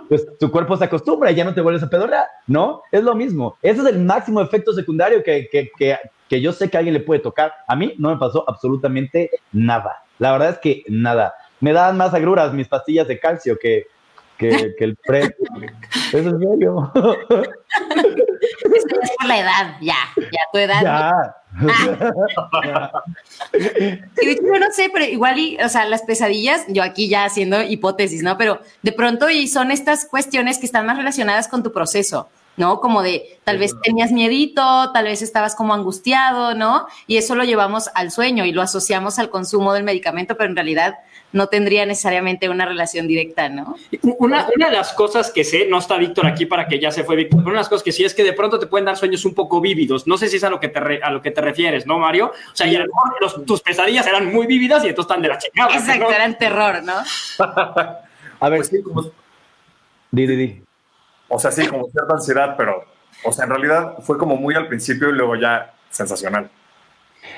pues 0.08 0.28
tu 0.38 0.52
cuerpo 0.52 0.78
se 0.78 0.86
acostumbra 0.86 1.32
y 1.32 1.36
ya 1.36 1.46
no 1.46 1.54
te 1.54 1.62
vuelves 1.62 1.82
a 1.82 1.90
pedorrear, 1.90 2.28
¿no? 2.46 2.84
Es 2.92 3.04
lo 3.04 3.16
mismo. 3.16 3.58
Ese 3.62 3.82
es 3.82 3.88
el 3.88 4.00
máximo 4.00 4.42
efecto 4.42 4.74
secundario 4.74 5.24
que, 5.24 5.48
que, 5.50 5.72
que, 5.78 5.98
que 6.28 6.42
yo 6.42 6.52
sé 6.52 6.70
que 6.70 6.78
a 6.78 6.80
alguien 6.80 6.94
le 6.94 7.00
puede 7.00 7.22
tocar. 7.22 7.54
A 7.68 7.76
mí 7.76 7.96
no 7.98 8.10
me 8.10 8.18
pasó 8.18 8.44
absolutamente 8.48 9.32
nada. 9.54 10.04
La 10.18 10.34
verdad 10.34 10.50
es 10.50 10.58
que 10.60 10.84
nada. 10.90 11.34
Me 11.62 11.72
daban 11.72 11.98
más 11.98 12.14
agruras 12.14 12.54
mis 12.54 12.68
pastillas 12.68 13.08
de 13.08 13.20
calcio 13.20 13.58
que, 13.58 13.88
que, 14.40 14.74
que 14.78 14.84
el 14.84 14.96
PrEP. 14.96 15.36
Eso 16.14 16.18
es 16.18 16.24
serio. 16.24 16.92
Es 18.74 18.86
por 19.18 19.28
la 19.28 19.40
edad, 19.40 19.76
ya, 19.82 19.98
ya 20.16 20.40
tu 20.52 20.58
edad. 20.58 20.82
Ya. 20.82 21.36
Sí, 23.52 24.26
de 24.26 24.32
hecho, 24.32 24.44
yo 24.44 24.60
no 24.60 24.72
sé, 24.72 24.90
pero 24.94 25.06
igual, 25.06 25.38
y, 25.38 25.58
o 25.58 25.68
sea, 25.68 25.86
las 25.86 26.04
pesadillas, 26.04 26.66
yo 26.70 26.84
aquí 26.84 27.10
ya 27.10 27.26
haciendo 27.26 27.62
hipótesis, 27.62 28.24
¿no? 28.24 28.38
Pero 28.38 28.62
de 28.82 28.94
pronto 28.94 29.30
y 29.30 29.48
son 29.48 29.72
estas 29.72 30.06
cuestiones 30.06 30.58
que 30.58 30.66
están 30.66 30.86
más 30.86 30.98
relacionadas 30.98 31.48
con 31.48 31.62
tu 31.62 31.74
proceso, 31.74 32.30
¿no? 32.56 32.80
Como 32.80 33.02
de 33.02 33.40
tal 33.44 33.58
vez 33.58 33.74
tenías 33.82 34.12
miedito, 34.12 34.92
tal 34.94 35.06
vez 35.06 35.22
estabas 35.22 35.56
como 35.56 35.74
angustiado, 35.74 36.54
¿no? 36.56 36.88
Y 37.08 37.18
eso 37.18 37.36
lo 37.36 37.44
llevamos 37.44 37.90
al 37.94 38.12
sueño 38.12 38.46
y 38.46 38.54
lo 38.54 38.62
asociamos 38.62 39.20
al 39.20 39.30
consumo 39.30 39.74
del 39.74 39.84
medicamento, 39.84 40.38
pero 40.38 40.50
en 40.50 40.56
realidad 40.56 40.96
no 41.32 41.48
tendría 41.48 41.86
necesariamente 41.86 42.50
una 42.50 42.66
relación 42.66 43.08
directa, 43.08 43.50
¿no? 43.50 43.76
Una, 44.18 44.48
una 44.56 44.70
de 44.70 44.76
las 44.76 44.94
cosas 44.94 45.32
que 45.32 45.44
sé, 45.44 45.68
no 45.70 45.78
está 45.78 45.98
Víctor 45.98 46.26
aquí 46.26 46.46
para 46.48 46.68
que 46.68 46.80
ya 46.80 46.92
se 46.92 47.04
fue 47.04 47.16
Víctor, 47.16 47.40
pero 47.40 47.50
una 47.52 47.58
de 47.60 47.62
las 47.62 47.70
cosas 47.70 47.84
que 47.84 47.92
sí 47.92 48.04
es 48.04 48.16
que 48.16 48.24
de 48.24 48.34
pronto 48.34 48.58
te 48.60 48.66
pueden 48.68 48.86
dar 48.86 48.98
sueños 48.98 49.24
un 49.26 49.36
poco 49.36 49.62
vívidos. 49.62 50.08
No 50.08 50.18
sé 50.18 50.28
si 50.28 50.38
es 50.38 50.44
a 50.44 50.50
lo 50.50 50.60
que 50.60 50.70
te, 50.70 50.80
re- 50.80 51.02
a 51.04 51.12
lo 51.12 51.22
que 51.22 51.32
te 51.32 51.42
refieres, 51.42 51.86
¿no, 51.86 52.00
Mario? 52.00 52.32
O 52.52 52.56
sea, 52.56 52.66
y 52.68 52.76
a 52.76 52.80
lo 52.80 52.86
mejor 52.86 53.22
los- 53.22 53.46
tus 53.46 53.62
pesadillas 53.62 54.08
eran 54.08 54.34
muy 54.34 54.48
vívidas 54.48 54.84
y 54.84 54.90
entonces 54.90 55.10
están 55.12 55.22
de 55.22 55.28
la 55.30 55.38
chingada. 55.38 55.74
Exacto, 55.76 56.06
¿no? 56.06 56.12
eran 56.12 56.38
terror, 56.38 56.84
¿no? 56.84 56.94
A 58.42 58.50
ver, 58.50 58.60
Pues 58.60 58.68
sí, 58.70 58.82
como, 58.82 59.04
di, 60.12 60.26
di, 60.28 60.36
di. 60.36 60.62
o 61.28 61.38
sea, 61.38 61.52
sí, 61.52 61.68
como 61.68 61.88
cierta 61.90 62.14
ansiedad, 62.14 62.56
pero, 62.58 62.86
o 63.24 63.32
sea, 63.32 63.44
en 63.46 63.52
realidad 63.52 63.96
fue 64.02 64.18
como 64.18 64.36
muy 64.38 64.56
al 64.56 64.68
principio 64.68 65.10
y 65.10 65.14
luego 65.14 65.36
ya 65.36 65.74
sensacional. 65.90 66.50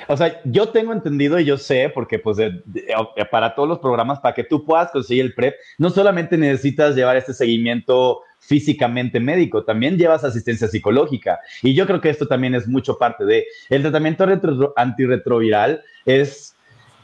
O 0.07 0.17
sea, 0.17 0.41
yo 0.45 0.69
tengo 0.69 0.93
entendido 0.93 1.39
y 1.39 1.45
yo 1.45 1.57
sé, 1.57 1.89
porque 1.93 2.19
pues 2.19 2.37
de- 2.37 2.61
de- 2.65 2.85
eh, 3.15 3.25
para 3.25 3.55
todos 3.55 3.67
los 3.69 3.79
programas, 3.79 4.19
para 4.19 4.33
que 4.35 4.43
tú 4.43 4.65
puedas 4.65 4.91
conseguir 4.91 5.25
el 5.25 5.33
PrEP, 5.33 5.55
no 5.77 5.89
solamente 5.89 6.37
necesitas 6.37 6.95
llevar 6.95 7.17
este 7.17 7.33
seguimiento 7.33 8.21
físicamente 8.39 9.19
médico, 9.19 9.63
también 9.63 9.97
llevas 9.97 10.23
asistencia 10.23 10.67
psicológica. 10.67 11.39
Y 11.61 11.73
yo 11.75 11.85
creo 11.85 12.01
que 12.01 12.09
esto 12.09 12.27
también 12.27 12.55
es 12.55 12.67
mucho 12.67 12.97
parte 12.97 13.23
de... 13.25 13.45
El 13.69 13.83
tratamiento 13.83 14.25
retro- 14.25 14.73
antirretroviral 14.75 15.81
es... 16.05 16.55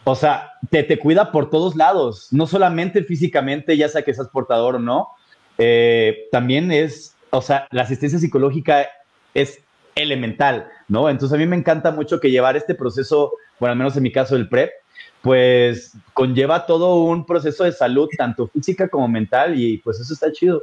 O 0.03 0.15
sea, 0.15 0.53
te, 0.69 0.84
te 0.84 0.98
cuida 0.98 1.32
por 1.32 1.49
todos 1.49 1.76
lados, 1.76 2.30
no 2.32 2.48
solamente 2.48 3.03
físicamente, 3.03 3.76
ya 3.76 3.90
sea 3.90 4.03
que 4.03 4.14
seas 4.14 4.30
portador 4.30 4.76
o 4.76 4.80
no, 4.80 5.10
eh, 5.57 6.28
también 6.32 6.72
es, 6.72 7.14
o 7.30 7.41
sea, 7.41 7.68
la 7.72 7.82
asistencia 7.82 8.18
psicológica 8.18 8.88
es 9.34 9.60
elemental, 9.98 10.68
¿no? 10.88 11.10
Entonces 11.10 11.36
a 11.36 11.40
mí 11.40 11.45
me 11.45 11.56
encanta 11.56 11.91
mucho 11.91 12.19
que 12.19 12.32
llevar 12.32 12.56
este 12.56 12.76
proceso, 12.76 13.34
bueno, 13.60 13.74
al 13.74 13.78
menos 13.78 13.98
en 13.98 14.03
mi 14.03 14.11
caso 14.11 14.36
el 14.36 14.49
PrEP, 14.49 14.72
pues 15.22 15.94
conlleva 16.14 16.65
todo 16.65 17.03
un 17.03 17.26
proceso 17.26 17.64
de 17.64 17.72
salud, 17.72 18.10
tanto 18.18 18.48
física 18.48 18.88
como 18.88 19.07
mental, 19.07 19.60
y 19.60 19.78
pues 19.78 19.99
eso 19.99 20.14
está 20.14 20.32
chido. 20.32 20.61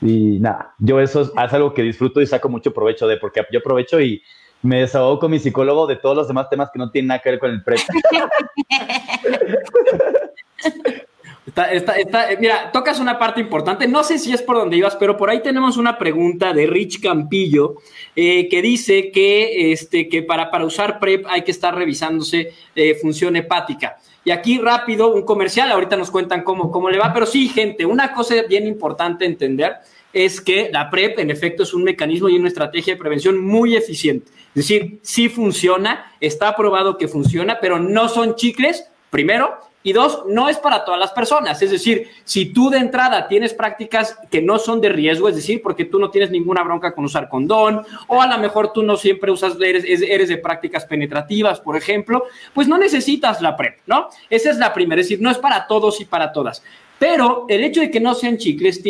Y 0.00 0.38
nada, 0.40 0.74
yo 0.78 1.00
eso 1.00 1.22
es, 1.22 1.28
es 1.28 1.52
algo 1.52 1.74
que 1.74 1.82
disfruto 1.82 2.20
y 2.20 2.26
saco 2.26 2.48
mucho 2.48 2.72
provecho 2.72 3.06
de, 3.06 3.16
porque 3.16 3.44
yo 3.50 3.60
aprovecho 3.60 4.00
y 4.00 4.22
me 4.62 4.80
desahogo 4.80 5.18
con 5.18 5.30
mi 5.30 5.38
psicólogo 5.38 5.86
de 5.86 5.96
todos 5.96 6.16
los 6.16 6.28
demás 6.28 6.48
temas 6.48 6.70
que 6.72 6.78
no 6.78 6.90
tienen 6.90 7.08
nada 7.08 7.20
que 7.20 7.30
ver 7.30 7.38
con 7.38 7.50
el 7.50 7.62
PrEP. 7.62 7.80
Está- 11.44 11.72
está- 11.72 11.94
está- 11.94 12.30
eh, 12.30 12.36
mira, 12.40 12.70
tocas 12.70 13.00
una 13.00 13.18
parte 13.18 13.40
importante. 13.40 13.88
No 13.88 14.04
sé 14.04 14.16
si 14.18 14.32
es 14.32 14.40
por 14.42 14.56
donde 14.56 14.76
ibas, 14.76 14.94
pero 14.94 15.16
por 15.16 15.28
ahí 15.28 15.42
tenemos 15.42 15.76
una 15.76 15.98
pregunta 15.98 16.52
de 16.52 16.66
Rich 16.66 17.00
Campillo 17.02 17.74
eh, 18.14 18.48
que 18.48 18.62
dice 18.62 19.10
que, 19.10 19.72
este, 19.72 20.08
que 20.08 20.22
para, 20.22 20.52
para 20.52 20.64
usar 20.64 21.00
PrEP 21.00 21.26
hay 21.28 21.42
que 21.42 21.50
estar 21.50 21.74
revisándose 21.74 22.52
eh, 22.76 22.94
función 22.94 23.34
hepática. 23.34 23.96
Y 24.24 24.30
aquí 24.30 24.58
rápido, 24.58 25.12
un 25.12 25.22
comercial, 25.22 25.72
ahorita 25.72 25.96
nos 25.96 26.12
cuentan 26.12 26.44
cómo, 26.44 26.70
cómo 26.70 26.88
le 26.90 26.98
va, 26.98 27.12
pero 27.12 27.26
sí, 27.26 27.48
gente, 27.48 27.84
una 27.84 28.12
cosa 28.12 28.36
bien 28.48 28.68
importante 28.68 29.24
entender 29.24 29.74
es 30.12 30.40
que 30.40 30.68
la 30.70 30.90
PrEP 30.90 31.18
en 31.18 31.30
efecto 31.32 31.64
es 31.64 31.74
un 31.74 31.82
mecanismo 31.82 32.28
y 32.28 32.36
una 32.36 32.46
estrategia 32.48 32.94
de 32.94 33.00
prevención 33.00 33.42
muy 33.44 33.74
eficiente. 33.74 34.30
Es 34.54 34.68
decir, 34.68 35.00
sí 35.02 35.28
funciona, 35.28 36.12
está 36.20 36.54
probado 36.54 36.98
que 36.98 37.08
funciona, 37.08 37.58
pero 37.60 37.80
no 37.80 38.08
son 38.08 38.36
chicles, 38.36 38.86
primero, 39.10 39.58
y 39.84 39.92
dos, 39.92 40.24
no 40.28 40.48
es 40.48 40.58
para 40.58 40.84
todas 40.84 41.00
las 41.00 41.10
personas. 41.12 41.60
Es 41.62 41.70
decir, 41.70 42.08
si 42.24 42.46
tú 42.52 42.70
de 42.70 42.78
entrada 42.78 43.26
tienes 43.26 43.52
prácticas 43.54 44.16
que 44.30 44.40
no 44.40 44.58
son 44.58 44.80
de 44.80 44.88
riesgo, 44.88 45.28
es 45.28 45.34
decir, 45.36 45.60
porque 45.62 45.84
tú 45.84 45.98
no 45.98 46.10
tienes 46.10 46.30
ninguna 46.30 46.62
bronca 46.62 46.92
con 46.94 47.04
usar 47.04 47.28
condón, 47.28 47.82
o 48.06 48.22
a 48.22 48.26
lo 48.26 48.38
mejor 48.38 48.72
tú 48.72 48.82
no 48.82 48.96
siempre 48.96 49.30
usas, 49.30 49.56
eres, 49.60 49.84
es- 49.86 50.02
eres 50.02 50.28
de 50.28 50.36
prácticas 50.38 50.84
penetrativas, 50.84 51.60
por 51.60 51.76
ejemplo, 51.76 52.24
pues 52.54 52.68
no 52.68 52.78
necesitas 52.78 53.40
la 53.42 53.56
PrEP, 53.56 53.78
¿no? 53.86 54.08
Esa 54.30 54.50
es 54.50 54.58
la 54.58 54.72
primera, 54.72 55.00
es 55.00 55.08
decir, 55.08 55.22
no 55.22 55.30
es 55.30 55.38
para 55.38 55.66
todos 55.66 56.00
y 56.00 56.04
para 56.04 56.32
todas. 56.32 56.62
Pero 57.02 57.46
el 57.48 57.64
hecho 57.64 57.80
de 57.80 57.90
que 57.90 57.98
no 57.98 58.14
sean 58.14 58.36
chicles, 58.36 58.80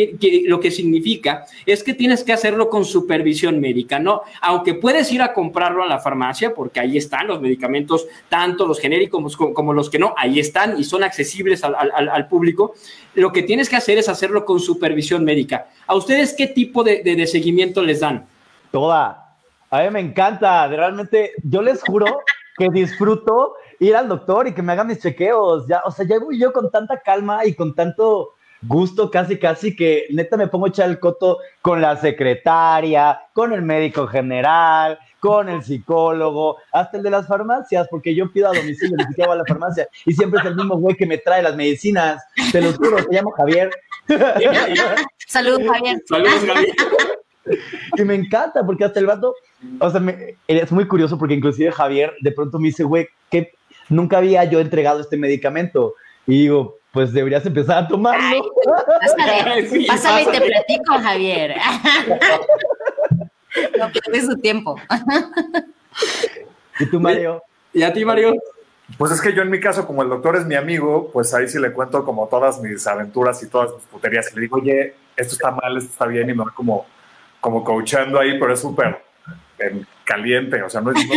lo 0.44 0.60
que 0.60 0.70
significa 0.70 1.46
es 1.64 1.82
que 1.82 1.94
tienes 1.94 2.22
que 2.22 2.34
hacerlo 2.34 2.68
con 2.68 2.84
supervisión 2.84 3.58
médica, 3.58 3.98
¿no? 3.98 4.20
Aunque 4.42 4.74
puedes 4.74 5.10
ir 5.12 5.22
a 5.22 5.32
comprarlo 5.32 5.82
a 5.82 5.86
la 5.86 5.98
farmacia, 5.98 6.52
porque 6.54 6.78
ahí 6.78 6.98
están 6.98 7.26
los 7.28 7.40
medicamentos, 7.40 8.06
tanto 8.28 8.66
los 8.66 8.78
genéricos 8.80 9.34
como, 9.34 9.72
los 9.72 9.88
que 9.88 9.98
no, 9.98 10.12
ahí 10.18 10.38
están 10.40 10.78
y 10.78 10.84
son 10.84 11.04
accesibles 11.04 11.64
al, 11.64 11.74
al- 11.74 12.28
público. 12.28 12.74
Lo 13.14 13.32
que 13.32 13.44
tienes 13.44 13.70
que 13.70 13.76
hacer 13.76 13.96
es 13.96 14.10
hacerlo 14.10 14.44
con 14.44 14.60
supervisión 14.60 15.24
médica. 15.24 15.68
¿A 15.86 15.94
ustedes 15.94 16.34
qué 16.36 16.48
tipo 16.48 16.84
de- 16.84 17.02
de 17.02 17.26
seguimiento 17.26 17.82
les 17.82 18.00
dan? 18.00 18.26
Toda. 18.70 19.36
A 19.70 19.82
mí 19.84 19.90
me 19.90 20.00
encanta. 20.00 20.68
Realmente, 20.68 21.32
yo 21.42 21.62
les 21.62 21.80
juro 21.80 22.20
que 22.58 22.68
disfruto 22.68 23.54
ir 23.82 23.96
al 23.96 24.08
doctor 24.08 24.46
y 24.46 24.54
que 24.54 24.62
me 24.62 24.72
hagan 24.72 24.86
mis 24.86 25.00
chequeos. 25.00 25.66
Ya, 25.66 25.82
o 25.84 25.90
sea, 25.90 26.06
ya 26.06 26.18
voy 26.18 26.38
yo 26.38 26.52
con 26.52 26.70
tanta 26.70 27.00
calma 27.00 27.44
y 27.44 27.54
con 27.54 27.74
tanto 27.74 28.34
gusto, 28.64 29.10
casi, 29.10 29.38
casi, 29.38 29.74
que 29.74 30.06
neta 30.10 30.36
me 30.36 30.46
pongo 30.46 30.66
a 30.66 30.68
echar 30.68 30.88
el 30.88 31.00
coto 31.00 31.38
con 31.60 31.80
la 31.82 31.96
secretaria, 31.96 33.20
con 33.32 33.52
el 33.52 33.60
médico 33.62 34.06
general, 34.06 35.00
con 35.18 35.48
el 35.48 35.64
psicólogo, 35.64 36.58
hasta 36.72 36.96
el 36.98 37.02
de 37.02 37.10
las 37.10 37.26
farmacias, 37.26 37.88
porque 37.90 38.14
yo 38.14 38.30
pido 38.30 38.48
a 38.48 38.54
domicilio, 38.54 38.96
ni 38.96 39.04
siquiera 39.04 39.30
voy 39.30 39.38
a 39.38 39.38
la 39.38 39.46
farmacia, 39.48 39.88
y 40.06 40.12
siempre 40.12 40.38
es 40.38 40.46
el 40.46 40.54
mismo 40.54 40.76
güey 40.76 40.94
que 40.94 41.06
me 41.06 41.18
trae 41.18 41.42
las 41.42 41.56
medicinas. 41.56 42.22
Te 42.52 42.60
lo 42.60 42.72
juro, 42.72 43.04
te 43.04 43.16
llamo 43.16 43.32
Javier. 43.32 43.70
Saludos, 46.06 46.44
Javier. 46.46 46.72
Y 47.98 48.02
me 48.04 48.14
encanta 48.14 48.64
porque 48.64 48.84
hasta 48.84 49.00
el 49.00 49.06
vato, 49.06 49.34
o 49.80 49.90
sea, 49.90 49.98
me- 49.98 50.36
es 50.46 50.70
muy 50.70 50.86
curioso 50.86 51.18
porque 51.18 51.34
inclusive 51.34 51.72
Javier 51.72 52.14
de 52.20 52.30
pronto 52.30 52.60
me 52.60 52.68
dice, 52.68 52.84
güey, 52.84 53.08
que 53.28 53.52
nunca 53.88 54.18
había 54.18 54.44
yo 54.44 54.60
entregado 54.60 55.00
este 55.00 55.16
medicamento. 55.16 55.94
Y 56.26 56.42
digo, 56.42 56.78
pues 56.92 57.12
deberías 57.12 57.44
empezar 57.46 57.84
a 57.84 57.88
tomarlo. 57.88 58.52
Pásale, 59.00 59.86
pásale 59.88 60.22
y 60.22 60.26
te 60.26 60.40
platico, 60.40 60.94
Javier. 61.00 61.56
No 63.78 63.92
pierdes 63.92 64.24
su 64.24 64.38
tiempo. 64.38 64.76
¿Y 66.80 66.86
tú, 66.86 66.98
Mario? 66.98 67.42
¿Y 67.74 67.82
a 67.82 67.92
ti, 67.92 68.02
Mario? 68.02 68.32
Pues 68.98 69.12
es 69.12 69.20
que 69.20 69.32
yo 69.34 69.42
en 69.42 69.50
mi 69.50 69.60
caso, 69.60 69.86
como 69.86 70.02
el 70.02 70.08
doctor 70.08 70.36
es 70.36 70.46
mi 70.46 70.54
amigo, 70.54 71.10
pues 71.12 71.32
ahí 71.34 71.48
sí 71.48 71.58
le 71.58 71.72
cuento 71.72 72.04
como 72.04 72.28
todas 72.28 72.60
mis 72.60 72.86
aventuras 72.86 73.42
y 73.42 73.48
todas 73.48 73.74
mis 73.74 73.84
puterías. 73.84 74.30
Y 74.32 74.36
le 74.36 74.40
digo, 74.42 74.56
oye, 74.56 74.94
esto 75.16 75.34
está 75.34 75.50
mal, 75.50 75.76
esto 75.76 75.90
está 75.90 76.06
bien, 76.06 76.30
y 76.30 76.34
me 76.34 76.44
va 76.44 76.50
como, 76.54 76.86
como 77.40 77.62
coachando 77.64 78.18
ahí, 78.18 78.38
pero 78.38 78.54
es 78.54 78.60
súper 78.60 79.02
em, 79.58 79.84
caliente, 80.04 80.62
o 80.62 80.70
sea, 80.70 80.80
no 80.80 80.92
es... 80.92 81.06
no 81.06 81.12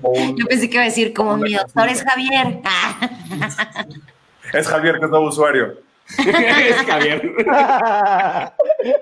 como 0.00 0.14
un- 0.14 0.36
Yo 0.38 0.46
pensé 0.46 0.68
que 0.68 0.74
iba 0.74 0.82
a 0.82 0.86
decir, 0.86 1.12
como 1.12 1.36
mi 1.36 1.54
doctor 1.54 1.88
es 1.88 2.02
Javier. 2.02 2.60
es 4.52 4.68
Javier, 4.68 4.98
que 4.98 5.04
es 5.04 5.10
nuevo 5.10 5.26
usuario. 5.28 5.74
es 6.18 6.76
Javier. 6.86 7.32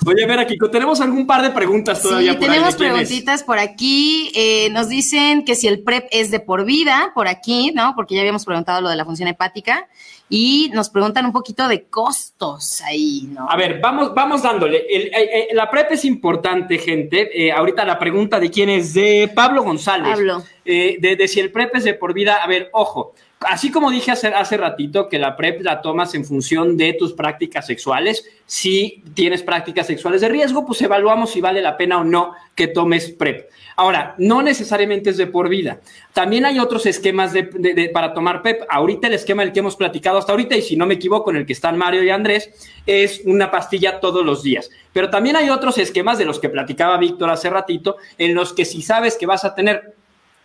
Oye, 0.06 0.24
a 0.24 0.26
ver, 0.26 0.46
Kiko, 0.46 0.70
tenemos 0.70 1.00
algún 1.00 1.26
par 1.26 1.42
de 1.42 1.50
preguntas 1.50 2.00
todavía. 2.02 2.32
Sí, 2.32 2.38
por 2.38 2.46
tenemos 2.48 2.76
preguntitas 2.76 3.42
por 3.42 3.58
aquí. 3.58 4.30
Eh, 4.34 4.68
nos 4.70 4.88
dicen 4.88 5.44
que 5.44 5.54
si 5.54 5.68
el 5.68 5.82
PrEP 5.82 6.06
es 6.10 6.30
de 6.30 6.40
por 6.40 6.64
vida, 6.64 7.12
por 7.14 7.28
aquí, 7.28 7.72
¿no? 7.74 7.92
Porque 7.96 8.14
ya 8.14 8.20
habíamos 8.20 8.44
preguntado 8.44 8.80
lo 8.80 8.88
de 8.88 8.96
la 8.96 9.04
función 9.04 9.28
hepática. 9.28 9.88
Y 10.28 10.70
nos 10.72 10.88
preguntan 10.88 11.26
un 11.26 11.32
poquito 11.32 11.68
de 11.68 11.84
costos 11.84 12.80
ahí, 12.80 13.28
¿no? 13.30 13.46
A 13.48 13.56
ver, 13.56 13.78
vamos, 13.80 14.14
vamos 14.14 14.42
dándole. 14.42 14.78
El- 14.88 15.08
eh, 15.08 15.12
eh, 15.14 15.48
la 15.52 15.70
PrEP 15.70 15.92
es 15.92 16.04
importante, 16.06 16.78
gente. 16.78 17.46
Eh, 17.46 17.52
ahorita 17.52 17.84
la 17.84 17.98
pregunta 17.98 18.40
de 18.40 18.50
quién 18.50 18.70
es 18.70 18.94
de 18.94 19.30
Pablo 19.34 19.62
González. 19.62 20.12
Pablo. 20.14 20.42
Eh, 20.64 20.96
de, 20.98 21.16
de 21.16 21.28
si 21.28 21.40
el 21.40 21.52
PrEP 21.52 21.76
es 21.76 21.84
de 21.84 21.94
por 21.94 22.14
vida. 22.14 22.36
A 22.42 22.46
ver, 22.46 22.70
ojo. 22.72 23.14
Así 23.46 23.70
como 23.70 23.90
dije 23.90 24.10
hace, 24.10 24.28
hace 24.28 24.56
ratito 24.56 25.08
que 25.08 25.18
la 25.18 25.36
PrEP 25.36 25.62
la 25.62 25.82
tomas 25.82 26.14
en 26.14 26.24
función 26.24 26.76
de 26.76 26.94
tus 26.94 27.12
prácticas 27.12 27.66
sexuales, 27.66 28.24
si 28.46 29.02
tienes 29.14 29.42
prácticas 29.42 29.86
sexuales 29.86 30.20
de 30.20 30.28
riesgo, 30.28 30.66
pues 30.66 30.80
evaluamos 30.82 31.30
si 31.30 31.40
vale 31.40 31.62
la 31.62 31.76
pena 31.76 31.98
o 31.98 32.04
no 32.04 32.32
que 32.54 32.68
tomes 32.68 33.10
PrEP. 33.10 33.48
Ahora, 33.76 34.14
no 34.18 34.42
necesariamente 34.42 35.10
es 35.10 35.16
de 35.16 35.26
por 35.26 35.48
vida. 35.48 35.80
También 36.12 36.44
hay 36.44 36.60
otros 36.60 36.86
esquemas 36.86 37.32
de, 37.32 37.90
para 37.92 38.14
tomar 38.14 38.40
PrEP. 38.42 38.62
Ahorita 38.68 39.08
el 39.08 39.14
esquema 39.14 39.42
del 39.42 39.52
que 39.52 39.60
hemos 39.60 39.76
platicado 39.76 40.18
hasta 40.18 40.32
ahorita, 40.32 40.56
y 40.56 40.62
si 40.62 40.76
no 40.76 40.86
me 40.86 40.94
equivoco, 40.94 41.30
en 41.30 41.38
el 41.38 41.46
que 41.46 41.54
están 41.54 41.76
Mario 41.76 42.04
y 42.04 42.10
Andrés, 42.10 42.50
es 42.86 43.22
una 43.24 43.50
pastilla 43.50 43.98
todos 43.98 44.24
los 44.24 44.42
días. 44.42 44.70
Pero 44.92 45.10
también 45.10 45.36
hay 45.36 45.50
otros 45.50 45.78
esquemas 45.78 46.18
de 46.18 46.24
los 46.24 46.38
que 46.38 46.48
platicaba 46.48 46.98
Víctor 46.98 47.30
hace 47.30 47.50
ratito, 47.50 47.96
en 48.16 48.34
los 48.34 48.52
que 48.52 48.64
si 48.64 48.80
sabes 48.82 49.16
que 49.16 49.26
vas 49.26 49.44
a 49.44 49.54
tener 49.54 49.94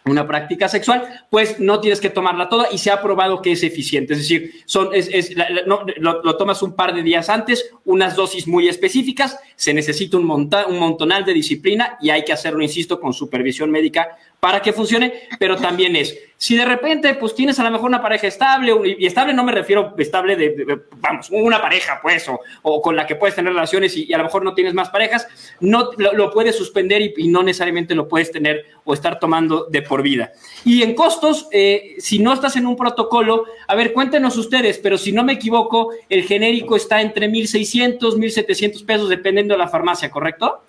una 0.06 0.26
práctica 0.28 0.68
sexual, 0.70 1.08
pues 1.30 1.60
no 1.60 1.80
tienes 1.82 2.00
que 2.00 2.10
tomarla 2.10 2.50
toda 2.50 2.68
y 2.72 2.78
se 2.80 2.90
ha 2.90 3.02
probado 3.02 3.42
que 3.42 3.52
es 3.52 3.62
eficiente. 3.64 4.14
Es 4.14 4.20
decir, 4.20 4.52
son, 4.66 4.90
es, 4.94 5.08
es- 5.12 5.36
la- 5.36 5.48
no, 5.68 5.82
lo, 5.98 6.24
lo 6.24 6.38
tomas 6.38 6.64
un 6.64 6.74
par 6.76 6.96
de 6.96 7.04
días 7.04 7.30
antes, 7.30 7.70
unas 7.86 8.16
dosis 8.16 8.48
muy 8.48 8.68
específicas, 8.70 9.38
se 9.56 9.74
necesita 9.74 10.18
un, 10.18 10.26
monta- 10.26 10.66
un 10.68 10.80
montonal 10.80 11.26
de 11.26 11.34
disciplina 11.34 11.98
y 12.02 12.10
hay 12.10 12.24
que 12.24 12.34
hacerlo, 12.34 12.64
insisto, 12.64 13.00
con 13.00 13.14
supervisión 13.14 13.70
médica 13.70 14.18
para 14.40 14.61
que 14.61 14.74
funcione, 14.74 15.28
pero 15.38 15.57
también 15.57 15.95
es, 15.95 16.18
si 16.40 16.56
de 16.56 16.64
repente 16.64 17.14
pues 17.16 17.36
tienes 17.36 17.60
a 17.60 17.64
lo 17.66 17.72
mejor 17.72 17.88
una 17.88 18.02
pareja 18.02 18.28
estable, 18.28 18.74
y 18.98 19.06
estable 19.06 19.34
no 19.34 19.44
me 19.44 19.52
refiero 19.52 19.94
estable 19.98 20.38
de, 20.38 20.80
vamos, 20.95 21.30
una 21.32 21.61
pareja 21.61 21.99
pues, 22.02 22.30
o, 22.30 22.40
o 22.61 22.82
con 22.82 22.95
la 22.95 23.06
que 23.06 23.16
puedes 23.16 23.36
tener 23.36 23.52
relaciones 23.52 23.98
y, 23.98 24.14
a 24.14 24.18
lo 24.18 24.24
mejor 24.24 24.45
no 24.45 24.53
tienes 24.53 24.74
más 24.74 24.90
parejas, 24.90 25.28
no 25.60 25.91
lo, 25.98 26.14
lo 26.14 26.32
puedes 26.32 26.56
suspender 26.56 27.02
y, 27.02 27.14
y 27.18 27.28
no 27.28 27.44
necesariamente 27.44 27.94
lo 27.94 28.07
puedes 28.07 28.32
tener 28.32 28.68
o 28.86 28.94
estar 28.94 29.20
tomando 29.20 29.66
de 29.66 29.82
por 29.82 30.02
vida. 30.02 30.32
Y 30.64 30.82
en 30.82 30.95
costos, 30.95 31.49
eh, 31.52 31.95
si 31.99 32.20
no 32.20 32.32
estás 32.32 32.56
en 32.56 32.66
un 32.66 32.78
protocolo, 32.78 33.44
a 33.68 33.76
ver, 33.76 33.91
cuéntenos 33.91 34.38
ustedes, 34.38 34.78
pero 34.78 34.98
si 34.98 35.11
no 35.11 35.26
me 35.26 35.34
equivoco, 35.34 35.91
el 36.07 36.24
genérico 36.24 36.78
está 36.78 37.02
entre 37.02 37.30
1.600, 37.30 37.99
1.700 37.99 38.86
pesos 38.86 39.10
dependiendo 39.10 39.56
de 39.56 39.57
la 39.57 39.68
farmacia, 39.68 40.10
¿correcto? 40.10 40.64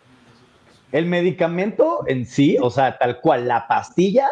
El 0.92 1.06
medicamento 1.06 2.04
en 2.06 2.26
sí, 2.26 2.56
o 2.60 2.70
sea, 2.70 2.98
tal 2.98 3.20
cual, 3.20 3.46
la 3.46 3.68
pastilla 3.68 4.28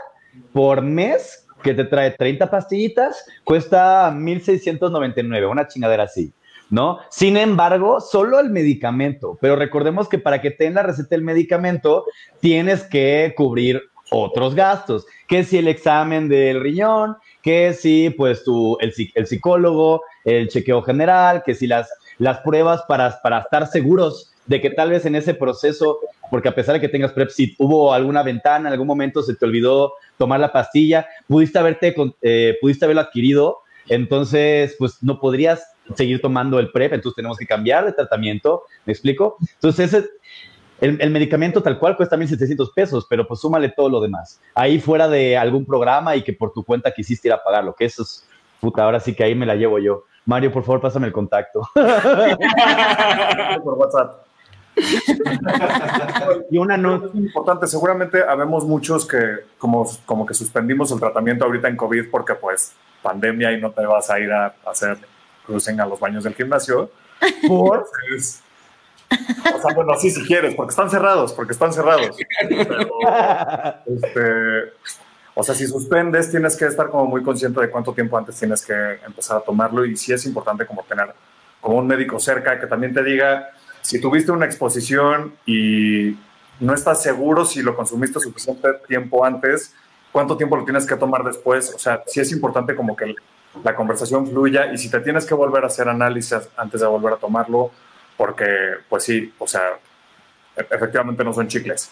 por 0.53 0.83
mes 0.83 1.47
que 1.63 1.75
te 1.75 1.85
trae 1.85 2.13
30 2.13 2.51
pastillitas 2.51 3.25
cuesta 3.45 4.11
1,699, 4.11 5.47
una 5.47 5.67
chingadera 5.69 6.05
así, 6.05 6.33
¿no? 6.71 6.99
Sin 7.11 7.37
embargo, 7.37 8.01
solo 8.01 8.41
el 8.41 8.51
medicamento, 8.51 9.39
pero 9.41 9.57
recordemos 9.57 10.09
que 10.09 10.19
para 10.19 10.41
que 10.41 10.51
te 10.51 10.65
den 10.65 10.75
la 10.75 10.83
receta 10.83 11.11
del 11.11 11.23
medicamento 11.23 12.05
tienes 12.41 12.85
que 12.85 13.35
cubrir 13.37 13.83
otros 14.11 14.55
gastos, 14.55 15.07
que 15.27 15.45
si 15.45 15.59
el 15.59 15.69
examen 15.69 16.29
del 16.29 16.61
riñón, 16.61 17.17
que 17.43 17.73
si 17.75 18.11
pues 18.11 18.45
el, 18.81 18.93
el 19.15 19.27
psicólogo, 19.27 20.03
el 20.25 20.49
chequeo 20.49 20.83
general, 20.83 21.43
que 21.45 21.55
si 21.55 21.67
las, 21.67 21.91
las 22.19 22.39
pruebas 22.41 22.83
para, 22.89 23.21
para 23.23 23.41
estar 23.41 23.67
seguros 23.67 24.35
de 24.49 24.61
que 24.61 24.71
tal 24.71 24.91
vez 24.91 25.05
en 25.07 25.15
ese 25.15 25.35
proceso, 25.35 26.01
porque 26.31 26.49
a 26.49 26.55
pesar 26.55 26.75
de 26.75 26.81
que 26.81 26.89
tengas 26.89 27.13
PrEP, 27.13 27.29
si 27.29 27.55
hubo 27.59 27.93
alguna 27.93 28.23
ventana, 28.23 28.69
en 28.69 28.73
algún 28.73 28.87
momento 28.87 29.23
se 29.23 29.37
te 29.37 29.45
olvidó 29.45 29.93
tomar 30.17 30.41
la 30.41 30.51
pastilla, 30.51 31.07
pudiste, 31.29 31.59
haberte, 31.59 31.95
eh, 32.23 32.57
pudiste 32.61 32.87
haberlo 32.87 33.03
adquirido, 33.03 33.59
entonces 33.89 34.75
pues 34.79 35.03
no 35.03 35.21
podrías 35.21 35.63
seguir 35.95 36.21
tomando 36.21 36.59
el 36.59 36.73
PrEP, 36.73 36.95
entonces 36.95 37.17
tenemos 37.17 37.37
que 37.39 37.47
cambiar 37.47 37.85
de 37.85 37.93
tratamiento, 37.93 38.63
¿me 38.87 38.93
explico? 38.93 39.37
Entonces 39.55 39.93
ese, 39.93 40.09
el, 40.81 40.99
el 41.01 41.11
medicamento 41.11 41.63
tal 41.63 41.79
cual 41.79 41.97
cuesta 41.97 42.17
1.700 42.17 42.73
pesos, 42.75 43.07
pero 43.09 43.27
pues 43.29 43.41
súmale 43.41 43.69
todo 43.69 43.91
lo 43.91 44.01
demás. 44.01 44.41
Ahí 44.55 44.81
fuera 44.81 45.09
de 45.09 45.37
algún 45.37 45.67
programa 45.67 46.17
y 46.17 46.23
que 46.23 46.33
por 46.33 46.53
tu 46.53 46.65
cuenta 46.65 46.93
quisiste 46.93 47.29
ir 47.29 47.35
a 47.35 47.43
pagarlo, 47.43 47.75
que 47.75 47.85
eso 47.85 48.03
es, 48.03 48.27
puta, 48.61 48.85
ahora 48.85 48.99
sí 48.99 49.15
que 49.15 49.25
ahí 49.25 49.35
me 49.35 49.45
la 49.47 49.57
llevo 49.57 49.79
yo. 49.79 50.05
Mario, 50.25 50.53
por 50.53 50.63
favor, 50.63 50.81
pásame 50.81 51.07
el 51.07 51.13
contacto. 51.13 51.63
Por 53.65 53.75
WhatsApp. 53.79 54.28
y 56.51 56.59
una 56.59 56.77
nota 56.77 57.17
importante, 57.17 57.67
seguramente 57.67 58.23
habemos 58.23 58.65
muchos 58.65 59.07
que 59.07 59.41
como, 59.59 59.89
como 60.07 60.27
que 60.27 60.35
suspendimos 60.35 60.93
el 60.93 61.01
tratamiento 61.01 61.45
ahorita 61.45 61.69
en 61.69 61.77
COVID 61.77 62.11
porque 62.11 62.35
pues 62.35 62.73
pandemia 63.03 63.53
y 63.53 63.61
no 63.61 63.71
te 63.71 63.85
vas 63.87 64.11
a 64.11 64.19
ir 64.21 64.33
a 64.33 64.55
hacer 64.67 64.99
cruising 65.47 65.81
a 65.81 65.87
los 65.87 65.99
baños 65.99 66.25
del 66.25 66.35
gimnasio. 66.35 66.91
¿Por? 67.49 67.87
Entonces, 68.03 68.43
o 69.55 69.61
sea, 69.61 69.75
bueno, 69.75 69.95
sí, 69.99 70.11
si 70.11 70.23
quieres, 70.25 70.55
porque 70.55 70.71
están 70.71 70.91
cerrados, 70.91 71.33
porque 71.33 71.53
están 71.53 71.73
cerrados. 71.73 72.17
Pero, 72.49 72.89
este, 73.87 74.73
o 75.35 75.43
sea, 75.43 75.55
si 75.55 75.67
suspendes, 75.67 76.31
tienes 76.31 76.57
que 76.57 76.67
estar 76.67 76.89
como 76.91 77.07
muy 77.07 77.23
consciente 77.23 77.61
de 77.61 77.71
cuánto 77.71 77.93
tiempo 77.93 78.19
antes 78.19 78.37
tienes 78.37 78.65
que 78.65 78.75
empezar 79.07 79.39
a 79.39 79.41
tomarlo 79.41 79.85
y 79.85 79.97
sí 79.97 80.13
es 80.13 80.27
importante 80.27 80.67
como 80.67 80.83
tener 80.83 81.15
como 81.61 81.79
un 81.79 81.87
médico 81.87 82.21
cerca 82.21 82.61
que 82.61 82.67
también 82.67 82.95
te 82.95 83.03
diga 83.03 83.51
si 83.89 83.99
tuviste 84.03 84.31
una 84.33 84.45
exposición 84.45 85.33
y 85.47 86.15
no 86.61 86.75
estás 86.75 87.03
seguro 87.03 87.47
si 87.47 87.63
lo 87.63 87.75
consumiste 87.75 88.21
suficiente 88.21 88.69
tiempo 88.87 89.25
antes, 89.25 89.75
cuánto 90.13 90.37
tiempo 90.37 90.59
lo 90.59 90.65
tienes 90.65 90.85
que 90.85 90.95
tomar 90.95 91.25
después. 91.25 91.73
O 91.75 91.79
sea, 91.79 92.03
sí 92.07 92.21
es 92.21 92.31
importante 92.31 92.77
como 92.77 92.95
que 92.95 93.15
la 93.65 93.75
conversación 93.75 94.27
fluya 94.27 94.71
y 94.71 94.77
si 94.77 94.91
te 94.91 95.01
tienes 95.01 95.25
que 95.25 95.33
volver 95.33 95.65
a 95.65 95.69
hacer 95.69 95.89
análisis 95.89 96.51
antes 96.59 96.83
de 96.83 96.87
volver 96.87 97.15
a 97.15 97.17
tomarlo, 97.17 97.71
porque 98.19 98.75
pues 98.91 99.05
sí, 99.05 99.33
o 99.39 99.49
sea, 99.49 99.79
e- 100.55 100.67
efectivamente 100.71 101.25
no 101.25 101.33
son 101.33 101.49
chicles. 101.49 101.91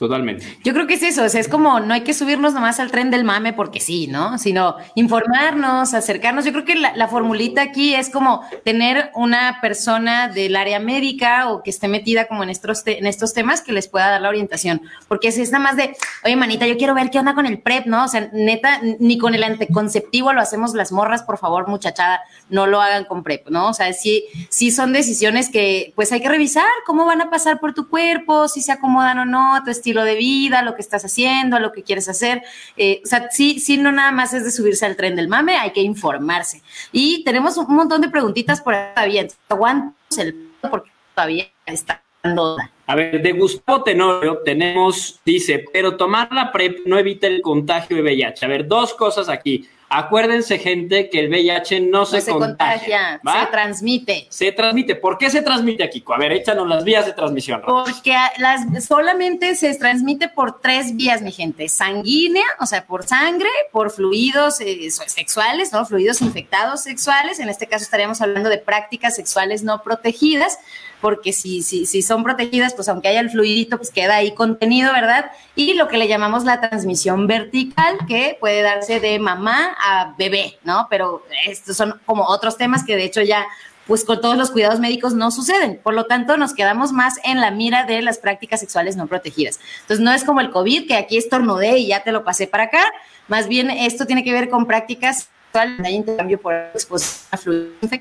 Totalmente. 0.00 0.46
Yo 0.64 0.72
creo 0.72 0.86
que 0.86 0.94
es 0.94 1.02
eso, 1.02 1.24
o 1.24 1.28
sea, 1.28 1.42
es 1.42 1.48
como 1.48 1.78
no 1.78 1.92
hay 1.92 2.00
que 2.00 2.14
subirnos 2.14 2.54
nomás 2.54 2.80
al 2.80 2.90
tren 2.90 3.10
del 3.10 3.22
mame 3.22 3.52
porque 3.52 3.80
sí, 3.80 4.06
¿no? 4.06 4.38
Sino 4.38 4.76
informarnos, 4.94 5.92
acercarnos. 5.92 6.46
Yo 6.46 6.52
creo 6.52 6.64
que 6.64 6.74
la, 6.74 6.96
la 6.96 7.06
formulita 7.06 7.60
aquí 7.60 7.94
es 7.94 8.08
como 8.08 8.40
tener 8.64 9.10
una 9.14 9.58
persona 9.60 10.28
del 10.28 10.56
área 10.56 10.80
médica 10.80 11.50
o 11.50 11.62
que 11.62 11.68
esté 11.68 11.86
metida 11.86 12.28
como 12.28 12.42
en 12.42 12.48
estos, 12.48 12.82
en 12.86 13.06
estos 13.06 13.34
temas 13.34 13.60
que 13.60 13.72
les 13.72 13.88
pueda 13.88 14.08
dar 14.08 14.22
la 14.22 14.30
orientación. 14.30 14.80
Porque 15.06 15.32
si 15.32 15.42
es 15.42 15.52
nada 15.52 15.64
más 15.64 15.76
de, 15.76 15.94
oye, 16.24 16.34
manita, 16.34 16.66
yo 16.66 16.78
quiero 16.78 16.94
ver 16.94 17.10
qué 17.10 17.18
onda 17.18 17.34
con 17.34 17.44
el 17.44 17.58
PrEP, 17.58 17.84
¿no? 17.84 18.06
O 18.06 18.08
sea, 18.08 18.30
neta, 18.32 18.80
ni 19.00 19.18
con 19.18 19.34
el 19.34 19.44
anticonceptivo 19.44 20.32
lo 20.32 20.40
hacemos 20.40 20.72
las 20.72 20.92
morras, 20.92 21.24
por 21.24 21.36
favor, 21.36 21.68
muchachada, 21.68 22.22
no 22.48 22.66
lo 22.66 22.80
hagan 22.80 23.04
con 23.04 23.22
PrEP, 23.22 23.50
¿no? 23.50 23.68
O 23.68 23.74
sea, 23.74 23.92
sí, 23.92 24.24
sí 24.48 24.70
son 24.70 24.94
decisiones 24.94 25.50
que 25.50 25.92
pues 25.94 26.10
hay 26.10 26.22
que 26.22 26.30
revisar 26.30 26.64
cómo 26.86 27.04
van 27.04 27.20
a 27.20 27.28
pasar 27.28 27.60
por 27.60 27.74
tu 27.74 27.90
cuerpo, 27.90 28.48
si 28.48 28.62
se 28.62 28.72
acomodan 28.72 29.18
o 29.18 29.24
no 29.26 29.62
tu 29.62 29.70
estilo 29.70 29.89
de 29.92 30.14
vida, 30.14 30.62
lo 30.62 30.74
que 30.74 30.82
estás 30.82 31.04
haciendo, 31.04 31.58
lo 31.58 31.72
que 31.72 31.82
quieres 31.82 32.08
hacer. 32.08 32.42
Eh, 32.76 33.02
o 33.04 33.08
sea, 33.08 33.28
sí, 33.30 33.58
sí, 33.58 33.76
no 33.76 33.92
nada 33.92 34.12
más 34.12 34.32
es 34.32 34.44
de 34.44 34.50
subirse 34.50 34.86
al 34.86 34.96
tren 34.96 35.16
del 35.16 35.28
mame, 35.28 35.56
hay 35.56 35.72
que 35.72 35.82
informarse. 35.82 36.62
Y 36.92 37.24
tenemos 37.24 37.56
un 37.56 37.74
montón 37.74 38.00
de 38.00 38.08
preguntitas 38.08 38.60
por 38.60 38.74
ahí 38.74 38.94
todavía. 38.94 39.26
Aguantamos 39.48 40.18
el 40.18 40.50
porque 40.70 40.90
todavía 41.14 41.48
está 41.66 42.02
dando 42.22 42.56
A 42.86 42.94
ver, 42.94 43.22
de 43.22 43.32
Gustavo 43.32 43.82
Tenorio 43.82 44.40
tenemos, 44.44 45.20
dice, 45.24 45.64
pero 45.72 45.96
tomar 45.96 46.32
la 46.32 46.52
PrEP 46.52 46.86
no 46.86 46.98
evita 46.98 47.26
el 47.26 47.40
contagio 47.40 47.96
de 47.96 48.02
VIH. 48.02 48.44
A 48.44 48.48
ver, 48.48 48.66
dos 48.66 48.94
cosas 48.94 49.28
aquí. 49.28 49.68
Acuérdense, 49.92 50.56
gente, 50.60 51.10
que 51.10 51.18
el 51.18 51.28
VIH 51.28 51.80
no, 51.80 51.98
no 51.98 52.06
se, 52.06 52.20
se 52.20 52.30
contagia. 52.30 53.18
contagia, 53.18 53.20
¿va? 53.26 53.40
se 53.44 53.50
transmite. 53.50 54.26
Se 54.28 54.52
transmite. 54.52 54.94
¿Por 54.94 55.18
qué 55.18 55.30
se 55.30 55.42
transmite, 55.42 55.90
Kiko? 55.90 56.14
A 56.14 56.18
ver, 56.18 56.30
échanos 56.30 56.68
las 56.68 56.84
vías 56.84 57.06
de 57.06 57.12
transmisión. 57.12 57.60
Porque 57.66 58.14
las, 58.38 58.84
solamente 58.84 59.56
se 59.56 59.74
transmite 59.74 60.28
por 60.28 60.60
tres 60.60 60.94
vías, 60.94 61.22
mi 61.22 61.32
gente. 61.32 61.68
Sanguínea, 61.68 62.44
o 62.60 62.66
sea, 62.66 62.86
por 62.86 63.04
sangre, 63.04 63.48
por 63.72 63.90
fluidos 63.90 64.60
eh, 64.60 64.88
sexuales, 64.90 65.72
¿no? 65.72 65.84
Fluidos 65.84 66.22
infectados 66.22 66.84
sexuales. 66.84 67.40
En 67.40 67.48
este 67.48 67.66
caso 67.66 67.82
estaríamos 67.82 68.20
hablando 68.20 68.48
de 68.48 68.58
prácticas 68.58 69.16
sexuales 69.16 69.64
no 69.64 69.82
protegidas, 69.82 70.60
porque 71.00 71.32
si, 71.32 71.62
si, 71.62 71.86
si 71.86 72.02
son 72.02 72.22
protegidas, 72.22 72.74
pues 72.74 72.88
aunque 72.88 73.08
haya 73.08 73.20
el 73.20 73.30
fluidito, 73.30 73.76
pues 73.76 73.90
queda 73.90 74.16
ahí 74.16 74.34
contenido, 74.34 74.92
¿verdad? 74.92 75.30
Y 75.54 75.74
lo 75.74 75.88
que 75.88 75.98
le 75.98 76.08
llamamos 76.08 76.44
la 76.44 76.60
transmisión 76.60 77.26
vertical, 77.26 77.98
que 78.06 78.36
puede 78.38 78.62
darse 78.62 79.00
de 79.00 79.18
mamá 79.18 79.76
a 79.80 80.14
bebé, 80.18 80.58
¿no? 80.64 80.86
Pero 80.90 81.24
estos 81.46 81.76
son 81.76 82.00
como 82.06 82.24
otros 82.24 82.56
temas 82.56 82.84
que 82.84 82.96
de 82.96 83.04
hecho 83.04 83.22
ya 83.22 83.46
pues 83.86 84.04
con 84.04 84.20
todos 84.20 84.36
los 84.36 84.52
cuidados 84.52 84.78
médicos 84.78 85.14
no 85.14 85.32
suceden. 85.32 85.80
Por 85.82 85.94
lo 85.94 86.06
tanto, 86.06 86.36
nos 86.36 86.54
quedamos 86.54 86.92
más 86.92 87.18
en 87.24 87.40
la 87.40 87.50
mira 87.50 87.86
de 87.86 88.02
las 88.02 88.18
prácticas 88.18 88.60
sexuales 88.60 88.94
no 88.94 89.08
protegidas. 89.08 89.58
Entonces, 89.80 90.04
no 90.04 90.12
es 90.12 90.22
como 90.22 90.40
el 90.40 90.52
COVID, 90.52 90.86
que 90.86 90.94
aquí 90.94 91.16
estornudé 91.16 91.78
y 91.78 91.88
ya 91.88 92.04
te 92.04 92.12
lo 92.12 92.22
pasé 92.22 92.46
para 92.46 92.64
acá. 92.64 92.84
Más 93.26 93.48
bien, 93.48 93.68
esto 93.68 94.06
tiene 94.06 94.22
que 94.22 94.32
ver 94.32 94.48
con 94.48 94.66
prácticas 94.66 95.28
sexuales, 95.46 95.80
hay 95.84 95.94
intercambio 95.96 96.40
por 96.40 96.54
exposición 96.54 97.26
a 97.32 97.36
fluidos. 97.36 98.00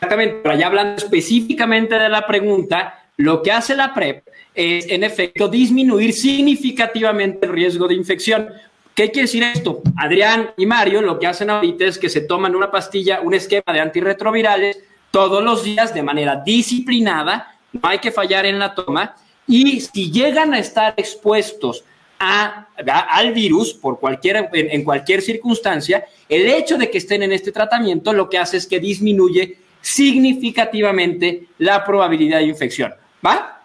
Exactamente, 0.00 0.40
pero 0.42 0.56
ya 0.56 0.66
hablando 0.66 0.96
específicamente 0.96 1.94
de 1.98 2.08
la 2.08 2.26
pregunta, 2.26 3.04
lo 3.18 3.42
que 3.42 3.52
hace 3.52 3.76
la 3.76 3.92
PrEP 3.92 4.26
es, 4.54 4.88
en 4.88 5.04
efecto, 5.04 5.46
disminuir 5.46 6.14
significativamente 6.14 7.44
el 7.44 7.52
riesgo 7.52 7.86
de 7.86 7.96
infección. 7.96 8.48
¿Qué 8.94 9.10
quiere 9.10 9.26
decir 9.26 9.42
esto? 9.42 9.82
Adrián 9.98 10.52
y 10.56 10.64
Mario 10.64 11.02
lo 11.02 11.18
que 11.18 11.26
hacen 11.26 11.50
ahorita 11.50 11.84
es 11.84 11.98
que 11.98 12.08
se 12.08 12.22
toman 12.22 12.56
una 12.56 12.70
pastilla, 12.70 13.20
un 13.20 13.34
esquema 13.34 13.74
de 13.74 13.80
antirretrovirales 13.80 14.78
todos 15.10 15.44
los 15.44 15.64
días 15.64 15.92
de 15.92 16.02
manera 16.02 16.36
disciplinada, 16.36 17.54
no 17.70 17.86
hay 17.86 17.98
que 17.98 18.10
fallar 18.10 18.46
en 18.46 18.58
la 18.58 18.74
toma, 18.74 19.16
y 19.46 19.80
si 19.80 20.10
llegan 20.10 20.54
a 20.54 20.58
estar 20.58 20.94
expuestos 20.96 21.84
al 22.18 23.32
virus 23.34 23.74
por 23.74 24.00
cualquier, 24.00 24.48
en, 24.54 24.70
en 24.70 24.82
cualquier 24.82 25.20
circunstancia, 25.20 26.06
el 26.26 26.46
hecho 26.46 26.78
de 26.78 26.90
que 26.90 26.96
estén 26.96 27.22
en 27.22 27.32
este 27.32 27.52
tratamiento 27.52 28.14
lo 28.14 28.30
que 28.30 28.38
hace 28.38 28.56
es 28.56 28.66
que 28.66 28.80
disminuye 28.80 29.58
significativamente 29.80 31.48
la 31.58 31.84
probabilidad 31.84 32.38
de 32.38 32.44
infección. 32.44 32.94
¿Va? 33.24 33.60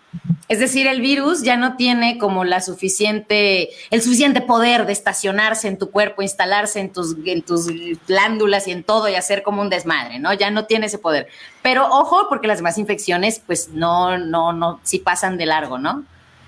Es 0.47 0.59
decir, 0.59 0.85
el 0.87 1.01
virus 1.01 1.41
ya 1.41 1.57
no 1.57 1.75
tiene 1.75 2.17
como 2.17 2.45
la 2.45 2.61
suficiente, 2.61 3.69
el 3.89 4.01
suficiente 4.01 4.41
poder 4.41 4.85
de 4.85 4.93
estacionarse 4.93 5.67
en 5.67 5.77
tu 5.77 5.89
cuerpo, 5.89 6.21
instalarse 6.21 6.79
en 6.79 6.93
tus, 6.93 7.15
en 7.25 7.41
tus 7.41 7.67
glándulas 8.07 8.67
y 8.67 8.71
en 8.71 8.83
todo 8.83 9.09
y 9.09 9.15
hacer 9.15 9.41
como 9.41 9.61
un 9.61 9.69
desmadre, 9.69 10.19
¿no? 10.19 10.33
Ya 10.33 10.51
no 10.51 10.65
tiene 10.65 10.85
ese 10.85 10.99
poder. 10.99 11.27
Pero 11.63 11.87
ojo, 11.87 12.27
porque 12.29 12.47
las 12.47 12.59
demás 12.59 12.77
infecciones, 12.77 13.41
pues 13.45 13.69
no, 13.69 14.17
no, 14.17 14.53
no, 14.53 14.79
sí 14.83 14.99
pasan 14.99 15.37
de 15.37 15.47
largo, 15.47 15.79
¿no? 15.79 16.03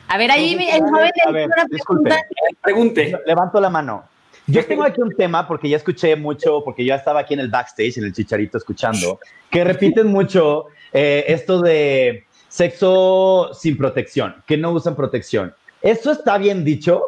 A 0.07 0.17
ver, 0.17 0.31
ahí 0.31 0.53
el 0.53 0.81
joven 0.83 1.11
le 1.33 1.45
una 1.45 1.65
disculpe. 1.69 2.15
Pregunte. 2.61 3.19
Levanto 3.25 3.59
la 3.59 3.69
mano. 3.69 4.05
Yo 4.47 4.65
tengo 4.65 4.83
aquí 4.83 5.01
un 5.01 5.13
tema 5.13 5.45
porque 5.45 5.67
ya 5.67 5.75
escuché 5.75 6.15
mucho, 6.15 6.63
porque 6.63 6.85
yo 6.85 6.95
estaba 6.95 7.19
aquí 7.19 7.33
en 7.33 7.41
el 7.41 7.49
backstage, 7.49 7.97
en 7.97 8.05
el 8.05 8.13
chicharito, 8.13 8.57
escuchando, 8.57 9.19
que 9.51 9.63
repiten 9.65 10.07
mucho 10.07 10.67
eh, 10.93 11.25
esto 11.27 11.61
de 11.61 12.23
sexo 12.47 13.51
sin 13.53 13.75
protección, 13.77 14.35
que 14.47 14.55
no 14.55 14.71
usan 14.71 14.95
protección. 14.95 15.53
¿Eso 15.81 16.11
está 16.11 16.37
bien 16.37 16.63
dicho? 16.63 17.03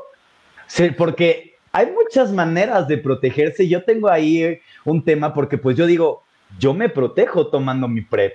Sí, 0.67 0.91
porque 0.91 1.55
hay 1.71 1.87
muchas 1.91 2.33
maneras 2.33 2.89
de 2.89 2.97
protegerse. 2.97 3.67
Yo 3.69 3.83
tengo 3.83 4.09
ahí 4.09 4.59
un 4.83 5.03
tema 5.03 5.33
porque 5.33 5.57
pues 5.57 5.77
yo 5.77 5.85
digo, 5.85 6.23
yo 6.59 6.73
me 6.73 6.89
protejo 6.89 7.47
tomando 7.47 7.87
mi 7.87 8.01
PrEP. 8.01 8.33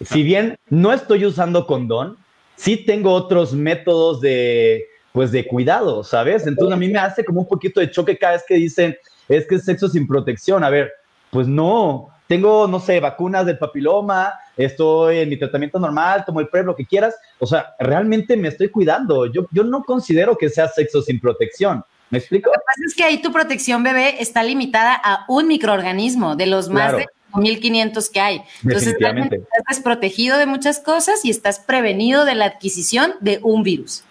Si 0.00 0.22
bien 0.22 0.56
no 0.70 0.92
estoy 0.92 1.24
usando 1.26 1.66
condón, 1.66 2.16
sí 2.56 2.76
tengo 2.76 3.12
otros 3.12 3.52
métodos 3.52 4.20
de, 4.20 4.86
pues, 5.14 5.30
de 5.30 5.46
cuidado, 5.46 6.02
¿sabes? 6.02 6.44
Entonces 6.44 6.74
a 6.74 6.76
mí 6.76 6.88
me 6.88 6.98
hace 6.98 7.24
como 7.24 7.42
un 7.42 7.46
poquito 7.46 7.78
de 7.78 7.88
choque 7.88 8.18
cada 8.18 8.32
vez 8.32 8.42
que 8.48 8.56
dicen, 8.56 8.96
es 9.28 9.46
que 9.46 9.54
es 9.54 9.64
sexo 9.64 9.88
sin 9.88 10.08
protección. 10.08 10.64
A 10.64 10.70
ver, 10.70 10.90
pues 11.30 11.46
no, 11.46 12.08
tengo, 12.26 12.66
no 12.66 12.80
sé, 12.80 12.98
vacunas 12.98 13.46
del 13.46 13.56
papiloma, 13.56 14.34
estoy 14.56 15.18
en 15.18 15.28
mi 15.28 15.38
tratamiento 15.38 15.78
normal, 15.78 16.24
tomo 16.26 16.40
el 16.40 16.48
PrEP, 16.48 16.66
lo 16.66 16.74
que 16.74 16.84
quieras. 16.84 17.14
O 17.38 17.46
sea, 17.46 17.76
realmente 17.78 18.36
me 18.36 18.48
estoy 18.48 18.70
cuidando. 18.70 19.26
Yo, 19.26 19.46
yo 19.52 19.62
no 19.62 19.84
considero 19.84 20.36
que 20.36 20.50
sea 20.50 20.66
sexo 20.66 21.00
sin 21.00 21.20
protección. 21.20 21.84
¿Me 22.10 22.18
explico? 22.18 22.50
Lo 22.50 22.54
que 22.54 22.64
pasa 22.66 22.80
es 22.84 22.94
que 22.96 23.04
ahí 23.04 23.22
tu 23.22 23.30
protección 23.30 23.84
bebé 23.84 24.20
está 24.20 24.42
limitada 24.42 25.00
a 25.00 25.26
un 25.28 25.46
microorganismo 25.46 26.34
de 26.34 26.46
los 26.46 26.68
más 26.68 26.92
Claro. 26.92 26.98
de 26.98 27.40
1500 27.40 28.10
que 28.10 28.20
hay. 28.20 28.42
Entonces, 28.64 28.96
realmente 28.98 29.36
estás 29.36 29.76
desprotegido 29.76 30.38
de 30.38 30.46
muchas 30.46 30.80
cosas 30.80 31.24
y 31.24 31.30
estás 31.30 31.60
prevenido 31.60 32.24
de 32.24 32.34
la 32.34 32.46
adquisición 32.46 33.12
de 33.20 33.38
un 33.44 33.62
virus. 33.62 34.02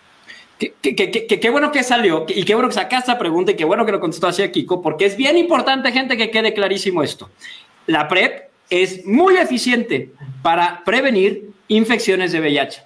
Qué, 0.82 0.96
qué- 0.96 1.12
qué- 1.12 1.28
qué- 1.28 1.40
qué 1.40 1.50
bueno 1.50 1.72
que 1.72 1.84
salió 1.84 2.26
y 2.28 2.44
qué 2.44 2.54
bueno 2.54 2.70
que 2.70 2.76
sacaste 2.76 3.12
esta 3.12 3.20
pregunta 3.20 3.52
y 3.52 3.56
qué 3.56 3.66
bueno 3.66 3.86
que 3.86 3.92
lo 3.92 4.00
contestó 4.00 4.28
así 4.28 4.42
a 4.44 4.52
Kiko, 4.52 4.82
porque 4.82 5.06
es 5.06 5.18
bien 5.18 5.38
importante, 5.38 5.92
gente, 5.92 6.16
que 6.16 6.32
quede 6.32 6.54
clarísimo 6.54 7.04
esto. 7.04 7.30
La 7.88 8.08
PrEP 8.08 8.50
es 8.70 9.06
muy 9.06 9.36
eficiente 9.38 10.12
para 10.42 10.84
prevenir 10.86 11.50
infecciones 11.68 12.32
de 12.32 12.40
VIH, 12.40 12.82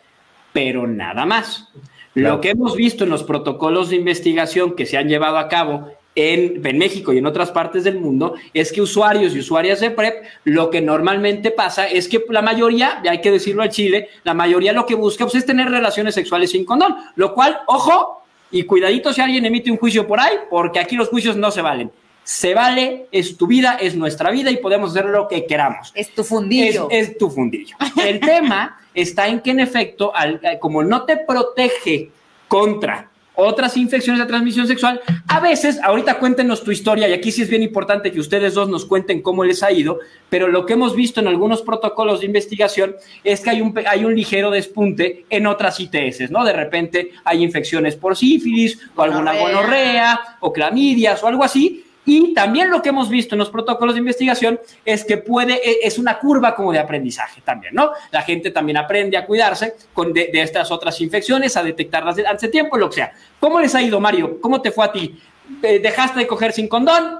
pero 0.53 0.87
nada 0.87 1.25
más. 1.25 1.69
Lo 2.15 2.41
que 2.41 2.49
hemos 2.49 2.75
visto 2.75 3.03
en 3.03 3.11
los 3.11 3.21
protocolos 3.23 3.89
de 3.91 3.95
investigación 3.97 4.75
que 4.75 4.87
se 4.87 4.97
han 4.97 5.07
llevado 5.07 5.37
a 5.37 5.47
cabo 5.49 5.91
en, 6.17 6.65
en 6.65 6.77
México 6.79 7.13
y 7.13 7.19
en 7.19 7.27
otras 7.27 7.51
partes 7.51 7.83
del 7.83 7.99
mundo 7.99 8.33
es 8.51 8.71
que 8.71 8.81
usuarios 8.81 9.35
y 9.35 9.39
usuarias 9.39 9.79
de 9.79 9.91
PrEP, 9.91 10.23
lo 10.45 10.71
que 10.71 10.81
normalmente 10.81 11.51
pasa 11.51 11.87
es 11.87 12.07
que 12.07 12.23
la 12.29 12.41
mayoría, 12.41 12.99
y 13.03 13.07
hay 13.07 13.21
que 13.21 13.29
decirlo 13.31 13.61
al 13.61 13.69
Chile, 13.69 14.09
la 14.23 14.33
mayoría 14.33 14.73
lo 14.73 14.85
que 14.87 14.95
busca 14.95 15.25
pues, 15.25 15.35
es 15.35 15.45
tener 15.45 15.69
relaciones 15.69 16.15
sexuales 16.15 16.49
sin 16.51 16.65
condón, 16.65 16.95
lo 17.15 17.33
cual, 17.35 17.59
ojo, 17.67 18.23
y 18.49 18.63
cuidadito 18.63 19.13
si 19.13 19.21
alguien 19.21 19.45
emite 19.45 19.69
un 19.69 19.77
juicio 19.77 20.07
por 20.07 20.19
ahí, 20.19 20.33
porque 20.49 20.79
aquí 20.79 20.95
los 20.95 21.09
juicios 21.09 21.35
no 21.37 21.51
se 21.51 21.61
valen. 21.61 21.91
Se 22.23 22.53
vale, 22.53 23.05
es 23.11 23.37
tu 23.37 23.45
vida, 23.45 23.77
es 23.79 23.95
nuestra 23.95 24.31
vida 24.31 24.49
y 24.51 24.57
podemos 24.57 24.89
hacer 24.91 25.05
lo 25.05 25.27
que 25.27 25.45
queramos. 25.45 25.91
Es 25.95 26.13
tu 26.15 26.23
fundillo. 26.23 26.87
Es, 26.89 27.09
es 27.09 27.17
tu 27.17 27.29
fundillo. 27.29 27.77
El 28.03 28.19
tema 28.19 28.79
está 28.93 29.27
en 29.27 29.39
que, 29.41 29.51
en 29.51 29.59
efecto, 29.59 30.11
al- 30.15 30.41
como 30.59 30.83
no 30.83 31.03
te 31.03 31.17
protege 31.17 32.09
contra 32.47 33.09
otras 33.37 33.77
infecciones 33.77 34.19
de 34.19 34.27
transmisión 34.27 34.67
sexual, 34.67 34.99
a 35.27 35.39
veces, 35.39 35.79
ahorita 35.83 36.17
cuéntenos 36.17 36.63
tu 36.63 36.71
historia, 36.71 37.07
y 37.07 37.13
aquí 37.13 37.31
sí 37.31 37.43
es 37.43 37.49
bien 37.49 37.61
importante 37.61 38.11
que 38.11 38.19
ustedes 38.19 38.55
dos 38.55 38.67
nos 38.67 38.85
cuenten 38.85 39.21
cómo 39.21 39.43
les 39.43 39.61
ha 39.61 39.71
ido, 39.71 39.99
pero 40.29 40.47
lo 40.47 40.65
que 40.65 40.73
hemos 40.73 40.95
visto 40.95 41.19
en 41.19 41.27
algunos 41.27 41.61
protocolos 41.61 42.21
de 42.21 42.25
investigación 42.25 42.95
es 43.23 43.41
que 43.41 43.51
hay 43.51 43.61
un, 43.61 43.73
hay 43.87 44.05
un 44.05 44.15
ligero 44.15 44.49
despunte 44.49 45.25
en 45.29 45.45
otras 45.45 45.79
ITS, 45.79 46.31
¿no? 46.31 46.43
De 46.43 46.53
repente 46.53 47.11
hay 47.23 47.43
infecciones 47.43 47.95
por 47.95 48.17
sífilis, 48.17 48.79
o 48.95 49.03
alguna 49.03 49.33
Gonorrea. 49.33 49.55
gonorrea, 49.55 50.19
o 50.39 50.51
clamidias, 50.51 51.21
o 51.21 51.27
algo 51.27 51.43
así, 51.43 51.83
y 52.07 52.33
también 52.33 52.71
lo 52.71 52.81
que 52.81 52.89
hemos 52.89 53.09
visto 53.09 53.35
en 53.35 53.39
los 53.39 53.49
protocolos 53.51 53.93
de 53.93 53.99
investigación 53.99 54.59
es 54.85 55.03
que 55.03 55.17
puede, 55.17 55.55
e- 55.55 55.79
es 55.85 55.99
una 55.99 56.17
curva 56.17 56.55
como 56.55 56.71
de 56.71 56.79
aprendizaje 56.79 57.41
también, 57.41 57.75
¿no? 57.75 57.91
La 58.11 58.21
gente 58.21 58.49
también 58.51 58.77
aprende 58.77 59.17
a 59.17 59.25
cuidarse 59.25 59.75
con 59.93 60.13
de, 60.13 60.29
estas 60.33 60.71
otras 60.71 60.99
infecciones, 61.01 61.55
a 61.57 61.63
detectarlas 61.63 62.15
de- 62.15 62.25
hace 62.25 62.47
tiempo, 62.47 62.77
lo 62.77 62.87
que 62.89 62.95
sea. 62.95 63.11
¿Cómo 63.39 63.59
les 63.59 63.75
ha 63.75 63.81
ido, 63.81 63.99
Mario? 63.99 64.39
¿Cómo 64.41 64.61
te 64.61 64.71
fue 64.71 64.85
a 64.85 64.91
ti? 64.91 65.21
Eh, 65.61 65.79
¿Dejaste 65.79 66.19
de 66.19 66.27
coger 66.27 66.53
sin 66.53 66.67
condón? 66.67 67.19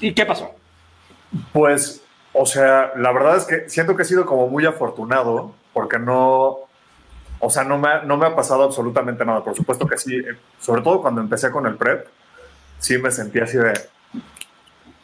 ¿Y 0.00 0.12
qué 0.12 0.26
pasó? 0.26 0.50
Pues, 1.52 2.02
o 2.32 2.44
sea, 2.46 2.92
la 2.96 3.12
verdad 3.12 3.36
es 3.36 3.44
que 3.44 3.68
siento 3.68 3.94
que 3.96 4.02
he 4.02 4.06
sido 4.06 4.26
como 4.26 4.48
muy 4.48 4.66
afortunado 4.66 5.54
porque 5.72 5.98
no, 5.98 6.58
O 7.40 7.50
sea, 7.50 7.62
no 7.62 7.78
me, 7.78 7.88
ha- 7.88 8.02
no 8.02 8.16
me 8.16 8.26
ha 8.26 8.34
pasado 8.34 8.64
absolutamente 8.64 9.24
nada. 9.24 9.44
Por 9.44 9.54
supuesto 9.54 9.86
que 9.86 9.96
sí. 9.96 10.16
eh, 10.16 10.36
Sobre 10.58 10.82
todo 10.82 11.00
cuando 11.00 11.20
empecé 11.20 11.52
con 11.52 11.66
el 11.66 11.76
PrEP, 11.76 12.04
sí 12.80 12.98
me 12.98 13.12
sentía 13.12 13.44
así 13.44 13.56
de... 13.58 13.72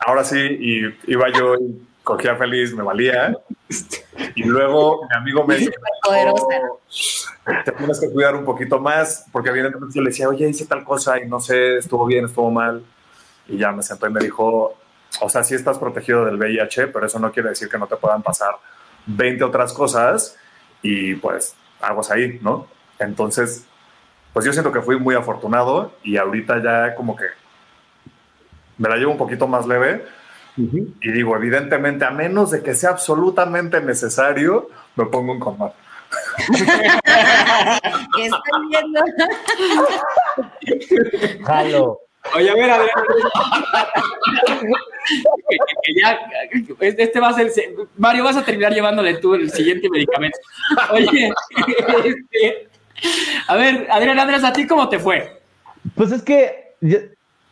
Ahora 0.06 0.24
sí, 0.24 0.38
y 0.38 1.12
iba 1.12 1.30
yo 1.32 1.54
y 1.54 1.82
cogía 2.02 2.36
feliz, 2.36 2.74
me 2.74 2.82
valía. 2.82 3.36
Y 4.34 4.44
luego 4.44 5.06
mi 5.08 5.16
amigo 5.16 5.46
me 5.46 5.56
dijo, 5.56 5.72
te 7.64 7.72
tienes 7.72 8.00
que 8.00 8.10
cuidar 8.10 8.36
un 8.36 8.44
poquito 8.44 8.78
más, 8.78 9.26
porque 9.32 9.50
evidentemente 9.50 9.94
yo 9.94 10.02
le 10.02 10.10
decía, 10.10 10.28
oye, 10.28 10.48
hice 10.48 10.66
tal 10.66 10.84
cosa 10.84 11.18
y 11.18 11.26
no 11.26 11.40
sé, 11.40 11.78
estuvo 11.78 12.04
bien, 12.06 12.26
estuvo 12.26 12.50
mal. 12.50 12.84
Y 13.48 13.58
ya 13.58 13.72
me 13.72 13.82
sentó 13.82 14.06
y 14.06 14.12
me 14.12 14.20
dijo, 14.20 14.74
o 15.20 15.28
sea, 15.28 15.42
sí 15.42 15.54
estás 15.54 15.78
protegido 15.78 16.24
del 16.24 16.36
VIH, 16.36 16.88
pero 16.88 17.06
eso 17.06 17.18
no 17.18 17.32
quiere 17.32 17.50
decir 17.50 17.68
que 17.68 17.78
no 17.78 17.86
te 17.86 17.96
puedan 17.96 18.22
pasar 18.22 18.56
20 19.06 19.44
otras 19.44 19.72
cosas 19.72 20.36
y 20.82 21.14
pues 21.14 21.54
aguas 21.80 22.10
ahí, 22.10 22.38
¿no? 22.42 22.66
Entonces, 22.98 23.64
pues 24.32 24.44
yo 24.44 24.52
siento 24.52 24.72
que 24.72 24.80
fui 24.80 24.98
muy 24.98 25.14
afortunado 25.14 25.92
y 26.02 26.16
ahorita 26.16 26.62
ya 26.62 26.94
como 26.94 27.16
que 27.16 27.24
me 28.78 28.88
la 28.88 28.96
llevo 28.96 29.12
un 29.12 29.18
poquito 29.18 29.46
más 29.46 29.66
leve. 29.66 30.04
Y 30.56 31.10
digo, 31.10 31.34
evidentemente, 31.36 32.04
a 32.04 32.10
menos 32.12 32.52
de 32.52 32.62
que 32.62 32.74
sea 32.74 32.90
absolutamente 32.90 33.80
necesario, 33.80 34.68
me 34.94 35.06
pongo 35.06 35.32
un 35.32 35.40
condón. 35.40 35.72
¿Qué 38.14 38.24
están 38.26 38.68
viendo? 38.70 39.00
Jalo. 41.44 41.98
Oye, 42.36 42.50
a 42.50 42.54
ver, 42.54 42.70
a 42.70 42.78
ver. 42.78 42.88
que, 45.48 45.56
que- 45.58 45.58
que 45.82 46.00
ya, 46.00 46.18
este 47.02 47.20
va 47.20 47.28
a 47.28 47.34
ser. 47.34 47.50
Mario, 47.98 48.24
vas 48.24 48.36
a 48.36 48.44
terminar 48.44 48.72
llevándole 48.72 49.14
tú 49.14 49.34
el 49.34 49.50
siguiente 49.50 49.88
medicamento. 49.90 50.38
Oye, 50.90 51.32
este, 52.04 52.68
a 53.46 53.56
ver, 53.56 53.86
Adrián 53.90 54.18
Andrés, 54.18 54.42
¿a 54.44 54.52
ti 54.52 54.66
cómo 54.66 54.88
te 54.88 54.98
fue? 54.98 55.40
Pues 55.94 56.12
es 56.12 56.22
que 56.22 56.74
yo- 56.80 56.98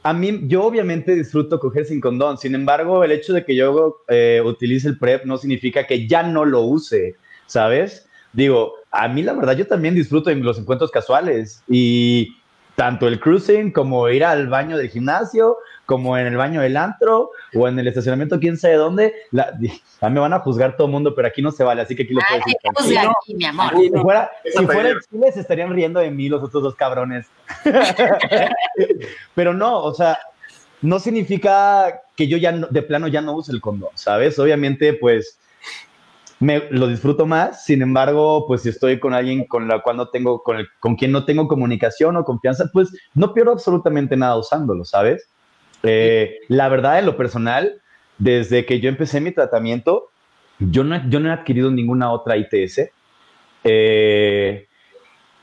a 0.02 0.12
mí, 0.12 0.40
yo 0.44 0.64
obviamente 0.64 1.14
disfruto 1.14 1.60
coger 1.60 1.86
sin 1.86 2.00
condón. 2.00 2.38
Sin 2.38 2.54
embargo, 2.54 3.04
el 3.04 3.12
hecho 3.12 3.32
de 3.32 3.44
que 3.44 3.54
yo 3.54 4.02
eh, 4.08 4.42
utilice 4.44 4.88
el 4.88 4.98
PrEP 4.98 5.24
no 5.24 5.38
significa 5.38 5.86
que 5.86 6.08
ya 6.08 6.22
no 6.22 6.44
lo 6.44 6.62
use, 6.62 7.14
¿sabes? 7.46 8.08
Digo, 8.32 8.74
a 8.90 9.08
mí 9.08 9.22
la 9.22 9.34
verdad 9.34 9.56
yo 9.56 9.66
también 9.66 9.94
disfruto 9.94 10.30
en 10.30 10.42
los 10.42 10.58
encuentros 10.58 10.90
casuales 10.90 11.62
y 11.68 12.36
tanto 12.76 13.06
el 13.06 13.20
cruising 13.20 13.70
como 13.72 14.08
ir 14.08 14.24
al 14.24 14.48
baño 14.48 14.76
del 14.76 14.88
gimnasio, 14.88 15.58
como 15.84 16.16
en 16.16 16.26
el 16.26 16.36
baño 16.36 16.60
del 16.62 16.76
antro 16.76 17.30
o 17.54 17.68
en 17.68 17.78
el 17.78 17.86
estacionamiento 17.86 18.40
quién 18.40 18.56
sabe 18.56 18.74
dónde, 18.74 19.12
la, 19.30 19.52
a 20.00 20.08
mí 20.08 20.14
me 20.14 20.20
van 20.20 20.32
a 20.32 20.38
juzgar 20.40 20.76
todo 20.76 20.86
el 20.86 20.92
mundo, 20.92 21.14
pero 21.14 21.28
aquí 21.28 21.42
no 21.42 21.50
se 21.50 21.64
vale, 21.64 21.82
así 21.82 21.94
que 21.94 22.04
aquí 22.04 22.14
lo 22.14 22.20
puedo 22.26 22.40
decir. 22.40 22.56
Pues 22.74 23.36
mi 23.36 23.44
amor. 23.44 23.72
Si 23.76 23.90
fuera, 23.90 24.30
si 24.44 24.66
fuera 24.66 24.94
Chile, 25.10 25.32
se 25.32 25.40
estarían 25.40 25.72
riendo 25.74 26.00
de 26.00 26.10
mí 26.10 26.28
los 26.28 26.42
otros 26.42 26.62
dos 26.62 26.74
cabrones. 26.74 27.26
Pero 29.34 29.54
no, 29.54 29.82
o 29.82 29.94
sea, 29.94 30.18
no 30.80 30.98
significa 30.98 32.00
que 32.16 32.28
yo 32.28 32.36
ya 32.36 32.52
no- 32.52 32.68
de 32.68 32.82
plano 32.82 33.08
ya 33.08 33.20
no 33.20 33.34
use 33.34 33.52
el 33.52 33.60
condón, 33.60 33.90
¿sabes? 33.94 34.38
Obviamente, 34.38 34.94
pues 34.94 35.38
me 36.42 36.68
lo 36.70 36.88
disfruto 36.88 37.24
más. 37.24 37.64
Sin 37.64 37.82
embargo, 37.82 38.46
pues 38.46 38.62
si 38.62 38.68
estoy 38.68 38.98
con 38.98 39.14
alguien 39.14 39.46
con 39.46 39.68
la 39.68 39.80
cual 39.80 39.96
no 39.96 40.08
tengo, 40.08 40.42
con, 40.42 40.56
el- 40.58 40.68
con 40.80 40.96
quien 40.96 41.12
no 41.12 41.24
tengo 41.24 41.46
comunicación 41.48 42.16
o 42.16 42.24
confianza, 42.24 42.68
pues 42.72 42.90
no 43.14 43.32
pierdo 43.32 43.52
absolutamente 43.52 44.16
nada 44.16 44.36
usándolo, 44.36 44.84
¿sabes? 44.84 45.30
Eh, 45.84 46.36
la 46.48 46.68
verdad, 46.68 46.98
en 46.98 47.06
lo 47.06 47.16
personal, 47.16 47.80
desde 48.18 48.66
que 48.66 48.80
yo 48.80 48.88
empecé 48.88 49.20
mi 49.20 49.30
tratamiento, 49.32 50.08
yo 50.58 50.84
no, 50.84 51.08
yo 51.08 51.20
no 51.20 51.28
he 51.28 51.32
adquirido 51.32 51.70
ninguna 51.70 52.10
otra 52.12 52.36
ITS. 52.36 52.90
Eh, 53.64 54.66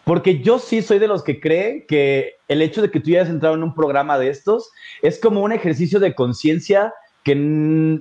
porque 0.04 0.40
yo 0.42 0.60
sí 0.60 0.82
soy 0.82 1.00
de 1.00 1.08
los 1.08 1.24
que 1.24 1.40
cree 1.40 1.86
que 1.88 2.34
el 2.48 2.62
hecho 2.62 2.82
de 2.82 2.92
que 2.92 3.00
tú 3.00 3.12
ya 3.12 3.20
hayas 3.20 3.30
entrado 3.30 3.56
en 3.56 3.64
un 3.64 3.76
programa 3.76 4.18
de 4.18 4.30
estos 4.30 4.70
es 5.02 5.20
como 5.20 5.42
un 5.44 5.52
ejercicio 5.52 6.00
de 6.00 6.16
conciencia 6.16 6.94
que, 7.24 8.00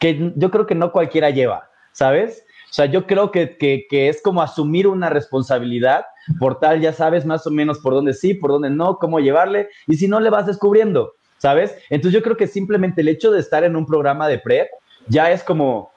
que 0.00 0.32
yo 0.36 0.50
creo 0.50 0.66
que 0.66 0.74
no 0.74 0.90
cualquiera 0.92 1.30
lleva, 1.30 1.68
¿sabes? 1.92 2.44
O 2.70 2.74
sea, 2.74 2.86
yo 2.86 3.06
creo 3.06 3.30
que, 3.30 3.56
que- 3.58 3.86
que 3.88 4.08
es 4.08 4.22
como 4.22 4.40
asumir 4.42 4.86
una 4.86 5.10
responsabilidad, 5.10 6.06
por 6.38 6.58
tal 6.58 6.80
ya 6.80 6.92
sabes 6.92 7.26
más 7.26 7.46
o 7.46 7.50
menos 7.50 7.78
por 7.80 7.92
dónde 7.94 8.14
sí, 8.14 8.34
por 8.34 8.50
dónde 8.50 8.70
no, 8.70 8.96
cómo 8.98 9.20
llevarle, 9.20 9.68
y 9.86 9.96
si 9.96 10.08
no 10.08 10.20
le 10.20 10.30
vas 10.30 10.46
descubriendo, 10.46 11.12
¿sabes? 11.38 11.74
Entonces 11.90 12.18
yo 12.18 12.22
creo 12.22 12.36
que 12.36 12.46
simplemente 12.46 13.00
el 13.02 13.08
hecho 13.08 13.30
de 13.30 13.40
estar 13.40 13.64
en 13.64 13.76
un 13.76 13.84
programa 13.86 14.26
de 14.28 14.38
PrEP 14.38 14.68
ya 15.08 15.30
es 15.32 15.42
como, 15.42 15.90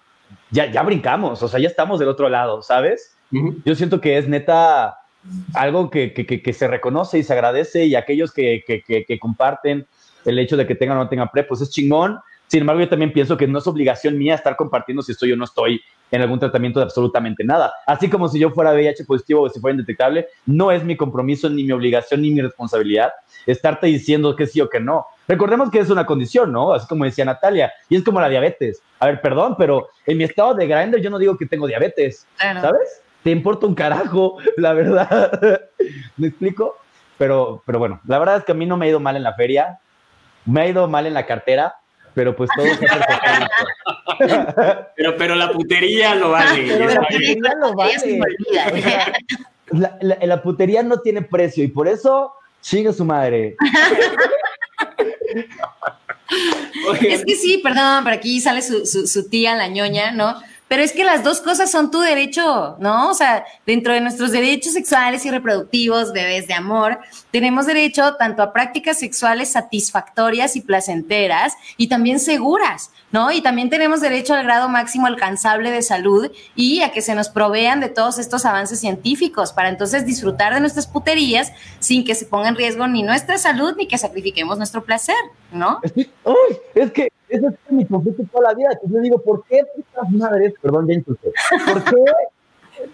ya, 0.52 0.70
ya 0.72 0.84
brincamos, 0.84 1.42
o 1.44 1.48
sea, 1.48 1.60
ya 1.60 1.68
estamos 1.68 2.00
del 2.00 2.10
otro 2.10 2.28
lado, 2.30 2.62
¿sabes? 2.62 3.16
Yo 3.66 3.76
siento 3.76 4.02
que 4.02 4.18
es 4.18 4.28
neta 4.28 4.98
algo 5.54 5.90
que, 5.90 6.14
que- 6.14 6.54
se 6.54 6.68
reconoce 6.68 7.18
y 7.20 7.24
se 7.24 7.34
agradece 7.34 7.86
y 7.86 7.96
aquellos 7.96 8.32
que, 8.32 8.64
que- 8.68 8.82
que- 8.84 9.06
que 9.06 9.20
comparten 9.20 9.88
el 10.26 10.40
hecho 10.40 10.58
de 10.58 10.68
que 10.68 10.76
tengan 10.76 10.98
o 10.98 11.04
no 11.04 11.10
tengan 11.10 11.30
PrEP, 11.30 11.48
pues 11.48 11.62
es 11.62 11.70
chingón. 11.72 12.20
Sin 12.48 12.62
embargo, 12.62 12.82
yo 12.82 12.90
también 12.90 13.12
pienso 13.12 13.36
que 13.38 13.48
no 13.48 13.60
es 13.60 13.68
obligación 13.68 14.18
mía 14.18 14.36
estar 14.36 14.56
compartiendo 14.56 15.02
si 15.02 15.12
estoy 15.14 15.32
o 15.32 15.36
no 15.38 15.46
estoy 15.46 15.82
en 16.12 16.22
algún 16.22 16.40
tratamiento 16.40 16.80
de 16.80 16.84
absolutamente 16.86 17.44
nada. 17.44 17.74
Así 17.88 18.10
como 18.10 18.28
si 18.28 18.40
yo 18.40 18.52
fuera 18.52 18.72
VIH 18.74 19.06
positivo 19.06 19.42
o 19.42 19.50
si 19.50 19.60
fuera 19.60 19.74
indetectable, 19.74 20.28
no 20.46 20.72
es 20.72 20.84
mi 20.84 20.96
compromiso, 20.96 21.50
ni 21.50 21.64
mi 21.64 21.72
obligación, 21.72 22.22
ni 22.22 22.30
mi 22.32 22.42
responsabilidad 22.42 23.12
estarte 23.46 23.88
diciendo 23.88 24.36
que 24.36 24.48
sí 24.48 24.62
o 24.62 24.70
que 24.70 24.80
no. 24.80 25.06
Recordemos 25.28 25.70
que 25.72 25.80
es 25.80 25.90
una 25.90 26.06
condición, 26.06 26.52
¿no? 26.52 26.74
Así 26.74 26.88
como 26.88 27.06
decía 27.06 27.26
Natalia, 27.26 27.72
y 27.90 27.96
es 27.96 28.04
como 28.04 28.22
la 28.22 28.30
diabetes. 28.30 28.82
A 29.00 29.08
ver, 29.08 29.22
perdón, 29.22 29.56
pero 29.58 29.88
en 30.06 30.18
mi 30.18 30.24
estado 30.24 30.54
de 30.54 30.68
grinder 30.68 31.02
yo 31.02 31.10
no 31.10 31.18
digo 31.18 31.38
que 31.38 31.46
tengo 31.48 31.68
diabetes, 31.68 32.28
Claro. 32.38 32.62
¿sabes? 32.62 33.02
Te 33.24 33.32
importa 33.32 33.66
un 33.66 33.74
carajo, 33.76 34.38
la 34.58 34.74
verdad. 34.74 35.62
¿Me 36.18 36.28
explico? 36.28 36.78
Pero, 37.18 37.64
pero 37.66 37.80
bueno, 37.80 38.00
la 38.06 38.20
verdad 38.20 38.38
es 38.38 38.44
que 38.44 38.52
a 38.52 38.56
mí 38.56 38.66
no 38.66 38.78
me 38.78 38.86
ha 38.86 38.90
ido 38.90 39.00
mal 39.00 39.16
en 39.16 39.24
la 39.24 39.34
feria, 39.34 39.80
me 40.46 40.62
ha 40.62 40.68
ido 40.68 40.88
mal 40.88 41.06
en 41.08 41.14
la 41.14 41.26
cartera, 41.26 41.76
pero 42.16 42.36
pues 42.36 42.50
todo 42.56 42.66
se 42.66 42.86
hace 42.86 43.48
Pero, 44.96 45.16
pero 45.18 45.36
la 45.36 45.52
putería 45.52 46.16
lo 46.16 46.32
vale. 46.32 46.66
Pero 46.68 46.88
la 46.90 47.02
putería 47.02 47.54
lo 47.60 47.74
vale. 47.76 48.22
La, 49.72 49.98
la- 50.02 50.18
la 50.22 50.42
putería 50.42 50.82
no 50.84 51.00
tiene 51.02 51.22
precio 51.22 51.64
y 51.64 51.68
por 51.68 51.88
eso 51.88 52.32
sigue 52.62 52.94
su 52.94 53.04
madre. 53.06 53.56
Es 57.02 57.24
que 57.26 57.36
sí, 57.36 57.60
perdón, 57.64 58.04
pero 58.04 58.16
aquí 58.16 58.40
sale 58.40 58.62
su, 58.62 58.86
su, 58.86 59.08
su 59.08 59.30
tía, 59.30 59.56
la 59.56 59.68
ñoña, 59.68 60.12
¿no? 60.12 60.36
Pero 60.68 60.82
es 60.82 60.94
que 60.94 61.04
las 61.04 61.24
dos 61.24 61.42
cosas 61.42 61.70
son 61.70 61.92
tu 61.92 62.00
derecho, 62.00 62.76
¿no? 62.80 63.12
O 63.12 63.14
sea, 63.14 63.46
dentro 63.68 63.94
de 63.94 64.02
nuestros 64.02 64.32
derechos 64.32 64.74
sexuales 64.74 65.24
y 65.26 65.30
reproductivos, 65.30 66.12
bebés 66.12 66.48
de 66.48 66.56
amor, 66.56 67.00
tenemos 67.30 67.68
derecho 67.68 68.16
tanto 68.16 68.42
a 68.42 68.52
prácticas 68.52 68.98
sexuales 68.98 69.52
satisfactorias 69.52 70.56
y 70.56 70.62
placenteras 70.62 71.54
y 71.78 71.88
también 71.88 72.20
seguras, 72.20 72.90
¿no? 73.12 73.32
Y 73.32 73.42
también 73.42 73.70
tenemos 73.70 74.02
derecho 74.02 74.34
al 74.34 74.44
grado 74.44 74.68
máximo 74.68 75.06
alcanzable 75.06 75.70
de 75.70 75.84
salud 75.84 76.32
y 76.56 76.82
a 76.82 76.92
que 76.92 77.04
se 77.04 77.14
nos 77.14 77.30
provean 77.30 77.80
de 77.80 77.90
todos 77.90 78.18
estos 78.18 78.44
avances 78.46 78.80
científicos 78.80 79.54
para 79.54 79.70
entonces 79.70 80.06
disfrutar 80.06 80.56
de 80.56 80.62
nuestras 80.62 80.88
puterías 80.88 81.52
sin 81.80 82.04
que 82.04 82.16
se 82.16 82.26
ponga 82.26 82.50
en 82.50 82.56
riesgo 82.56 82.88
ni 82.88 83.04
nuestra 83.04 83.38
salud 83.38 83.76
ni 83.78 83.88
que 83.88 84.00
sacrifiquemos 84.00 84.58
nuestro 84.58 84.84
placer, 84.84 85.16
¿no? 85.52 85.80
Uy, 86.24 86.58
es 86.74 86.92
que 86.92 87.10
ese 87.36 87.48
es 87.48 87.72
mi 87.72 87.86
conflicto 87.86 88.24
toda 88.32 88.50
la 88.50 88.56
vida. 88.56 88.70
Que 88.82 88.92
yo 88.92 89.00
digo, 89.00 89.22
¿por 89.22 89.44
qué 89.46 89.64
putas 89.76 90.12
madres? 90.12 90.54
Perdón, 90.62 90.88
ya 90.88 90.94
insulté. 90.96 91.32
¿Por 91.66 91.84
qué 91.84 92.02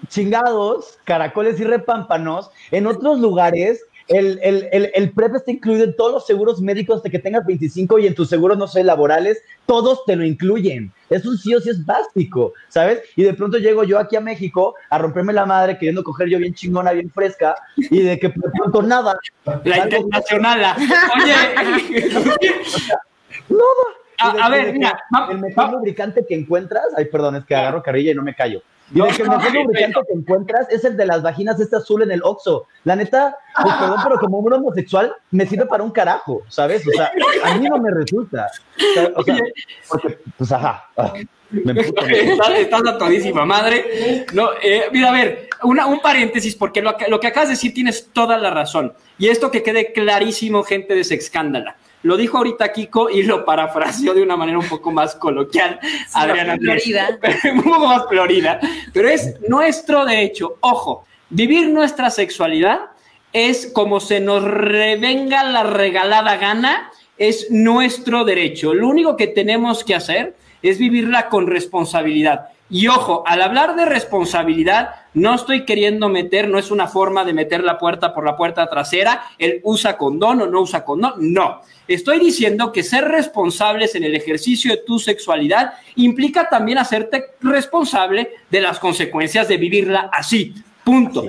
chingados, 0.07 0.97
caracoles 1.03 1.59
y 1.59 1.63
repámpanos 1.63 2.51
en 2.71 2.87
otros 2.87 3.19
lugares? 3.19 3.83
El, 4.07 4.39
el, 4.41 4.67
el, 4.73 4.91
el 4.93 5.11
PrEP 5.11 5.35
está 5.35 5.51
incluido 5.51 5.85
en 5.85 5.95
todos 5.95 6.11
los 6.11 6.25
seguros 6.25 6.59
médicos 6.59 7.01
de 7.01 7.09
que 7.09 7.19
tengas 7.19 7.45
25 7.45 7.99
y 7.99 8.07
en 8.07 8.15
tus 8.15 8.27
seguros, 8.27 8.57
no 8.57 8.67
sé, 8.67 8.83
laborales, 8.83 9.41
todos 9.65 10.03
te 10.05 10.17
lo 10.17 10.25
incluyen. 10.25 10.91
Es 11.09 11.25
un 11.25 11.37
sí 11.37 11.53
o 11.55 11.61
sí 11.61 11.69
es 11.69 11.85
básico, 11.85 12.53
¿sabes? 12.67 13.01
Y 13.15 13.23
de 13.23 13.33
pronto 13.33 13.57
llego 13.57 13.85
yo 13.85 13.99
aquí 13.99 14.17
a 14.17 14.21
México 14.21 14.75
a 14.89 14.97
romperme 14.97 15.31
la 15.31 15.45
madre 15.45 15.77
queriendo 15.77 16.03
coger 16.03 16.27
yo 16.27 16.39
bien 16.39 16.53
chingona, 16.53 16.91
bien 16.91 17.09
fresca, 17.09 17.55
y 17.77 18.01
de 18.01 18.19
que 18.19 18.27
de 18.27 18.51
pronto 18.57 18.81
nada. 18.81 19.17
La 19.63 19.77
internacional. 19.77 20.75
Oye, 21.15 22.09
Nada. 23.49 24.00
A- 24.21 24.49
ver, 24.49 24.73
mira, 24.73 25.03
el 25.29 25.37
mejor 25.39 25.71
lubricante 25.71 26.25
que 26.27 26.35
encuentras, 26.35 26.83
ay, 26.97 27.05
perdón, 27.05 27.35
es 27.37 27.45
que 27.45 27.55
agarro 27.55 27.81
carrilla 27.81 28.11
y 28.11 28.15
no 28.15 28.23
me 28.23 28.35
callo. 28.35 28.61
No, 28.93 29.07
que 29.07 29.21
el 29.23 29.29
mejor 29.29 29.53
lubricante 29.53 29.99
que 30.05 30.13
encuentras 30.13 30.67
es 30.69 30.83
el 30.83 30.97
de 30.97 31.05
las 31.05 31.21
vaginas 31.21 31.57
este 31.61 31.77
azul 31.77 32.01
en 32.03 32.11
el 32.11 32.21
Oxxo. 32.23 32.67
La 32.83 32.95
neta, 32.97 33.37
pues 33.61 33.73
perdón, 33.75 33.99
pero 34.03 34.19
como 34.19 34.39
un 34.39 34.51
homosexual 34.51 35.13
me 35.31 35.45
sirve 35.45 35.65
para 35.65 35.81
un 35.83 35.91
carajo, 35.91 36.41
¿sabes? 36.49 36.85
O 36.85 36.91
sea, 36.91 37.09
a 37.45 37.57
mí 37.57 37.69
no 37.69 37.77
me 37.77 37.89
resulta. 37.91 38.47
O 39.17 39.23
sea, 39.23 39.37
porque, 39.87 40.13
pues 40.37 40.51
ajá. 40.51 40.89
Me 41.51 41.81
estás, 41.81 42.49
estás 42.57 42.81
a 42.87 42.97
todísima 42.97 43.45
madre. 43.45 44.25
No, 44.33 44.49
eh, 44.61 44.83
mira, 44.91 45.09
a 45.09 45.13
ver, 45.13 45.47
una- 45.63 45.85
un 45.85 46.01
paréntesis, 46.01 46.55
porque 46.55 46.81
lo, 46.81 46.95
que- 46.97 47.07
lo 47.09 47.19
que 47.19 47.27
acabas 47.27 47.47
de 47.49 47.53
decir 47.55 47.73
tienes 47.73 48.09
toda 48.11 48.37
la 48.37 48.49
razón. 48.49 48.93
Y 49.17 49.27
esto 49.29 49.51
que 49.51 49.63
quede 49.63 49.93
clarísimo, 49.93 50.63
gente 50.63 50.95
de 50.95 51.03
Sexcándala. 51.05 51.75
Lo 52.03 52.17
dijo 52.17 52.37
ahorita 52.37 52.71
Kiko 52.71 53.09
y 53.09 53.23
lo 53.23 53.45
parafraseó 53.45 54.13
de 54.13 54.23
una 54.23 54.35
manera 54.35 54.57
un 54.57 54.67
poco 54.67 54.91
más 54.91 55.15
coloquial, 55.15 55.79
Adrián 56.13 56.49
Andrés. 56.51 56.83
florida. 56.83 57.19
un 57.53 57.63
poco 57.63 57.87
más 57.87 58.07
florida. 58.07 58.59
Pero 58.91 59.07
es 59.09 59.39
nuestro 59.47 60.05
derecho. 60.05 60.57
Ojo, 60.61 61.05
Vivir 61.33 61.69
nuestra 61.69 62.09
sexualidad 62.09 62.89
es 63.31 63.71
como 63.73 64.01
se 64.01 64.19
nos 64.19 64.43
revenga 64.43 65.45
la 65.45 65.63
regalada 65.63 66.35
gana, 66.35 66.91
es 67.17 67.49
nuestro 67.49 68.25
derecho. 68.25 68.73
Lo 68.73 68.89
único 68.89 69.15
que 69.15 69.27
tenemos 69.27 69.85
que 69.85 69.95
hacer 69.95 70.35
es 70.61 70.77
vivirla 70.77 71.29
con 71.29 71.47
responsabilidad. 71.47 72.49
Y 72.69 72.87
ojo, 72.89 73.23
al 73.25 73.41
hablar 73.41 73.77
de 73.77 73.85
responsabilidad, 73.85 74.89
no 75.13 75.35
estoy 75.35 75.65
queriendo 75.65 76.09
meter, 76.09 76.47
no 76.47 76.57
es 76.57 76.71
una 76.71 76.87
forma 76.87 77.25
de 77.25 77.33
meter 77.33 77.63
la 77.63 77.77
puerta 77.77 78.13
por 78.13 78.25
la 78.25 78.37
puerta 78.37 78.67
trasera, 78.67 79.23
él 79.37 79.59
usa 79.63 79.97
condón 79.97 80.41
o 80.41 80.47
no 80.47 80.61
usa 80.61 80.85
condón, 80.85 81.13
no. 81.17 81.61
Estoy 81.87 82.19
diciendo 82.19 82.71
que 82.71 82.83
ser 82.83 83.05
responsables 83.05 83.95
en 83.95 84.03
el 84.03 84.15
ejercicio 84.15 84.71
de 84.71 84.81
tu 84.85 84.99
sexualidad 84.99 85.73
implica 85.95 86.47
también 86.47 86.77
hacerte 86.77 87.25
responsable 87.41 88.29
de 88.49 88.61
las 88.61 88.79
consecuencias 88.79 89.47
de 89.47 89.57
vivirla 89.57 90.09
así. 90.13 90.53
Punto. 90.83 91.25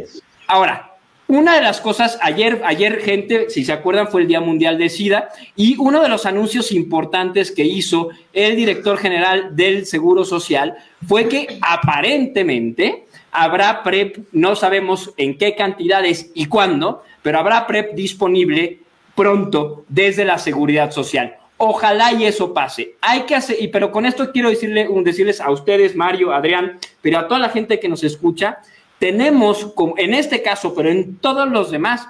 Ahora, 0.46 0.92
una 1.26 1.56
de 1.56 1.62
las 1.62 1.80
cosas, 1.80 2.18
ayer, 2.20 2.60
ayer, 2.64 3.00
gente, 3.00 3.48
si 3.48 3.64
se 3.64 3.72
acuerdan, 3.72 4.08
fue 4.08 4.20
el 4.20 4.28
Día 4.28 4.40
Mundial 4.40 4.76
de 4.76 4.90
SIDA 4.90 5.30
y 5.56 5.76
uno 5.78 6.02
de 6.02 6.08
los 6.08 6.26
anuncios 6.26 6.72
importantes 6.72 7.50
que 7.50 7.64
hizo 7.64 8.10
el 8.32 8.54
director 8.54 8.98
general 8.98 9.56
del 9.56 9.86
Seguro 9.86 10.24
Social 10.24 10.76
fue 11.08 11.28
que 11.28 11.58
aparentemente 11.62 13.06
habrá 13.32 13.82
PrEP, 13.82 14.18
no 14.30 14.54
sabemos 14.54 15.12
en 15.16 15.36
qué 15.36 15.56
cantidades 15.56 16.30
y 16.34 16.46
cuándo, 16.46 17.02
pero 17.22 17.38
habrá 17.38 17.66
PrEP 17.66 17.94
disponible 17.94 18.80
pronto 19.16 19.84
desde 19.88 20.24
la 20.24 20.38
Seguridad 20.38 20.90
Social. 20.92 21.36
Ojalá 21.56 22.12
y 22.12 22.24
eso 22.24 22.52
pase. 22.52 22.96
Hay 23.00 23.22
que 23.22 23.34
hacer, 23.34 23.56
y 23.60 23.68
pero 23.68 23.90
con 23.90 24.04
esto 24.04 24.32
quiero 24.32 24.50
decirle, 24.50 24.88
decirles 25.04 25.40
a 25.40 25.50
ustedes, 25.50 25.96
Mario, 25.96 26.32
Adrián, 26.32 26.78
pero 27.00 27.18
a 27.18 27.28
toda 27.28 27.40
la 27.40 27.48
gente 27.48 27.80
que 27.80 27.88
nos 27.88 28.04
escucha, 28.04 28.58
tenemos, 28.98 29.72
en 29.96 30.14
este 30.14 30.42
caso, 30.42 30.74
pero 30.74 30.90
en 30.90 31.16
todos 31.16 31.48
los 31.48 31.70
demás, 31.70 32.06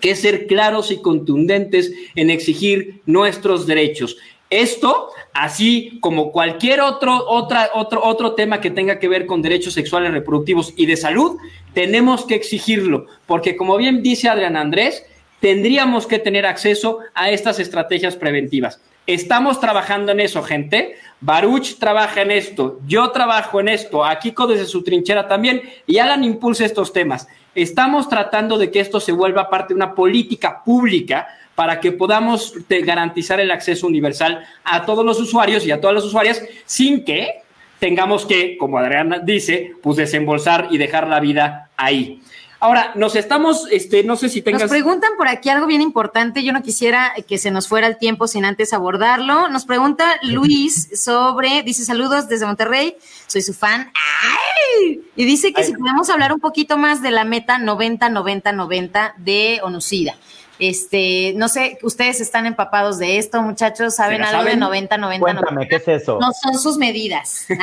que 0.00 0.14
ser 0.14 0.46
claros 0.46 0.90
y 0.90 1.00
contundentes 1.00 1.92
en 2.14 2.30
exigir 2.30 3.00
nuestros 3.06 3.66
derechos. 3.66 4.16
Esto, 4.54 5.08
así 5.32 5.98
como 6.00 6.30
cualquier 6.30 6.80
otro, 6.80 7.28
otra, 7.28 7.70
otro, 7.74 8.04
otro 8.04 8.34
tema 8.34 8.60
que 8.60 8.70
tenga 8.70 9.00
que 9.00 9.08
ver 9.08 9.26
con 9.26 9.42
derechos 9.42 9.74
sexuales 9.74 10.12
reproductivos 10.12 10.72
y 10.76 10.86
de 10.86 10.96
salud, 10.96 11.38
tenemos 11.72 12.24
que 12.24 12.36
exigirlo, 12.36 13.06
porque 13.26 13.56
como 13.56 13.76
bien 13.76 14.00
dice 14.00 14.28
Adrián 14.28 14.56
Andrés, 14.56 15.04
tendríamos 15.40 16.06
que 16.06 16.20
tener 16.20 16.46
acceso 16.46 17.00
a 17.14 17.30
estas 17.30 17.58
estrategias 17.58 18.14
preventivas. 18.14 18.80
Estamos 19.08 19.58
trabajando 19.58 20.12
en 20.12 20.20
eso, 20.20 20.40
gente. 20.44 20.94
Baruch 21.20 21.80
trabaja 21.80 22.22
en 22.22 22.30
esto, 22.30 22.78
yo 22.86 23.10
trabajo 23.10 23.58
en 23.58 23.66
esto, 23.66 24.04
Akiko 24.04 24.46
desde 24.46 24.66
su 24.66 24.84
trinchera 24.84 25.26
también, 25.26 25.62
y 25.84 25.98
Alan 25.98 26.22
impulsa 26.22 26.64
estos 26.64 26.92
temas. 26.92 27.26
Estamos 27.56 28.08
tratando 28.08 28.56
de 28.56 28.70
que 28.70 28.78
esto 28.78 29.00
se 29.00 29.10
vuelva 29.10 29.50
parte 29.50 29.74
de 29.74 29.78
una 29.78 29.96
política 29.96 30.62
pública 30.64 31.26
para 31.54 31.80
que 31.80 31.92
podamos 31.92 32.54
garantizar 32.68 33.40
el 33.40 33.50
acceso 33.50 33.86
universal 33.86 34.44
a 34.64 34.84
todos 34.84 35.04
los 35.04 35.20
usuarios 35.20 35.66
y 35.66 35.70
a 35.70 35.80
todas 35.80 35.94
las 35.94 36.04
usuarias 36.04 36.42
sin 36.64 37.04
que 37.04 37.42
tengamos 37.78 38.24
que, 38.24 38.56
como 38.56 38.78
Adriana 38.78 39.18
dice, 39.18 39.72
pues 39.82 39.96
desembolsar 39.96 40.68
y 40.70 40.78
dejar 40.78 41.06
la 41.06 41.20
vida 41.20 41.70
ahí. 41.76 42.22
Ahora, 42.64 42.92
nos 42.94 43.14
estamos, 43.14 43.68
este, 43.70 44.04
no 44.04 44.16
sé 44.16 44.30
si 44.30 44.40
tengas. 44.40 44.62
Nos 44.62 44.70
preguntan 44.70 45.10
por 45.18 45.28
aquí 45.28 45.50
algo 45.50 45.66
bien 45.66 45.82
importante. 45.82 46.42
Yo 46.42 46.54
no 46.54 46.62
quisiera 46.62 47.12
que 47.28 47.36
se 47.36 47.50
nos 47.50 47.68
fuera 47.68 47.86
el 47.86 47.98
tiempo 47.98 48.26
sin 48.26 48.46
antes 48.46 48.72
abordarlo. 48.72 49.50
Nos 49.50 49.66
pregunta 49.66 50.16
Luis 50.22 50.88
sobre, 50.94 51.62
dice 51.62 51.84
saludos 51.84 52.26
desde 52.26 52.46
Monterrey, 52.46 52.96
soy 53.26 53.42
su 53.42 53.52
fan. 53.52 53.92
¡Ay! 53.92 55.02
Y 55.14 55.26
dice 55.26 55.52
que 55.52 55.62
si 55.62 55.74
podemos 55.74 56.08
hablar 56.08 56.32
un 56.32 56.40
poquito 56.40 56.78
más 56.78 57.02
de 57.02 57.10
la 57.10 57.24
meta 57.24 57.58
90-90-90 57.58 59.12
de 59.18 59.60
Onucida. 59.62 60.16
Este, 60.58 61.32
no 61.36 61.48
sé, 61.48 61.78
ustedes 61.82 62.20
están 62.20 62.46
empapados 62.46 62.98
de 62.98 63.18
esto, 63.18 63.42
muchachos, 63.42 63.96
¿saben 63.96 64.18
¿Sí 64.18 64.22
algo 64.22 64.42
saben? 64.42 64.54
de 64.54 64.60
90, 64.60 64.98
90, 64.98 65.20
Cuéntame, 65.20 65.68
¿qué 65.68 65.76
es 65.76 65.88
eso? 65.88 66.18
No 66.20 66.30
son 66.32 66.58
sus 66.58 66.76
medidas. 66.76 67.46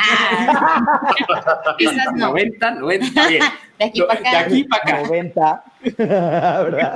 Ah, 1.64 1.76
esas 1.80 2.14
no. 2.14 2.28
90, 2.28 2.72
90, 2.72 3.28
bien. 3.28 3.44
De 3.80 3.86
aquí 3.86 4.02
para 4.02 4.20
acá. 4.20 4.32
De 4.32 4.38
aquí 4.38 4.64
para 4.66 4.84
acá. 4.84 5.02
90. 5.08 5.64
¿verdad? 5.98 6.96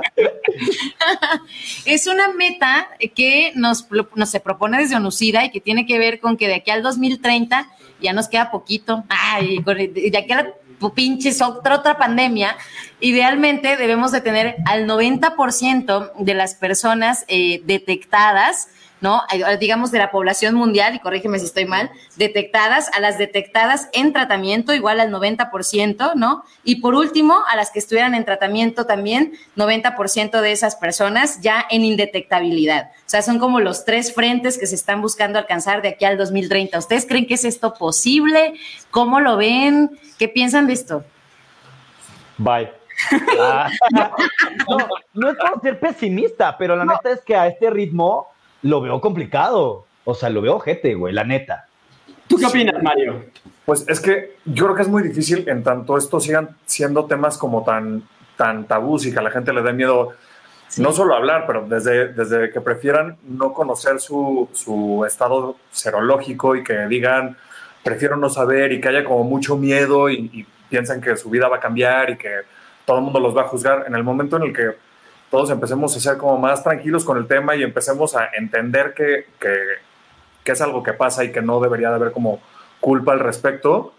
Es 1.84 2.06
una 2.06 2.28
meta 2.28 2.88
que 3.14 3.52
nos, 3.56 3.88
nos 4.14 4.30
se 4.30 4.40
propone 4.40 4.78
desde 4.78 4.96
Onucida 4.96 5.44
y 5.44 5.50
que 5.50 5.60
tiene 5.60 5.86
que 5.86 5.98
ver 5.98 6.20
con 6.20 6.36
que 6.36 6.46
de 6.46 6.54
aquí 6.54 6.70
al 6.70 6.82
2030 6.82 7.68
ya 8.00 8.12
nos 8.12 8.28
queda 8.28 8.50
poquito. 8.50 9.04
Ay, 9.08 9.58
de 9.58 10.16
aquí 10.16 10.32
a 10.32 10.36
la 10.36 10.52
pinches 10.94 11.42
otra, 11.42 11.76
otra 11.76 11.98
pandemia, 11.98 12.56
idealmente 13.00 13.76
debemos 13.76 14.12
de 14.12 14.20
tener 14.20 14.56
al 14.66 14.86
90% 14.86 16.12
de 16.18 16.34
las 16.34 16.54
personas 16.54 17.24
eh, 17.28 17.62
detectadas, 17.64 18.68
¿no? 19.00 19.22
Digamos 19.60 19.90
de 19.90 19.98
la 19.98 20.10
población 20.10 20.54
mundial, 20.54 20.94
y 20.94 20.98
corrígeme 21.00 21.38
si 21.38 21.46
estoy 21.46 21.66
mal, 21.66 21.90
detectadas, 22.16 22.90
a 22.94 23.00
las 23.00 23.18
detectadas 23.18 23.88
en 23.92 24.12
tratamiento, 24.12 24.72
igual 24.72 25.00
al 25.00 25.10
90%, 25.10 26.14
¿no? 26.14 26.44
Y 26.64 26.76
por 26.80 26.94
último, 26.94 27.42
a 27.48 27.56
las 27.56 27.70
que 27.70 27.78
estuvieran 27.78 28.14
en 28.14 28.24
tratamiento 28.24 28.86
también, 28.86 29.32
90% 29.56 30.40
de 30.40 30.52
esas 30.52 30.76
personas 30.76 31.40
ya 31.40 31.64
en 31.70 31.84
indetectabilidad. 31.84 32.90
O 32.94 33.08
sea, 33.08 33.22
son 33.22 33.38
como 33.38 33.60
los 33.60 33.84
tres 33.84 34.14
frentes 34.14 34.58
que 34.58 34.66
se 34.66 34.74
están 34.74 35.02
buscando 35.02 35.38
alcanzar 35.38 35.82
de 35.82 35.88
aquí 35.88 36.04
al 36.04 36.16
2030. 36.16 36.78
¿Ustedes 36.78 37.06
creen 37.06 37.26
que 37.26 37.34
es 37.34 37.44
esto 37.44 37.74
posible? 37.74 38.54
¿Cómo 38.90 39.20
lo 39.20 39.36
ven? 39.36 39.90
¿Qué 40.18 40.28
piensan 40.28 40.66
de 40.66 40.72
esto? 40.72 41.04
Bye. 42.38 42.72
Ah, 43.38 43.68
no, 43.90 44.88
no 45.12 45.30
es 45.30 45.36
por 45.36 45.60
ser 45.60 45.78
pesimista, 45.78 46.56
pero 46.56 46.74
la 46.76 46.86
neta 46.86 47.10
es 47.10 47.20
que 47.20 47.36
a 47.36 47.46
este 47.46 47.68
ritmo 47.68 48.28
lo 48.66 48.80
veo 48.80 49.00
complicado. 49.00 49.86
O 50.04 50.14
sea, 50.14 50.30
lo 50.30 50.40
veo 50.40 50.56
ojete, 50.56 50.94
güey, 50.94 51.12
la 51.12 51.24
neta. 51.24 51.66
¿Tú 52.28 52.36
qué 52.36 52.46
opinas, 52.46 52.82
Mario? 52.82 53.24
Pues 53.64 53.84
es 53.88 54.00
que 54.00 54.36
yo 54.44 54.64
creo 54.64 54.76
que 54.76 54.82
es 54.82 54.88
muy 54.88 55.02
difícil 55.02 55.48
en 55.48 55.62
tanto 55.62 55.96
estos 55.96 56.24
sigan 56.24 56.56
siendo 56.66 57.06
temas 57.06 57.38
como 57.38 57.64
tan, 57.64 58.04
tan 58.36 58.66
tabús 58.66 59.06
y 59.06 59.12
que 59.12 59.18
a 59.18 59.22
la 59.22 59.30
gente 59.30 59.52
le 59.52 59.62
dé 59.62 59.72
miedo 59.72 60.12
no 60.78 60.92
solo 60.92 61.14
hablar, 61.14 61.44
pero 61.46 61.66
desde, 61.68 62.12
desde 62.12 62.50
que 62.50 62.60
prefieran 62.60 63.16
no 63.24 63.52
conocer 63.52 64.00
su, 64.00 64.48
su 64.52 65.04
estado 65.06 65.56
serológico 65.70 66.56
y 66.56 66.62
que 66.62 66.86
digan, 66.86 67.36
prefiero 67.82 68.16
no 68.16 68.28
saber 68.28 68.72
y 68.72 68.80
que 68.80 68.88
haya 68.88 69.04
como 69.04 69.24
mucho 69.24 69.56
miedo 69.56 70.10
y, 70.10 70.30
y 70.32 70.46
piensan 70.68 71.00
que 71.00 71.16
su 71.16 71.30
vida 71.30 71.48
va 71.48 71.56
a 71.56 71.60
cambiar 71.60 72.10
y 72.10 72.16
que 72.16 72.30
todo 72.84 72.98
el 72.98 73.04
mundo 73.04 73.20
los 73.20 73.36
va 73.36 73.42
a 73.42 73.48
juzgar. 73.48 73.84
En 73.86 73.94
el 73.94 74.04
momento 74.04 74.36
en 74.36 74.42
el 74.44 74.52
que 74.52 74.76
todos 75.30 75.50
empecemos 75.50 75.96
a 75.96 76.00
ser 76.00 76.16
como 76.16 76.38
más 76.38 76.62
tranquilos 76.62 77.04
con 77.04 77.18
el 77.18 77.26
tema 77.26 77.56
y 77.56 77.62
empecemos 77.62 78.14
a 78.14 78.30
entender 78.36 78.94
que, 78.94 79.26
que, 79.40 79.54
que 80.44 80.52
es 80.52 80.60
algo 80.60 80.82
que 80.82 80.92
pasa 80.92 81.24
y 81.24 81.32
que 81.32 81.42
no 81.42 81.60
debería 81.60 81.90
de 81.90 81.96
haber 81.96 82.12
como 82.12 82.40
culpa 82.80 83.12
al 83.12 83.20
respecto, 83.20 83.92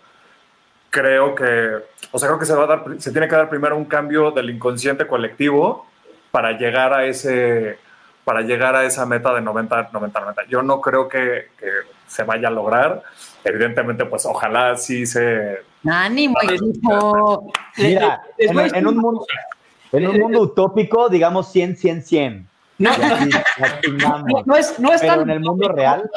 creo 0.90 1.36
que, 1.36 1.72
o 2.12 2.20
sea, 2.20 2.30
creo 2.30 2.40
que 2.40 2.46
se 2.46 2.56
va 2.56 2.64
a 2.64 2.68
dar, 2.68 2.84
se 3.00 3.12
tiene 3.12 3.28
que 3.28 3.36
dar 3.36 3.50
primero 3.50 3.76
un 3.76 3.86
cambio 3.86 4.32
del 4.32 4.50
inconsciente 4.50 5.08
colectivo 5.08 5.86
para 6.32 6.54
llegar 6.54 6.94
a 6.94 7.06
ese, 7.06 7.78
para 8.24 8.42
llegar 8.42 8.76
a 8.76 8.86
esa 8.86 9.06
meta 9.06 9.34
de 9.34 9.42
90, 9.42 9.90
90, 9.92 10.20
90. 10.20 10.46
Yo 10.48 10.62
no 10.62 10.82
creo 10.82 11.08
que, 11.08 11.50
que 11.58 11.70
se 12.08 12.24
vaya 12.24 12.48
a 12.48 12.52
lograr. 12.52 13.04
Evidentemente, 13.44 14.06
pues 14.06 14.26
ojalá 14.26 14.76
sí 14.78 15.06
se... 15.06 15.60
¡Ánimo, 15.86 16.38
equipo! 16.42 17.52
En, 17.78 18.76
en 18.76 18.88
un 18.88 18.98
mundo, 18.98 19.26
en 19.92 20.08
un 20.08 20.20
mundo 20.20 20.42
utópico, 20.42 21.10
digamos 21.10 21.52
100, 21.52 21.78
100, 21.78 22.02
100. 22.04 22.48
No, 22.80 22.92
así. 22.92 23.30
No, 23.98 24.24
no 24.46 24.56
es, 24.56 24.80
no 24.80 24.94
es 24.94 25.02
Pero 25.02 25.14
tan 25.14 25.22
en 25.24 25.30
el 25.32 25.40
mundo 25.40 25.68
real, 25.68 26.10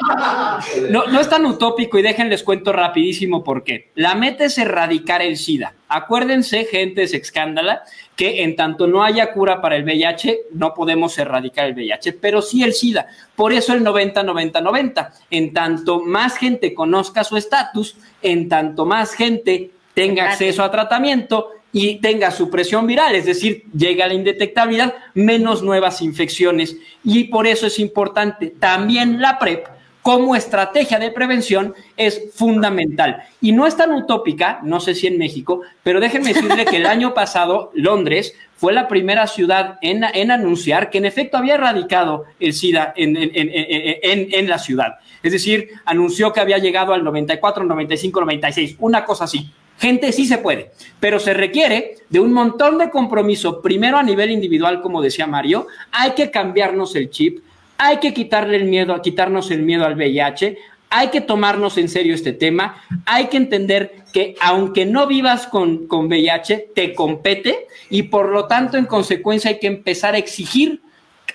No, 0.89 1.07
no 1.07 1.19
es 1.19 1.27
tan 1.27 1.45
utópico 1.45 1.97
y 1.97 2.03
déjenles 2.03 2.43
cuento 2.43 2.71
rapidísimo 2.71 3.43
por 3.43 3.63
qué. 3.63 3.89
La 3.95 4.13
meta 4.13 4.45
es 4.45 4.59
erradicar 4.59 5.23
el 5.23 5.37
SIDA. 5.37 5.73
Acuérdense, 5.87 6.65
gente, 6.65 7.03
es 7.03 7.15
escándala, 7.15 7.81
que 8.15 8.43
en 8.43 8.55
tanto 8.55 8.85
no 8.85 9.03
haya 9.03 9.33
cura 9.33 9.59
para 9.59 9.75
el 9.75 9.83
VIH, 9.83 10.41
no 10.53 10.75
podemos 10.75 11.17
erradicar 11.17 11.65
el 11.65 11.73
VIH, 11.73 12.13
pero 12.13 12.43
sí 12.43 12.63
el 12.63 12.73
SIDA. 12.73 13.07
Por 13.35 13.53
eso 13.53 13.73
el 13.73 13.83
90-90-90. 13.83 15.09
En 15.31 15.53
tanto 15.53 16.01
más 16.01 16.37
gente 16.37 16.75
conozca 16.75 17.23
su 17.23 17.37
estatus, 17.37 17.97
en 18.21 18.47
tanto 18.47 18.85
más 18.85 19.13
gente 19.13 19.71
tenga 19.95 20.25
acceso 20.25 20.63
a 20.63 20.69
tratamiento 20.69 21.49
y 21.73 21.95
tenga 22.01 22.31
supresión 22.31 22.85
viral, 22.87 23.15
es 23.15 23.25
decir, 23.25 23.63
llega 23.75 24.05
a 24.05 24.07
la 24.09 24.13
indetectabilidad, 24.13 24.93
menos 25.13 25.63
nuevas 25.63 26.01
infecciones. 26.01 26.75
Y 27.03 27.25
por 27.25 27.47
eso 27.47 27.67
es 27.67 27.79
importante 27.79 28.47
también 28.59 29.21
la 29.21 29.39
PrEP 29.39 29.67
como 30.01 30.35
estrategia 30.35 30.97
de 30.97 31.11
prevención 31.11 31.75
es 31.95 32.21
fundamental. 32.33 33.21
Y 33.39 33.51
no 33.51 33.67
es 33.67 33.77
tan 33.77 33.91
utópica, 33.91 34.59
no 34.63 34.79
sé 34.79 34.95
si 34.95 35.05
en 35.07 35.17
México, 35.19 35.61
pero 35.83 35.99
déjenme 35.99 36.33
decirle 36.33 36.65
que 36.65 36.77
el 36.77 36.87
año 36.87 37.13
pasado 37.13 37.71
Londres 37.75 38.33
fue 38.57 38.73
la 38.73 38.87
primera 38.87 39.27
ciudad 39.27 39.77
en, 39.81 40.03
en 40.03 40.31
anunciar 40.31 40.89
que 40.89 40.97
en 40.97 41.05
efecto 41.05 41.37
había 41.37 41.53
erradicado 41.53 42.25
el 42.39 42.53
SIDA 42.53 42.93
en, 42.95 43.15
en- 43.15 43.31
en- 43.33 44.49
la 44.49 44.57
ciudad. 44.59 44.95
Es 45.23 45.31
decir, 45.33 45.69
anunció 45.85 46.33
que 46.33 46.39
había 46.39 46.57
llegado 46.57 46.93
al 46.93 47.03
94, 47.03 47.63
95, 47.63 48.19
96, 48.21 48.75
una 48.79 49.05
cosa 49.05 49.25
así. 49.25 49.51
Gente, 49.81 50.11
sí 50.11 50.27
se 50.27 50.37
puede, 50.37 50.69
pero 50.99 51.17
se 51.17 51.33
requiere 51.33 51.95
de 52.07 52.19
un 52.19 52.31
montón 52.31 52.77
de 52.77 52.91
compromiso, 52.91 53.63
primero 53.63 53.97
a 53.97 54.03
nivel 54.03 54.29
individual, 54.29 54.79
como 54.79 55.01
decía 55.01 55.25
Mario, 55.25 55.65
hay 55.91 56.11
que 56.11 56.29
cambiarnos 56.29 56.95
el 56.95 57.09
chip, 57.09 57.39
hay 57.79 57.97
que 57.97 58.13
quitarle 58.13 58.57
el 58.57 58.65
miedo, 58.65 59.01
quitarnos 59.01 59.49
el 59.49 59.63
miedo 59.63 59.83
al 59.83 59.95
VIH, 59.95 60.55
hay 60.91 61.07
que 61.07 61.21
tomarnos 61.21 61.79
en 61.79 61.89
serio 61.89 62.13
este 62.13 62.31
tema, 62.31 62.83
hay 63.07 63.25
que 63.25 63.37
entender 63.37 64.03
que 64.13 64.35
aunque 64.39 64.85
no 64.85 65.07
vivas 65.07 65.47
con, 65.47 65.87
con 65.87 66.05
VIH, 66.05 66.69
te 66.75 66.93
compete 66.93 67.65
y 67.89 68.03
por 68.03 68.29
lo 68.29 68.45
tanto, 68.45 68.77
en 68.77 68.85
consecuencia, 68.85 69.49
hay 69.49 69.57
que 69.57 69.65
empezar 69.65 70.13
a 70.13 70.19
exigir 70.19 70.79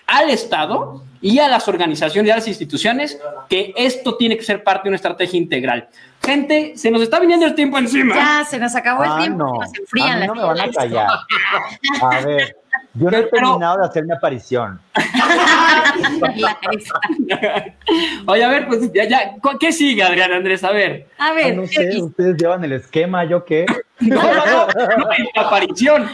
al 0.06 0.30
Estado 0.30 1.02
y 1.20 1.40
a 1.40 1.48
las 1.48 1.66
organizaciones 1.66 2.28
y 2.28 2.30
a 2.30 2.36
las 2.36 2.46
instituciones 2.46 3.18
que 3.48 3.74
esto 3.76 4.16
tiene 4.16 4.36
que 4.36 4.44
ser 4.44 4.62
parte 4.62 4.84
de 4.84 4.90
una 4.90 4.96
estrategia 4.96 5.36
integral. 5.36 5.88
Gente, 6.26 6.72
se 6.76 6.90
nos 6.90 7.02
está 7.02 7.20
viniendo 7.20 7.46
el 7.46 7.54
tiempo 7.54 7.78
encima. 7.78 8.14
Ya, 8.14 8.44
se 8.44 8.58
nos 8.58 8.74
acabó 8.74 9.04
el 9.04 9.10
Ah, 9.12 9.18
tiempo. 9.20 9.44
no. 9.44 9.52
Se 9.66 9.70
nos 9.70 9.78
enfrían 9.80 10.10
A 10.10 10.14
mí 10.14 10.18
las 10.20 10.28
no 10.28 10.34
me 10.34 10.42
van 10.42 10.60
a 10.60 10.70
callar. 10.72 11.08
A 12.02 12.20
ver, 12.20 12.56
yo 12.94 13.10
no 13.10 13.16
he 13.16 13.22
terminado 13.24 13.78
de 13.78 13.86
hacer 13.86 14.04
mi 14.04 14.12
aparición. 14.12 14.80
Oye, 18.26 18.44
a 18.44 18.48
ver, 18.48 18.66
pues 18.66 18.92
ya, 18.92 19.04
ya, 19.04 19.34
¿cu- 19.40 19.56
¿qué 19.58 19.72
sigue, 19.72 20.02
Adrián 20.02 20.32
Andrés? 20.32 20.62
A 20.64 20.72
ver. 20.72 21.06
A 21.18 21.28
Ah, 21.30 21.34
no 21.54 21.66
sé, 21.66 22.00
ustedes 22.02 22.36
llevan 22.36 22.64
el 22.64 22.72
esquema, 22.72 23.24
¿yo 23.24 23.44
qué? 23.44 23.66
No, 24.00 24.22
no, 24.22 24.66
no, 24.66 24.96
no, 24.98 25.12
en 25.16 25.26
tu 25.34 25.40
aparición. 25.40 26.06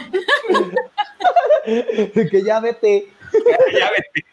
que 1.65 2.41
ya 2.45 2.61
vete. 2.61 3.07
Ya 3.33 3.89
vete. 3.91 4.25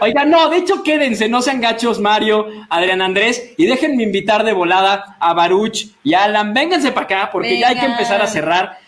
Oiga, 0.00 0.24
no, 0.24 0.48
de 0.50 0.58
hecho 0.58 0.82
quédense, 0.82 1.28
no 1.28 1.40
sean 1.42 1.60
gachos 1.60 1.98
Mario, 2.00 2.46
Adrián 2.68 3.00
Andrés, 3.00 3.54
y 3.56 3.66
déjenme 3.66 4.02
invitar 4.02 4.44
de 4.44 4.52
volada 4.52 5.16
a 5.18 5.32
Baruch 5.34 5.88
y 6.04 6.14
a 6.14 6.24
Alan. 6.24 6.52
Vénganse 6.54 6.92
para 6.92 7.04
acá, 7.06 7.30
porque 7.32 7.58
ya 7.58 7.68
hay 7.68 7.78
que 7.78 7.86
empezar 7.86 8.20
a 8.20 8.26
cerrar. 8.26 8.78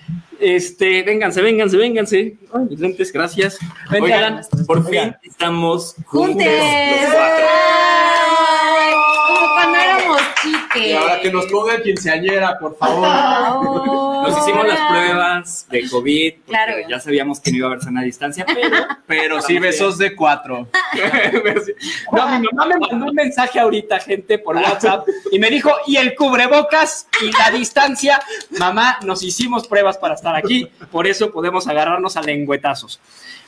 Este, 0.40 1.02
vénganse, 1.02 1.40
vénganse, 1.42 1.76
vénganse. 1.76 2.36
Ay, 2.54 2.64
mis 2.70 2.78
lentes, 2.78 3.12
gracias. 3.12 3.58
Vente, 3.90 4.04
Oigan, 4.04 4.22
Alan. 4.34 4.44
por 4.66 4.88
fin 4.88 5.16
estamos 5.22 5.96
juntos 6.06 6.44
Juntes. 6.44 7.02
los 7.02 7.12
cuatro. 7.12 7.46
Ay, 8.70 8.92
Como 9.26 9.54
cuando 9.54 9.78
chiques. 10.42 10.86
Y 10.86 10.92
ahora 10.92 11.20
que 11.20 11.30
nos 11.32 11.46
pongan 11.46 11.82
quinceañera, 11.82 12.58
por 12.58 12.76
favor. 12.76 13.08
Nos 14.28 14.38
hicimos 14.38 14.66
las 14.66 14.80
pruebas 14.88 15.66
de 15.70 15.88
COVID, 15.88 16.32
porque 16.34 16.50
Claro. 16.50 16.74
ya 16.88 17.00
sabíamos 17.00 17.40
que 17.40 17.50
no 17.52 17.56
iba 17.58 17.66
a 17.66 17.70
haber 17.70 17.82
sana 17.82 18.02
distancia, 18.02 18.44
pero, 18.46 18.76
Pero 19.06 19.42
sí, 19.42 19.58
besos 19.58 19.98
de 19.98 20.14
cuatro. 20.14 20.68
No, 22.12 22.28
mi 22.38 22.46
mamá 22.52 22.66
me 22.66 22.78
mandó 22.78 23.06
un 23.06 23.14
mensaje 23.14 23.58
ahorita, 23.60 23.98
gente, 24.00 24.38
por 24.38 24.56
WhatsApp, 24.56 25.06
y 25.30 25.38
me 25.38 25.50
dijo, 25.50 25.70
¿y 25.86 25.96
el 25.96 26.14
cubrebocas 26.14 27.06
y 27.22 27.30
la 27.36 27.50
distancia? 27.50 28.20
Mamá, 28.58 28.98
nos 29.04 29.22
hicimos 29.22 29.66
pruebas 29.66 29.98
para 29.98 30.14
estar 30.14 30.34
aquí, 30.36 30.68
por 30.90 31.06
eso 31.06 31.30
podemos 31.30 31.66
agarrarnos 31.68 32.16
a 32.16 32.22
lengüetazos. 32.22 33.00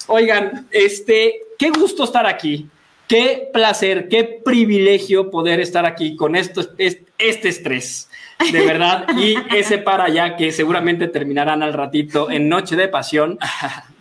Oigan, 0.07 0.67
este, 0.71 1.41
qué 1.59 1.71
gusto 1.71 2.05
estar 2.05 2.27
aquí, 2.27 2.69
qué 3.11 3.51
placer, 3.53 4.07
qué 4.09 4.41
privilegio 4.45 5.31
poder 5.31 5.59
estar 5.59 5.85
aquí 5.85 6.15
con 6.15 6.37
esto, 6.37 6.61
es- 6.79 6.99
este 7.19 7.49
estrés. 7.49 8.09
De 8.53 8.65
verdad, 8.65 9.05
y 9.19 9.35
ese 9.55 9.77
para 9.77 10.05
allá 10.05 10.35
que 10.35 10.51
seguramente 10.51 11.09
terminarán 11.09 11.63
al 11.63 11.75
ratito 11.75 12.31
en 12.31 12.49
Noche 12.49 12.77
de 12.77 12.89
Pasión. 12.89 13.39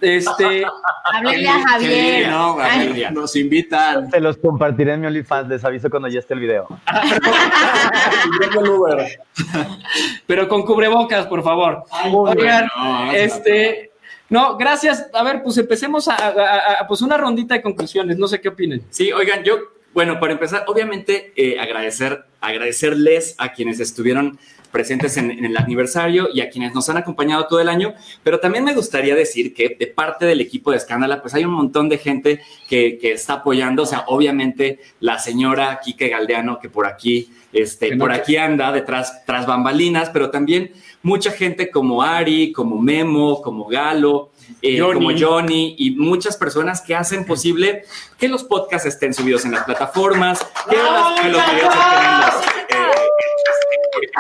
Este, 0.02 0.64
Háblenle 1.04 1.50
a 1.50 1.60
Javier. 1.60 2.24
Sí, 2.24 2.30
no, 2.30 2.58
Ay. 2.58 3.06
nos 3.12 3.36
invitan. 3.36 4.10
Se 4.10 4.22
los 4.22 4.38
compartiré 4.38 4.94
en 4.94 5.02
mi 5.02 5.08
OnlyFans, 5.08 5.50
les 5.50 5.66
aviso 5.66 5.90
cuando 5.90 6.08
ya 6.08 6.20
esté 6.20 6.36
el 6.36 6.40
video. 6.40 6.70
pero 10.26 10.48
con 10.48 10.64
cubrebocas, 10.64 11.28
por 11.28 11.44
favor. 11.44 11.84
Oigan, 12.06 12.70
bueno, 12.78 13.12
este, 13.12 13.89
no, 14.30 14.58
gracias. 14.58 15.08
A 15.14 15.24
ver, 15.24 15.42
pues 15.44 15.58
empecemos 15.58 16.08
a, 16.08 16.16
a- 16.16 16.82
a- 16.82 16.88
pues 16.88 17.02
una 17.02 17.18
rondita 17.18 17.56
de 17.56 17.62
conclusiones. 17.62 18.18
No 18.18 18.28
sé 18.28 18.40
qué 18.42 18.50
opinen. 18.50 18.84
Sí, 18.90 19.12
oigan, 19.12 19.44
yo, 19.44 19.58
bueno, 19.94 20.20
para 20.20 20.34
empezar, 20.34 20.66
obviamente 20.68 21.34
eh, 21.36 21.60
agradecer, 21.60 22.26
agradecerles 22.42 23.36
a 23.38 23.54
quienes 23.54 23.80
estuvieron 23.80 24.38
presentes 24.72 25.18
en, 25.18 25.32
en 25.32 25.46
el 25.46 25.58
aniversario 25.58 26.30
y 26.32 26.42
a 26.42 26.50
quienes 26.52 26.76
nos 26.76 26.88
han 26.90 26.98
acompañado 26.98 27.48
todo 27.48 27.60
el 27.60 27.70
año, 27.70 27.96
pero 28.22 28.40
también 28.40 28.64
me 28.64 28.76
gustaría 28.76 29.16
decir 29.16 29.52
que 29.56 29.76
de 29.80 29.88
parte 29.88 30.28
del 30.28 30.42
equipo 30.42 30.70
de 30.70 30.78
Escándala, 30.78 31.24
pues 31.24 31.34
hay 31.34 31.44
un 31.44 31.54
montón 31.54 31.90
de 31.90 31.98
gente 31.98 32.42
que, 32.68 33.00
que 33.00 33.12
está 33.14 33.34
apoyando, 33.34 33.82
o 33.82 33.86
sea, 33.88 34.04
obviamente 34.06 34.80
la 35.00 35.18
señora 35.18 35.80
Quique 35.84 36.10
Galdeano, 36.10 36.60
que 36.60 36.70
por 36.70 36.86
aquí, 36.86 37.34
este, 37.52 37.98
por 37.98 38.12
aquí 38.12 38.38
anda 38.38 38.72
detrás, 38.72 39.26
tras 39.26 39.48
bambalinas, 39.48 40.12
pero 40.12 40.30
también 40.30 40.72
mucha 41.02 41.32
gente 41.32 41.70
como 41.72 42.02
Ari, 42.02 42.52
como 42.52 42.78
Memo, 42.80 43.42
como 43.42 43.66
Galo, 43.66 44.32
eh, 44.62 44.80
Johnny. 44.80 44.94
como 44.94 45.12
Johnny. 45.18 45.76
Y 45.78 45.92
muchas 45.92 46.36
personas 46.38 46.82
que 46.82 46.96
hacen 46.96 47.26
posible 47.26 47.84
que 48.18 48.28
los 48.28 48.44
podcasts 48.44 48.88
estén 48.88 49.14
subidos 49.14 49.46
en 49.46 49.52
las 49.52 49.64
plataformas, 49.64 50.40
que, 50.70 50.76
las- 50.78 51.20
que 51.22 51.30
los 51.30 51.42
videos 51.46 51.74
estén 51.74 52.04
en 52.04 52.20
las, 52.20 52.36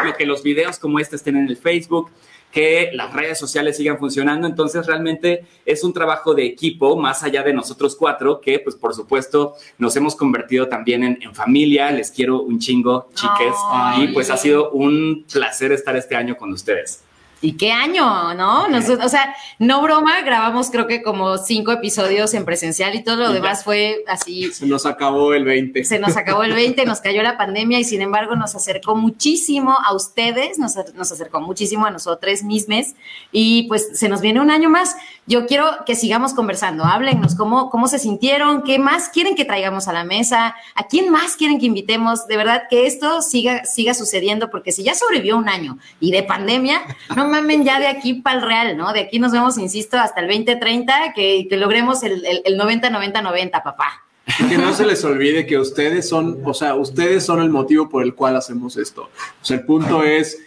eh, 0.09 0.13
que 0.17 0.25
los 0.25 0.43
videos 0.43 0.79
como 0.79 0.99
este 0.99 1.15
estén 1.15 1.35
en 1.37 1.47
el 1.47 1.57
Facebook, 1.57 2.09
que 2.51 2.89
las 2.93 3.13
redes 3.13 3.37
sociales 3.37 3.77
sigan 3.77 3.97
funcionando. 3.99 4.47
Entonces, 4.47 4.85
realmente 4.85 5.45
es 5.65 5.83
un 5.83 5.93
trabajo 5.93 6.33
de 6.33 6.45
equipo, 6.45 6.97
más 6.97 7.23
allá 7.23 7.43
de 7.43 7.53
nosotros 7.53 7.95
cuatro, 7.95 8.41
que, 8.41 8.59
pues, 8.59 8.75
por 8.75 8.93
supuesto, 8.93 9.55
nos 9.77 9.95
hemos 9.95 10.15
convertido 10.15 10.67
también 10.67 11.03
en, 11.03 11.19
en 11.21 11.35
familia. 11.35 11.91
Les 11.91 12.11
quiero 12.11 12.41
un 12.41 12.59
chingo, 12.59 13.09
chiques. 13.13 13.55
Ay. 13.71 14.03
Y 14.03 14.07
pues 14.13 14.29
ha 14.29 14.37
sido 14.37 14.71
un 14.71 15.25
placer 15.31 15.71
estar 15.71 15.95
este 15.95 16.15
año 16.15 16.37
con 16.37 16.51
ustedes. 16.51 17.03
¿Y 17.41 17.53
qué 17.57 17.71
año, 17.71 18.33
no? 18.33 18.67
Nos- 18.67 18.89
o 18.89 19.09
sea, 19.09 19.33
no 19.59 19.81
broma, 19.81 20.21
grabamos 20.21 20.69
creo 20.69 20.87
que 20.87 21.01
como 21.01 21.37
cinco 21.37 21.71
episodios 21.71 22.33
en 22.33 22.43
presencial 22.45 22.95
y 22.95 23.03
todo 23.03 23.15
lo 23.17 23.31
Y 23.31 23.33
demás 23.35 23.63
fue 23.63 24.03
así. 24.07 24.51
Se 24.51 24.65
nos 24.65 24.85
acabó 24.85 25.33
el 25.33 25.45
20. 25.45 25.83
Se 25.85 25.99
nos 25.99 26.17
acabó 26.17 26.43
el 26.43 26.53
20, 26.53 26.85
nos 26.85 26.99
cayó 26.99 27.23
la 27.23 27.37
pandemia 27.37 27.79
y 27.79 27.83
sin 27.85 28.01
embargo 28.01 28.35
nos 28.35 28.55
acercó 28.55 28.95
muchísimo 28.95 29.77
a 29.85 29.93
ustedes, 29.93 30.59
nos, 30.59 30.75
nos 30.95 31.11
acercó 31.11 31.39
muchísimo 31.39 31.85
a 31.85 31.91
nosotros 31.91 32.43
mismos 32.43 32.87
y 33.31 33.67
pues 33.67 33.97
se 33.97 34.09
nos 34.09 34.21
viene 34.21 34.41
un 34.41 34.51
año 34.51 34.69
más. 34.69 34.95
Yo 35.25 35.45
quiero 35.45 35.65
que 35.85 35.95
sigamos 35.95 36.33
conversando, 36.33 36.83
háblennos 36.83 37.35
cómo, 37.35 37.69
cómo 37.69 37.87
se 37.87 37.99
sintieron, 37.99 38.63
qué 38.63 38.79
más 38.79 39.09
quieren 39.09 39.35
que 39.35 39.45
traigamos 39.45 39.87
a 39.87 39.93
la 39.93 40.03
mesa, 40.03 40.55
a 40.75 40.87
quién 40.87 41.09
más 41.11 41.35
quieren 41.35 41.59
que 41.59 41.67
invitemos, 41.67 42.27
de 42.27 42.35
verdad 42.35 42.63
que 42.69 42.87
esto 42.87 43.21
siga, 43.21 43.63
siga 43.63 43.93
sucediendo 43.93 44.49
porque 44.49 44.71
si 44.71 44.83
ya 44.83 44.95
sobrevivió 44.95 45.37
un 45.37 45.47
año 45.47 45.77
y 45.99 46.11
de 46.11 46.23
pandemia, 46.23 46.81
no 47.15 47.28
mamen 47.29 47.63
ya 47.63 47.79
de 47.79 47.87
aquí 47.87 48.15
para 48.15 48.39
el 48.39 48.45
real, 48.45 48.77
¿no? 48.77 48.91
De 48.91 49.01
aquí 49.01 49.19
nos 49.19 49.31
vemos, 49.31 49.57
insisto, 49.57 49.97
hasta 49.97 50.21
el 50.21 50.27
2030, 50.27 51.13
que, 51.15 51.47
que 51.49 51.57
logremos 51.57 52.03
el, 52.03 52.25
el, 52.25 52.41
el 52.43 52.59
90-90-90, 52.59 53.63
papá. 53.63 54.03
Y 54.39 54.49
que 54.49 54.57
no 54.57 54.73
se 54.73 54.85
les 54.85 55.03
olvide 55.03 55.45
que 55.45 55.57
ustedes 55.57 56.07
son, 56.07 56.41
o 56.43 56.53
sea, 56.53 56.75
ustedes 56.75 57.25
son 57.25 57.41
el 57.41 57.49
motivo 57.49 57.89
por 57.89 58.03
el 58.03 58.13
cual 58.13 58.35
hacemos 58.35 58.77
esto. 58.77 59.09
O 59.41 59.45
sea, 59.45 59.57
el 59.57 59.65
punto 59.65 60.03
es 60.03 60.37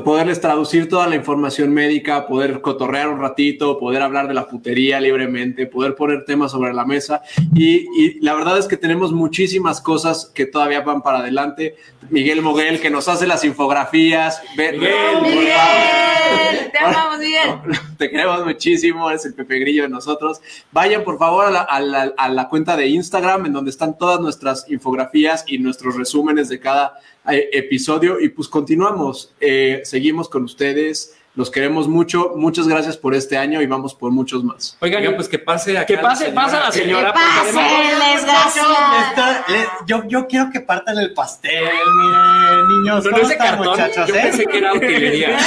poderles 0.00 0.40
traducir 0.40 0.88
toda 0.88 1.06
la 1.06 1.16
información 1.16 1.70
médica, 1.70 2.26
poder 2.26 2.62
cotorrear 2.62 3.10
un 3.10 3.20
ratito, 3.20 3.78
poder 3.78 4.00
hablar 4.00 4.26
de 4.26 4.32
la 4.32 4.46
putería 4.46 4.98
libremente, 5.00 5.66
poder 5.66 5.94
poner 5.94 6.24
temas 6.24 6.50
sobre 6.52 6.72
la 6.72 6.86
mesa. 6.86 7.20
Y, 7.54 7.84
y 8.02 8.18
la 8.20 8.34
verdad 8.34 8.56
es 8.58 8.66
que 8.66 8.78
tenemos 8.78 9.12
muchísimas 9.12 9.82
cosas 9.82 10.30
que 10.34 10.46
todavía 10.46 10.80
van 10.80 11.02
para 11.02 11.18
adelante. 11.18 11.76
Miguel 12.08 12.40
Moguel, 12.40 12.80
que 12.80 12.88
nos 12.88 13.06
hace 13.08 13.26
las 13.26 13.44
infografías. 13.44 14.40
Ve- 14.56 14.72
Miguel, 14.72 16.70
te 16.72 16.78
amamos, 16.78 17.18
Miguel. 17.18 17.78
te 17.98 18.10
queremos 18.10 18.46
muchísimo, 18.46 19.10
eres 19.10 19.26
el 19.26 19.34
Pepe 19.34 19.58
Grillo 19.58 19.82
de 19.82 19.88
nosotros. 19.90 20.40
Vayan 20.72 21.04
por 21.04 21.18
favor 21.18 21.44
a 21.46 21.50
la, 21.50 21.60
a 21.60 21.80
la- 21.80 22.12
a 22.16 22.28
la 22.30 22.48
cuenta 22.48 22.78
de 22.78 22.86
Instagram 22.86 23.44
en 23.44 23.52
donde 23.52 23.70
están 23.70 23.98
todas 23.98 24.20
nuestras 24.20 24.64
infografías 24.70 25.44
y 25.46 25.58
nuestros 25.58 25.96
resúmenes 25.96 26.48
de 26.48 26.58
cada 26.60 26.94
episodio 27.28 28.20
y 28.20 28.28
pues 28.28 28.48
continuamos, 28.48 29.32
Eh, 29.40 29.82
seguimos 29.84 30.28
con 30.28 30.44
ustedes, 30.44 31.16
los 31.34 31.50
queremos 31.50 31.88
mucho, 31.88 32.34
muchas 32.36 32.68
gracias 32.68 32.98
por 32.98 33.14
este 33.14 33.38
año 33.38 33.62
y 33.62 33.66
vamos 33.66 33.94
por 33.94 34.10
muchos 34.10 34.44
más. 34.44 34.76
Oigan, 34.80 35.14
pues 35.14 35.28
que 35.28 35.38
pase 35.38 35.78
acá 35.78 35.86
Que 35.86 35.96
pase, 35.96 36.26
pasa 36.30 36.60
la 36.60 36.70
señora. 36.70 37.10
Que 37.10 37.18
pase, 37.18 37.58
desgraciada. 38.12 39.46
Yo, 39.86 40.02
yo 40.08 40.26
quiero 40.26 40.50
que 40.50 40.60
partan 40.60 40.98
el 40.98 41.14
pastel, 41.14 41.64
miren, 41.64 42.68
niños. 42.68 43.04
No, 43.04 43.10
no 43.10 43.16
¿Cómo 43.16 43.22
es 43.22 43.28
de 43.28 43.34
están, 43.34 43.48
cartón, 43.48 43.66
muchachos? 43.68 44.08
yo 44.08 44.14
eh? 44.14 44.20
pensé 44.22 44.46
que 44.46 44.58
era 44.58 44.72
utilería. 44.74 45.38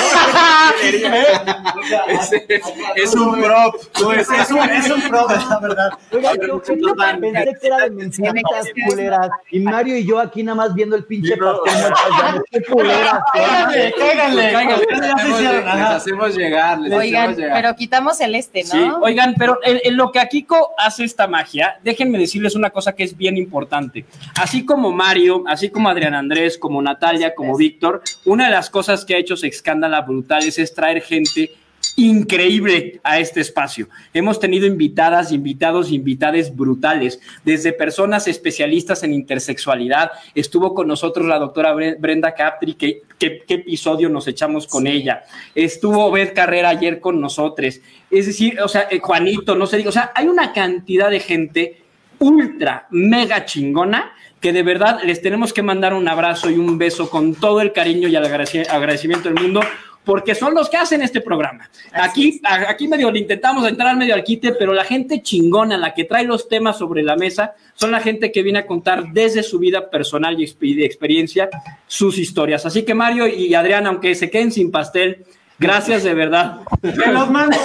es, 2.95 3.13
un 3.15 3.41
prop, 3.41 3.75
pues, 3.93 4.27
es, 4.29 4.51
un, 4.51 4.69
es 4.69 4.89
un 4.89 5.01
prop, 5.07 5.31
es 5.31 5.47
la 5.47 5.59
verdad. 5.59 5.89
Oiga, 6.11 6.29
A 6.31 6.33
ver, 6.33 6.47
yo 6.47 6.61
pensé 6.63 7.57
que 7.61 7.67
era 7.67 7.77
de 7.83 7.89
mentiras 7.91 8.65
culeras. 8.87 9.29
Y 9.51 9.59
Mario 9.59 9.97
y 9.97 10.05
yo 10.05 10.19
aquí 10.19 10.41
nada 10.41 10.55
más 10.55 10.73
viendo 10.73 10.95
el 10.95 11.03
pinche 11.03 11.37
pastel. 11.37 12.41
qué 12.49 12.61
culeras. 12.63 13.19
Cáiganle, 13.33 13.93
cáiganle. 13.99 14.51
Cáiganle. 14.51 15.74
Hicieron 15.75 15.95
hacemos 15.95 16.35
llegar, 16.35 16.79
les 16.79 16.93
Oigan, 16.93 17.21
hacemos 17.23 17.37
llegar. 17.37 17.61
pero 17.61 17.75
quitamos 17.75 18.19
el 18.21 18.35
este, 18.35 18.63
¿no? 18.63 18.69
Sí, 18.69 18.91
oigan, 19.01 19.35
pero 19.37 19.59
en, 19.63 19.79
en 19.83 19.97
lo 19.97 20.11
que 20.11 20.19
Akiko 20.19 20.71
hace 20.77 21.03
esta 21.03 21.27
magia, 21.27 21.79
déjenme 21.83 22.17
decirles 22.17 22.55
una 22.55 22.69
cosa 22.69 22.93
que 22.93 23.03
es 23.03 23.15
bien 23.15 23.37
importante. 23.37 24.05
Así 24.41 24.65
como 24.65 24.91
Mario, 24.91 25.43
así 25.47 25.69
como 25.69 25.89
Adrián 25.89 26.13
Andrés, 26.13 26.57
como 26.57 26.81
Natalia, 26.81 27.35
como 27.35 27.57
Víctor, 27.57 28.01
una 28.25 28.45
de 28.45 28.51
las 28.51 28.69
cosas 28.69 29.05
que 29.05 29.15
ha 29.15 29.17
hecho 29.17 29.35
Sexcándala 29.37 30.01
Brutales 30.01 30.57
es 30.59 30.73
traer 30.73 31.01
gente 31.01 31.51
increíble 31.97 32.99
a 33.03 33.19
este 33.19 33.41
espacio. 33.41 33.87
Hemos 34.13 34.39
tenido 34.39 34.65
invitadas, 34.65 35.31
invitados, 35.31 35.91
invitades 35.91 36.55
brutales, 36.55 37.19
desde 37.43 37.71
personas 37.73 38.27
especialistas 38.27 39.03
en 39.03 39.13
intersexualidad. 39.13 40.11
Estuvo 40.33 40.73
con 40.73 40.87
nosotros 40.87 41.25
la 41.25 41.39
doctora 41.39 41.73
Bre- 41.73 41.97
Brenda 41.99 42.33
que, 42.35 43.01
que- 43.17 43.43
qué 43.47 43.53
episodio 43.53 44.09
nos 44.09 44.27
echamos 44.27 44.67
con 44.67 44.87
ella. 44.87 45.23
Estuvo 45.53 46.11
Beth 46.11 46.33
Carrera 46.33 46.69
ayer 46.69 46.99
con 46.99 47.21
nosotros. 47.21 47.79
Es 48.11 48.25
decir, 48.25 48.59
o 48.61 48.67
sea, 48.67 48.87
eh, 48.91 48.99
Juanito, 48.99 49.55
no 49.55 49.65
sé, 49.65 49.77
digo, 49.77 49.89
o 49.89 49.93
sea, 49.93 50.11
hay 50.15 50.27
una 50.27 50.51
cantidad 50.53 51.09
de 51.09 51.19
gente 51.19 51.81
ultra, 52.19 52.87
mega 52.91 53.45
chingona 53.45 54.11
que 54.39 54.53
de 54.53 54.63
verdad 54.63 54.99
les 55.03 55.21
tenemos 55.21 55.53
que 55.53 55.63
mandar 55.63 55.93
un 55.93 56.07
abrazo 56.07 56.51
y 56.51 56.57
un 56.57 56.77
beso 56.77 57.09
con 57.09 57.35
todo 57.35 57.61
el 57.61 57.71
cariño 57.73 58.07
y 58.07 58.15
el 58.15 58.23
agradeci- 58.23 58.67
agradecimiento 58.69 59.27
del 59.29 59.41
mundo, 59.41 59.61
porque 60.05 60.35
son 60.35 60.53
los 60.53 60.69
que 60.69 60.77
hacen 60.77 61.01
este 61.01 61.19
programa. 61.19 61.69
Aquí, 61.91 62.39
aquí 62.43 62.87
medio 62.87 63.11
le 63.11 63.19
intentamos 63.19 63.67
entrar 63.67 63.97
medio 63.97 64.13
al 64.13 64.23
quite, 64.23 64.53
pero 64.53 64.73
la 64.73 64.83
gente 64.83 65.21
chingona, 65.21 65.77
la 65.77 65.93
que 65.93 66.05
trae 66.05 66.23
los 66.23 66.47
temas 66.47 66.77
sobre 66.77 67.03
la 67.03 67.15
mesa, 67.15 67.55
son 67.73 67.91
la 67.91 67.99
gente 67.99 68.31
que 68.31 68.43
viene 68.43 68.59
a 68.59 68.67
contar 68.67 69.11
desde 69.11 69.43
su 69.43 69.59
vida 69.59 69.89
personal 69.89 70.39
y 70.39 70.75
de 70.75 70.85
experiencia 70.85 71.49
sus 71.87 72.17
historias. 72.17 72.65
Así 72.65 72.83
que 72.83 72.93
Mario 72.93 73.27
y 73.27 73.53
Adrián, 73.53 73.87
aunque 73.87 74.15
se 74.15 74.29
queden 74.29 74.51
sin 74.51 74.71
pastel, 74.71 75.25
gracias 75.59 76.03
de 76.03 76.13
verdad. 76.13 76.57
Me 76.81 77.07
los 77.13 77.29
mando. 77.29 77.57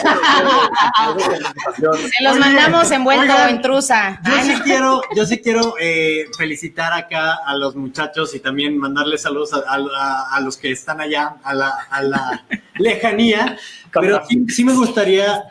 Se 2.11 2.23
los 2.25 2.39
mandamos 2.39 2.91
envuelto 2.91 3.23
Oigan, 3.23 3.51
en 3.51 3.63
truza. 3.63 4.21
Yo 4.25 4.43
sí 4.45 4.55
quiero, 4.65 5.03
yo 5.17 5.27
sí 5.27 5.39
quiero 5.43 5.75
eh, 5.81 6.27
felicitar 6.37 6.93
acá 6.93 7.39
a 7.47 7.55
los 7.57 7.75
muchachos 7.77 8.35
y 8.35 8.41
también 8.41 8.77
mandarles 8.79 9.23
saludos 9.23 9.53
a, 9.55 9.59
a- 9.69 10.37
a 10.37 10.41
los 10.41 10.57
que 10.57 10.71
están 10.73 11.01
allá, 11.01 11.35
a 11.43 11.55
la, 11.55 11.73
a 11.91 12.03
la 12.03 12.45
lejanía. 12.77 13.57
Pero 13.93 14.23
sí, 14.29 14.45
sí 14.49 14.65
me 14.65 14.73
gustaría 14.73 15.43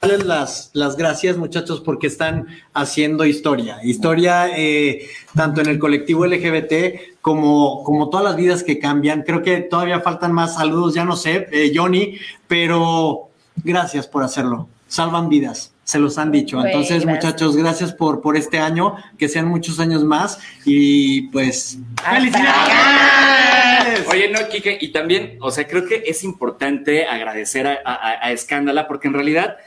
darles 0.00 0.24
las, 0.26 0.70
las 0.72 0.96
gracias, 0.96 1.36
muchachos, 1.36 1.80
porque 1.80 2.06
están 2.06 2.46
haciendo 2.72 3.24
historia. 3.26 3.78
Historia 3.82 4.48
eh, 4.56 5.06
tanto 5.34 5.60
en 5.60 5.68
el 5.68 5.78
colectivo 5.78 6.24
LGBT 6.26 7.18
como, 7.20 7.84
como 7.84 8.08
todas 8.08 8.24
las 8.24 8.36
vidas 8.36 8.62
que 8.62 8.78
cambian. 8.78 9.22
Creo 9.22 9.42
que 9.42 9.58
todavía 9.58 10.00
faltan 10.00 10.32
más 10.32 10.54
saludos, 10.54 10.94
ya 10.94 11.04
no 11.04 11.16
sé, 11.16 11.48
eh, 11.52 11.72
Johnny, 11.74 12.16
pero 12.48 13.28
gracias 13.62 14.06
por 14.06 14.22
hacerlo. 14.22 14.68
Salvan 14.88 15.28
vidas, 15.28 15.72
se 15.84 15.98
los 16.00 16.16
han 16.18 16.32
dicho. 16.32 16.64
Entonces, 16.64 17.04
gracias. 17.04 17.24
muchachos, 17.24 17.56
gracias 17.56 17.92
por, 17.92 18.22
por 18.22 18.36
este 18.38 18.58
año, 18.58 18.96
que 19.18 19.28
sean 19.28 19.46
muchos 19.48 19.78
años 19.80 20.02
más 20.02 20.38
y 20.64 21.22
pues 21.28 21.78
¡felicidades! 22.02 24.06
Oye, 24.10 24.30
no, 24.30 24.48
Kike, 24.48 24.78
y 24.80 24.88
también, 24.88 25.36
o 25.40 25.50
sea, 25.50 25.68
creo 25.68 25.84
que 25.86 26.02
es 26.06 26.24
importante 26.24 27.06
agradecer 27.06 27.66
a, 27.68 27.78
a- 27.84 28.26
a 28.26 28.32
Escándala 28.32 28.88
porque 28.88 29.06
en 29.08 29.14
realidad 29.14 29.58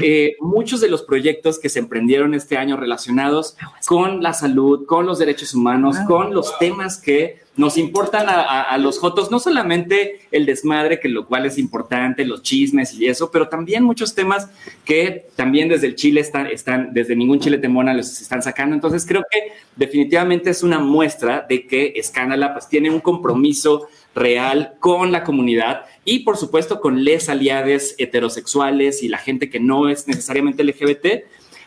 eh, 0.00 0.36
muchos 0.40 0.80
de 0.80 0.88
los 0.88 1.02
proyectos 1.02 1.58
que 1.58 1.68
se 1.68 1.78
emprendieron 1.78 2.34
este 2.34 2.56
año 2.56 2.76
relacionados 2.76 3.56
con 3.86 4.22
la 4.22 4.32
salud, 4.32 4.86
con 4.86 5.06
los 5.06 5.18
derechos 5.18 5.54
humanos, 5.54 5.96
con 6.06 6.34
los 6.34 6.58
temas 6.58 6.98
que 6.98 7.44
nos 7.56 7.78
importan 7.78 8.28
a, 8.28 8.42
a- 8.42 8.62
a 8.62 8.76
los 8.78 8.98
jotos, 8.98 9.30
no 9.30 9.38
solamente 9.38 10.20
el 10.30 10.44
desmadre, 10.44 11.00
que 11.00 11.08
lo 11.08 11.26
cual 11.26 11.46
es 11.46 11.56
importante, 11.56 12.26
los 12.26 12.42
chismes 12.42 12.92
y 12.92 13.06
eso, 13.06 13.30
pero 13.30 13.48
también 13.48 13.82
muchos 13.82 14.14
temas 14.14 14.50
que 14.84 15.26
también 15.36 15.68
desde 15.70 15.86
el 15.86 15.94
Chile 15.94 16.20
están, 16.20 16.48
están 16.48 16.92
desde 16.92 17.16
ningún 17.16 17.40
Chile 17.40 17.56
Temona 17.56 17.94
los 17.94 18.20
están 18.20 18.42
sacando. 18.42 18.74
Entonces 18.74 19.06
creo 19.06 19.22
que 19.30 19.52
definitivamente 19.74 20.50
es 20.50 20.62
una 20.62 20.78
muestra 20.80 21.46
de 21.48 21.66
que 21.66 21.94
Escándala 21.96 22.52
pues 22.52 22.68
tiene 22.68 22.90
un 22.90 23.00
compromiso 23.00 23.88
real 24.14 24.74
con 24.80 25.10
la 25.12 25.24
comunidad 25.24 25.82
y 26.06 26.20
por 26.20 26.38
supuesto 26.38 26.80
con 26.80 27.04
les 27.04 27.28
aliades 27.28 27.94
heterosexuales 27.98 29.02
y 29.02 29.08
la 29.08 29.18
gente 29.18 29.50
que 29.50 29.60
no 29.60 29.90
es 29.90 30.08
necesariamente 30.08 30.64
LGBT 30.64 31.24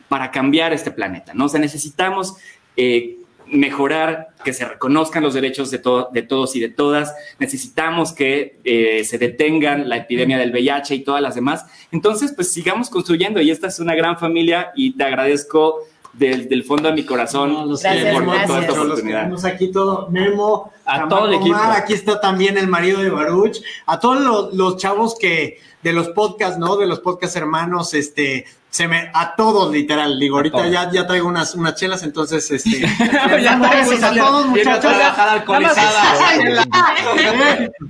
para 0.07 0.31
cambiar 0.31 0.73
este 0.73 0.89
planeta, 0.89 1.35
¿no? 1.35 1.45
O 1.45 1.49
sea, 1.49 1.59
necesitamos 1.59 2.33
eh, 2.75 3.17
mejorar, 3.45 4.29
que 4.43 4.53
se 4.53 4.63
reconozcan 4.65 5.23
los 5.23 5.33
derechos 5.33 5.71
de, 5.71 5.79
to- 5.79 6.09
de 6.13 6.21
todos 6.21 6.55
y 6.55 6.59
de 6.59 6.69
todas, 6.69 7.13
necesitamos 7.39 8.13
que 8.13 8.59
eh, 8.63 9.03
se 9.03 9.17
detengan 9.17 9.89
la 9.89 9.97
epidemia 9.97 10.37
del 10.37 10.51
VIH 10.51 10.95
y 10.95 11.03
todas 11.03 11.21
las 11.21 11.35
demás. 11.35 11.65
Entonces, 11.91 12.31
pues 12.35 12.49
sigamos 12.51 12.89
construyendo 12.89 13.41
y 13.41 13.51
esta 13.51 13.67
es 13.67 13.79
una 13.79 13.95
gran 13.95 14.17
familia 14.17 14.71
y 14.75 14.91
te 14.95 15.03
agradezco 15.03 15.79
del, 16.13 16.49
del 16.49 16.63
fondo 16.63 16.89
de 16.89 16.95
mi 16.95 17.05
corazón 17.05 17.69
Los 17.69 17.81
queremos 17.81 18.13
por 18.13 18.23
mucho, 18.25 18.47
toda 18.47 18.59
esta 18.61 18.81
oportunidad. 18.81 19.45
aquí 19.45 19.71
todo, 19.71 20.09
Memo, 20.09 20.71
A 20.85 21.07
todo 21.07 21.27
el 21.27 21.33
equipo. 21.35 21.55
Omar, 21.55 21.71
Aquí 21.77 21.93
está 21.93 22.19
también 22.19 22.57
el 22.57 22.67
marido 22.67 23.01
de 23.01 23.09
Baruch, 23.09 23.57
a 23.85 23.99
todos 23.99 24.21
los, 24.21 24.53
los 24.53 24.77
chavos 24.77 25.15
que 25.17 25.59
de 25.81 25.93
los 25.93 26.09
podcasts, 26.09 26.57
¿no? 26.57 26.75
De 26.77 26.87
los 26.87 26.99
podcasts 26.99 27.35
hermanos, 27.35 27.93
este, 27.93 28.45
se 28.71 28.87
me, 28.87 29.09
a 29.13 29.35
todos 29.35 29.71
literal, 29.73 30.19
digo, 30.19 30.37
ahorita 30.37 30.57
todos. 30.59 30.71
ya, 30.71 30.91
ya 30.91 31.07
traigo 31.07 31.27
unas, 31.27 31.55
unas 31.55 31.75
chelas, 31.75 32.03
entonces, 32.03 32.49
este, 32.51 32.81
Ya 33.41 33.59
traes 33.59 34.03
a 34.03 34.13
todos 34.13 34.45
muchachos, 34.45 34.93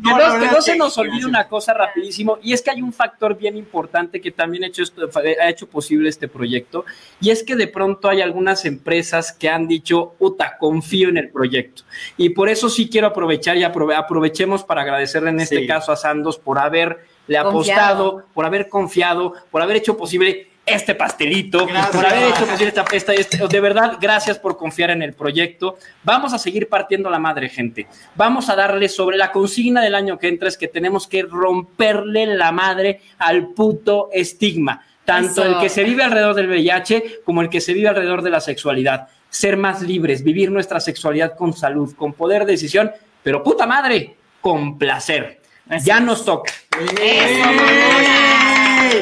Que 0.04 0.46
no, 0.52 0.62
se 0.62 0.76
nos 0.78 0.98
olvide 0.98 1.26
una 1.26 1.48
cosa 1.48 1.74
rapidísimo, 1.74 2.38
y 2.42 2.54
es 2.54 2.62
que 2.62 2.72
hay 2.72 2.82
un 2.82 2.94
factor 2.94 3.38
bien 3.38 3.58
importante 3.58 4.22
que 4.22 4.32
también 4.32 4.64
ha 4.64 4.68
hecho, 4.68 4.84
esto- 4.84 5.10
ha 5.16 5.50
hecho 5.50 5.68
posible 5.68 6.10
este 6.10 6.28
proyecto, 6.28 6.86
y 7.20 7.30
es 7.30 7.44
que 7.44 7.56
de 7.56 7.68
pronto 7.68 8.10
hay 8.10 8.22
algunas 8.22 8.66
empresas 8.66 9.32
que 9.34 9.50
han 9.50 9.68
dicho, 9.68 10.14
puta, 10.18 10.58
confío 10.58 11.10
en 11.10 11.18
el 11.18 11.30
proyecto. 11.30 11.84
Y 12.18 12.30
por 12.30 12.50
eso 12.50 12.70
sí 12.70 12.90
quiero 12.90 13.08
aprovechar 13.08 13.58
y 13.58 13.64
aprove- 13.64 13.96
aprovechemos 13.96 14.64
para 14.64 14.82
agradecerle 14.82 15.30
en 15.32 15.40
este 15.42 15.58
Sí. 15.60 15.68
caso 15.68 15.92
a 15.92 15.96
Sandos 15.96 16.38
por 16.38 16.58
haberle 16.60 16.98
Confiado. 17.28 17.50
apostado, 17.50 18.26
por 18.34 18.46
haber 18.46 18.70
confiado, 18.70 19.34
por 19.52 19.62
haber 19.62 19.78
hecho 19.78 19.98
posible 19.98 20.49
este 20.72 20.96
pastelito, 20.96 21.66
Gracias. 21.66 21.96
por 21.96 22.06
haber 22.06 22.30
hecho 22.30 22.46
posible 22.46 22.68
esta, 22.68 22.86
esta- 22.92 23.14
este- 23.14 23.48
de 23.48 23.60
verdad, 23.62 23.98
gracias 24.00 24.38
por 24.40 24.58
confiar 24.58 24.90
en 24.92 25.02
el 25.02 25.14
proyecto. 25.14 25.78
Vamos 26.04 26.34
a 26.34 26.40
seguir 26.40 26.68
partiendo 26.70 27.10
la 27.10 27.20
madre, 27.20 27.50
gente. 27.50 27.88
Vamos 28.16 28.50
a 28.50 28.56
darle 28.56 28.90
sobre 28.90 29.18
la 29.18 29.32
consigna 29.32 29.82
del 29.82 29.96
año 29.96 30.18
que 30.18 30.28
entra, 30.28 30.48
es 30.48 30.58
que 30.58 30.68
tenemos 30.68 31.08
que 31.08 31.24
romperle 31.24 32.26
la 32.28 32.52
madre 32.52 33.02
al 33.18 33.48
puto 33.50 34.10
estigma. 34.14 34.86
Tanto 35.06 35.42
Eso. 35.44 35.56
el 35.56 35.60
que 35.60 35.70
se 35.70 35.84
vive 35.84 36.04
alrededor 36.04 36.36
del 36.36 36.48
VIH 36.50 37.22
como 37.26 37.42
el 37.42 37.50
que 37.50 37.62
se 37.62 37.74
vive 37.74 37.90
alrededor 37.90 38.22
de 38.22 38.30
la 38.30 38.40
sexualidad. 38.42 39.08
Ser 39.30 39.58
más 39.58 39.82
libres, 39.82 40.24
vivir 40.24 40.52
nuestra 40.52 40.80
sexualidad 40.80 41.36
con 41.36 41.54
salud, 41.54 41.96
con 41.96 42.14
poder 42.14 42.46
de 42.46 42.52
decisión, 42.54 42.92
pero 43.24 43.42
puta 43.44 43.66
madre, 43.66 44.16
con 44.42 44.78
placer. 44.78 45.40
Ya 45.84 46.00
nos 46.00 46.26
toca. 46.26 46.52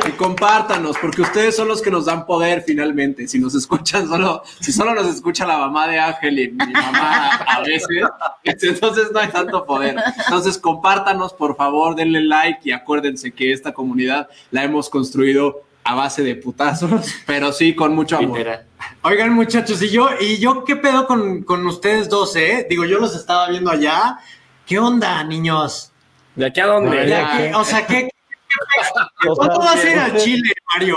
Y 0.07 0.11
compártanos, 0.11 0.97
porque 0.99 1.21
ustedes 1.21 1.55
son 1.55 1.67
los 1.67 1.81
que 1.81 1.91
nos 1.91 2.05
dan 2.05 2.25
poder 2.25 2.63
finalmente. 2.65 3.27
Si 3.27 3.39
nos 3.39 3.53
escuchan 3.55 4.07
solo, 4.07 4.43
si 4.59 4.71
solo 4.71 4.93
nos 4.95 5.07
escucha 5.07 5.45
la 5.45 5.57
mamá 5.57 5.87
de 5.87 5.99
Ángel 5.99 6.39
y 6.39 6.49
mi 6.51 6.73
mamá 6.73 7.27
a 7.47 7.61
veces, 7.61 7.87
entonces 8.43 9.11
no 9.13 9.19
hay 9.19 9.27
tanto 9.29 9.65
poder. 9.65 9.95
Entonces 10.25 10.57
compártanos, 10.57 11.33
por 11.33 11.55
favor, 11.55 11.95
denle 11.95 12.21
like 12.21 12.59
y 12.63 12.71
acuérdense 12.71 13.31
que 13.31 13.51
esta 13.53 13.73
comunidad 13.73 14.27
la 14.51 14.63
hemos 14.63 14.89
construido 14.89 15.61
a 15.83 15.95
base 15.95 16.21
de 16.23 16.35
putazos, 16.35 17.07
pero 17.25 17.51
sí 17.53 17.73
con 17.73 17.95
mucho 17.95 18.17
amor. 18.17 18.37
Literal. 18.39 18.65
Oigan, 19.03 19.33
muchachos, 19.33 19.81
y 19.81 19.89
yo, 19.89 20.09
y 20.19 20.37
yo, 20.37 20.63
¿qué 20.65 20.75
pedo 20.75 21.07
con, 21.07 21.43
con 21.43 21.65
ustedes 21.65 22.09
dos, 22.09 22.35
eh? 22.35 22.67
Digo, 22.69 22.83
yo 22.85 22.99
los 22.99 23.15
estaba 23.15 23.47
viendo 23.49 23.71
allá. 23.71 24.17
¿Qué 24.65 24.77
onda, 24.79 25.23
niños? 25.23 25.91
¿De 26.35 26.45
aquí 26.45 26.59
a 26.59 26.65
dónde? 26.67 27.05
¿De 27.05 27.15
aquí? 27.15 27.53
O 27.55 27.63
sea, 27.63 27.87
¿qué, 27.87 27.93
qué- 27.95 28.01
qué- 28.03 28.16
¿cuándo 29.35 29.59
vas 29.59 29.83
a 29.83 29.89
ir 29.89 29.99
al 29.99 30.17
Chile, 30.17 30.53
Mario? 30.73 30.95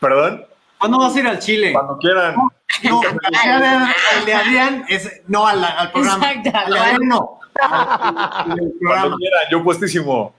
¿Perdón? 0.00 0.46
¿Cuándo 0.78 0.98
vas 0.98 1.14
a 1.14 1.18
ir 1.20 1.26
al 1.26 1.38
Chile? 1.38 1.72
Cuando 1.72 1.98
quieran. 1.98 2.34
No, 2.84 3.00
al 3.02 4.24
de 4.24 4.34
Adrián, 4.34 4.84
es, 4.88 5.22
no 5.26 5.46
al, 5.46 5.62
al 5.64 5.92
programa. 5.92 6.32
Exacto. 6.32 6.58
Al 6.58 6.72
de 6.72 6.78
Adrián 6.78 7.08
no. 7.08 7.38
Cuando 8.80 9.16
quieran, 9.16 9.42
yo 9.50 9.62
puestísimo. 9.62 10.34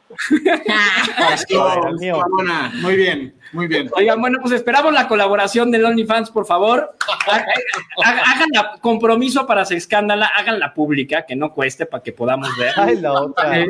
Muy 2.82 2.95
bien, 2.95 3.36
muy 3.53 3.68
bien. 3.68 3.90
Oigan, 3.95 4.19
bueno, 4.22 4.40
pues 4.41 4.53
esperamos 4.53 4.94
la 4.94 5.07
colaboración 5.07 5.72
del 5.72 5.86
OnlyFans, 5.86 6.32
por 6.32 6.45
favor. 6.45 6.95
Ha- 7.28 8.10
ha- 8.10 8.32
Hagan 8.32 8.48
la 8.53 8.72
compromiso 8.82 9.45
para 9.45 9.64
se 9.65 9.76
escándala, 9.76 10.26
hagan 10.28 10.60
la 10.60 10.73
pública, 10.73 11.26
que 11.26 11.36
no 11.36 11.53
cueste 11.53 11.86
para 11.86 12.02
que 12.02 12.11
podamos 12.14 12.49
ver. 12.57 12.73
Ay, 12.78 12.98
la 12.99 13.14
otra. 13.14 13.60
Eh, 13.60 13.68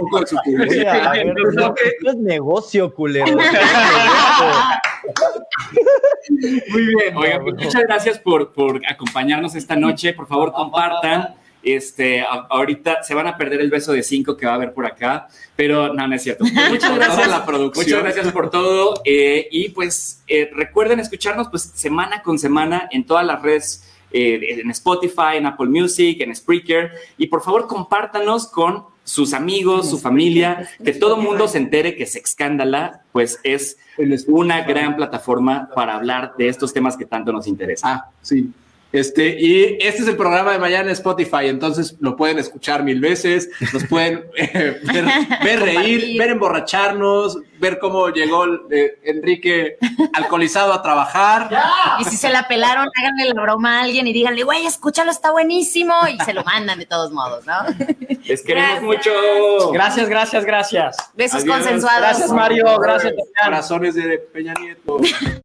Oye, 0.59 0.87
a 0.87 1.11
ver, 1.11 1.33
no, 1.53 1.73
esto 1.75 2.09
es 2.11 2.15
negocio, 2.17 2.93
culero. 2.93 3.25
Muy 6.69 6.85
bien. 6.95 7.15
Oigan, 7.17 7.41
pues, 7.43 7.55
muchas 7.55 7.81
gracias 7.83 8.19
por, 8.19 8.53
por 8.53 8.81
acompañarnos 8.87 9.55
esta 9.55 9.75
noche. 9.75 10.13
Por 10.13 10.27
favor, 10.27 10.51
compartan 10.53 11.35
Este, 11.63 12.21
a- 12.21 12.47
ahorita 12.49 13.03
se 13.03 13.13
van 13.13 13.27
a 13.27 13.37
perder 13.37 13.61
el 13.61 13.69
beso 13.69 13.91
de 13.93 14.01
cinco 14.03 14.35
que 14.35 14.45
va 14.45 14.53
a 14.53 14.55
haber 14.55 14.73
por 14.73 14.85
acá, 14.85 15.27
pero 15.55 15.93
no, 15.93 16.07
no 16.07 16.15
es 16.15 16.23
cierto. 16.23 16.43
Muchas 16.69 16.95
gracias 16.95 17.27
la 17.27 17.45
producción. 17.45 17.85
Muchas 17.85 18.03
gracias 18.15 18.33
por 18.33 18.49
todo. 18.49 19.01
eh, 19.05 19.47
y 19.51 19.69
pues 19.69 20.21
eh, 20.27 20.49
recuerden 20.53 20.99
escucharnos 20.99 21.49
pues 21.49 21.63
semana 21.63 22.21
con 22.23 22.39
semana 22.39 22.87
en 22.91 23.05
todas 23.05 23.25
las 23.25 23.41
redes, 23.41 23.87
eh, 24.11 24.59
en 24.61 24.71
Spotify, 24.71 25.35
en 25.37 25.45
Apple 25.45 25.67
Music, 25.67 26.19
en 26.21 26.35
Spreaker. 26.35 26.91
Y 27.17 27.27
por 27.27 27.41
favor 27.43 27.67
compártanos 27.67 28.47
con 28.47 28.85
sus 29.03 29.33
amigos, 29.33 29.89
su 29.89 29.97
familia, 29.97 30.69
que 30.83 30.93
todo 30.93 31.17
mundo 31.17 31.47
se 31.47 31.57
entere 31.57 31.95
que 31.95 32.05
Sexcándala 32.05 33.01
pues 33.11 33.39
es 33.43 33.77
una 34.27 34.61
gran 34.61 34.95
plataforma 34.95 35.69
para 35.75 35.95
hablar 35.95 36.33
de 36.37 36.47
estos 36.47 36.71
temas 36.73 36.95
que 36.97 37.05
tanto 37.05 37.31
nos 37.31 37.45
interesan. 37.47 37.97
Ah, 37.97 38.05
sí. 38.21 38.49
Este, 38.91 39.39
y 39.39 39.77
este 39.79 40.01
es 40.01 40.07
el 40.07 40.17
programa 40.17 40.51
de 40.51 40.59
mañana 40.59 40.85
en 40.85 40.89
Spotify, 40.89 41.47
entonces 41.47 41.95
lo 41.99 42.17
pueden 42.17 42.39
escuchar 42.39 42.83
mil 42.83 42.99
veces, 42.99 43.49
nos 43.71 43.85
pueden 43.85 44.25
eh, 44.35 44.81
ver, 44.83 45.05
ver 45.43 45.59
reír, 45.61 46.19
ver 46.19 46.31
emborracharnos, 46.31 47.37
ver 47.61 47.79
cómo 47.79 48.09
llegó 48.09 48.45
eh, 48.69 48.99
Enrique 49.03 49.77
alcoholizado 50.13 50.73
a 50.73 50.81
trabajar. 50.81 51.49
Y 51.99 52.03
si 52.05 52.17
se 52.17 52.29
la 52.29 52.47
pelaron, 52.47 52.89
háganle 52.93 53.33
la 53.33 53.41
broma 53.41 53.79
a 53.79 53.83
alguien 53.83 54.07
y 54.07 54.13
díganle, 54.13 54.43
güey, 54.43 54.65
escúchalo, 54.65 55.11
está 55.11 55.31
buenísimo. 55.31 55.93
Y 56.11 56.21
se 56.25 56.33
lo 56.33 56.43
mandan 56.43 56.79
de 56.79 56.85
todos 56.85 57.11
modos, 57.11 57.45
¿no? 57.45 57.53
Les 58.25 58.41
queremos 58.43 58.81
Gracias. 58.81 58.83
mucho. 58.83 59.71
Gracias, 59.71 60.09
gracias, 60.09 60.45
gracias. 60.45 60.97
Besos 61.13 61.43
Adiós. 61.43 61.57
consensuados. 61.57 62.01
Gracias, 62.01 62.31
Mario. 62.31 62.79
Gracias. 62.79 63.13
Corazones 63.43 63.95
de 63.95 64.17
Peña 64.17 64.53
Nieto. 64.59 64.97